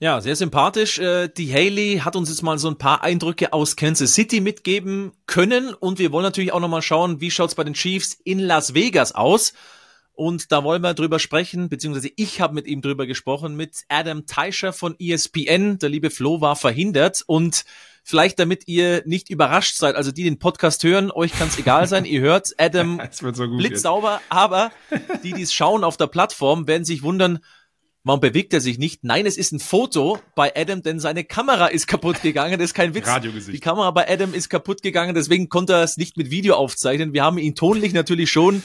Ja, 0.00 0.20
sehr 0.20 0.36
sympathisch. 0.36 1.00
Äh, 1.00 1.28
die 1.28 1.52
Haley 1.52 2.02
hat 2.04 2.14
uns 2.14 2.28
jetzt 2.28 2.42
mal 2.42 2.56
so 2.58 2.68
ein 2.68 2.78
paar 2.78 3.02
Eindrücke 3.02 3.52
aus 3.52 3.74
Kansas 3.74 4.14
City 4.14 4.40
mitgeben 4.40 5.10
können 5.26 5.74
und 5.74 5.98
wir 5.98 6.12
wollen 6.12 6.22
natürlich 6.22 6.52
auch 6.52 6.60
nochmal 6.60 6.82
schauen, 6.82 7.20
wie 7.20 7.32
schaut's 7.32 7.56
bei 7.56 7.64
den 7.64 7.74
Chiefs 7.74 8.16
in 8.22 8.38
Las 8.38 8.74
Vegas 8.74 9.12
aus. 9.12 9.54
Und 10.12 10.52
da 10.52 10.62
wollen 10.62 10.82
wir 10.82 10.94
drüber 10.94 11.18
sprechen, 11.18 11.68
beziehungsweise 11.68 12.10
ich 12.16 12.40
habe 12.40 12.54
mit 12.54 12.66
ihm 12.66 12.80
drüber 12.80 13.06
gesprochen, 13.06 13.56
mit 13.56 13.84
Adam 13.88 14.26
Teicher 14.26 14.72
von 14.72 14.94
ESPN. 14.98 15.78
Der 15.78 15.88
liebe 15.88 16.10
Flo 16.10 16.40
war 16.40 16.54
verhindert 16.54 17.22
und 17.26 17.64
Vielleicht 18.08 18.38
damit 18.38 18.66
ihr 18.68 19.02
nicht 19.04 19.28
überrascht 19.28 19.76
seid, 19.76 19.94
also 19.94 20.12
die 20.12 20.24
den 20.24 20.38
Podcast 20.38 20.82
hören, 20.82 21.10
euch 21.10 21.30
kann 21.32 21.48
es 21.48 21.58
egal 21.58 21.86
sein, 21.86 22.06
ihr 22.06 22.22
hört 22.22 22.54
Adam 22.56 23.02
so 23.10 23.30
blitzsauber, 23.30 24.22
aber 24.30 24.70
die, 25.22 25.34
die 25.34 25.42
es 25.42 25.52
schauen 25.52 25.84
auf 25.84 25.98
der 25.98 26.06
Plattform, 26.06 26.66
werden 26.66 26.86
sich 26.86 27.02
wundern, 27.02 27.40
Warum 28.04 28.20
bewegt 28.20 28.54
er 28.54 28.62
sich 28.62 28.78
nicht? 28.78 29.04
Nein, 29.04 29.26
es 29.26 29.36
ist 29.36 29.52
ein 29.52 29.60
Foto 29.60 30.18
bei 30.34 30.56
Adam, 30.56 30.82
denn 30.82 30.98
seine 31.00 31.24
Kamera 31.24 31.66
ist 31.66 31.86
kaputt 31.86 32.22
gegangen. 32.22 32.58
Das 32.58 32.70
ist 32.70 32.74
kein 32.74 32.94
Witz. 32.94 33.06
Radiogesicht. 33.06 33.54
Die 33.54 33.60
Kamera 33.60 33.90
bei 33.90 34.08
Adam 34.08 34.32
ist 34.32 34.48
kaputt 34.48 34.80
gegangen, 34.80 35.14
deswegen 35.14 35.50
konnte 35.50 35.74
er 35.74 35.82
es 35.82 35.98
nicht 35.98 36.16
mit 36.16 36.30
Video 36.30 36.54
aufzeichnen. 36.54 37.12
Wir 37.12 37.22
haben 37.22 37.36
ihn 37.36 37.54
tonlich 37.54 37.92
natürlich 37.92 38.30
schon, 38.30 38.62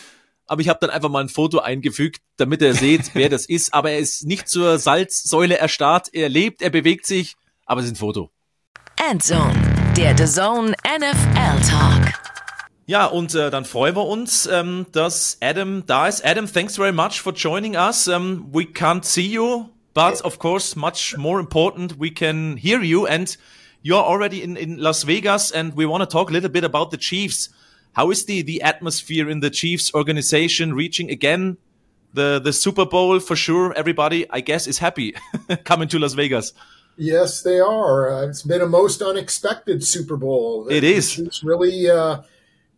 aber 0.48 0.62
ich 0.62 0.70
habe 0.70 0.80
dann 0.80 0.92
einfach 0.92 1.10
mal 1.10 1.22
ein 1.22 1.28
Foto 1.28 1.60
eingefügt, 1.60 2.22
damit 2.38 2.62
er 2.62 2.76
seht, 2.76 3.14
wer 3.16 3.28
das 3.28 3.46
ist. 3.46 3.74
Aber 3.74 3.92
er 3.92 4.00
ist 4.00 4.26
nicht 4.26 4.48
zur 4.48 4.80
Salzsäule 4.80 5.58
erstarrt. 5.58 6.08
Er 6.14 6.30
lebt, 6.30 6.62
er 6.62 6.70
bewegt 6.70 7.06
sich, 7.06 7.36
aber 7.66 7.82
es 7.82 7.88
ist 7.88 7.94
ein 7.94 7.98
Foto. 7.98 8.33
Endzone, 9.10 9.54
der 9.98 10.14
DAZN 10.14 10.76
NFL 10.86 11.70
Talk. 11.70 12.14
Ja, 12.86 13.06
und 13.06 13.36
äh, 13.36 13.52
dann 13.52 13.66
freuen 13.66 13.96
wir 13.96 14.06
uns, 14.06 14.46
ähm, 14.46 14.86
dass 14.92 15.38
Adam 15.42 15.86
da 15.86 16.08
ist. 16.08 16.24
Adam, 16.26 16.48
thanks 16.48 16.78
very 16.78 16.94
much 16.94 17.22
for 17.22 17.34
joining 17.34 17.76
us. 17.76 18.08
Um, 18.08 18.48
we 18.54 18.64
can't 18.64 19.04
see 19.04 19.28
you, 19.28 19.70
but 19.94 20.22
of 20.24 20.40
course, 20.40 20.78
much 20.78 21.18
more 21.18 21.40
important, 21.40 22.00
we 22.00 22.12
can 22.12 22.56
hear 22.56 22.82
you. 22.82 23.06
And 23.06 23.38
you're 23.82 24.04
already 24.04 24.42
in, 24.42 24.56
in 24.56 24.78
Las 24.78 25.04
Vegas, 25.04 25.52
and 25.52 25.76
we 25.76 25.86
want 25.86 26.02
to 26.02 26.08
talk 26.08 26.30
a 26.30 26.34
little 26.34 26.52
bit 26.52 26.64
about 26.64 26.92
the 26.92 26.98
Chiefs. 26.98 27.50
How 27.94 28.10
is 28.10 28.26
the 28.26 28.42
the 28.42 28.62
atmosphere 28.62 29.30
in 29.30 29.42
the 29.42 29.50
Chiefs 29.50 29.94
organization 29.94 30.74
reaching 30.74 31.12
again 31.12 31.58
the 32.14 32.40
the 32.40 32.54
Super 32.54 32.86
Bowl? 32.86 33.20
For 33.20 33.36
sure, 33.36 33.74
everybody, 33.76 34.26
I 34.30 34.42
guess, 34.42 34.66
is 34.66 34.80
happy 34.80 35.14
coming 35.66 35.90
to 35.90 36.00
Las 36.00 36.14
Vegas. 36.14 36.54
Yes, 36.96 37.42
they 37.42 37.60
are. 37.60 38.10
Uh, 38.10 38.28
it's 38.28 38.44
been 38.44 38.62
a 38.62 38.68
most 38.68 39.02
unexpected 39.02 39.84
Super 39.84 40.18
Bowl. 40.18 40.68
It 40.70 40.84
is. 40.84 41.18
It's 41.18 41.44
really, 41.44 41.90
uh, 41.90 42.22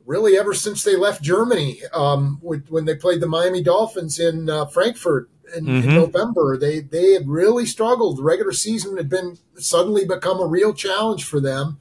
really 0.05 0.37
ever 0.37 0.53
since 0.53 0.83
they 0.83 0.95
left 0.95 1.21
Germany, 1.21 1.81
um, 1.93 2.39
with, 2.41 2.67
when 2.69 2.85
they 2.85 2.95
played 2.95 3.19
the 3.19 3.27
Miami 3.27 3.61
Dolphins 3.61 4.19
in 4.19 4.49
uh, 4.49 4.65
Frankfurt 4.67 5.29
in, 5.55 5.65
mm-hmm. 5.65 5.89
in, 5.89 5.95
November, 5.95 6.57
they 6.57 6.79
they 6.79 7.13
had 7.13 7.27
really 7.27 7.65
struggled. 7.65 8.17
The 8.17 8.23
regular 8.23 8.53
season 8.53 8.97
had 8.97 9.09
been 9.09 9.37
suddenly 9.55 10.05
become 10.05 10.39
a 10.39 10.47
real 10.47 10.73
challenge 10.73 11.23
for 11.25 11.39
them, 11.39 11.79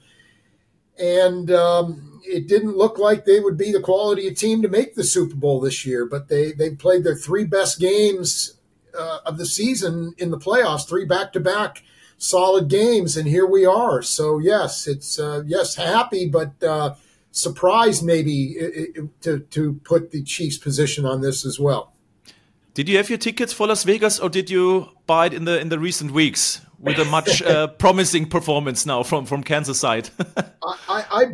and 0.99 1.51
um, 1.51 2.21
it 2.25 2.47
didn't 2.49 2.77
look 2.77 2.99
like 2.99 3.25
they 3.25 3.41
would 3.41 3.57
be 3.57 3.73
the 3.73 3.81
quality 3.81 4.29
of 4.29 4.37
team 4.37 4.61
to 4.63 4.69
make 4.69 4.95
the 4.95 5.05
Super 5.05 5.35
Bowl 5.35 5.61
this 5.61 5.87
year. 5.87 6.05
But 6.05 6.29
they 6.29 6.53
they 6.53 6.71
played 6.71 7.05
their 7.05 7.15
three 7.15 7.45
best 7.45 7.81
games 7.81 8.59
uh, 8.99 9.21
of 9.25 9.39
the 9.39 9.47
season 9.47 10.15
in 10.19 10.31
the 10.31 10.39
playoffs, 10.39 10.87
three 10.87 11.07
back 11.07 11.33
to 11.33 11.41
back 11.41 11.83
solid 12.19 12.69
games, 12.69 13.17
and 13.17 13.29
here 13.29 13.47
we 13.47 13.65
are. 13.65 14.03
So 14.03 14.39
yes, 14.39 14.87
it's 14.87 15.19
uh, 15.19 15.43
yes 15.47 15.75
happy, 15.77 16.29
but 16.29 16.63
uh, 16.63 16.95
surprised 17.31 18.05
maybe 18.05 18.57
to 19.23 19.41
to 19.41 19.81
put 19.85 20.11
the 20.11 20.23
Chiefs' 20.23 20.59
position 20.59 21.05
on 21.05 21.21
this 21.21 21.45
as 21.45 21.59
well. 21.59 21.93
Did 22.75 22.89
you 22.89 22.97
have 22.97 23.09
your 23.09 23.19
tickets 23.19 23.53
for 23.53 23.69
Las 23.69 23.85
Vegas, 23.85 24.19
or 24.19 24.29
did 24.29 24.51
you 24.51 24.89
buy 25.07 25.27
it 25.27 25.35
in 25.35 25.45
the 25.45 25.61
in 25.61 25.69
the 25.69 25.79
recent 25.79 26.11
weeks 26.11 26.61
with 26.81 26.99
a 26.99 27.05
much 27.05 27.41
uh, 27.41 27.67
promising 27.79 28.27
performance 28.27 28.85
now 28.85 29.05
from 29.05 29.27
from 29.27 29.45
Kansas 29.45 29.79
side? 29.79 30.11
I, 30.89 31.05
I, 31.11 31.25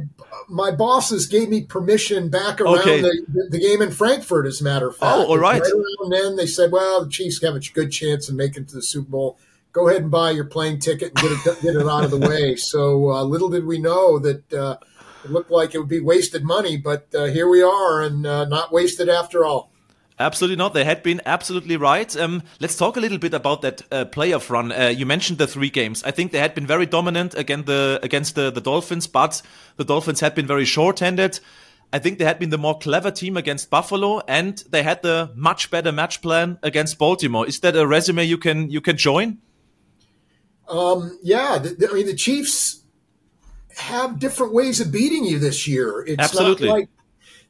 my 0.49 0.71
bosses 0.71 1.27
gave 1.27 1.49
me 1.49 1.63
permission 1.63 2.29
back 2.29 2.61
around 2.61 2.81
okay. 2.81 3.01
the, 3.01 3.49
the, 3.51 3.59
game 3.59 3.81
in 3.81 3.91
Frankfurt. 3.91 4.47
As 4.47 4.61
a 4.61 4.65
matter 4.65 4.89
of 4.89 4.97
fact, 4.97 5.17
oh, 5.17 5.27
all 5.27 5.39
right. 5.39 5.63
Right 5.63 5.73
around 5.73 6.11
then, 6.11 6.37
they 6.37 6.47
said, 6.47 6.73
"Well, 6.73 7.05
the 7.05 7.11
Chiefs 7.11 7.43
have 7.43 7.55
a 7.55 7.61
good 7.61 7.91
chance 7.91 8.29
in 8.29 8.37
making 8.37 8.65
it 8.65 8.69
to 8.71 8.77
the 8.77 8.83
Super 8.83 9.11
Bowl." 9.11 9.39
Go 9.73 9.89
ahead 9.89 10.03
and 10.03 10.11
buy 10.11 10.31
your 10.31 10.45
plane 10.45 10.79
ticket 10.79 11.13
and 11.15 11.17
get 11.17 11.33
it 11.33 11.63
get 11.63 11.77
it 11.77 11.87
out 11.87 12.05
of 12.05 12.11
the 12.11 12.19
way. 12.19 12.57
So 12.57 13.11
uh, 13.11 13.25
little 13.25 13.49
did 13.49 13.65
we 13.65 13.79
know 13.79 14.19
that 14.19 14.53
uh, 14.53 14.77
it 15.25 15.31
looked 15.31 15.51
like 15.51 15.75
it 15.75 15.79
would 15.79 15.89
be 15.89 16.01
wasted 16.01 16.45
money, 16.45 16.77
but 16.77 17.07
uh, 17.15 17.25
here 17.25 17.49
we 17.49 17.63
are, 17.63 18.03
and 18.03 18.27
uh, 18.27 18.45
not 18.45 18.73
wasted 18.73 19.09
after 19.09 19.45
all. 19.45 19.71
Absolutely 20.19 20.57
not. 20.57 20.75
They 20.75 20.85
had 20.85 21.03
been 21.03 21.23
absolutely 21.25 21.79
right. 21.79 22.15
Um, 22.15 22.43
let's 22.61 22.77
talk 22.77 22.99
a 22.99 23.01
little 23.01 23.17
bit 23.17 23.33
about 23.33 23.63
that 23.63 23.83
uh, 23.91 24.05
playoff 24.05 24.51
run. 24.51 24.71
Uh, 24.71 24.89
you 24.89 25.07
mentioned 25.07 25.39
the 25.39 25.47
three 25.47 25.71
games. 25.71 26.05
I 26.05 26.11
think 26.11 26.31
they 26.31 26.39
had 26.39 26.55
been 26.55 26.67
very 26.67 26.85
dominant 26.85 27.35
against 27.35 27.67
the 27.67 27.99
against 28.03 28.35
the, 28.35 28.51
the 28.51 28.61
Dolphins, 28.61 29.07
but 29.07 29.41
the 29.77 29.85
Dolphins 29.85 30.21
had 30.21 30.35
been 30.35 30.47
very 30.47 30.67
short-handed. 30.67 31.41
I 31.93 31.99
think 31.99 32.19
they 32.19 32.25
had 32.25 32.39
been 32.39 32.51
the 32.51 32.59
more 32.59 32.79
clever 32.79 33.11
team 33.11 33.37
against 33.37 33.71
Buffalo, 33.71 34.21
and 34.29 34.63
they 34.71 34.83
had 34.83 35.03
the 35.03 35.33
much 35.35 35.71
better 35.71 35.91
match 35.91 36.21
plan 36.21 36.59
against 36.63 36.99
Baltimore. 36.99 37.47
Is 37.49 37.61
that 37.61 37.75
a 37.75 37.87
resume 37.87 38.25
you 38.25 38.39
can 38.39 38.71
you 38.71 38.83
can 38.83 38.99
join? 38.99 39.39
Um, 40.71 41.19
yeah, 41.23 41.59
the, 41.59 41.71
the, 41.71 41.91
I 41.91 41.95
mean 41.95 42.07
the 42.07 42.15
Chiefs 42.15 42.83
have 43.77 44.19
different 44.19 44.53
ways 44.53 44.81
of 44.81 44.93
beating 44.93 45.25
you 45.25 45.39
this 45.39 45.67
year. 45.67 46.05
It's 46.07 46.23
Absolutely. 46.23 46.69
not 46.69 46.75
like 46.75 46.89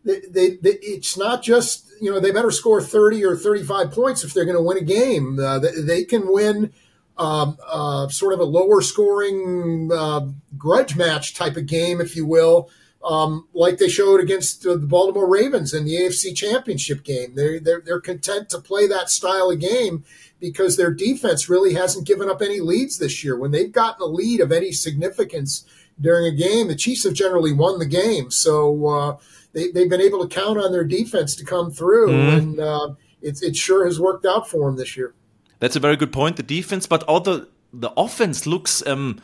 they, 0.05 0.21
they, 0.31 0.51
they, 0.57 0.79
it's 0.81 1.17
not 1.17 1.43
just 1.43 1.87
you 2.01 2.11
know 2.11 2.21
they 2.21 2.31
better 2.31 2.51
score 2.51 2.81
30 2.81 3.25
or 3.25 3.37
35 3.37 3.93
points 3.93 4.25
if 4.25 4.33
they're 4.33 4.45
going 4.45 4.57
to 4.57 4.63
win 4.63 4.79
a 4.79 4.83
game 4.83 5.39
uh, 5.39 5.59
they, 5.59 5.73
they, 5.73 6.05
can 6.05 6.33
win 6.33 6.73
um, 7.19 7.59
uh, 7.67 8.09
sort 8.09 8.33
of 8.33 8.41
a 8.41 8.45
lower 8.45 8.81
scoring 8.81 9.91
uh, 9.93 10.27
grudge 10.57 10.97
match 10.97 11.35
type 11.35 11.57
of 11.57 11.67
game 11.67 12.01
if 12.01 12.17
you 12.17 12.25
will 12.25 12.71
um, 13.05 13.47
like 13.53 13.79
they 13.79 13.89
showed 13.89 14.21
against 14.21 14.63
the 14.63 14.77
baltimore 14.79 15.29
ravens 15.29 15.75
in 15.75 15.85
the 15.85 15.97
afc 15.97 16.35
championship 16.35 17.03
game 17.05 17.35
they're, 17.35 17.61
they're, 17.61 17.83
they're 17.83 18.01
content 18.01 18.49
to 18.49 18.59
play 18.59 18.87
that 18.87 19.11
style 19.11 19.51
of 19.51 19.59
game 19.59 20.05
because 20.41 20.77
their 20.77 20.93
defense 20.93 21.49
really 21.49 21.75
hasn't 21.75 22.07
given 22.07 22.31
up 22.31 22.43
any 22.43 22.61
leads 22.61 22.99
this 22.99 23.23
year 23.23 23.37
when 23.37 23.51
they've 23.51 23.73
gotten 23.73 24.03
a 24.03 24.07
lead 24.07 24.41
of 24.41 24.51
any 24.51 24.73
significance 24.73 25.65
during 26.01 26.27
a 26.27 26.37
game 26.37 26.69
the 26.69 26.75
chiefs 26.75 27.05
have 27.05 27.13
generally 27.13 27.53
won 27.53 27.79
the 27.79 27.87
game 27.87 28.31
so 28.31 28.87
uh, 28.87 29.17
they, 29.53 29.71
they've 29.71 29.89
been 29.89 30.01
able 30.01 30.27
to 30.27 30.29
count 30.29 30.59
on 30.59 30.73
their 30.73 30.85
defense 30.85 31.35
to 31.37 31.45
come 31.45 31.71
through, 31.71 32.09
mm. 32.09 32.39
and 32.39 32.61
uh, 32.61 32.95
it, 33.21 33.43
it 33.43 33.57
sure 33.57 33.85
has 33.85 33.99
worked 33.99 34.25
out 34.25 34.49
for 34.49 34.69
them 34.69 34.77
this 34.77 34.97
year. 34.97 35.15
That's 35.59 35.77
a 35.77 35.81
very 35.81 35.97
good 35.97 36.13
point. 36.13 36.37
The 36.37 36.43
defense, 36.43 36.87
but 36.87 37.03
all 37.05 37.21
the 37.21 37.49
the 37.73 37.91
offense 37.97 38.47
looks, 38.47 38.85
um, 38.87 39.21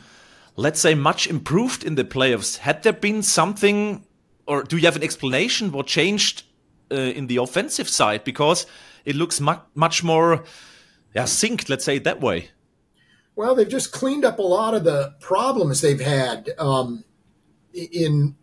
let's 0.55 0.79
say, 0.79 0.95
much 0.95 1.27
improved 1.27 1.83
in 1.83 1.95
the 1.95 2.03
playoffs. 2.03 2.57
Had 2.57 2.83
there 2.83 2.93
been 2.93 3.21
something, 3.23 4.05
or 4.45 4.63
do 4.63 4.77
you 4.77 4.85
have 4.85 4.95
an 4.95 5.03
explanation 5.03 5.71
what 5.71 5.87
changed 5.87 6.43
uh, 6.91 6.95
in 6.95 7.27
the 7.27 7.37
offensive 7.37 7.89
side? 7.89 8.23
Because 8.23 8.65
it 9.05 9.15
looks 9.15 9.41
mu 9.41 9.55
much 9.75 10.03
more, 10.03 10.43
yeah, 11.17 11.23
synced. 11.23 11.67
Let's 11.67 11.83
say 11.83 11.95
it 11.95 12.03
that 12.03 12.21
way. 12.21 12.49
Well, 13.35 13.55
they've 13.55 13.67
just 13.67 13.91
cleaned 13.91 14.23
up 14.23 14.37
a 14.37 14.43
lot 14.43 14.75
of 14.75 14.83
the 14.83 15.15
problems 15.19 15.81
they've 15.81 15.99
had 15.99 16.51
um, 16.59 17.03
in 17.73 18.35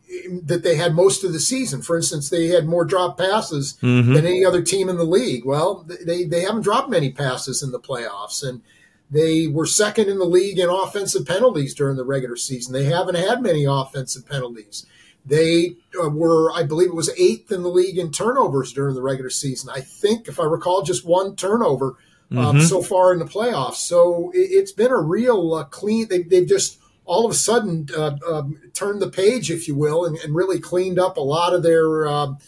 that 0.42 0.64
they 0.64 0.74
had 0.74 0.92
most 0.94 1.22
of 1.22 1.32
the 1.32 1.38
season. 1.38 1.82
For 1.82 1.96
instance, 1.96 2.30
they 2.30 2.48
had 2.48 2.66
more 2.66 2.84
drop 2.84 3.16
passes 3.16 3.78
mm-hmm. 3.80 4.12
than 4.12 4.26
any 4.26 4.44
other 4.44 4.60
team 4.60 4.88
in 4.88 4.96
the 4.96 5.04
league. 5.04 5.44
Well, 5.44 5.86
they, 5.88 6.24
they 6.24 6.40
haven't 6.40 6.62
dropped 6.62 6.90
many 6.90 7.12
passes 7.12 7.62
in 7.62 7.70
the 7.70 7.78
playoffs, 7.80 8.46
and 8.46 8.60
they 9.08 9.46
were 9.46 9.66
second 9.66 10.08
in 10.08 10.18
the 10.18 10.24
league 10.24 10.58
in 10.58 10.68
offensive 10.68 11.26
penalties 11.26 11.74
during 11.74 11.96
the 11.96 12.04
regular 12.04 12.36
season. 12.36 12.72
They 12.72 12.86
haven't 12.86 13.16
had 13.16 13.40
many 13.40 13.64
offensive 13.64 14.28
penalties. 14.28 14.84
They 15.24 15.76
uh, 16.02 16.10
were, 16.10 16.52
I 16.52 16.64
believe 16.64 16.88
it 16.88 16.94
was 16.94 17.10
eighth 17.16 17.52
in 17.52 17.62
the 17.62 17.68
league 17.68 17.98
in 17.98 18.10
turnovers 18.10 18.72
during 18.72 18.94
the 18.94 19.02
regular 19.02 19.30
season. 19.30 19.70
I 19.72 19.80
think, 19.80 20.26
if 20.26 20.40
I 20.40 20.44
recall, 20.44 20.82
just 20.82 21.04
one 21.04 21.36
turnover 21.36 21.96
um, 22.30 22.38
mm-hmm. 22.38 22.60
so 22.60 22.82
far 22.82 23.12
in 23.12 23.18
the 23.18 23.24
playoffs. 23.24 23.76
So 23.76 24.30
it, 24.34 24.58
has 24.58 24.72
been 24.72 24.90
a 24.90 25.00
real 25.00 25.54
uh, 25.54 25.64
clean. 25.64 26.08
They, 26.08 26.22
they've 26.22 26.46
just 26.46 26.78
all 27.04 27.24
of 27.24 27.30
a 27.30 27.34
sudden 27.34 27.88
uh, 27.96 28.16
um, 28.30 28.60
turned 28.72 29.02
the 29.02 29.10
page, 29.10 29.50
if 29.50 29.68
you 29.68 29.74
will, 29.74 30.04
and, 30.06 30.16
and 30.18 30.34
really 30.34 30.58
cleaned 30.58 30.98
up 30.98 31.16
a 31.16 31.20
lot 31.20 31.54
of 31.54 31.62
their 31.62 32.06
um, 32.06 32.38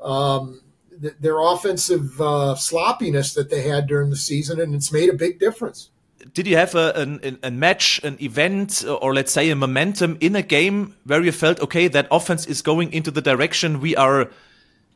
um, 0.00 0.60
th- 1.00 1.14
their 1.20 1.38
offensive 1.40 2.20
uh, 2.20 2.54
sloppiness 2.54 3.34
that 3.34 3.50
they 3.50 3.62
had 3.62 3.86
during 3.86 4.10
the 4.10 4.16
season, 4.16 4.60
and 4.60 4.74
it's 4.74 4.92
made 4.92 5.08
a 5.08 5.14
big 5.14 5.38
difference. 5.38 5.90
Did 6.34 6.46
you 6.46 6.56
have 6.56 6.74
a, 6.74 6.92
an, 6.94 7.38
a 7.42 7.50
match, 7.50 8.00
an 8.04 8.18
event, 8.20 8.84
or 8.86 9.14
let's 9.14 9.32
say 9.32 9.48
a 9.50 9.56
momentum 9.56 10.18
in 10.20 10.36
a 10.36 10.42
game 10.42 10.94
where 11.04 11.22
you 11.22 11.32
felt, 11.32 11.60
okay, 11.60 11.88
that 11.88 12.06
offense 12.10 12.46
is 12.46 12.60
going 12.60 12.92
into 12.92 13.10
the 13.10 13.22
direction 13.22 13.80
we 13.80 13.96
are 13.96 14.30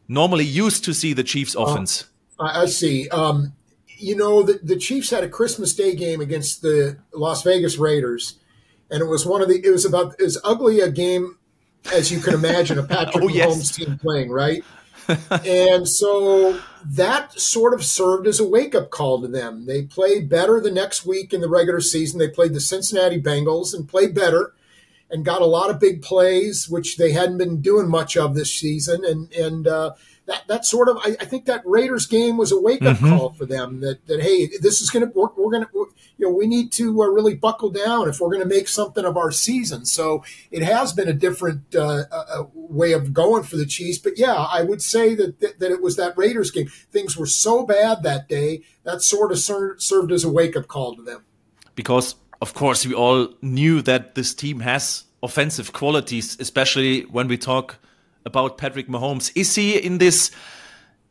normally 0.06 0.44
used 0.44 0.84
to 0.84 0.92
see 0.92 1.14
the 1.14 1.24
Chiefs' 1.24 1.56
uh, 1.56 1.62
offense? 1.62 2.04
I 2.38 2.66
see. 2.66 3.08
Um, 3.08 3.54
you 3.96 4.16
know, 4.16 4.42
the, 4.42 4.60
the 4.62 4.76
Chiefs 4.76 5.10
had 5.10 5.24
a 5.24 5.28
Christmas 5.28 5.74
Day 5.74 5.94
game 5.94 6.20
against 6.20 6.62
the 6.62 6.98
Las 7.12 7.42
Vegas 7.42 7.78
Raiders 7.78 8.38
and 8.90 9.02
it 9.02 9.06
was 9.06 9.26
one 9.26 9.42
of 9.42 9.48
the 9.48 9.64
it 9.64 9.70
was 9.70 9.84
about 9.84 10.20
as 10.20 10.38
ugly 10.44 10.80
a 10.80 10.90
game 10.90 11.36
as 11.92 12.10
you 12.10 12.20
can 12.20 12.34
imagine 12.34 12.78
a 12.78 12.82
Patrick 12.86 13.24
oh, 13.24 13.28
yes. 13.28 13.48
Mahomes 13.48 13.74
team 13.74 13.98
playing, 13.98 14.30
right? 14.30 14.64
and 15.44 15.86
so 15.86 16.58
that 16.82 17.38
sort 17.38 17.74
of 17.74 17.84
served 17.84 18.26
as 18.26 18.40
a 18.40 18.48
wake 18.48 18.74
up 18.74 18.90
call 18.90 19.20
to 19.20 19.28
them. 19.28 19.66
They 19.66 19.82
played 19.82 20.30
better 20.30 20.60
the 20.60 20.70
next 20.70 21.04
week 21.04 21.34
in 21.34 21.42
the 21.42 21.48
regular 21.48 21.80
season. 21.80 22.18
They 22.18 22.28
played 22.28 22.54
the 22.54 22.60
Cincinnati 22.60 23.20
Bengals 23.20 23.74
and 23.74 23.88
played 23.88 24.14
better 24.14 24.54
and 25.10 25.24
got 25.24 25.42
a 25.42 25.46
lot 25.46 25.68
of 25.68 25.78
big 25.78 26.00
plays, 26.00 26.70
which 26.70 26.96
they 26.96 27.12
hadn't 27.12 27.36
been 27.36 27.60
doing 27.60 27.88
much 27.88 28.16
of 28.16 28.34
this 28.34 28.54
season. 28.54 29.04
And 29.04 29.30
and 29.32 29.66
uh, 29.66 29.92
that 30.26 30.46
that 30.48 30.64
sort 30.64 30.88
of 30.88 30.96
I, 30.98 31.16
I, 31.20 31.24
think 31.24 31.44
that 31.46 31.62
Raiders 31.64 32.06
game 32.06 32.36
was 32.36 32.50
a 32.50 32.60
wake 32.60 32.82
up 32.82 32.96
mm-hmm. 32.96 33.10
call 33.10 33.32
for 33.32 33.44
them 33.44 33.80
that 33.80 34.06
that 34.06 34.22
hey 34.22 34.48
this 34.60 34.80
is 34.80 34.90
going 34.90 35.06
to 35.06 35.12
we're, 35.14 35.28
we're 35.36 35.50
going 35.50 35.64
to 35.64 35.70
you 36.16 36.26
know 36.26 36.30
we 36.30 36.46
need 36.46 36.72
to 36.72 37.02
uh, 37.02 37.06
really 37.06 37.34
buckle 37.34 37.70
down 37.70 38.08
if 38.08 38.20
we're 38.20 38.30
going 38.30 38.42
to 38.42 38.48
make 38.48 38.68
something 38.68 39.04
of 39.04 39.16
our 39.16 39.30
season. 39.30 39.84
So 39.84 40.24
it 40.50 40.62
has 40.62 40.92
been 40.92 41.08
a 41.08 41.12
different 41.12 41.74
uh, 41.74 42.04
uh, 42.10 42.44
way 42.54 42.92
of 42.92 43.12
going 43.12 43.42
for 43.42 43.56
the 43.56 43.66
Chiefs. 43.66 43.98
But 43.98 44.18
yeah 44.18 44.34
I 44.34 44.62
would 44.62 44.82
say 44.82 45.14
that, 45.14 45.40
that, 45.40 45.58
that 45.60 45.70
it 45.70 45.82
was 45.82 45.96
that 45.96 46.16
Raiders 46.16 46.50
game. 46.50 46.68
Things 46.90 47.16
were 47.16 47.26
so 47.26 47.66
bad 47.66 48.02
that 48.02 48.28
day 48.28 48.62
that 48.84 49.02
sort 49.02 49.32
of 49.32 49.38
ser- 49.38 49.78
served 49.78 50.12
as 50.12 50.24
a 50.24 50.30
wake 50.30 50.56
up 50.56 50.68
call 50.68 50.96
to 50.96 51.02
them. 51.02 51.24
Because 51.74 52.14
of 52.40 52.54
course 52.54 52.86
we 52.86 52.94
all 52.94 53.28
knew 53.42 53.82
that 53.82 54.14
this 54.14 54.34
team 54.34 54.60
has 54.60 55.04
offensive 55.22 55.72
qualities 55.72 56.36
especially 56.38 57.02
when 57.02 57.28
we 57.28 57.38
talk 57.38 57.78
about 58.24 58.58
Patrick 58.58 58.88
Mahomes. 58.88 59.30
Is 59.34 59.54
he 59.54 59.78
in 59.78 59.98
this 59.98 60.30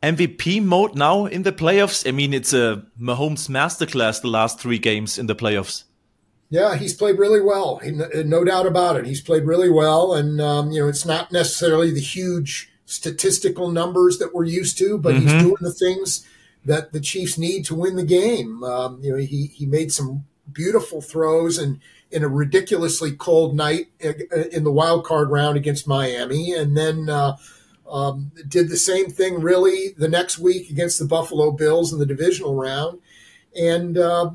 MVP 0.02 0.62
mode 0.62 0.94
now 0.96 1.26
in 1.26 1.42
the 1.42 1.52
playoffs? 1.52 2.06
I 2.06 2.10
mean, 2.10 2.34
it's 2.34 2.52
a 2.52 2.84
Mahomes 3.00 3.48
masterclass 3.48 4.20
the 4.20 4.28
last 4.28 4.60
three 4.60 4.78
games 4.78 5.18
in 5.18 5.26
the 5.26 5.34
playoffs. 5.34 5.84
Yeah, 6.50 6.76
he's 6.76 6.94
played 6.94 7.18
really 7.18 7.40
well. 7.40 7.80
No 7.82 8.44
doubt 8.44 8.66
about 8.66 8.96
it. 8.96 9.06
He's 9.06 9.20
played 9.20 9.44
really 9.44 9.70
well, 9.70 10.14
and 10.14 10.40
um, 10.40 10.70
you 10.70 10.80
know, 10.80 10.88
it's 10.88 11.04
not 11.04 11.32
necessarily 11.32 11.90
the 11.90 12.00
huge 12.00 12.70
statistical 12.86 13.70
numbers 13.70 14.18
that 14.18 14.34
we're 14.34 14.44
used 14.44 14.78
to, 14.78 14.98
but 14.98 15.14
mm-hmm. 15.14 15.22
he's 15.26 15.42
doing 15.42 15.56
the 15.60 15.72
things 15.72 16.26
that 16.64 16.92
the 16.92 17.00
Chiefs 17.00 17.38
need 17.38 17.64
to 17.64 17.74
win 17.74 17.96
the 17.96 18.04
game. 18.04 18.62
Um, 18.62 19.00
you 19.02 19.12
know, 19.12 19.18
he 19.18 19.46
he 19.46 19.66
made 19.66 19.90
some 19.90 20.26
beautiful 20.52 21.00
throws 21.00 21.58
and 21.58 21.80
in 22.14 22.22
a 22.22 22.28
ridiculously 22.28 23.10
cold 23.10 23.56
night 23.56 23.88
in 24.52 24.62
the 24.62 24.70
wild 24.70 25.04
card 25.04 25.30
round 25.30 25.56
against 25.56 25.88
Miami, 25.88 26.52
and 26.52 26.76
then 26.76 27.10
uh, 27.10 27.36
um, 27.90 28.30
did 28.46 28.68
the 28.68 28.76
same 28.76 29.10
thing 29.10 29.40
really 29.40 29.88
the 29.98 30.08
next 30.08 30.38
week 30.38 30.70
against 30.70 31.00
the 31.00 31.06
Buffalo 31.06 31.50
Bills 31.50 31.92
in 31.92 31.98
the 31.98 32.06
divisional 32.06 32.54
round, 32.54 33.00
and 33.60 33.98
uh, 33.98 34.30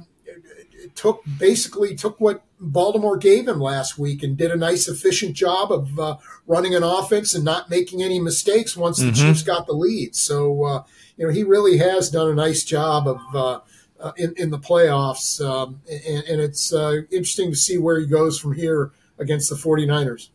took 0.94 1.24
basically 1.40 1.96
took 1.96 2.20
what 2.20 2.44
Baltimore 2.60 3.16
gave 3.16 3.48
him 3.48 3.62
last 3.62 3.98
week 3.98 4.24
and 4.24 4.36
did 4.36 4.52
a 4.52 4.58
nice 4.58 4.90
efficient 4.90 5.34
job 5.34 5.72
of 5.72 5.98
uh, 5.98 6.18
running 6.48 6.76
an 6.76 6.84
offense 6.84 7.34
and 7.34 7.46
not 7.46 7.70
making 7.70 8.04
any 8.04 8.20
mistakes 8.20 8.76
once 8.76 9.00
mm-hmm. 9.00 9.12
the 9.12 9.16
Chiefs 9.16 9.42
got 9.42 9.68
the 9.68 9.74
lead. 9.74 10.18
So 10.18 10.66
uh, 10.66 10.84
you 11.16 11.28
know 11.28 11.32
he 11.32 11.44
really 11.44 11.78
has 11.78 12.10
done 12.10 12.30
a 12.30 12.36
nice 12.36 12.66
job 12.66 13.08
of 13.08 13.62
uh, 14.00 14.12
in, 14.18 14.34
in 14.38 14.50
the 14.50 14.60
playoffs. 14.60 15.44
Um, 15.44 15.82
and, 15.90 16.24
and, 16.26 16.42
it's 16.42 16.74
uh, 16.74 17.02
interesting 17.12 17.52
to 17.52 17.58
see 17.58 17.78
where 17.78 18.00
he 18.00 18.06
goes 18.06 18.40
from 18.40 18.54
here 18.54 18.92
against 19.18 19.50
the 19.50 19.56
49ers. 19.56 20.30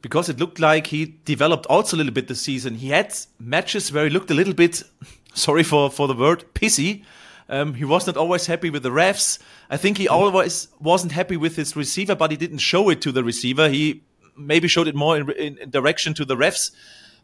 Because 0.00 0.28
it 0.28 0.38
looked 0.38 0.58
like 0.58 0.88
he 0.88 1.18
developed 1.24 1.66
also 1.66 1.96
a 1.96 1.98
little 1.98 2.12
bit 2.12 2.28
this 2.28 2.40
season. 2.40 2.76
He 2.76 2.88
had 2.88 3.14
matches 3.38 3.92
where 3.92 4.04
he 4.04 4.10
looked 4.10 4.30
a 4.30 4.34
little 4.34 4.54
bit, 4.54 4.82
sorry 5.34 5.62
for, 5.62 5.90
for 5.90 6.08
the 6.08 6.14
word, 6.14 6.44
pissy. 6.54 7.04
Um, 7.48 7.74
he 7.74 7.84
was 7.84 8.06
not 8.06 8.16
always 8.16 8.46
happy 8.46 8.70
with 8.70 8.82
the 8.82 8.90
refs. 8.90 9.38
I 9.68 9.76
think 9.76 9.98
he 9.98 10.08
always 10.08 10.68
wasn't 10.80 11.12
happy 11.12 11.36
with 11.36 11.56
his 11.56 11.76
receiver, 11.76 12.14
but 12.14 12.30
he 12.30 12.36
didn't 12.36 12.58
show 12.58 12.88
it 12.88 13.02
to 13.02 13.12
the 13.12 13.22
receiver. 13.22 13.68
He 13.68 14.02
maybe 14.36 14.68
showed 14.68 14.88
it 14.88 14.94
more 14.94 15.16
in, 15.16 15.30
in, 15.32 15.58
in 15.58 15.70
direction 15.70 16.14
to 16.14 16.24
the 16.24 16.36
refs. 16.36 16.70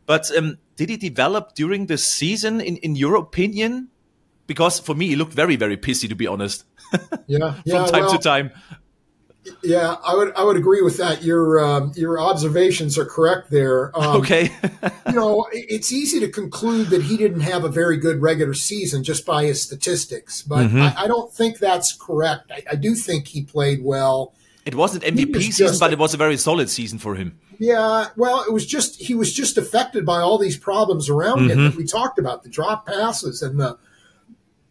But 0.07 0.35
um, 0.37 0.59
did 0.77 0.91
he 0.91 0.97
develop 0.97 1.55
during 1.55 1.87
the 1.87 1.99
season, 1.99 2.61
in, 2.61 2.77
in 2.79 2.97
your 2.97 3.17
opinion? 3.17 3.89
Because 4.49 4.81
for 4.81 4.97
me 4.97 5.07
he 5.07 5.15
looked 5.15 5.33
very 5.33 5.55
very 5.55 5.77
pissy 5.77 6.09
to 6.09 6.17
be 6.17 6.27
honest. 6.27 6.65
Yeah, 7.29 7.55
yeah 7.65 7.85
from 7.85 7.93
time 7.93 8.03
well, 8.03 8.13
to 8.13 8.19
time. 8.19 8.51
Yeah, 9.63 9.97
I 10.05 10.15
would 10.15 10.35
I 10.35 10.45
would 10.45 10.57
agree 10.57 10.83
with 10.83 10.97
that. 10.97 11.23
Your 11.23 11.61
um, 11.65 11.93
your 11.95 12.21
observations 12.21 12.99
are 12.99 13.05
correct 13.05 13.51
there. 13.51 13.93
Um, 13.99 14.19
okay. 14.19 14.53
you 15.09 15.13
know, 15.13 15.49
it's 15.53 15.93
easy 15.93 16.21
to 16.21 16.29
conclude 16.29 16.89
that 16.91 17.03
he 17.03 17.17
didn't 17.17 17.41
have 17.41 17.65
a 17.65 17.69
very 17.69 17.97
good 17.97 18.23
regular 18.23 18.55
season 18.55 19.03
just 19.03 19.27
by 19.27 19.45
his 19.45 19.61
statistics, 19.61 20.41
but 20.43 20.69
mm-hmm. 20.69 20.83
I, 20.83 20.95
I, 20.97 21.07
don't 21.09 21.33
think 21.33 21.59
that's 21.59 21.93
correct. 21.93 22.53
I, 22.53 22.63
I, 22.71 22.77
do 22.77 22.95
think 22.95 23.27
he 23.27 23.43
played 23.43 23.83
well. 23.83 24.35
It 24.65 24.77
wasn't 24.77 25.03
MVP 25.03 25.35
was 25.35 25.47
season, 25.47 25.67
just 25.67 25.81
but 25.81 25.93
it 25.93 25.99
was 25.99 26.15
a 26.15 26.17
very 26.17 26.37
solid 26.37 26.71
season 26.71 27.01
for 27.01 27.17
him. 27.17 27.41
Yeah, 27.59 28.07
well, 28.17 28.45
it 28.45 28.53
was 28.53 28.67
just 28.67 29.01
he 29.01 29.15
was 29.15 29.33
just 29.33 29.59
affected 29.59 30.07
by 30.07 30.21
all 30.21 30.39
these 30.39 30.57
problems 30.57 31.11
around 31.11 31.51
him 31.51 31.65
that 31.65 31.75
we 31.75 31.85
talked 31.85 32.21
about 32.21 32.45
the 32.45 32.49
drop 32.49 32.87
passes 32.87 33.43
and 33.43 33.59
the 33.59 33.79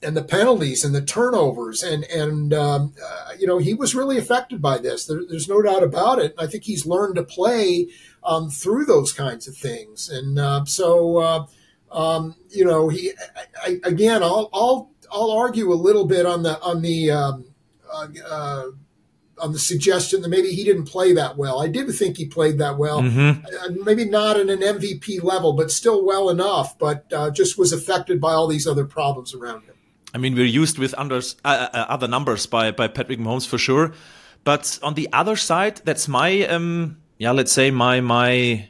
and 0.03 0.15
the 0.15 0.23
penalties 0.23 0.83
and 0.85 0.93
the 0.93 1.01
turnovers 1.01 1.81
and 1.81 2.03
and 2.05 2.53
um, 2.53 2.93
uh, 3.03 3.31
you 3.37 3.47
know 3.47 3.57
he 3.57 3.73
was 3.73 3.95
really 3.95 4.17
affected 4.17 4.61
by 4.61 4.77
this. 4.77 5.05
There, 5.05 5.21
there's 5.27 5.49
no 5.49 5.61
doubt 5.61 5.83
about 5.83 6.19
it. 6.19 6.35
I 6.37 6.47
think 6.47 6.63
he's 6.63 6.85
learned 6.85 7.15
to 7.15 7.23
play 7.23 7.87
um, 8.23 8.49
through 8.49 8.85
those 8.85 9.11
kinds 9.11 9.47
of 9.47 9.55
things, 9.55 10.09
and 10.09 10.37
uh, 10.37 10.65
so 10.65 11.17
uh, 11.17 11.45
um, 11.91 12.35
you 12.49 12.65
know 12.65 12.89
he 12.89 13.11
I, 13.35 13.69
I, 13.69 13.79
again 13.83 14.21
I'll 14.21 14.49
I'll 14.53 14.91
I'll 15.11 15.31
argue 15.31 15.73
a 15.73 15.75
little 15.75 16.05
bit 16.05 16.25
on 16.25 16.43
the 16.43 16.61
on 16.61 16.81
the 16.81 17.11
um, 17.11 17.45
uh, 17.91 18.07
uh, 18.29 18.65
on 19.39 19.51
the 19.51 19.59
suggestion 19.59 20.21
that 20.21 20.29
maybe 20.29 20.51
he 20.51 20.63
didn't 20.63 20.85
play 20.85 21.13
that 21.13 21.37
well. 21.37 21.61
I 21.61 21.67
did 21.67 21.89
think 21.91 22.17
he 22.17 22.25
played 22.25 22.57
that 22.59 22.77
well. 22.77 22.99
Uh, 22.99 23.69
maybe 23.83 24.05
not 24.05 24.37
at 24.37 24.49
an 24.49 24.59
MVP 24.59 25.23
level, 25.23 25.53
but 25.53 25.71
still 25.71 26.05
well 26.05 26.29
enough. 26.29 26.77
But 26.77 27.11
uh, 27.13 27.31
just 27.31 27.57
was 27.57 27.71
affected 27.71 28.19
by 28.19 28.33
all 28.33 28.47
these 28.47 28.67
other 28.67 28.85
problems 28.85 29.33
around 29.33 29.63
him. 29.63 29.76
I 30.17 30.19
mean, 30.19 30.33
we're 30.33 30.45
used 30.45 30.79
with 30.79 30.95
unders, 30.95 31.35
uh, 31.45 31.67
uh, 31.71 31.85
other 31.89 32.07
numbers 32.07 32.47
by, 32.47 32.71
by 32.71 32.87
Patrick 32.87 33.19
Mahomes 33.19 33.47
for 33.47 33.59
sure. 33.59 33.93
But 34.43 34.79
on 34.81 34.95
the 34.95 35.07
other 35.13 35.35
side, 35.35 35.79
that's 35.85 36.07
my, 36.07 36.41
um, 36.47 36.97
yeah, 37.19 37.29
let's 37.29 37.51
say 37.51 37.69
my, 37.69 38.01
my, 38.01 38.67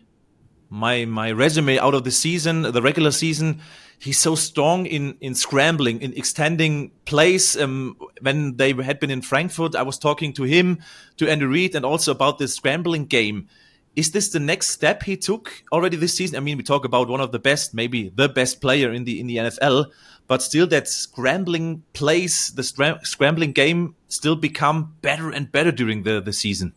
my, 0.69 1.05
my 1.05 1.31
resume 1.31 1.79
out 1.79 1.93
of 1.93 2.03
the 2.03 2.11
season, 2.11 2.63
the 2.63 2.81
regular 2.81 3.11
season. 3.11 3.61
He's 3.97 4.19
so 4.19 4.35
strong 4.35 4.87
in, 4.87 5.15
in 5.21 5.35
scrambling, 5.35 6.01
in 6.01 6.11
extending 6.17 6.91
plays. 7.05 7.55
Um, 7.55 7.95
when 8.19 8.57
they 8.57 8.73
had 8.73 8.99
been 8.99 9.09
in 9.09 9.21
Frankfurt, 9.21 9.73
I 9.73 9.83
was 9.83 9.97
talking 9.97 10.33
to 10.33 10.43
him, 10.43 10.79
to 11.15 11.29
Andy 11.29 11.45
Reid, 11.45 11.75
and 11.75 11.85
also 11.85 12.11
about 12.11 12.39
the 12.39 12.49
scrambling 12.49 13.05
game. 13.05 13.47
Is 13.95 14.11
this 14.11 14.29
the 14.29 14.41
next 14.41 14.71
step 14.71 15.01
he 15.01 15.15
took 15.15 15.63
already 15.71 15.95
this 15.95 16.13
season? 16.13 16.35
I 16.35 16.41
mean, 16.41 16.57
we 16.57 16.63
talk 16.63 16.83
about 16.83 17.07
one 17.07 17.21
of 17.21 17.31
the 17.31 17.39
best, 17.39 17.73
maybe 17.73 18.09
the 18.09 18.27
best 18.27 18.59
player 18.59 18.91
in 18.91 19.05
the 19.05 19.19
in 19.19 19.27
the 19.27 19.37
NFL, 19.37 19.85
but 20.27 20.41
still 20.41 20.67
that 20.67 20.87
scrambling 20.87 21.83
plays, 21.93 22.51
the 22.55 22.63
scram- 22.63 22.99
scrambling 23.03 23.51
game 23.53 23.95
still 24.07 24.35
become 24.35 24.95
better 25.01 25.29
and 25.31 25.51
better 25.51 25.71
during 25.71 26.03
the, 26.03 26.19
the 26.21 26.33
season. 26.33 26.73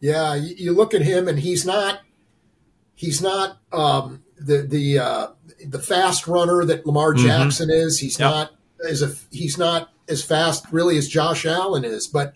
Yeah, 0.00 0.34
you, 0.34 0.54
you 0.56 0.72
look 0.72 0.94
at 0.94 1.02
him, 1.02 1.28
and 1.28 1.38
he's 1.40 1.64
not 1.66 2.00
he's 2.94 3.20
not 3.22 3.58
um, 3.72 4.22
the 4.38 4.58
the 4.62 4.98
uh, 4.98 5.26
the 5.66 5.78
fast 5.78 6.26
runner 6.26 6.64
that 6.64 6.86
Lamar 6.86 7.14
Jackson 7.14 7.70
is. 7.70 7.98
He's 7.98 8.18
Yeah. 8.18 8.30
not 8.30 8.50
as 8.88 9.02
a 9.02 9.12
he's 9.30 9.58
not 9.58 9.90
as 10.08 10.22
fast 10.24 10.64
really 10.72 10.96
as 10.96 11.06
Josh 11.08 11.44
Allen 11.46 11.84
is, 11.84 12.06
but 12.06 12.34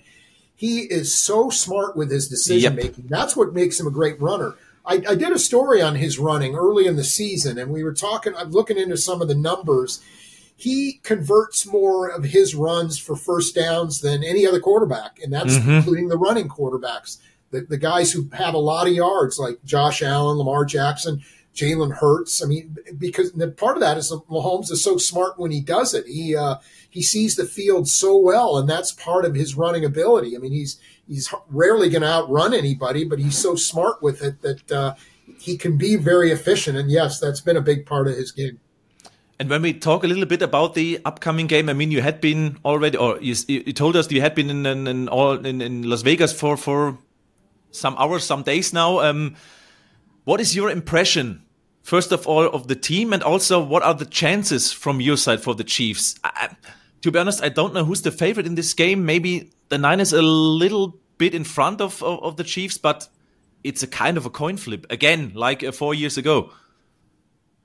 he 0.54 0.80
is 0.80 1.12
so 1.14 1.50
smart 1.50 1.96
with 1.96 2.10
his 2.10 2.28
decision 2.28 2.74
Yep. 2.76 2.84
making. 2.84 3.06
That's 3.08 3.34
what 3.36 3.52
makes 3.54 3.80
him 3.80 3.86
a 3.86 3.90
great 3.90 4.20
runner. 4.20 4.54
I, 4.86 5.02
I 5.08 5.14
did 5.14 5.32
a 5.32 5.38
story 5.38 5.80
on 5.80 5.94
his 5.96 6.18
running 6.18 6.54
early 6.54 6.86
in 6.86 6.96
the 6.96 7.04
season, 7.04 7.56
and 7.58 7.70
we 7.72 7.82
were 7.82 7.94
talking. 7.94 8.34
I'm 8.36 8.50
looking 8.50 8.76
into 8.76 8.96
some 8.98 9.22
of 9.22 9.28
the 9.28 9.34
numbers. 9.34 10.00
He 10.56 11.00
converts 11.02 11.66
more 11.66 12.08
of 12.08 12.24
his 12.24 12.54
runs 12.54 12.98
for 12.98 13.16
first 13.16 13.54
downs 13.54 14.00
than 14.00 14.22
any 14.22 14.46
other 14.46 14.60
quarterback, 14.60 15.18
and 15.22 15.32
that's 15.32 15.56
including 15.78 16.08
the 16.08 16.16
running 16.16 16.48
quarterbacks, 16.48 17.18
the, 17.50 17.62
the 17.62 17.76
guys 17.76 18.12
who 18.12 18.28
have 18.32 18.54
a 18.54 18.58
lot 18.58 18.86
of 18.86 18.92
yards, 18.92 19.38
like 19.38 19.62
Josh 19.64 20.00
Allen, 20.00 20.38
Lamar 20.38 20.64
Jackson, 20.64 21.22
Jalen 21.54 21.92
Hurts. 21.92 22.42
I 22.42 22.46
mean, 22.46 22.76
because 22.98 23.32
the 23.32 23.48
part 23.48 23.76
of 23.76 23.80
that 23.80 23.96
is 23.96 24.12
Mahomes 24.30 24.70
is 24.70 24.82
so 24.82 24.96
smart 24.96 25.38
when 25.38 25.50
he 25.50 25.60
does 25.60 25.94
it. 25.94 26.06
He 26.06 26.36
uh, 26.36 26.56
he 26.90 27.02
sees 27.02 27.36
the 27.36 27.46
field 27.46 27.88
so 27.88 28.16
well, 28.16 28.56
and 28.56 28.68
that's 28.68 28.92
part 28.92 29.24
of 29.24 29.34
his 29.34 29.56
running 29.56 29.84
ability. 29.84 30.36
I 30.36 30.38
mean, 30.38 30.52
he's 30.52 30.78
he's 31.08 31.32
rarely 31.48 31.88
going 31.88 32.02
to 32.02 32.08
outrun 32.08 32.54
anybody, 32.54 33.04
but 33.04 33.18
he's 33.18 33.38
so 33.38 33.54
smart 33.54 34.02
with 34.02 34.22
it 34.22 34.42
that 34.42 34.72
uh, 34.72 34.94
he 35.38 35.56
can 35.56 35.76
be 35.76 35.96
very 35.96 36.30
efficient. 36.30 36.76
And 36.76 36.90
yes, 36.90 37.20
that's 37.20 37.40
been 37.40 37.56
a 37.56 37.62
big 37.62 37.86
part 37.86 38.08
of 38.08 38.16
his 38.16 38.32
game. 38.32 38.58
And 39.40 39.50
when 39.50 39.62
we 39.62 39.72
talk 39.72 40.04
a 40.04 40.06
little 40.06 40.26
bit 40.26 40.42
about 40.42 40.74
the 40.74 41.00
upcoming 41.04 41.48
game, 41.48 41.68
I 41.68 41.72
mean, 41.72 41.90
you 41.90 42.00
had 42.00 42.20
been 42.20 42.58
already, 42.64 42.96
or 42.96 43.18
you, 43.20 43.34
you 43.48 43.72
told 43.72 43.96
us 43.96 44.10
you 44.10 44.20
had 44.20 44.34
been 44.34 44.48
in 44.48 44.64
in, 44.64 44.86
in, 44.86 45.08
all, 45.08 45.44
in, 45.44 45.60
in 45.60 45.82
Las 45.82 46.02
Vegas 46.02 46.32
for 46.32 46.56
for 46.56 46.98
some 47.72 47.96
hours, 47.98 48.24
some 48.24 48.42
days 48.42 48.72
now. 48.72 49.00
Um, 49.00 49.34
what 50.24 50.40
is 50.40 50.54
your 50.54 50.70
impression, 50.70 51.42
first 51.82 52.12
of 52.12 52.26
all, 52.26 52.44
of 52.44 52.68
the 52.68 52.76
team, 52.76 53.12
and 53.12 53.22
also 53.22 53.62
what 53.62 53.82
are 53.82 53.94
the 53.94 54.06
chances 54.06 54.72
from 54.72 55.00
your 55.00 55.16
side 55.16 55.42
for 55.42 55.54
the 55.54 55.64
Chiefs? 55.64 56.14
I, 56.22 56.50
to 57.02 57.10
be 57.10 57.18
honest, 57.18 57.42
I 57.42 57.48
don't 57.48 57.74
know 57.74 57.84
who's 57.84 58.02
the 58.02 58.12
favorite 58.12 58.46
in 58.46 58.54
this 58.54 58.72
game. 58.72 59.04
Maybe 59.04 59.50
the 59.68 59.78
Niners 59.78 60.12
a 60.12 60.22
little 60.22 61.00
bit 61.18 61.34
in 61.34 61.44
front 61.44 61.80
of 61.80 62.02
of, 62.02 62.22
of 62.22 62.36
the 62.36 62.44
Chiefs, 62.44 62.78
but 62.78 63.08
it's 63.64 63.82
a 63.82 63.88
kind 63.88 64.16
of 64.16 64.26
a 64.26 64.30
coin 64.30 64.56
flip 64.56 64.86
again, 64.90 65.32
like 65.34 65.64
uh, 65.64 65.72
four 65.72 65.92
years 65.92 66.16
ago. 66.16 66.52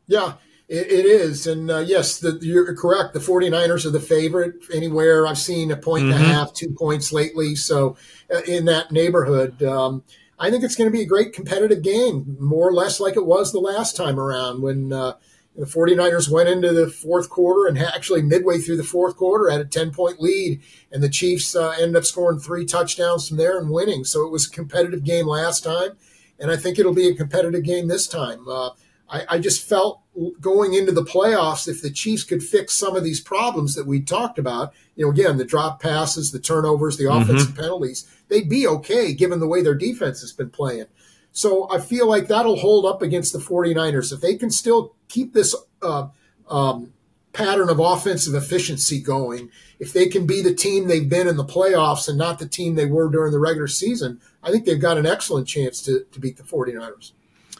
Yeah, 0.07 0.33
it, 0.69 0.91
it 0.91 1.05
is. 1.05 1.47
And 1.47 1.69
uh, 1.69 1.79
yes, 1.79 2.19
the, 2.19 2.37
you're 2.41 2.75
correct. 2.75 3.13
The 3.13 3.19
49ers 3.19 3.85
are 3.85 3.89
the 3.89 3.99
favorite 3.99 4.63
anywhere. 4.71 5.25
I've 5.25 5.39
seen 5.39 5.71
a 5.71 5.75
point 5.75 6.05
and 6.05 6.13
a 6.13 6.17
half, 6.17 6.53
two 6.53 6.69
points 6.69 7.11
lately. 7.11 7.55
So 7.55 7.97
uh, 8.33 8.41
in 8.47 8.65
that 8.65 8.91
neighborhood, 8.91 9.61
um, 9.63 10.03
I 10.37 10.51
think 10.51 10.63
it's 10.63 10.75
going 10.75 10.89
to 10.89 10.95
be 10.95 11.01
a 11.01 11.07
great 11.07 11.33
competitive 11.33 11.81
game, 11.81 12.37
more 12.39 12.67
or 12.67 12.73
less 12.73 12.99
like 12.99 13.17
it 13.17 13.25
was 13.25 13.51
the 13.51 13.59
last 13.59 13.97
time 13.97 14.19
around 14.19 14.61
when 14.61 14.93
uh, 14.93 15.13
the 15.55 15.65
49ers 15.65 16.29
went 16.29 16.47
into 16.47 16.71
the 16.71 16.87
fourth 16.87 17.29
quarter 17.29 17.67
and 17.67 17.77
ha- 17.77 17.91
actually 17.93 18.21
midway 18.21 18.59
through 18.59 18.77
the 18.77 18.83
fourth 18.83 19.17
quarter 19.17 19.49
had 19.49 19.59
a 19.59 19.65
10 19.65 19.91
point 19.91 20.21
lead. 20.21 20.61
And 20.91 21.01
the 21.01 21.09
Chiefs 21.09 21.55
uh, 21.55 21.71
ended 21.79 21.95
up 21.95 22.05
scoring 22.05 22.39
three 22.39 22.65
touchdowns 22.65 23.27
from 23.27 23.37
there 23.37 23.57
and 23.57 23.71
winning. 23.71 24.05
So 24.05 24.23
it 24.23 24.31
was 24.31 24.45
a 24.45 24.51
competitive 24.51 25.03
game 25.03 25.25
last 25.25 25.63
time. 25.63 25.97
And 26.39 26.51
I 26.51 26.55
think 26.55 26.77
it'll 26.77 26.93
be 26.93 27.09
a 27.09 27.15
competitive 27.15 27.63
game 27.63 27.87
this 27.87 28.07
time. 28.07 28.47
Uh, 28.47 28.69
I, 29.09 29.25
I 29.29 29.39
just 29.39 29.67
felt 29.67 30.01
going 30.39 30.73
into 30.73 30.91
the 30.91 31.03
playoffs, 31.03 31.67
if 31.67 31.81
the 31.81 31.89
Chiefs 31.89 32.23
could 32.23 32.43
fix 32.43 32.73
some 32.73 32.95
of 32.95 33.03
these 33.03 33.19
problems 33.19 33.75
that 33.75 33.87
we 33.87 34.01
talked 34.01 34.37
about, 34.37 34.73
you 34.95 35.05
know, 35.05 35.11
again, 35.11 35.37
the 35.37 35.45
drop 35.45 35.81
passes, 35.81 36.31
the 36.31 36.39
turnovers, 36.39 36.97
the 36.97 37.11
offensive 37.11 37.55
penalties, 37.55 38.07
they'd 38.27 38.49
be 38.49 38.67
okay 38.67 39.13
given 39.13 39.39
the 39.39 39.47
way 39.47 39.61
their 39.61 39.75
defense 39.75 40.21
has 40.21 40.33
been 40.33 40.49
playing. 40.49 40.85
So 41.31 41.69
I 41.71 41.79
feel 41.79 42.07
like 42.07 42.27
that'll 42.27 42.57
hold 42.57 42.85
up 42.85 43.01
against 43.01 43.33
the 43.33 43.39
49ers. 43.39 44.11
If 44.11 44.21
they 44.21 44.35
can 44.35 44.51
still 44.51 44.95
keep 45.07 45.33
this 45.33 45.55
uh, 45.81 46.07
um, 46.49 46.93
pattern 47.33 47.69
of 47.69 47.79
offensive 47.79 48.33
efficiency 48.33 48.99
going, 48.99 49.49
if 49.79 49.93
they 49.93 50.07
can 50.07 50.25
be 50.25 50.41
the 50.41 50.53
team 50.53 50.87
they've 50.87 51.07
been 51.07 51.27
in 51.27 51.37
the 51.37 51.45
playoffs 51.45 52.09
and 52.09 52.17
not 52.17 52.39
the 52.39 52.47
team 52.47 52.75
they 52.75 52.85
were 52.85 53.09
during 53.09 53.31
the 53.31 53.39
regular 53.39 53.67
season, 53.67 54.19
I 54.43 54.51
think 54.51 54.65
they've 54.65 54.81
got 54.81 54.97
an 54.97 55.05
excellent 55.05 55.47
chance 55.47 55.81
to, 55.83 56.05
to 56.11 56.19
beat 56.19 56.37
the 56.37 56.43
49ers. 56.43 57.13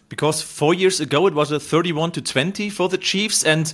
Because 0.09 0.41
four 0.41 0.73
years 0.73 0.99
ago 0.99 1.27
it 1.27 1.33
was 1.33 1.51
a 1.51 1.59
31 1.59 2.11
to 2.13 2.21
20 2.21 2.69
for 2.69 2.89
the 2.89 2.97
Chiefs, 2.97 3.45
and 3.45 3.71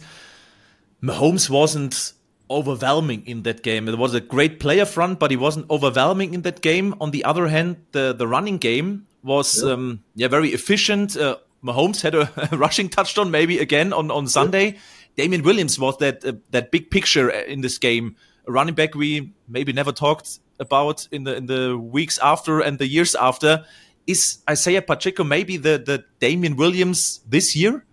Mahomes 1.01 1.49
wasn't 1.49 2.13
overwhelming 2.49 3.25
in 3.25 3.43
that 3.43 3.63
game. 3.63 3.87
It 3.87 3.97
was 3.97 4.13
a 4.13 4.21
great 4.21 4.59
player 4.59 4.85
front, 4.85 5.19
but 5.19 5.31
he 5.31 5.37
wasn't 5.37 5.69
overwhelming 5.69 6.33
in 6.33 6.41
that 6.43 6.61
game. 6.61 6.93
On 6.99 7.11
the 7.11 7.23
other 7.23 7.47
hand, 7.47 7.77
the 7.91 8.13
the 8.13 8.27
running 8.27 8.57
game 8.57 9.07
was 9.23 9.63
yeah, 9.63 9.71
um, 9.71 10.03
yeah 10.15 10.27
very 10.27 10.49
efficient. 10.49 11.17
Uh, 11.17 11.37
Mahomes 11.63 12.01
had 12.01 12.15
a, 12.15 12.29
a, 12.51 12.57
rushing 12.57 12.89
touchdown 12.89 13.31
maybe 13.31 13.59
again 13.59 13.93
on 13.93 14.11
on 14.11 14.27
Sunday. 14.27 14.77
Damien 15.15 15.43
Williams 15.43 15.79
was 15.79 15.97
that 15.97 16.23
uh, 16.25 16.33
that 16.51 16.71
big 16.71 16.91
picture 16.91 17.29
in 17.29 17.61
this 17.61 17.77
game. 17.77 18.15
A 18.47 18.51
running 18.51 18.75
back 18.75 18.93
we 18.93 19.33
maybe 19.47 19.73
never 19.73 19.91
talked 19.91 20.39
about 20.59 21.07
in 21.11 21.23
the 21.23 21.35
in 21.35 21.47
the 21.47 21.77
weeks 21.77 22.17
after 22.19 22.59
and 22.59 22.77
the 22.79 22.87
years 22.87 23.15
after. 23.15 23.65
Is 24.07 24.39
Isaiah 24.49 24.81
Pacheco 24.81 25.23
maybe 25.23 25.57
the 25.57 25.77
the 25.77 26.05
Damien 26.19 26.55
Williams 26.55 27.21
this 27.27 27.55
year? 27.55 27.85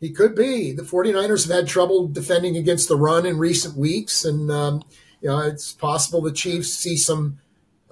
He 0.00 0.10
could 0.10 0.34
be. 0.34 0.72
The 0.72 0.84
49ers 0.84 1.48
have 1.48 1.56
had 1.56 1.68
trouble 1.68 2.06
defending 2.06 2.56
against 2.56 2.88
the 2.88 2.96
run 2.96 3.26
in 3.26 3.36
recent 3.38 3.76
weeks, 3.76 4.24
and 4.24 4.50
um, 4.50 4.82
you 5.20 5.28
know 5.28 5.40
it's 5.40 5.72
possible 5.72 6.22
the 6.22 6.32
Chiefs 6.32 6.72
see 6.72 6.96
some 6.96 7.38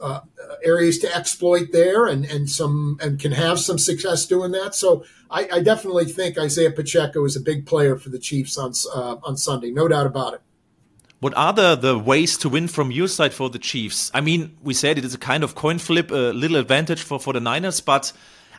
uh, 0.00 0.20
areas 0.62 0.98
to 1.00 1.14
exploit 1.14 1.72
there, 1.72 2.06
and 2.06 2.24
and 2.24 2.48
some 2.48 2.98
and 3.00 3.18
can 3.18 3.32
have 3.32 3.58
some 3.58 3.78
success 3.78 4.24
doing 4.24 4.52
that. 4.52 4.74
So 4.74 5.04
I, 5.30 5.48
I 5.52 5.60
definitely 5.60 6.04
think 6.06 6.38
Isaiah 6.38 6.70
Pacheco 6.70 7.24
is 7.24 7.36
a 7.36 7.40
big 7.40 7.66
player 7.66 7.96
for 7.96 8.08
the 8.08 8.18
Chiefs 8.18 8.56
on 8.56 8.72
uh, 8.94 9.16
on 9.24 9.36
Sunday, 9.36 9.70
no 9.70 9.88
doubt 9.88 10.06
about 10.06 10.34
it. 10.34 10.40
What 11.20 11.34
are 11.36 11.52
the, 11.52 11.76
the 11.76 11.98
ways 11.98 12.36
to 12.38 12.48
win 12.48 12.68
from 12.68 12.90
your 12.90 13.08
side 13.08 13.32
for 13.32 13.48
the 13.48 13.58
Chiefs? 13.58 14.10
I 14.12 14.20
mean, 14.20 14.56
we 14.62 14.74
said 14.74 14.98
it 14.98 15.04
is 15.04 15.14
a 15.14 15.18
kind 15.18 15.42
of 15.42 15.54
coin 15.54 15.78
flip, 15.78 16.10
a 16.10 16.32
little 16.32 16.58
advantage 16.58 17.02
for, 17.02 17.18
for 17.18 17.32
the 17.32 17.40
Niners, 17.40 17.80
but 17.80 18.12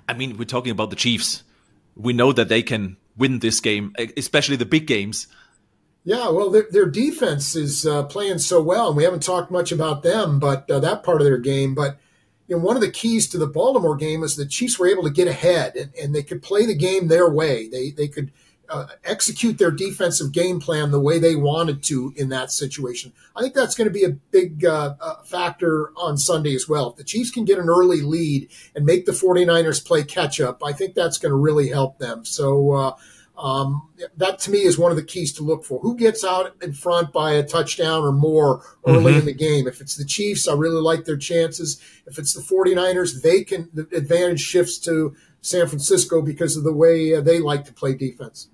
I 0.10 0.14
mean, 0.14 0.38
we're 0.38 0.46
talking 0.46 0.72
about 0.72 0.90
the 0.90 0.96
Chiefs. 0.96 1.44
We 1.96 2.14
know 2.14 2.32
that 2.32 2.50
they 2.50 2.64
can 2.64 2.98
win 3.16 3.40
this 3.40 3.60
game, 3.60 3.94
especially 4.16 4.56
the 4.56 4.66
big 4.66 4.88
games. 4.88 5.28
Yeah, 6.04 6.30
well, 6.30 6.50
their, 6.50 6.68
their 6.72 6.86
defense 6.86 7.56
is 7.56 7.86
uh, 7.86 8.04
playing 8.04 8.40
so 8.40 8.62
well, 8.62 8.88
and 8.88 8.98
we 8.98 9.04
haven't 9.04 9.24
talked 9.24 9.52
much 9.52 9.72
about 9.72 10.04
them, 10.04 10.40
but 10.40 10.70
uh, 10.72 10.80
that 10.80 11.04
part 11.04 11.20
of 11.20 11.26
their 11.26 11.38
game. 11.38 11.76
But 11.76 12.00
you 12.48 12.56
know, 12.56 12.64
one 12.64 12.78
of 12.78 12.82
the 12.82 12.90
keys 12.90 13.28
to 13.30 13.38
the 13.38 13.46
Baltimore 13.46 13.98
game 13.98 14.24
is 14.24 14.36
the 14.36 14.46
Chiefs 14.46 14.80
were 14.80 14.88
able 14.88 15.04
to 15.04 15.10
get 15.10 15.28
ahead, 15.28 15.76
and, 15.76 15.94
and 16.02 16.16
they 16.16 16.24
could 16.24 16.42
play 16.42 16.66
the 16.66 16.76
game 16.76 17.08
their 17.08 17.30
way. 17.30 17.68
They 17.68 17.92
they 17.92 18.08
could 18.08 18.32
uh, 18.70 18.88
execute 19.04 19.58
their 19.58 19.72
defensive 19.72 20.32
game 20.32 20.60
plan 20.60 20.92
the 20.92 21.00
way 21.00 21.20
they 21.20 21.36
wanted 21.36 21.84
to 21.84 22.14
in 22.16 22.30
that 22.30 22.52
situation. 22.52 23.14
I 23.36 23.42
think 23.42 23.54
that's 23.54 23.76
going 23.76 23.88
to 23.88 23.94
be 23.94 24.04
a 24.04 24.10
big 24.10 24.66
uh, 24.66 24.96
uh, 25.00 25.22
factor 25.24 25.92
on 25.96 26.18
Sunday 26.18 26.56
as 26.56 26.68
well. 26.68 26.92
If 26.92 26.98
the 26.98 27.04
Chiefs 27.04 27.32
can 27.32 27.46
get 27.46 27.60
an 27.60 27.70
early 27.70 28.02
lead 28.02 28.50
and 28.76 28.86
make 28.86 29.06
the 29.06 29.12
49ers 29.12 29.86
play 29.86 30.04
catch 30.04 30.40
up, 30.42 30.64
I 30.64 30.74
think 30.74 30.96
that's 30.96 31.18
going 31.18 31.32
to 31.32 31.38
really 31.38 31.70
help 31.70 32.00
them. 32.00 32.26
So, 32.26 32.72
uh, 32.72 32.96
um, 33.38 33.88
that 34.18 34.40
to 34.40 34.52
me 34.52 34.64
is 34.64 34.80
one 34.80 34.90
of 34.90 34.98
the 34.98 35.04
keys 35.04 35.32
to 35.34 35.44
look 35.44 35.64
for. 35.64 35.80
Who 35.82 35.96
gets 35.96 36.24
out 36.24 36.56
in 36.62 36.74
front 36.74 37.14
by 37.14 37.34
a 37.34 37.44
touchdown 37.44 38.04
or 38.04 38.12
more 38.12 38.64
early 38.88 39.12
mm-hmm. 39.12 39.20
in 39.20 39.26
the 39.26 39.34
game? 39.34 39.68
If 39.68 39.80
it's 39.80 39.96
the 39.96 40.06
Chiefs, 40.06 40.48
I 40.48 40.56
really 40.56 40.82
like 40.82 41.06
their 41.06 41.18
chances. 41.18 41.80
If 42.08 42.18
it's 42.18 42.34
the 42.34 42.42
49ers, 42.42 43.22
they 43.22 43.44
can, 43.44 43.70
the 43.74 43.88
advantage 43.96 44.42
shifts 44.42 44.80
to 44.80 45.16
San 45.42 45.68
Francisco 45.68 46.22
because 46.22 46.58
of 46.58 46.64
the 46.64 46.74
way 46.74 47.14
uh, 47.14 47.22
they 47.22 47.40
like 47.40 47.66
to 47.66 47.74
play 47.74 47.94
defense. 47.94 48.50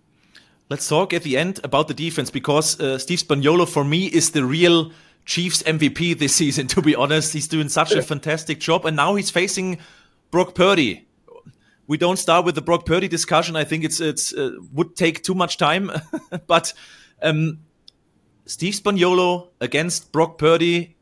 Let's 0.73 0.87
talk 0.87 1.13
at 1.13 1.21
the 1.21 1.37
end 1.37 1.59
about 1.63 1.87
the 1.87 1.93
defense 1.93 2.31
because 2.31 2.79
uh, 2.79 2.97
Steve 2.97 3.19
Spagnuolo 3.19 3.69
for 3.69 3.83
me 3.83 4.07
is 4.07 4.31
the 4.31 4.43
real 4.43 4.91
Chiefs 5.23 5.61
MVP 5.61 6.17
this 6.17 6.33
season. 6.41 6.65
To 6.69 6.81
be 6.81 6.95
honest, 6.95 7.31
he's 7.31 7.47
doing 7.47 7.69
such 7.69 7.91
a 7.91 8.01
fantastic 8.01 8.59
job, 8.59 8.83
and 8.87 8.95
now 8.95 9.13
he's 9.13 9.29
facing 9.29 9.77
Brock 10.31 10.55
Purdy 10.55 11.05
we 11.85 11.97
don't 11.97 12.17
start 12.17 12.43
with 12.43 12.55
the 12.55 12.61
Brock 12.63 12.87
Purdy 12.87 13.07
discussion. 13.07 13.55
I 13.55 13.65
think 13.65 13.83
it's 13.83 13.99
it's 13.99 14.33
uh, 14.33 14.53
would 14.71 14.95
take 14.95 15.21
too 15.21 15.35
much 15.35 15.57
time. 15.57 15.91
but 16.47 16.73
um, 17.21 17.59
Steve 18.47 18.73
Spagnuolo 18.73 19.49
against 19.61 20.11
Brock 20.11 20.39
Purdy, 20.39 20.97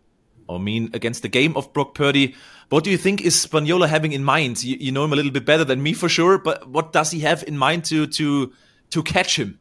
I 0.50 0.58
mean 0.58 0.90
against 0.92 1.22
the 1.22 1.30
game 1.30 1.56
of 1.56 1.72
Brock 1.72 1.96
Purdy. 1.96 2.36
What 2.68 2.84
do 2.84 2.92
you 2.92 2.98
think 2.98 3.22
is 3.22 3.36
Spagnuolo 3.36 3.88
having 3.88 4.12
in 4.12 4.26
mind? 4.26 4.66
You, 4.66 4.76
you 4.82 4.92
know 4.92 5.06
him 5.06 5.14
a 5.14 5.16
little 5.16 5.32
bit 5.32 5.46
better 5.46 5.64
than 5.64 5.82
me 5.82 5.94
for 5.94 6.10
sure, 6.10 6.38
but 6.38 6.68
what 6.68 6.92
does 6.92 7.12
he 7.12 7.22
have 7.22 7.42
in 7.48 7.58
mind 7.58 7.86
to 7.86 8.06
to 8.08 8.52
to 8.90 9.02
catch 9.02 9.40
him? 9.40 9.61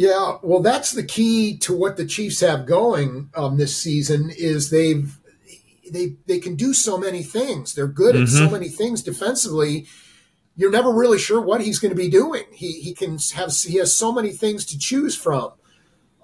Yeah, 0.00 0.38
well, 0.42 0.60
that's 0.60 0.92
the 0.92 1.02
key 1.02 1.58
to 1.58 1.76
what 1.76 1.98
the 1.98 2.06
Chiefs 2.06 2.40
have 2.40 2.64
going 2.64 3.28
um, 3.34 3.58
this 3.58 3.76
season. 3.76 4.30
Is 4.30 4.70
they've 4.70 5.18
they 5.90 6.16
they 6.26 6.38
can 6.38 6.54
do 6.54 6.72
so 6.72 6.96
many 6.96 7.22
things. 7.22 7.74
They're 7.74 7.86
good 7.86 8.14
mm-hmm. 8.14 8.24
at 8.24 8.30
so 8.30 8.44
mm-hmm. 8.44 8.52
many 8.52 8.68
things 8.68 9.02
defensively 9.02 9.86
you're 10.56 10.70
never 10.70 10.92
really 10.92 11.18
sure 11.18 11.40
what 11.40 11.62
he's 11.62 11.78
going 11.78 11.90
to 11.90 11.96
be 11.96 12.10
doing. 12.10 12.44
He 12.52 12.80
he 12.80 12.92
can 12.92 13.18
have 13.34 13.50
he 13.52 13.78
has 13.78 13.94
so 13.94 14.12
many 14.12 14.30
things 14.30 14.66
to 14.66 14.78
choose 14.78 15.16
from. 15.16 15.52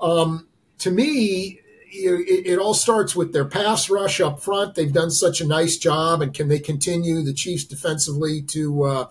Um, 0.01 0.49
to 0.79 0.91
me, 0.91 1.61
it, 1.91 2.47
it, 2.47 2.59
all 2.59 2.75
starts 2.75 3.17
with 3.17 3.33
their 3.33 3.47
pass 3.47 3.89
rush 3.89 4.21
up 4.21 4.41
front. 4.41 4.75
They've 4.75 4.93
done 4.93 5.11
such 5.11 5.41
a 5.41 5.47
nice 5.47 5.79
job, 5.79 6.21
and 6.21 6.35
can 6.35 6.49
they 6.49 6.59
continue 6.59 7.23
the 7.23 7.33
Chiefs 7.33 7.65
defensively 7.65 8.43
to 8.49 8.83
uh, 8.85 9.07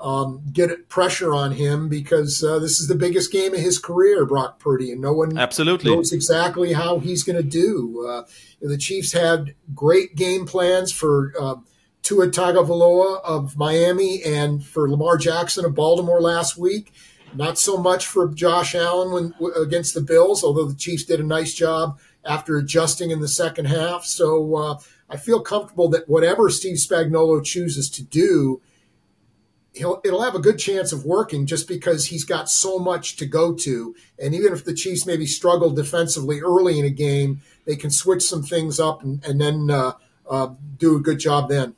um, 0.00 0.42
get 0.52 0.88
pressure 0.88 1.34
on 1.34 1.52
him? 1.52 1.88
Because 1.88 2.42
uh, 2.42 2.58
this 2.58 2.80
is 2.80 2.88
the 2.88 2.94
biggest 2.94 3.32
game 3.32 3.54
of 3.54 3.60
his 3.60 3.78
career, 3.78 4.24
Brock 4.24 4.58
Purdy, 4.58 4.92
and 4.92 5.00
no 5.00 5.12
one 5.12 5.38
absolutely 5.38 5.94
knows 5.94 6.12
exactly 6.12 6.72
how 6.72 6.98
he's 6.98 7.22
going 7.22 7.36
to 7.36 7.48
do. 7.48 8.06
Uh, 8.06 8.24
the 8.60 8.78
Chiefs 8.78 9.12
had 9.12 9.54
great 9.74 10.14
game 10.14 10.46
plans 10.46 10.92
for 10.92 11.32
uh, 11.40 11.56
Tua 12.02 12.28
Tagovailoa 12.28 13.22
of 13.24 13.56
Miami 13.56 14.22
and 14.22 14.64
for 14.64 14.88
Lamar 14.90 15.16
Jackson 15.16 15.64
of 15.64 15.74
Baltimore 15.74 16.20
last 16.20 16.56
week. 16.56 16.92
Not 17.34 17.58
so 17.58 17.76
much 17.76 18.06
for 18.06 18.28
Josh 18.28 18.74
Allen 18.74 19.34
when, 19.38 19.52
against 19.56 19.94
the 19.94 20.00
Bills, 20.00 20.44
although 20.44 20.66
the 20.66 20.76
Chiefs 20.76 21.04
did 21.04 21.18
a 21.18 21.24
nice 21.24 21.52
job 21.52 21.98
after 22.24 22.56
adjusting 22.56 23.10
in 23.10 23.20
the 23.20 23.28
second 23.28 23.66
half. 23.66 24.04
So 24.04 24.54
uh, 24.54 24.78
I 25.10 25.16
feel 25.16 25.40
comfortable 25.40 25.88
that 25.88 26.08
whatever 26.08 26.48
Steve 26.50 26.76
Spagnuolo 26.76 27.44
chooses 27.44 27.90
to 27.90 28.02
do, 28.02 28.62
he'll 29.74 30.00
it'll 30.04 30.22
have 30.22 30.34
a 30.34 30.40
good 30.40 30.58
chance 30.58 30.92
of 30.92 31.04
working 31.04 31.46
just 31.46 31.68
because 31.68 32.06
he's 32.06 32.24
got 32.24 32.48
so 32.48 32.78
much 32.78 33.16
to 33.16 33.26
go 33.26 33.54
to. 33.54 33.94
And 34.18 34.34
even 34.34 34.52
if 34.52 34.64
the 34.64 34.74
Chiefs 34.74 35.06
maybe 35.06 35.26
struggle 35.26 35.70
defensively 35.70 36.40
early 36.40 36.78
in 36.78 36.84
a 36.84 36.90
game, 36.90 37.42
they 37.66 37.76
can 37.76 37.90
switch 37.90 38.22
some 38.22 38.42
things 38.42 38.80
up 38.80 39.02
and, 39.02 39.24
and 39.24 39.40
then 39.40 39.70
uh, 39.70 39.92
uh, 40.28 40.48
do 40.78 40.96
a 40.96 41.00
good 41.00 41.18
job 41.18 41.48
then. 41.48 41.74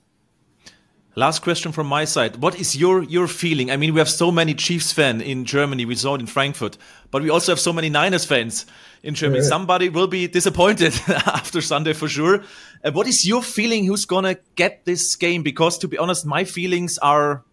Last 1.18 1.40
question 1.40 1.72
from 1.72 1.86
my 1.86 2.04
side. 2.04 2.36
What 2.36 2.60
is 2.60 2.76
your 2.76 3.02
your 3.02 3.26
feeling? 3.26 3.70
I 3.70 3.78
mean, 3.78 3.94
we 3.94 4.00
have 4.00 4.10
so 4.10 4.30
many 4.30 4.52
Chiefs 4.52 4.92
fans 4.92 5.22
in 5.22 5.46
Germany. 5.46 5.86
We 5.86 5.94
saw 5.94 6.14
it 6.14 6.20
in 6.20 6.26
Frankfurt, 6.26 6.76
but 7.10 7.22
we 7.22 7.30
also 7.30 7.52
have 7.52 7.60
so 7.60 7.72
many 7.72 7.88
Niners 7.88 8.26
fans 8.26 8.66
in 9.02 9.14
Germany. 9.14 9.40
Yeah. 9.40 9.48
Somebody 9.48 9.88
will 9.88 10.08
be 10.08 10.28
disappointed 10.28 10.92
after 11.08 11.62
Sunday 11.62 11.94
for 11.94 12.06
sure. 12.06 12.44
Uh, 12.84 12.92
what 12.92 13.06
is 13.06 13.26
your 13.26 13.42
feeling? 13.42 13.86
Who's 13.86 14.04
gonna 14.04 14.36
get 14.56 14.84
this 14.84 15.16
game? 15.16 15.42
Because 15.42 15.78
to 15.78 15.88
be 15.88 15.96
honest, 15.96 16.26
my 16.26 16.44
feelings 16.44 16.98
are 16.98 17.44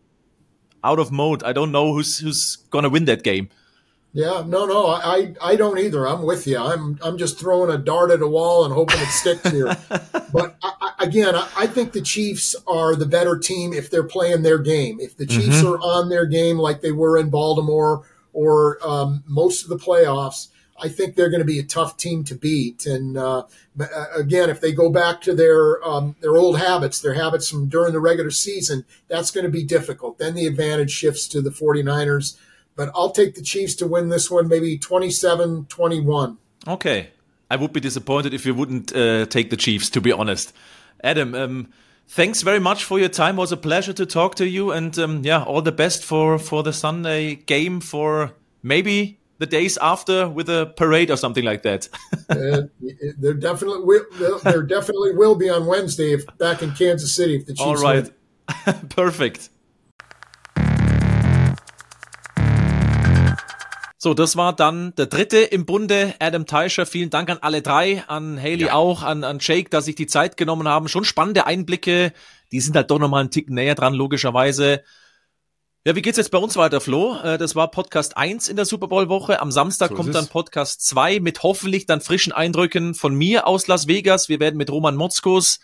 out 0.84 0.99
of 0.99 1.11
mode. 1.11 1.43
I 1.43 1.53
don't 1.53 1.72
know 1.72 1.93
who's 1.93 2.19
who's 2.19 2.57
gonna 2.69 2.89
win 2.89 3.05
that 3.05 3.23
game. 3.23 3.49
Yeah, 4.15 4.43
no, 4.45 4.68
no, 4.68 4.89
I, 4.89 5.34
I 5.41 5.55
don't 5.55 5.80
either. 5.80 6.07
I'm 6.07 6.22
with 6.22 6.45
you. 6.45 6.60
I'm, 6.60 6.99
I'm 7.01 7.18
just 7.18 7.39
throwing 7.39 7.72
a 7.72 7.80
dart 7.80 8.11
at 8.11 8.22
a 8.22 8.27
wall 8.27 8.64
and 8.64 8.72
hoping 8.72 9.01
it 9.01 9.07
sticks 9.07 9.49
here. 9.49 9.76
but 10.31 10.55
I, 10.61 10.93
again, 10.99 11.35
I, 11.35 11.49
I, 11.57 11.65
think 11.65 11.93
the 11.93 12.01
Chiefs 12.01 12.55
are 12.68 12.95
the 12.95 13.07
better 13.07 13.39
team 13.39 13.73
if 13.73 13.89
they're 13.89 14.03
playing 14.03 14.43
their 14.43 14.60
game. 14.60 14.99
If 14.99 15.18
the 15.18 15.26
Chiefs 15.26 15.64
mm-hmm. 15.64 15.68
are 15.68 15.77
on 15.80 16.10
their 16.10 16.27
game 16.27 16.60
like 16.60 16.81
they 16.81 16.91
were 16.91 17.18
in 17.18 17.31
Baltimore 17.31 18.05
or 18.34 18.77
um, 18.88 19.23
most 19.26 19.64
of 19.64 19.69
the 19.69 19.84
playoffs, 19.84 20.49
I 20.81 20.89
think 20.89 21.15
they're 21.15 21.29
going 21.29 21.41
to 21.41 21.45
be 21.45 21.59
a 21.59 21.63
tough 21.63 21.97
team 21.97 22.23
to 22.25 22.35
beat. 22.35 22.85
And 22.85 23.17
uh, 23.17 23.43
again, 24.15 24.49
if 24.49 24.59
they 24.59 24.71
go 24.71 24.89
back 24.89 25.21
to 25.21 25.35
their 25.35 25.83
um, 25.87 26.15
their 26.21 26.35
old 26.35 26.57
habits, 26.57 26.99
their 26.99 27.13
habits 27.13 27.49
from 27.49 27.69
during 27.69 27.93
the 27.93 27.99
regular 27.99 28.31
season, 28.31 28.85
that's 29.07 29.31
going 29.31 29.45
to 29.45 29.51
be 29.51 29.63
difficult. 29.63 30.17
Then 30.17 30.33
the 30.33 30.47
advantage 30.47 30.91
shifts 30.91 31.27
to 31.29 31.41
the 31.41 31.51
49ers 31.51 32.37
but 32.75 32.91
I'll 32.95 33.11
take 33.11 33.35
the 33.35 33.41
Chiefs 33.41 33.75
to 33.75 33.87
win 33.87 34.09
this 34.09 34.29
one, 34.29 34.47
maybe 34.47 34.77
27 34.77 35.65
21. 35.65 36.37
Okay. 36.67 37.09
I 37.49 37.55
would 37.55 37.73
be 37.73 37.79
disappointed 37.79 38.33
if 38.33 38.45
you 38.45 38.53
wouldn't 38.53 38.95
uh, 38.95 39.25
take 39.27 39.49
the 39.49 39.57
Chiefs, 39.57 39.89
to 39.91 40.01
be 40.01 40.11
honest. 40.11 40.53
Adam, 41.03 41.35
um, 41.35 41.73
thanks 42.07 42.41
very 42.41 42.59
much 42.59 42.83
for 42.83 42.97
your 42.97 43.09
time. 43.09 43.37
It 43.37 43.41
was 43.41 43.51
a 43.51 43.57
pleasure 43.57 43.93
to 43.93 44.05
talk 44.05 44.35
to 44.35 44.47
you. 44.47 44.71
And 44.71 44.97
um, 44.97 45.23
yeah, 45.23 45.43
all 45.43 45.61
the 45.61 45.71
best 45.71 46.03
for, 46.03 46.39
for 46.39 46.63
the 46.63 46.73
Sunday 46.73 47.35
game 47.35 47.79
for 47.79 48.31
maybe 48.63 49.19
the 49.44 49.49
days 49.49 49.78
after 49.78 50.30
with 50.30 50.48
a 50.49 50.74
parade 50.78 51.11
or 51.11 51.18
something 51.18 51.44
like 51.44 51.64
that. 51.64 51.90
uh, 52.30 52.61
there 53.20 53.34
definitely 53.34 53.84
will, 53.84 54.06
there 54.44 54.64
definitely 54.64 55.14
will 55.14 55.36
be 55.36 55.49
on 55.49 55.65
Wednesday 55.65 56.14
if 56.14 56.26
back 56.38 56.61
in 56.61 56.72
Kansas 56.72 57.14
City 57.14 57.36
if 57.36 57.45
the 57.45 57.53
Chiefs 57.53 57.68
All 57.68 57.76
right. 57.76 58.10
Perfect. 58.90 59.49
So, 63.98 64.14
das 64.14 64.36
war 64.36 64.53
dann 64.53 64.94
der 64.95 65.07
dritte 65.07 65.38
im 65.40 65.65
Bunde, 65.65 66.14
Adam 66.20 66.45
Teicher. 66.45 66.86
Vielen 66.86 67.10
Dank 67.10 67.30
an 67.30 67.38
alle 67.41 67.61
drei, 67.61 68.03
an 68.07 68.38
Haley 68.38 68.65
ja. 68.65 68.74
auch, 68.74 69.02
an, 69.02 69.24
an 69.24 69.40
Jake, 69.40 69.70
dass 69.70 69.86
sich 69.86 69.95
die 69.95 70.07
Zeit 70.07 70.36
genommen 70.36 70.68
haben. 70.68 70.90
Schon 70.90 71.06
spannende 71.06 71.45
Einblicke. 71.45 72.14
Die 72.52 72.60
sind 72.60 72.76
halt 72.76 72.91
doch 72.91 72.99
nochmal 72.99 73.22
einen 73.22 73.32
Tick 73.32 73.49
näher 73.49 73.76
dran, 73.76 73.94
logischerweise. 73.94 74.84
Ja, 75.85 75.97
wie 75.97 76.01
geht's 76.01 76.18
jetzt 76.18 76.31
bei 76.31 76.38
uns 76.38 76.55
weiter, 76.55 76.80
Flo? 76.80 77.18
Äh, 77.22 77.38
das 77.38 77.55
war 77.55 77.69
Podcast 77.69 78.15
1 78.15 78.47
in 78.47 78.55
der 78.55 78.64
Super 78.64 78.88
Bowl 78.88 79.10
Woche. 79.10 79.41
Am 79.41 79.51
Samstag 79.51 79.89
so 79.89 79.95
kommt 79.95 80.15
dann 80.15 80.30
Podcast 80.30 80.88
2 80.88 81.19
mit 81.19 81.43
hoffentlich 81.43 81.85
dann 81.85 81.99
frischen 81.99 82.31
Eindrücken 82.31 82.93
von 82.93 83.14
mir 83.14 83.47
aus 83.47 83.68
Las 83.68 83.85
Vegas. 83.85 84.30
Wir 84.30 84.39
werden 84.39 84.55
mit 84.55 84.72
Roman 84.72 84.95
Motzkos 84.95 85.60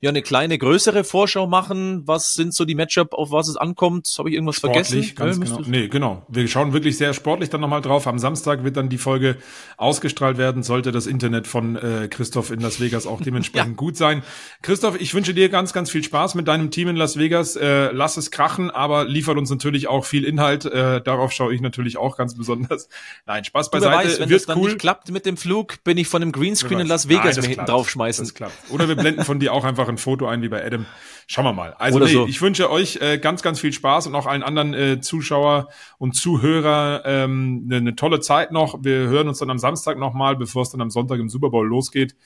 ja 0.00 0.10
eine 0.10 0.22
kleine 0.22 0.58
größere 0.58 1.02
Vorschau 1.02 1.46
machen. 1.48 2.02
Was 2.06 2.32
sind 2.32 2.54
so 2.54 2.64
die 2.64 2.76
Matchup, 2.76 3.14
auf 3.14 3.32
was 3.32 3.48
es 3.48 3.56
ankommt? 3.56 4.08
Habe 4.16 4.28
ich 4.28 4.36
irgendwas 4.36 4.56
sportlich, 4.56 5.14
vergessen? 5.14 5.40
Ganz 5.40 5.50
ja, 5.50 5.56
genau. 5.56 5.68
Nee, 5.68 5.88
genau. 5.88 6.26
Wir 6.28 6.46
schauen 6.46 6.72
wirklich 6.72 6.96
sehr 6.96 7.12
sportlich 7.14 7.50
dann 7.50 7.60
nochmal 7.60 7.82
drauf. 7.82 8.06
Am 8.06 8.18
Samstag 8.18 8.62
wird 8.62 8.76
dann 8.76 8.88
die 8.88 8.98
Folge 8.98 9.38
ausgestrahlt 9.76 10.38
werden. 10.38 10.62
Sollte 10.62 10.92
das 10.92 11.06
Internet 11.06 11.48
von 11.48 11.74
äh, 11.76 12.08
Christoph 12.08 12.52
in 12.52 12.60
Las 12.60 12.80
Vegas 12.80 13.06
auch 13.06 13.20
dementsprechend 13.24 13.70
ja. 13.70 13.76
gut 13.76 13.96
sein. 13.96 14.22
Christoph, 14.62 15.00
ich 15.00 15.14
wünsche 15.14 15.34
dir 15.34 15.48
ganz, 15.48 15.72
ganz 15.72 15.90
viel 15.90 16.04
Spaß 16.04 16.36
mit 16.36 16.46
deinem 16.46 16.70
Team 16.70 16.88
in 16.88 16.96
Las 16.96 17.16
Vegas. 17.16 17.56
Äh, 17.56 17.90
lass 17.90 18.16
es 18.16 18.30
krachen, 18.30 18.70
aber 18.70 19.04
liefert 19.04 19.36
uns 19.36 19.50
natürlich 19.50 19.88
auch 19.88 20.04
viel 20.04 20.24
Inhalt. 20.24 20.64
Äh, 20.64 21.00
darauf 21.00 21.32
schaue 21.32 21.52
ich 21.52 21.60
natürlich 21.60 21.96
auch 21.96 22.16
ganz 22.16 22.36
besonders. 22.36 22.88
Nein, 23.26 23.44
Spaß 23.44 23.70
beiseite. 23.70 23.96
Weiß, 23.96 24.20
wenn 24.20 24.28
wird 24.28 24.40
es 24.40 24.46
dann 24.46 24.58
cool. 24.58 24.68
nicht 24.68 24.78
klappt 24.78 25.10
mit 25.10 25.26
dem 25.26 25.36
Flug, 25.36 25.82
bin 25.82 25.98
ich 25.98 26.06
von 26.06 26.20
dem 26.20 26.30
Greenscreen 26.30 26.78
in 26.78 26.86
Las 26.86 27.08
Vegas 27.08 27.36
Nein, 27.36 27.46
hinten 27.46 27.66
draufschmeißen. 27.66 28.24
Das 28.24 28.34
klappt. 28.34 28.70
Oder 28.70 28.86
wir 28.86 28.94
blenden 28.94 29.24
von 29.24 29.40
dir 29.40 29.52
auch 29.52 29.64
einfach 29.64 29.87
einfach 29.88 29.92
ein 29.92 29.98
Foto 29.98 30.26
ein 30.26 30.42
wie 30.42 30.48
bei 30.48 30.64
Adam. 30.64 30.86
Schauen 31.26 31.44
wir 31.44 31.52
mal. 31.52 31.74
Also 31.74 31.98
nee, 31.98 32.06
so. 32.06 32.26
ich 32.26 32.40
wünsche 32.40 32.70
euch 32.70 32.96
äh, 32.96 33.18
ganz, 33.18 33.42
ganz 33.42 33.60
viel 33.60 33.72
Spaß 33.72 34.06
und 34.06 34.14
auch 34.14 34.26
allen 34.26 34.42
anderen 34.42 34.74
äh, 34.74 35.00
Zuschauer 35.00 35.68
und 35.98 36.14
Zuhörer 36.14 37.02
ähm, 37.04 37.64
eine, 37.66 37.76
eine 37.76 37.96
tolle 37.96 38.20
Zeit 38.20 38.52
noch. 38.52 38.78
Wir 38.82 39.08
hören 39.08 39.28
uns 39.28 39.38
dann 39.38 39.50
am 39.50 39.58
Samstag 39.58 39.98
nochmal, 39.98 40.36
bevor 40.36 40.62
es 40.62 40.70
dann 40.70 40.80
am 40.80 40.90
Sonntag 40.90 41.18
im 41.18 41.28
Super 41.28 41.50
Bowl 41.50 41.66
losgeht. 41.66 42.16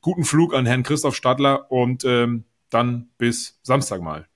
Guten 0.00 0.24
Flug 0.24 0.54
an 0.54 0.66
Herrn 0.66 0.82
Christoph 0.82 1.16
Stadler 1.16 1.70
und 1.70 2.04
ähm, 2.04 2.44
dann 2.70 3.10
bis 3.18 3.60
Samstag 3.62 4.02
mal. 4.02 4.26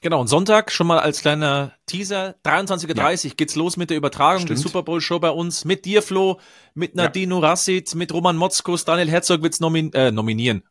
Genau, 0.00 0.20
und 0.20 0.26
Sonntag 0.26 0.70
schon 0.70 0.86
mal 0.86 0.98
als 0.98 1.22
kleiner 1.22 1.72
Teaser, 1.86 2.34
23.30 2.44 2.90
Uhr 2.90 3.30
ja. 3.30 3.34
geht's 3.38 3.54
los 3.54 3.78
mit 3.78 3.88
der 3.88 3.96
Übertragung 3.96 4.42
Stimmt. 4.42 4.50
der 4.50 4.56
Super 4.58 4.82
Bowl 4.82 5.00
Show 5.00 5.18
bei 5.18 5.30
uns. 5.30 5.64
Mit 5.64 5.86
dir, 5.86 6.02
Flo, 6.02 6.40
mit 6.74 6.94
Nadino 6.94 7.40
ja. 7.40 7.48
Rassit, 7.48 7.94
mit 7.94 8.12
Roman 8.12 8.36
Motzkos, 8.36 8.84
Daniel 8.84 9.08
Herzog 9.08 9.42
wird's 9.42 9.60
nomin 9.60 9.94
äh, 9.94 10.10
nominieren 10.10 10.62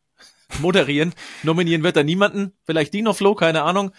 moderieren. 0.60 1.14
Nominieren 1.42 1.82
wird 1.82 1.96
da 1.96 2.02
niemanden. 2.02 2.52
Vielleicht 2.64 2.94
Dino 2.94 3.12
Flo, 3.12 3.34
keine 3.34 3.62
Ahnung. 3.62 3.92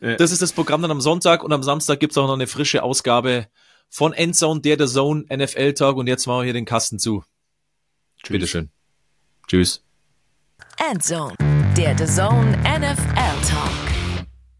Ja. 0.00 0.16
Das 0.16 0.32
ist 0.32 0.42
das 0.42 0.52
Programm 0.52 0.82
dann 0.82 0.90
am 0.90 1.00
Sonntag 1.00 1.44
und 1.44 1.52
am 1.52 1.62
Samstag 1.62 2.00
gibt's 2.00 2.18
auch 2.18 2.26
noch 2.26 2.34
eine 2.34 2.46
frische 2.46 2.82
Ausgabe 2.82 3.46
von 3.88 4.12
Endzone, 4.12 4.60
der 4.60 4.76
der 4.76 4.86
Zone, 4.86 5.24
NFL 5.32 5.74
Talk 5.74 5.96
und 5.96 6.06
jetzt 6.06 6.26
machen 6.26 6.40
wir 6.40 6.44
hier 6.44 6.52
den 6.54 6.64
Kasten 6.64 6.98
zu. 6.98 7.24
Tschüss. 8.22 8.32
Bitteschön. 8.32 8.70
Tschüss. 9.46 9.84
Endzone, 10.90 11.34
der 11.76 11.96
The 11.98 12.06
Zone 12.06 12.56
NFL 12.64 13.48
Talk. 13.48 13.81